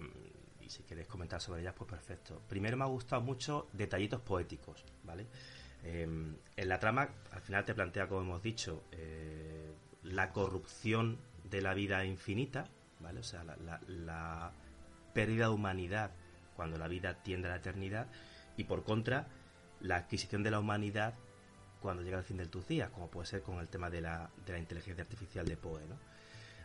y 0.66 0.70
si 0.70 0.84
queréis 0.84 1.08
comentar 1.08 1.42
sobre 1.42 1.62
ellas, 1.62 1.76
pues 1.78 1.90
perfecto. 1.90 2.42
Primero 2.48 2.78
me 2.78 2.84
ha 2.84 2.88
gustado 2.88 3.22
mucho 3.22 3.68
detallitos 3.74 4.22
poéticos, 4.22 4.84
¿vale? 5.04 5.28
Eh, 5.84 6.04
en 6.04 6.70
la 6.70 6.80
trama, 6.80 7.10
al 7.32 7.42
final 7.42 7.64
te 7.64 7.76
plantea, 7.76 8.08
como 8.08 8.22
hemos 8.22 8.42
dicho, 8.42 8.84
eh, 8.92 9.74
la 10.04 10.32
corrupción 10.32 11.20
de 11.44 11.62
la 11.62 11.74
vida 11.74 12.04
infinita, 12.06 12.68
¿vale? 13.00 13.20
O 13.20 13.24
sea, 13.24 13.44
la 13.44 14.52
pérdida 15.14 15.46
de 15.46 15.54
humanidad 15.54 16.12
cuando 16.56 16.78
la 16.78 16.88
vida 16.88 17.22
tiende 17.22 17.48
a 17.48 17.52
la 17.52 17.58
eternidad 17.58 18.08
y 18.58 18.64
por 18.64 18.84
contra, 18.84 19.28
la 19.82 19.98
adquisición 19.98 20.42
de 20.42 20.52
la 20.52 20.60
humanidad 20.60 21.14
cuando 21.82 22.02
llega 22.02 22.18
el 22.18 22.24
fin 22.24 22.38
de 22.38 22.48
tus 22.48 22.68
días, 22.68 22.90
como 22.90 23.10
puede 23.10 23.28
ser 23.28 23.42
con 23.42 23.60
el 23.60 23.68
tema 23.68 23.90
de 23.90 24.02
la, 24.02 24.30
de 24.46 24.54
la 24.54 24.60
inteligencia 24.60 25.04
artificial 25.04 25.46
de 25.46 25.58
Poe, 25.58 25.86
¿no? 25.88 25.98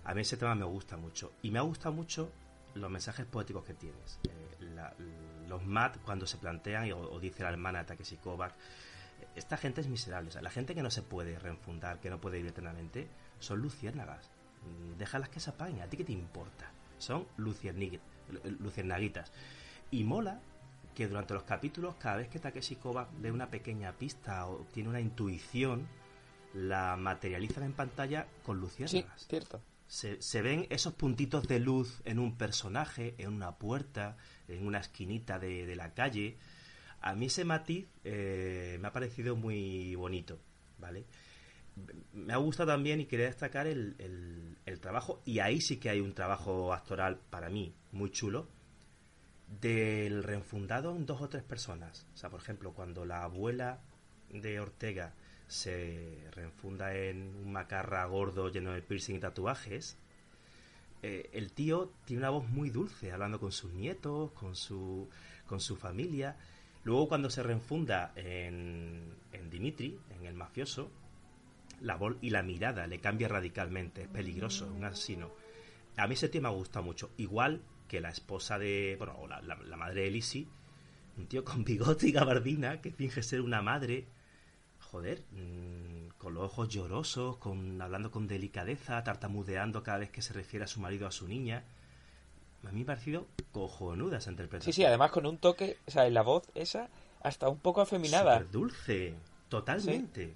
A 0.04 0.14
mí 0.14 0.22
ese 0.22 0.38
tema 0.38 0.54
me 0.54 0.64
gusta 0.64 0.96
mucho. 0.96 1.32
Y 1.42 1.50
me 1.50 1.58
ha 1.58 1.62
gustado 1.62 1.94
mucho 1.94 2.32
los 2.74 2.90
mensajes 2.90 3.26
poéticos 3.26 3.64
que 3.64 3.74
tienes. 3.74 4.18
Eh, 4.28 4.56
la- 4.74 4.94
los 5.48 5.64
MAT 5.66 5.98
cuando 6.04 6.26
se 6.26 6.36
plantean, 6.38 6.86
y- 6.86 6.92
o, 6.92 6.98
o 6.98 7.18
dice 7.20 7.42
la 7.42 7.50
hermana 7.50 7.80
de 7.80 7.84
Takeshi 7.86 8.16
Kovacs, 8.18 8.54
esta 9.34 9.56
gente 9.56 9.80
es 9.80 9.88
miserable. 9.88 10.28
O 10.28 10.32
sea, 10.32 10.42
la 10.42 10.50
gente 10.50 10.74
que 10.74 10.82
no 10.82 10.90
se 10.90 11.02
puede 11.02 11.38
reenfundar, 11.38 12.00
que 12.00 12.10
no 12.10 12.20
puede 12.20 12.36
vivir 12.38 12.50
eternamente, 12.52 13.08
son 13.38 13.60
luciérnagas. 13.60 14.30
Mm, 14.62 14.96
Déjalas 14.98 15.28
que 15.28 15.40
se 15.40 15.50
apaguen. 15.50 15.80
¿A 15.82 15.86
ti 15.86 15.96
qué 15.96 16.04
te 16.04 16.12
importa? 16.12 16.70
Son 16.98 17.26
luciernaguitas. 17.38 19.32
Y 19.90 20.04
mola 20.04 20.40
que 20.94 21.08
durante 21.08 21.34
los 21.34 21.44
capítulos, 21.44 21.94
cada 21.96 22.16
vez 22.16 22.28
que 22.28 22.38
Takeshi 22.38 22.76
Kovacs 22.76 23.10
ve 23.20 23.30
una 23.32 23.48
pequeña 23.50 23.92
pista 23.92 24.46
o 24.46 24.66
tiene 24.72 24.88
una 24.88 25.00
intuición, 25.00 25.86
la 26.54 26.96
materializan 26.96 27.64
en 27.64 27.72
pantalla 27.72 28.26
con 28.44 28.56
Sí, 28.56 28.60
luciérnagas. 28.62 29.26
cierto. 29.26 29.60
Se, 29.90 30.40
ven 30.40 30.68
esos 30.70 30.94
puntitos 30.94 31.48
de 31.48 31.58
luz 31.58 32.00
en 32.04 32.20
un 32.20 32.38
personaje, 32.38 33.16
en 33.18 33.32
una 33.32 33.56
puerta, 33.58 34.16
en 34.46 34.64
una 34.64 34.78
esquinita 34.78 35.40
de, 35.40 35.66
de 35.66 35.74
la 35.74 35.94
calle. 35.94 36.38
A 37.00 37.16
mí 37.16 37.26
ese 37.26 37.44
matiz 37.44 37.88
eh, 38.04 38.78
me 38.80 38.86
ha 38.86 38.92
parecido 38.92 39.34
muy 39.34 39.96
bonito, 39.96 40.38
¿vale? 40.78 41.06
Me 42.12 42.32
ha 42.32 42.36
gustado 42.36 42.70
también 42.70 43.00
y 43.00 43.06
quería 43.06 43.26
destacar 43.26 43.66
el, 43.66 43.96
el- 43.98 44.58
el 44.64 44.78
trabajo, 44.78 45.22
y 45.24 45.40
ahí 45.40 45.60
sí 45.60 45.78
que 45.78 45.90
hay 45.90 46.00
un 46.00 46.14
trabajo 46.14 46.72
actoral 46.72 47.18
para 47.28 47.48
mí 47.50 47.74
muy 47.90 48.10
chulo, 48.12 48.46
del 49.60 50.22
reenfundado 50.22 50.94
en 50.94 51.04
dos 51.04 51.20
o 51.20 51.28
tres 51.28 51.42
personas. 51.42 52.06
O 52.14 52.16
sea, 52.16 52.30
por 52.30 52.40
ejemplo, 52.40 52.72
cuando 52.72 53.04
la 53.04 53.24
abuela 53.24 53.80
de 54.28 54.60
Ortega 54.60 55.14
se 55.50 56.28
reenfunda 56.32 56.94
en 56.94 57.34
un 57.44 57.52
macarra 57.52 58.04
gordo 58.06 58.48
lleno 58.50 58.72
de 58.72 58.82
piercing 58.82 59.16
y 59.16 59.18
tatuajes, 59.20 59.96
eh, 61.02 61.30
el 61.32 61.52
tío 61.52 61.92
tiene 62.04 62.20
una 62.22 62.30
voz 62.30 62.48
muy 62.48 62.70
dulce, 62.70 63.10
hablando 63.12 63.40
con 63.40 63.52
sus 63.52 63.72
nietos, 63.72 64.30
con 64.32 64.54
su, 64.54 65.08
con 65.46 65.60
su 65.60 65.76
familia. 65.76 66.36
Luego 66.84 67.08
cuando 67.08 67.30
se 67.30 67.42
reenfunda 67.42 68.12
en, 68.16 69.14
en 69.32 69.50
Dimitri, 69.50 69.98
en 70.18 70.26
el 70.26 70.34
mafioso, 70.34 70.90
la 71.80 71.96
voz 71.96 72.16
y 72.20 72.30
la 72.30 72.42
mirada 72.42 72.86
le 72.86 73.00
cambia 73.00 73.28
radicalmente, 73.28 74.02
es 74.02 74.08
peligroso, 74.08 74.66
es 74.66 74.70
un 74.72 74.84
asesino. 74.84 75.30
A 75.96 76.06
mí 76.06 76.14
ese 76.14 76.28
tío 76.28 76.42
me 76.42 76.48
ha 76.48 76.52
gustado 76.52 76.84
mucho, 76.84 77.10
igual 77.16 77.62
que 77.88 78.00
la 78.00 78.10
esposa 78.10 78.58
de, 78.58 78.94
bueno, 78.98 79.16
o 79.18 79.26
la, 79.26 79.40
la- 79.42 79.56
la 79.56 79.76
madre 79.76 80.02
de 80.02 80.10
Lizzie, 80.10 80.46
un 81.16 81.26
tío 81.26 81.44
con 81.44 81.64
bigote 81.64 82.06
y 82.08 82.12
gabardina 82.12 82.80
que 82.80 82.92
finge 82.92 83.22
ser 83.22 83.40
una 83.40 83.62
madre, 83.62 84.06
joder, 84.90 85.22
mm, 85.30 86.18
con 86.18 86.34
los 86.34 86.44
ojos 86.44 86.68
llorosos, 86.68 87.36
con 87.36 87.80
hablando 87.80 88.10
con 88.10 88.26
delicadeza, 88.26 89.02
tartamudeando 89.04 89.82
cada 89.82 89.98
vez 89.98 90.10
que 90.10 90.20
se 90.20 90.32
refiere 90.32 90.64
a 90.64 90.68
su 90.68 90.80
marido 90.80 91.06
o 91.06 91.08
a 91.08 91.12
su 91.12 91.28
niña. 91.28 91.64
A 92.64 92.72
mí 92.72 92.78
me 92.78 92.82
ha 92.82 92.86
parecido 92.86 93.26
cojonuda 93.52 94.18
esa 94.18 94.30
interpretación. 94.30 94.72
Sí, 94.72 94.82
sí, 94.82 94.84
además 94.84 95.12
con 95.12 95.26
un 95.26 95.38
toque, 95.38 95.78
o 95.86 95.90
sea, 95.90 96.06
en 96.06 96.14
la 96.14 96.22
voz 96.22 96.42
esa, 96.54 96.88
hasta 97.22 97.48
un 97.48 97.58
poco 97.58 97.80
afeminada. 97.80 98.38
Súper 98.38 98.50
dulce, 98.50 99.14
totalmente. 99.48 100.34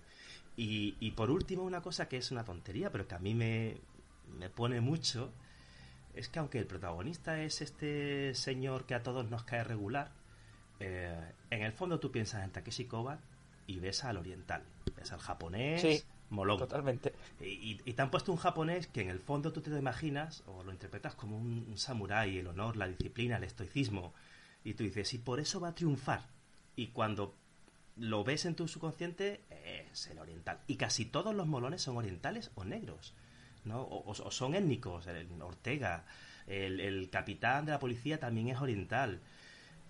Y, 0.56 0.97
y 1.01 1.10
por 1.10 1.31
último, 1.31 1.64
una 1.64 1.82
cosa 1.82 2.09
que 2.09 2.16
es 2.16 2.31
una 2.31 2.44
tontería, 2.44 2.90
pero 2.90 3.09
que 3.09 3.14
a 3.16 3.18
mí 3.18 3.35
me, 3.35 3.76
me 4.39 4.51
pone 4.51 4.81
mucho, 4.81 5.32
es 6.14 6.28
que 6.28 6.39
aunque 6.39 6.59
el 6.59 6.66
protagonista 6.66 7.43
es 7.43 7.60
este 7.60 8.35
señor 8.35 8.86
que 8.86 8.94
a 8.94 9.02
todos 9.02 9.28
nos 9.28 9.43
cae 9.43 9.64
regular, 9.64 10.12
eh, 10.78 11.32
en 11.51 11.62
el 11.62 11.72
fondo 11.72 11.98
tú 11.98 12.12
piensas 12.12 12.44
en 12.44 12.52
Takeshi 12.52 12.85
Kovacs 12.85 13.34
y 13.66 13.78
ves 13.81 14.05
al 14.05 14.16
oriental, 14.16 14.62
ves 14.97 15.12
al 15.12 15.19
japonés, 15.20 15.81
Sí, 15.82 16.03
molón. 16.31 16.59
Totalmente. 16.59 17.12
Y, 17.41 17.81
y- 17.85 17.93
te 17.93 18.03
han 18.03 18.11
puesto 18.11 18.32
un 18.32 18.39
japonés 18.39 18.86
que 18.89 19.01
en 19.03 19.11
el 19.11 19.20
fondo 19.20 19.53
tú 19.53 19.61
te 19.61 19.70
lo 19.70 19.78
imaginas 19.78 20.43
o 20.47 20.62
lo 20.65 20.73
interpretas 20.73 21.15
como 21.15 21.36
un, 21.36 21.66
un 21.69 21.78
samurái, 21.78 22.39
el 22.39 22.47
honor, 22.47 22.77
la 22.77 22.86
disciplina, 22.89 23.36
el 23.36 23.45
estoicismo. 23.45 24.12
Y 24.65 24.74
tú 24.74 24.85
dices, 24.85 25.12
y 25.15 25.19
por 25.19 25.41
eso 25.41 25.61
va 25.61 25.69
a 25.69 25.74
triunfar. 25.74 26.27
Y 26.77 26.89
cuando 26.89 27.35
lo 27.97 28.24
ves 28.24 28.45
en 28.47 28.55
tu 28.57 28.66
subconsciente, 28.66 29.43
es 29.93 30.07
el 30.09 30.19
oriental. 30.19 30.59
Y 30.66 30.77
casi 30.77 31.05
todos 31.05 31.35
los 31.35 31.47
molones 31.47 31.82
son 31.82 31.97
orientales 31.97 32.51
o 32.55 32.65
negros. 32.65 33.15
¿no? 33.65 33.81
O, 33.82 34.11
o- 34.11 34.24
o 34.27 34.31
son 34.31 34.55
étnicos. 34.55 35.07
El 35.07 35.28
Ortega, 35.41 36.05
el, 36.47 36.81
el 36.81 37.09
capitán 37.11 37.65
de 37.66 37.73
la 37.73 37.78
policía 37.78 38.19
también 38.19 38.49
es 38.49 38.59
oriental. 38.61 39.20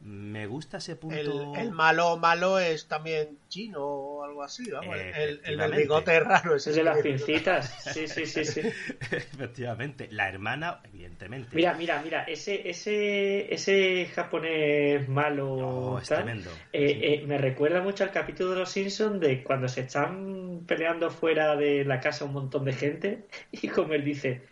Me 0.06 0.46
gusta 0.46 0.76
ese 0.76 0.96
punto. 0.96 1.16
El, 1.54 1.58
el 1.58 1.70
malo 1.72 2.18
malo 2.18 2.58
es 2.58 2.86
también 2.88 3.38
chino 3.48 3.80
o 3.82 4.22
algo 4.24 4.42
así, 4.42 4.70
vamos. 4.70 4.94
El, 4.96 5.40
el 5.44 5.56
del 5.58 5.72
bigote 5.72 6.20
raro. 6.20 6.56
Ese 6.56 6.70
Es 6.70 6.76
de 6.76 6.84
las 6.84 6.98
pincitas. 6.98 7.74
Sí, 7.94 8.06
sí, 8.06 8.26
sí, 8.26 8.44
sí. 8.44 8.60
Efectivamente. 9.10 10.08
La 10.10 10.28
hermana, 10.28 10.80
evidentemente. 10.84 11.48
Mira, 11.56 11.74
mira, 11.74 12.02
mira, 12.02 12.24
ese, 12.24 12.68
ese, 12.68 13.52
ese 13.52 14.06
japonés 14.14 15.08
malo 15.08 15.52
Oh, 15.54 15.98
es 15.98 16.08
tal, 16.08 16.18
tremendo. 16.24 16.50
eh, 16.72 16.88
Sí. 16.88 16.98
eh, 17.02 17.24
me 17.26 17.38
recuerda 17.38 17.80
mucho 17.80 18.04
al 18.04 18.10
capítulo 18.12 18.50
de 18.50 18.58
los 18.60 18.70
Simpsons 18.70 19.20
de 19.20 19.42
cuando 19.42 19.68
se 19.68 19.82
están 19.82 20.64
peleando 20.66 21.10
fuera 21.10 21.56
de 21.56 21.84
la 21.84 22.00
casa 22.00 22.24
un 22.24 22.32
montón 22.34 22.64
de 22.64 22.72
gente 22.74 23.24
y 23.52 23.68
como 23.68 23.94
él 23.94 24.04
dice, 24.04 24.42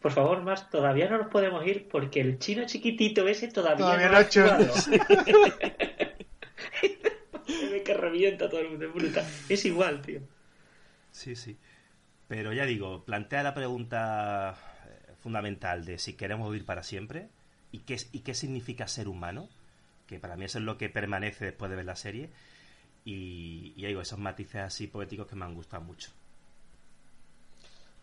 por 0.00 0.12
favor, 0.12 0.42
más, 0.42 0.70
todavía 0.70 1.08
no 1.08 1.18
nos 1.18 1.28
podemos 1.28 1.66
ir 1.66 1.88
porque 1.88 2.20
el 2.20 2.38
chino 2.38 2.64
chiquitito 2.66 3.26
ese 3.26 3.48
todavía, 3.48 3.84
Todavía 3.86 4.06
no 4.06 4.12
no 4.12 4.18
ha 4.18 4.22
hecho- 4.22 4.44
actuado". 4.44 4.74
Se 4.74 4.90
ve 7.70 7.82
que 7.82 7.94
revienta 7.94 8.48
todo 8.48 8.60
el 8.60 8.70
mundo, 8.70 8.86
es 8.86 8.94
brutal. 8.94 9.26
Es 9.48 9.64
igual, 9.64 10.02
tío. 10.02 10.20
Sí, 11.12 11.34
sí. 11.36 11.56
Pero 12.28 12.52
ya 12.52 12.66
digo, 12.66 13.04
plantea 13.04 13.42
la 13.42 13.54
pregunta 13.54 14.56
eh, 14.86 15.12
fundamental 15.22 15.84
de 15.84 15.98
si 15.98 16.14
queremos 16.14 16.50
vivir 16.50 16.66
para 16.66 16.82
siempre 16.82 17.28
y 17.72 17.78
qué, 17.80 17.94
es- 17.94 18.08
y 18.12 18.20
qué 18.20 18.34
significa 18.34 18.86
ser 18.88 19.08
humano. 19.08 19.48
que 20.06 20.18
para 20.18 20.36
mí 20.36 20.44
eso 20.46 20.58
es 20.58 20.64
lo 20.64 20.78
que 20.78 20.88
permanece 20.88 21.44
después 21.46 21.70
de 21.70 21.76
ver 21.76 21.84
la 21.84 21.96
serie. 21.96 22.30
Y, 23.04 23.74
y 23.76 23.86
digo, 23.86 24.00
esos 24.00 24.18
matices 24.18 24.62
así 24.62 24.86
poéticos 24.86 25.26
que 25.26 25.36
me 25.36 25.44
han 25.44 25.54
gustado 25.54 25.82
mucho. 25.82 26.10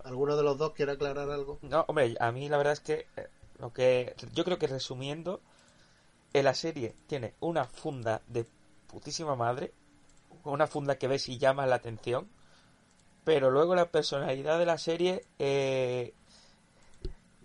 ¿Alguno 0.06 0.38
de 0.38 0.44
los 0.44 0.58
dos 0.58 0.74
quiere 0.74 0.94
aclarar 0.94 1.30
algo? 1.30 1.60
No, 1.64 1.84
hombre, 1.88 2.16
a 2.20 2.32
mí 2.32 2.48
la 2.48 2.58
verdad 2.58 2.74
es 2.74 2.80
que 2.80 3.08
eh, 3.18 3.28
lo 3.60 3.74
que 3.74 4.16
yo 4.34 4.44
creo 4.44 4.60
que 4.60 4.68
resumiendo, 4.68 5.42
eh, 6.32 6.44
la 6.44 6.54
serie 6.54 6.96
tiene 7.08 7.34
una 7.40 7.66
funda 7.66 8.22
de 8.28 8.46
putísima 8.88 9.36
madre, 9.36 9.74
una 10.44 10.68
funda 10.68 10.98
que 10.98 11.08
ves 11.08 11.28
y 11.28 11.38
llama 11.38 11.66
la 11.66 11.76
atención, 11.76 12.30
pero 13.24 13.50
luego 13.50 13.74
la 13.74 13.90
personalidad 13.90 14.60
de 14.60 14.66
la 14.66 14.78
serie, 14.78 15.26
eh, 15.40 16.14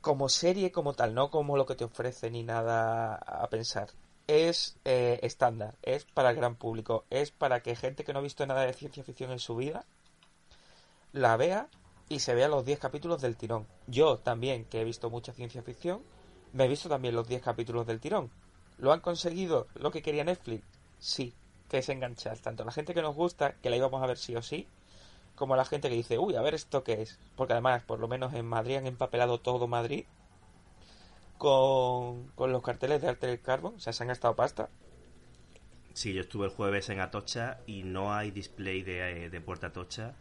como 0.03 0.28
serie 0.28 0.70
como 0.70 0.93
tal, 0.93 1.15
no 1.15 1.31
como 1.31 1.57
lo 1.57 1.65
que 1.65 1.74
te 1.74 1.85
ofrece 1.85 2.31
ni 2.31 2.43
nada 2.43 3.15
a 3.15 3.49
pensar, 3.49 3.89
es 4.27 4.77
eh, 4.85 5.19
estándar, 5.23 5.77
es 5.82 6.05
para 6.05 6.31
el 6.31 6.37
gran 6.37 6.57
público, 6.57 7.05
es 7.09 7.31
para 7.31 7.62
que 7.62 7.74
gente 7.74 8.05
que 8.05 8.12
no 8.12 8.19
ha 8.19 8.23
visto 8.23 8.47
nada 8.47 8.62
de 8.66 8.74
ciencia 8.74 9.03
ficción 9.03 9.32
en 9.32 9.39
su 9.39 9.57
vida 9.57 9.87
la 11.12 11.37
vea 11.37 11.69
y 12.11 12.19
se 12.19 12.35
vea 12.35 12.49
los 12.49 12.65
10 12.65 12.81
capítulos 12.81 13.23
del 13.23 13.37
tirón. 13.37 13.66
Yo 13.87 14.19
también, 14.19 14.65
que 14.65 14.81
he 14.81 14.85
visto 14.85 15.09
mucha 15.11 15.32
ciencia 15.32 15.62
ficción, 15.62 16.03
me 16.53 16.65
he 16.65 16.69
visto 16.69 16.89
también 16.89 17.15
los 17.15 17.28
10 17.28 17.41
capítulos 17.41 17.87
del 17.87 18.01
tirón. 18.01 18.31
¿Lo 18.78 18.93
han 18.93 19.01
conseguido 19.01 19.69
lo 19.77 19.93
que 19.93 20.03
quería 20.03 20.24
Netflix? 20.24 20.65
Sí, 20.99 21.32
que 21.69 21.78
es 21.78 21.89
enganchar 21.89 22.37
tanto 22.41 22.65
a 22.65 22.66
la 22.66 22.73
gente 22.73 22.95
que 22.95 23.01
nos 23.01 23.15
gusta, 23.15 23.53
que 23.62 23.70
la 23.70 23.77
íbamos 23.77 24.03
a 24.03 24.07
ver 24.07 24.19
sí 24.19 24.35
o 24.35 24.43
sí, 24.43 24.66
como 25.37 25.55
a 25.55 25.57
la 25.57 25.65
gente 25.65 25.89
que 25.89 25.95
dice, 25.95 26.19
uy, 26.19 26.35
a 26.35 26.43
ver 26.43 26.55
esto 26.55 26.82
qué 26.82 27.01
es. 27.01 27.16
Porque 27.37 27.53
además, 27.53 27.85
por 27.85 28.01
lo 28.01 28.09
menos 28.09 28.35
en 28.35 28.45
Madrid 28.45 28.77
han 28.77 28.89
empapelado 28.89 29.39
todo 29.39 29.69
Madrid 29.69 30.05
con, 31.39 32.27
con 32.35 32.51
los 32.51 32.62
carteles 32.62 33.03
de 33.03 33.09
Altered 33.09 33.41
Carbon, 33.41 33.77
o 33.77 33.81
sea, 33.81 33.93
se 33.93 34.03
han 34.03 34.09
gastado 34.09 34.35
pasta. 34.35 34.69
Sí, 35.95 36.12
yo 36.12 36.23
estuve 36.23 36.47
el 36.47 36.53
jueves 36.53 36.89
en 36.89 36.99
Atocha 36.99 37.61
y 37.69 37.85
no 37.85 38.12
hay 38.12 38.32
display 38.32 38.82
de, 38.82 39.27
eh, 39.27 39.31
de 39.31 39.41
Puerta 39.41 39.69
Atocha 39.69 40.16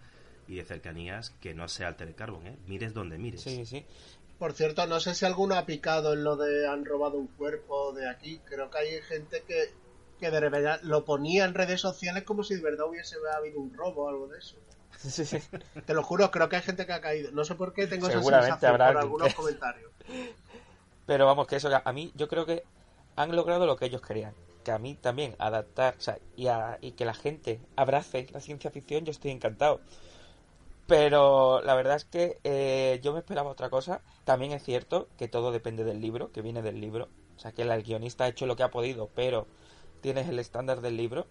y 0.50 0.56
de 0.56 0.66
cercanías 0.66 1.30
que 1.42 1.54
no 1.54 1.68
sea 1.70 1.88
Altered 1.90 2.16
Carbon, 2.16 2.46
¿eh? 2.48 2.58
Mires 2.68 2.94
donde 2.94 3.18
mires. 3.18 3.42
Sí, 3.42 3.66
sí. 3.66 3.86
Por 4.38 4.54
cierto, 4.54 4.86
no 4.88 5.00
sé 5.00 5.14
si 5.16 5.26
alguno 5.26 5.56
ha 5.56 5.66
picado 5.66 6.14
en 6.14 6.24
lo 6.24 6.36
de 6.36 6.68
han 6.68 6.86
robado 6.86 7.18
un 7.18 7.28
cuerpo 7.28 7.94
de 7.94 8.10
aquí. 8.10 8.40
Creo 8.46 8.70
que 8.70 8.78
hay 8.80 9.02
gente 9.04 9.44
que, 9.48 9.74
que 10.20 10.32
de 10.32 10.40
verdad 10.50 10.80
lo 10.84 11.06
ponía 11.06 11.46
en 11.46 11.54
redes 11.54 11.82
sociales 11.82 12.24
como 12.24 12.44
si 12.44 12.56
de 12.56 12.62
verdad 12.62 12.88
hubiese 12.88 13.16
habido 13.38 13.60
un 13.60 13.74
robo 13.74 14.04
o 14.06 14.10
algo 14.10 14.28
de 14.28 14.40
eso. 14.40 14.56
Sí, 14.98 15.24
sí. 15.26 15.38
Te 15.86 15.94
lo 15.94 16.04
juro, 16.04 16.30
creo 16.30 16.50
que 16.50 16.58
hay 16.58 16.62
gente 16.62 16.86
que 16.86 16.92
ha 16.92 17.00
caído. 17.00 17.32
No 17.32 17.46
sé 17.46 17.56
por 17.56 17.72
qué 17.74 17.88
tengo 17.88 18.08
esa 18.08 18.22
sensación 18.24 18.72
habrá 18.72 18.88
por 18.88 18.98
algunos 18.98 19.34
comentarios. 19.34 19.92
Pero 21.06 21.26
vamos, 21.26 21.48
que 21.48 21.56
eso, 21.56 21.70
a 21.84 21.94
mí 21.94 22.12
yo 22.16 22.28
creo 22.28 22.46
que 22.46 22.64
han 23.16 23.36
logrado 23.36 23.66
lo 23.66 23.76
que 23.78 23.86
ellos 23.86 24.02
querían. 24.02 24.34
Que 24.64 24.72
a 24.72 24.78
mí 24.78 24.96
también 24.96 25.36
adaptar, 25.40 25.96
o 25.98 26.02
sea, 26.02 26.18
y, 26.36 26.48
a- 26.48 26.78
y 26.82 26.92
que 26.92 27.06
la 27.06 27.14
gente 27.14 27.60
abrace 27.76 28.28
la 28.32 28.42
ciencia 28.42 28.72
ficción, 28.72 29.06
yo 29.06 29.12
estoy 29.12 29.32
encantado. 29.32 29.80
Pero 30.90 31.62
la 31.62 31.76
verdad 31.76 31.98
es 31.98 32.06
que 32.06 32.40
eh, 32.44 33.00
yo 33.04 33.14
me 33.14 33.20
esperaba 33.20 33.52
otra 33.52 33.70
cosa. 33.70 34.02
También 34.24 34.54
es 34.54 34.64
cierto 34.64 35.08
que 35.18 35.28
todo 35.28 35.52
depende 35.52 35.84
del 35.84 36.02
libro, 36.02 36.32
que 36.32 36.42
viene 36.42 36.64
del 36.64 36.82
libro. 36.82 37.10
O 37.38 37.40
sea, 37.40 37.52
que 37.52 37.62
el 37.62 37.84
guionista 37.84 38.24
ha 38.24 38.28
hecho 38.28 38.48
lo 38.48 38.56
que 38.56 38.64
ha 38.64 38.72
podido, 38.72 39.10
pero 39.14 39.48
tienes 40.02 40.28
el 40.28 40.40
estándar 40.40 40.82
del 40.82 40.98
libro. 40.98 41.28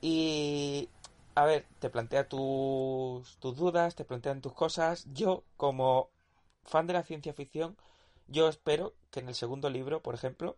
Y, 0.00 0.90
a 1.36 1.44
ver, 1.44 1.66
te 1.78 1.90
plantea 1.90 2.28
tus, 2.28 3.38
dudas, 3.40 3.94
te 3.94 4.04
plantean 4.04 4.40
tus 4.42 4.52
cosas. 4.52 5.06
Yo, 5.12 5.44
como 5.56 6.10
fan 6.64 6.88
de 6.88 6.94
la 6.94 7.04
ciencia 7.04 7.34
ficción, 7.34 7.76
yo 8.28 8.48
espero 8.48 8.94
que 9.12 9.20
en 9.20 9.28
el 9.28 9.36
segundo 9.36 9.70
libro, 9.70 10.02
por 10.02 10.14
ejemplo, 10.16 10.56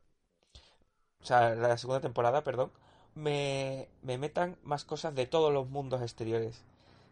o 1.20 1.26
sea, 1.26 1.54
la 1.54 1.76
segunda 1.78 2.00
temporada, 2.00 2.42
perdón, 2.42 2.72
me, 3.14 3.88
me 4.02 4.18
metan 4.18 4.56
más 4.62 4.84
cosas 4.84 5.14
de 5.14 5.26
todos 5.26 5.52
los 5.52 5.68
mundos 5.68 6.02
exteriores. 6.02 6.64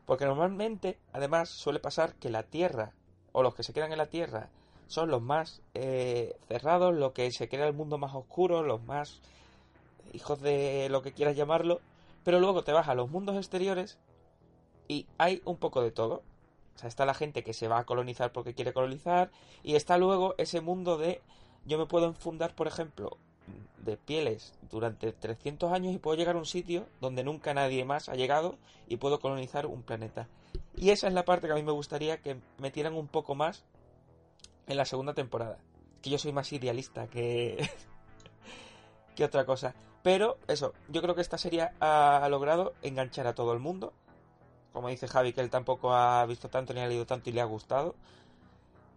Porque 0.07 0.25
normalmente, 0.25 0.99
además, 1.13 1.49
suele 1.49 1.81
pasar 1.81 2.15
que 2.15 2.31
la 2.31 2.45
Tierra, 2.45 2.93
o 3.33 3.43
los 3.43 3.55
que 3.55 3.63
se 3.63 3.73
quedan 3.73 3.93
en 3.93 3.99
la 3.99 4.07
Tierra, 4.07 4.49
son 4.87 5.11
los 5.11 5.21
más 5.21 5.61
eh, 5.75 6.39
cerrados, 6.49 6.95
los 6.95 7.13
que 7.13 7.31
se 7.33 7.49
queda 7.49 7.67
el 7.67 7.75
mundo 7.75 7.99
más 7.99 8.15
oscuro, 8.15 8.63
los 8.63 8.83
más 8.85 9.21
hijos 10.13 10.41
de 10.41 10.89
lo 10.91 11.03
que 11.03 11.13
quieras 11.13 11.37
llamarlo. 11.37 11.81
Pero 12.25 12.41
luego 12.41 12.63
te 12.63 12.73
vas 12.73 12.89
a 12.89 12.95
los 12.95 13.11
mundos 13.11 13.37
exteriores 13.37 13.99
y 14.89 15.07
hay 15.19 15.43
un 15.45 15.57
poco 15.57 15.83
de 15.83 15.91
todo. 15.91 16.23
O 16.77 16.79
sea, 16.79 16.89
está 16.89 17.05
la 17.05 17.15
gente 17.15 17.43
que 17.43 17.53
se 17.53 17.69
va 17.69 17.79
a 17.79 17.85
colonizar 17.85 18.33
porque 18.33 18.55
quiere 18.55 18.73
colonizar. 18.73 19.31
Y 19.63 19.75
está 19.75 19.99
luego 19.99 20.35
ese 20.39 20.61
mundo 20.61 20.99
de 20.99 21.21
yo 21.65 21.79
me 21.79 21.87
puedo 21.87 22.07
enfundar, 22.07 22.55
por 22.55 22.69
ejemplo, 22.69 23.19
de 23.79 23.97
pieles 23.97 24.53
durante 24.71 25.13
300 25.13 25.73
años 25.73 25.95
y 25.95 25.99
puedo 25.99 26.17
llegar 26.17 26.37
a 26.37 26.39
un 26.39 26.47
sitio 26.47 26.87
donde 27.01 27.25
nunca 27.25 27.55
nadie 27.55 27.85
más 27.85 28.09
ha 28.09 28.15
llegado 28.15 28.57
y 28.89 28.97
puedo 28.97 29.21
colonizar 29.21 29.67
un 29.67 29.83
planeta. 29.83 30.29
Y 30.77 30.91
esa 30.91 31.09
es 31.09 31.15
la 31.15 31.25
parte 31.25 31.47
que 31.47 31.53
a 31.53 31.57
mí 31.57 31.63
me 31.63 31.73
gustaría 31.73 32.19
que 32.19 32.37
metieran 32.59 32.95
un 32.95 33.09
poco 33.09 33.35
más 33.35 33.65
en 34.67 34.77
la 34.77 34.85
segunda 34.85 35.15
temporada. 35.15 35.59
Que 36.03 36.11
yo 36.11 36.19
soy 36.19 36.33
más 36.33 36.53
idealista 36.53 37.09
que, 37.09 37.71
que 39.17 39.25
otra 39.25 39.47
cosa. 39.47 39.75
Pero 40.03 40.39
eso, 40.47 40.73
yo 40.89 41.03
creo 41.03 41.15
que 41.15 41.21
esta 41.21 41.39
serie 41.39 41.69
ha, 41.81 42.27
logrado 42.31 42.75
enganchar 42.83 43.27
a 43.27 43.35
todo 43.35 43.53
el 43.53 43.59
mundo. 43.59 43.93
Como 44.73 44.89
dice 44.89 45.09
Javi, 45.09 45.33
que 45.33 45.41
él 45.41 45.51
tampoco 45.51 45.95
ha 45.95 46.25
visto 46.27 46.49
tanto 46.49 46.75
ni 46.75 46.81
ha 46.81 46.87
leído 46.87 47.07
tanto 47.07 47.31
y 47.31 47.33
le 47.33 47.41
ha 47.41 47.45
gustado. 47.45 47.97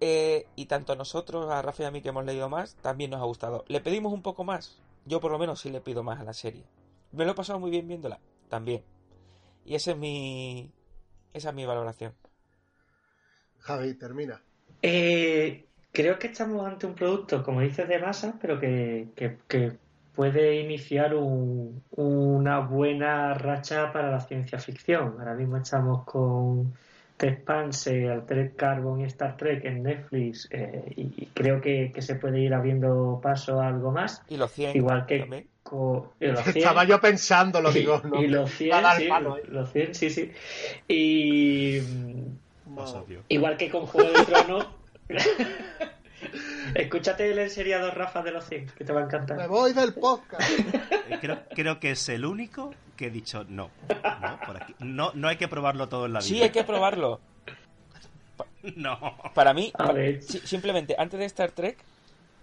Eh, 0.01 0.47
y 0.55 0.65
tanto 0.67 0.93
a 0.93 0.95
nosotros, 0.95 1.49
a 1.51 1.61
Rafa 1.61 1.83
y 1.83 1.85
a 1.85 1.91
mí 1.91 2.01
que 2.01 2.09
hemos 2.09 2.25
leído 2.25 2.49
más, 2.49 2.75
también 2.75 3.11
nos 3.11 3.21
ha 3.21 3.25
gustado. 3.25 3.65
¿Le 3.67 3.81
pedimos 3.81 4.13
un 4.13 4.21
poco 4.21 4.43
más? 4.43 4.81
Yo 5.05 5.19
por 5.19 5.31
lo 5.31 5.39
menos 5.39 5.59
sí 5.61 5.69
le 5.69 5.81
pido 5.81 6.03
más 6.03 6.19
a 6.19 6.23
la 6.23 6.33
serie. 6.33 6.63
¿Me 7.11 7.25
lo 7.25 7.31
he 7.31 7.35
pasado 7.35 7.59
muy 7.59 7.71
bien 7.71 7.87
viéndola? 7.87 8.19
También. 8.49 8.83
Y 9.65 9.75
ese 9.75 9.91
es 9.91 9.97
mi... 9.97 10.71
Esa 11.33 11.49
es 11.49 11.55
mi 11.55 11.65
valoración. 11.65 12.13
Javi, 13.59 13.93
termina. 13.95 14.41
Eh, 14.81 15.65
creo 15.91 16.17
que 16.19 16.27
estamos 16.27 16.65
ante 16.65 16.85
un 16.87 16.95
producto, 16.95 17.43
como 17.43 17.61
dices, 17.61 17.87
de 17.87 17.99
masa, 17.99 18.37
pero 18.41 18.59
que, 18.59 19.09
que- 19.15 19.37
que 19.47 19.77
puede 20.15 20.61
iniciar 20.61 21.15
un- 21.15 21.83
una 21.91 22.59
buena 22.59 23.33
racha 23.33 23.91
para 23.93 24.11
la 24.11 24.19
ciencia 24.21 24.59
ficción. 24.59 25.15
Ahora 25.19 25.35
mismo 25.35 25.57
estamos 25.57 26.03
con 26.05 26.73
Expanse, 27.27 28.09
Altered 28.09 28.55
Carbon 28.55 29.01
y 29.01 29.03
Star 29.05 29.35
Trek 29.37 29.65
en 29.65 29.83
Netflix 29.83 30.47
eh, 30.51 30.93
y, 30.95 31.01
y 31.17 31.25
creo 31.33 31.59
que, 31.61 31.91
que 31.93 32.01
se 32.01 32.15
puede 32.15 32.39
ir 32.39 32.53
abriendo 32.53 33.19
paso 33.21 33.59
a 33.61 33.67
algo 33.67 33.91
más. 33.91 34.21
Y 34.29 34.37
los 34.37 34.51
100 34.51 34.75
Igual 34.77 35.05
que 35.05 35.47
con 35.63 36.05
y 36.19 36.27
los 36.27 36.41
100, 36.43 36.57
Estaba 36.57 36.83
yo 36.85 36.99
pensando, 36.99 37.61
lo 37.61 37.71
digo, 37.71 38.01
y, 38.03 38.07
no. 38.07 38.21
y 38.23 38.27
los 38.27 38.49
Va 38.49 38.55
100, 38.55 38.73
a 38.73 38.81
dar 38.81 38.97
sí, 38.97 39.07
palo, 39.07 39.37
¿eh? 39.37 39.43
los 39.49 39.71
100, 39.71 39.95
sí, 39.95 40.09
sí. 40.09 40.31
Y 40.87 41.79
mm, 41.81 42.73
No. 42.75 42.83
obvio. 42.83 43.21
Igual 43.29 43.57
que 43.57 43.69
con 43.69 43.85
Juego 43.85 44.11
de 44.11 44.25
Tronos. 44.25 44.67
Escúchate 46.75 47.31
el 47.31 47.39
enseriado 47.39 47.91
Rafa 47.91 48.21
de 48.21 48.31
los 48.31 48.45
100, 48.45 48.67
que 48.77 48.83
te 48.83 48.93
va 48.93 48.99
a 48.99 49.03
Me 49.03 49.07
encantar. 49.07 49.47
voy 49.47 49.73
del 49.73 49.93
podcast. 49.93 50.41
Eh, 51.09 51.17
Creo, 51.21 51.39
creo 51.55 51.79
que 51.79 51.91
es 51.91 52.09
el 52.09 52.25
único 52.25 52.73
que 52.99 53.07
he 53.07 53.09
dicho 53.09 53.45
no. 53.47 53.71
No, 54.21 54.39
por 54.45 54.61
aquí. 54.61 54.75
no, 54.79 55.11
no 55.13 55.29
hay 55.29 55.37
que 55.37 55.47
probarlo 55.47 55.87
todo 55.87 56.05
en 56.05 56.11
la 56.13 56.19
vida. 56.19 56.27
Sí, 56.27 56.41
hay 56.43 56.49
que 56.51 56.63
probarlo. 56.65 57.21
No. 58.75 59.17
Para 59.33 59.53
mí, 59.53 59.71
A 59.75 59.93
ver. 59.93 60.21
si- 60.21 60.39
simplemente 60.39 60.93
antes 60.99 61.17
de 61.17 61.25
Star 61.25 61.51
Trek, 61.51 61.77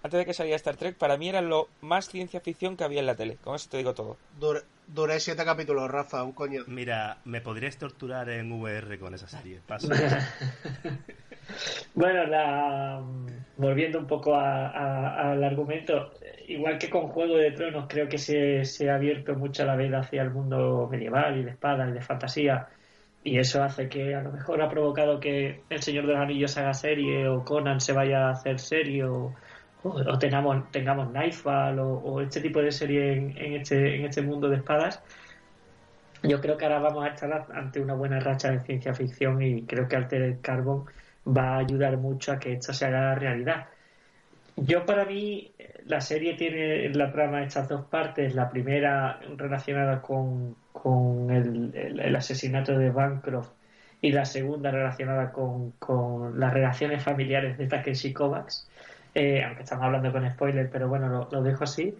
antes 0.03 0.17
de 0.19 0.25
que 0.25 0.33
saliera 0.33 0.57
Star 0.57 0.77
Trek, 0.77 0.97
para 0.97 1.19
mí 1.19 1.29
era 1.29 1.43
lo 1.43 1.69
más 1.83 2.09
ciencia 2.09 2.41
ficción 2.41 2.75
que 2.77 2.85
había 2.85 3.01
en 3.01 3.07
la 3.07 3.15
tele. 3.17 3.37
Con 3.45 3.55
eso 3.55 3.69
te 3.71 3.77
digo 3.77 3.93
todo. 3.93 4.17
Duré, 4.41 4.63
duré 4.87 5.21
siete 5.21 5.45
capítulos, 5.45 5.91
Rafa, 5.91 6.23
un 6.23 6.33
coño. 6.33 6.63
Mira, 6.69 7.19
me 7.27 7.43
podrías 7.43 7.77
torturar 7.77 8.31
en 8.31 8.51
VR 8.51 8.99
con 8.99 9.13
esa 9.15 9.29
serie. 9.29 9.61
Paso. 9.67 9.89
Bueno, 11.95 12.25
la, 12.27 13.03
volviendo 13.57 13.99
un 13.99 14.07
poco 14.07 14.35
a- 14.35 15.31
al 15.33 15.43
argumento, 15.45 16.13
igual 16.49 16.79
que 16.79 16.91
con 16.91 17.09
Juego 17.09 17.37
de 17.37 17.53
Tronos, 17.53 17.87
creo 17.89 18.09
que 18.09 18.19
se, 18.19 18.65
se 18.65 18.91
ha 18.91 18.97
abierto 18.97 19.35
mucho 19.37 19.65
la 19.65 19.77
veda 19.77 20.01
hacia 20.01 20.23
el 20.23 20.31
mundo 20.31 20.89
medieval 20.91 21.39
y 21.39 21.45
de 21.45 21.51
espadas 21.53 21.89
y 21.91 21.93
de 21.93 22.03
fantasía. 22.03 22.69
Y 23.23 23.39
eso 23.39 23.63
hace 23.63 23.89
que 23.89 24.15
a 24.15 24.23
lo 24.23 24.33
mejor 24.33 24.63
ha 24.63 24.69
provocado 24.69 25.19
que 25.21 25.67
El 25.69 25.83
Señor 25.83 26.07
de 26.07 26.13
los 26.13 26.23
Anillos 26.23 26.57
haga 26.59 26.75
serie 26.75 27.29
o 27.29 27.45
Conan 27.45 27.81
se 27.81 27.93
vaya 27.93 28.29
a 28.29 28.31
hacer 28.33 28.59
serie 28.61 29.05
o, 29.05 29.35
o, 29.83 29.89
o 29.91 30.19
tengamos, 30.19 30.71
tengamos 30.71 31.11
Nightfall 31.13 31.79
o, 31.81 31.89
o 31.99 32.21
este 32.21 32.41
tipo 32.41 32.61
de 32.63 32.71
serie 32.73 33.15
en, 33.15 33.55
este, 33.55 33.97
en 33.97 34.05
este 34.05 34.23
mundo 34.23 34.49
de 34.49 34.57
espadas. 34.59 35.03
Yo 36.23 36.41
creo 36.41 36.57
que 36.57 36.65
ahora 36.65 36.79
vamos 36.81 37.05
a 37.05 37.09
estar 37.09 37.47
ante 37.53 37.81
una 37.81 37.95
buena 37.95 38.19
racha 38.21 38.51
de 38.51 38.61
ciencia 38.61 38.95
ficción 38.95 39.41
y 39.43 39.67
creo 39.67 39.87
que 39.87 39.97
Altered 39.97 40.41
Carbon 40.43 40.87
va 41.27 41.55
a 41.55 41.59
ayudar 41.59 41.97
mucho 41.97 42.33
a 42.33 42.39
que 42.39 42.53
esto 42.53 42.73
se 42.73 42.87
haga 42.87 43.15
realidad. 43.15 43.67
Yo 44.57 44.87
para 44.87 45.05
mí 45.05 45.53
la 45.85 46.01
serie 46.01 46.35
tiene 46.35 46.87
en 46.87 46.97
la 46.97 47.13
trama 47.13 47.43
estas 47.43 47.69
dos 47.69 47.85
partes, 47.87 48.35
la 48.35 48.49
primera 48.49 49.21
relacionada 49.37 50.01
con, 50.01 50.57
con 50.73 51.31
el, 51.31 52.17
asesinato 52.17 52.79
de 52.79 52.91
Bancroft 52.91 53.51
y 54.01 54.13
la 54.13 54.25
segunda 54.25 54.71
relacionada 54.71 55.31
con, 55.31 55.73
con 55.73 56.41
las 56.41 56.53
relaciones 56.53 57.03
familiares 57.03 57.59
de 57.59 57.67
Takeshi 57.67 58.13
Kovacs, 58.13 58.69
Eh, 59.15 59.43
aunque 59.43 59.63
estamos 59.63 59.85
hablando 59.87 60.13
con 60.13 60.31
spoilers, 60.31 60.71
pero 60.71 60.89
bueno, 60.89 61.09
lo, 61.09 61.29
lo 61.31 61.43
dejo 61.43 61.65
así. 61.65 61.95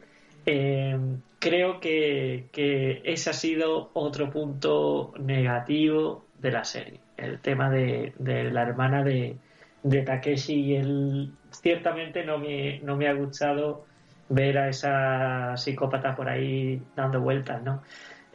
Eh, 0.45 0.99
creo 1.39 1.81
que, 1.81 2.49
que 2.53 3.01
ese 3.05 3.31
ha 3.31 3.33
sido 3.33 3.91
otro 3.95 4.31
punto 4.31 5.15
negativo 5.19 6.27
de 6.39 6.51
la 6.51 6.65
serie. 6.65 7.06
El 7.17 7.41
tema 7.41 7.71
de, 7.71 8.13
de 8.19 8.51
la 8.51 8.63
hermana 8.63 9.03
de, 9.03 9.37
de 9.83 10.03
Takeshi 10.03 10.55
y 10.55 10.77
él 10.77 11.33
ciertamente 11.51 12.25
no 12.25 12.39
me, 12.39 12.81
no 12.81 12.97
me 12.97 13.09
ha 13.09 13.13
gustado 13.15 13.87
ver 14.29 14.59
a 14.59 14.69
esa 14.69 15.57
psicópata 15.57 16.17
por 16.17 16.29
ahí 16.29 16.83
dando 16.95 17.21
vueltas, 17.21 17.63
¿no? 17.63 17.83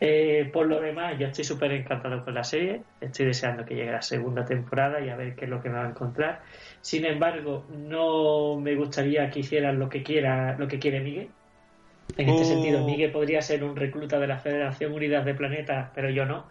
Eh, 0.03 0.49
por 0.51 0.65
lo 0.65 0.81
demás, 0.81 1.19
yo 1.19 1.27
estoy 1.27 1.43
súper 1.43 1.71
encantado 1.73 2.23
con 2.25 2.33
la 2.33 2.43
serie, 2.43 2.81
estoy 2.99 3.27
deseando 3.27 3.65
que 3.65 3.75
llegue 3.75 3.91
la 3.91 4.01
segunda 4.01 4.43
temporada 4.45 4.99
y 4.99 5.09
a 5.09 5.15
ver 5.15 5.35
qué 5.35 5.45
es 5.45 5.51
lo 5.51 5.61
que 5.61 5.69
me 5.69 5.77
va 5.77 5.85
a 5.85 5.89
encontrar. 5.89 6.41
Sin 6.81 7.05
embargo, 7.05 7.67
no 7.69 8.59
me 8.59 8.75
gustaría 8.75 9.29
que 9.29 9.41
hicieran 9.41 9.77
lo 9.77 9.89
que 9.89 10.01
quiera, 10.01 10.57
lo 10.57 10.67
que 10.67 10.79
quiere 10.79 11.01
Miguel. 11.01 11.29
En 12.17 12.29
este 12.29 12.43
Uh. 12.43 12.45
sentido, 12.45 12.85
Miguel 12.85 13.11
podría 13.11 13.41
ser 13.41 13.63
un 13.63 13.75
recluta 13.75 14.19
de 14.19 14.27
la 14.27 14.39
Federación 14.39 14.93
Unidas 14.93 15.25
de 15.25 15.33
Planetas, 15.33 15.91
pero 15.95 16.09
yo 16.09 16.25
no. 16.25 16.47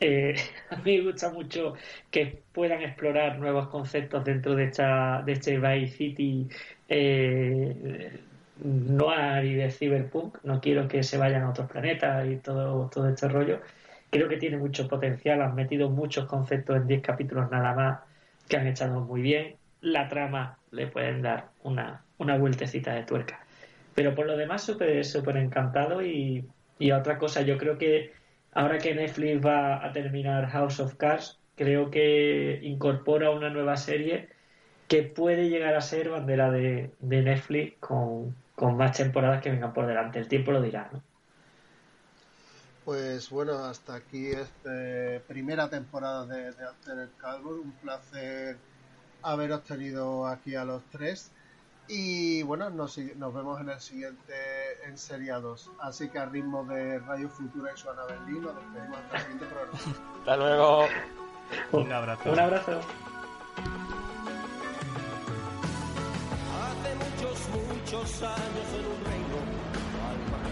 Eh, 0.00 0.34
a 0.70 0.76
mí 0.76 0.98
me 0.98 1.04
gusta 1.04 1.30
mucho 1.30 1.74
que 2.10 2.42
puedan 2.52 2.82
explorar 2.82 3.38
nuevos 3.38 3.68
conceptos 3.68 4.24
dentro 4.24 4.54
de 4.54 4.64
esta 4.64 5.22
de 5.22 5.32
este 5.32 5.58
Vice 5.58 5.96
City 5.96 6.48
eh, 6.88 8.20
noir 8.56 9.44
y 9.44 9.54
de 9.54 9.70
cyberpunk. 9.70 10.38
No 10.44 10.60
quiero 10.60 10.88
que 10.88 11.02
se 11.02 11.18
vayan 11.18 11.42
a 11.42 11.50
otros 11.50 11.70
planetas 11.70 12.26
y 12.28 12.36
todo, 12.36 12.88
todo 12.90 13.08
este 13.08 13.28
rollo. 13.28 13.60
Creo 14.10 14.28
que 14.28 14.36
tiene 14.36 14.56
mucho 14.56 14.88
potencial. 14.88 15.42
Han 15.42 15.54
metido 15.54 15.90
muchos 15.90 16.26
conceptos 16.26 16.76
en 16.76 16.86
10 16.86 17.02
capítulos 17.02 17.50
nada 17.50 17.74
más 17.74 18.00
que 18.48 18.56
han 18.56 18.66
echado 18.66 19.00
muy 19.00 19.22
bien. 19.22 19.56
La 19.80 20.08
trama 20.08 20.58
le 20.70 20.86
pueden 20.86 21.22
dar 21.22 21.50
una, 21.62 22.04
una 22.18 22.36
vueltecita 22.38 22.94
de 22.94 23.02
tuerca. 23.04 23.43
Pero 23.94 24.14
por 24.14 24.26
lo 24.26 24.36
demás, 24.36 24.64
súper 24.64 25.04
súper 25.04 25.36
encantado. 25.36 26.02
Y, 26.02 26.44
y 26.78 26.92
otra 26.92 27.18
cosa, 27.18 27.42
yo 27.42 27.58
creo 27.58 27.78
que 27.78 28.12
ahora 28.52 28.78
que 28.78 28.94
Netflix 28.94 29.44
va 29.44 29.84
a 29.84 29.92
terminar 29.92 30.48
House 30.48 30.80
of 30.80 30.94
Cards, 30.96 31.38
creo 31.56 31.90
que 31.90 32.58
incorpora 32.62 33.30
una 33.30 33.50
nueva 33.50 33.76
serie 33.76 34.28
que 34.88 35.02
puede 35.02 35.48
llegar 35.48 35.74
a 35.74 35.80
ser 35.80 36.10
bandera 36.10 36.50
de, 36.50 36.90
de 37.00 37.22
Netflix 37.22 37.76
con, 37.80 38.34
con 38.54 38.76
más 38.76 38.96
temporadas 38.96 39.42
que 39.42 39.50
vengan 39.50 39.72
por 39.72 39.86
delante. 39.86 40.18
El 40.18 40.28
tiempo 40.28 40.50
lo 40.52 40.60
dirá, 40.60 40.90
¿no? 40.92 41.02
Pues 42.84 43.30
bueno, 43.30 43.64
hasta 43.64 43.94
aquí 43.94 44.26
esta 44.26 45.24
primera 45.26 45.70
temporada 45.70 46.26
de, 46.26 46.52
de 46.52 46.64
Altered 46.64 47.08
Carbon. 47.18 47.60
Un 47.60 47.72
placer 47.72 48.58
haberos 49.22 49.64
tenido 49.64 50.26
aquí 50.26 50.54
a 50.54 50.66
los 50.66 50.82
tres. 50.90 51.32
Y 51.88 52.42
bueno, 52.42 52.70
nos, 52.70 52.96
nos 52.98 53.34
vemos 53.34 53.60
en 53.60 53.68
el 53.68 53.80
siguiente 53.80 54.34
en 54.86 54.96
Seriados. 54.96 55.70
Así 55.80 56.08
que 56.08 56.18
a 56.18 56.26
ritmo 56.26 56.64
de 56.64 56.98
Radio 57.00 57.28
Futura 57.28 57.72
y 57.74 57.76
Suana 57.76 58.04
Berlín, 58.04 58.42
nos 58.42 58.54
despedimos 58.56 58.98
hasta 58.98 59.16
el 59.16 59.22
siguiente 59.22 59.46
programa. 59.46 59.78
Hasta 60.18 60.36
luego. 60.36 60.86
Un 61.72 61.92
abrazo. 61.92 62.32
Un 62.32 62.38
abrazo. 62.38 62.80
Hace 66.62 66.94
muchos, 66.96 67.48
muchos 67.50 68.22
años 68.22 68.66
en 68.78 68.86
un 68.86 69.04
reino 69.04 69.36
al 70.08 70.18
mar 70.30 70.44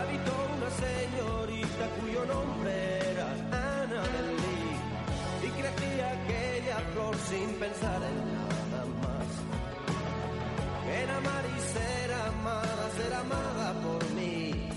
habitó 0.00 0.32
una 0.56 0.70
señorita 0.70 1.84
cuyo 2.00 2.24
nombre 2.26 3.10
era 3.10 3.26
Annabel 3.82 4.36
Lee 4.36 5.46
y 5.46 5.50
crecía 5.50 6.12
aquella 6.12 6.78
flor 6.92 7.14
sin 7.28 7.48
pensar 7.54 8.02
en 8.02 8.29
Amar 11.16 11.44
y 11.56 11.60
ser 11.74 12.12
amada, 12.28 12.84
ser 12.96 13.12
amada 13.14 13.72
por 13.84 14.02
mí. 14.12 14.68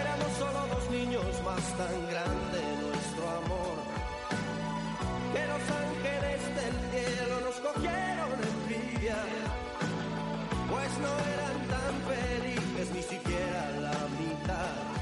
Éramos 0.00 0.30
solo 0.38 0.60
dos 0.74 0.90
niños 0.90 1.42
más 1.44 1.64
tan 1.80 1.96
grande 2.12 2.58
nuestro 2.86 3.24
amor. 3.42 3.76
Que 5.32 5.42
los 5.52 5.64
ángeles 5.84 6.40
del 6.58 6.76
cielo 6.92 7.34
nos 7.46 7.56
cogieron 7.66 8.32
envidia. 8.52 9.16
Pues 10.70 10.90
no 11.04 11.12
eran 11.34 11.56
tan 11.74 11.94
felices 12.12 12.86
ni 12.94 13.02
siquiera 13.02 13.70
la 13.80 13.98
mitad. 14.18 14.93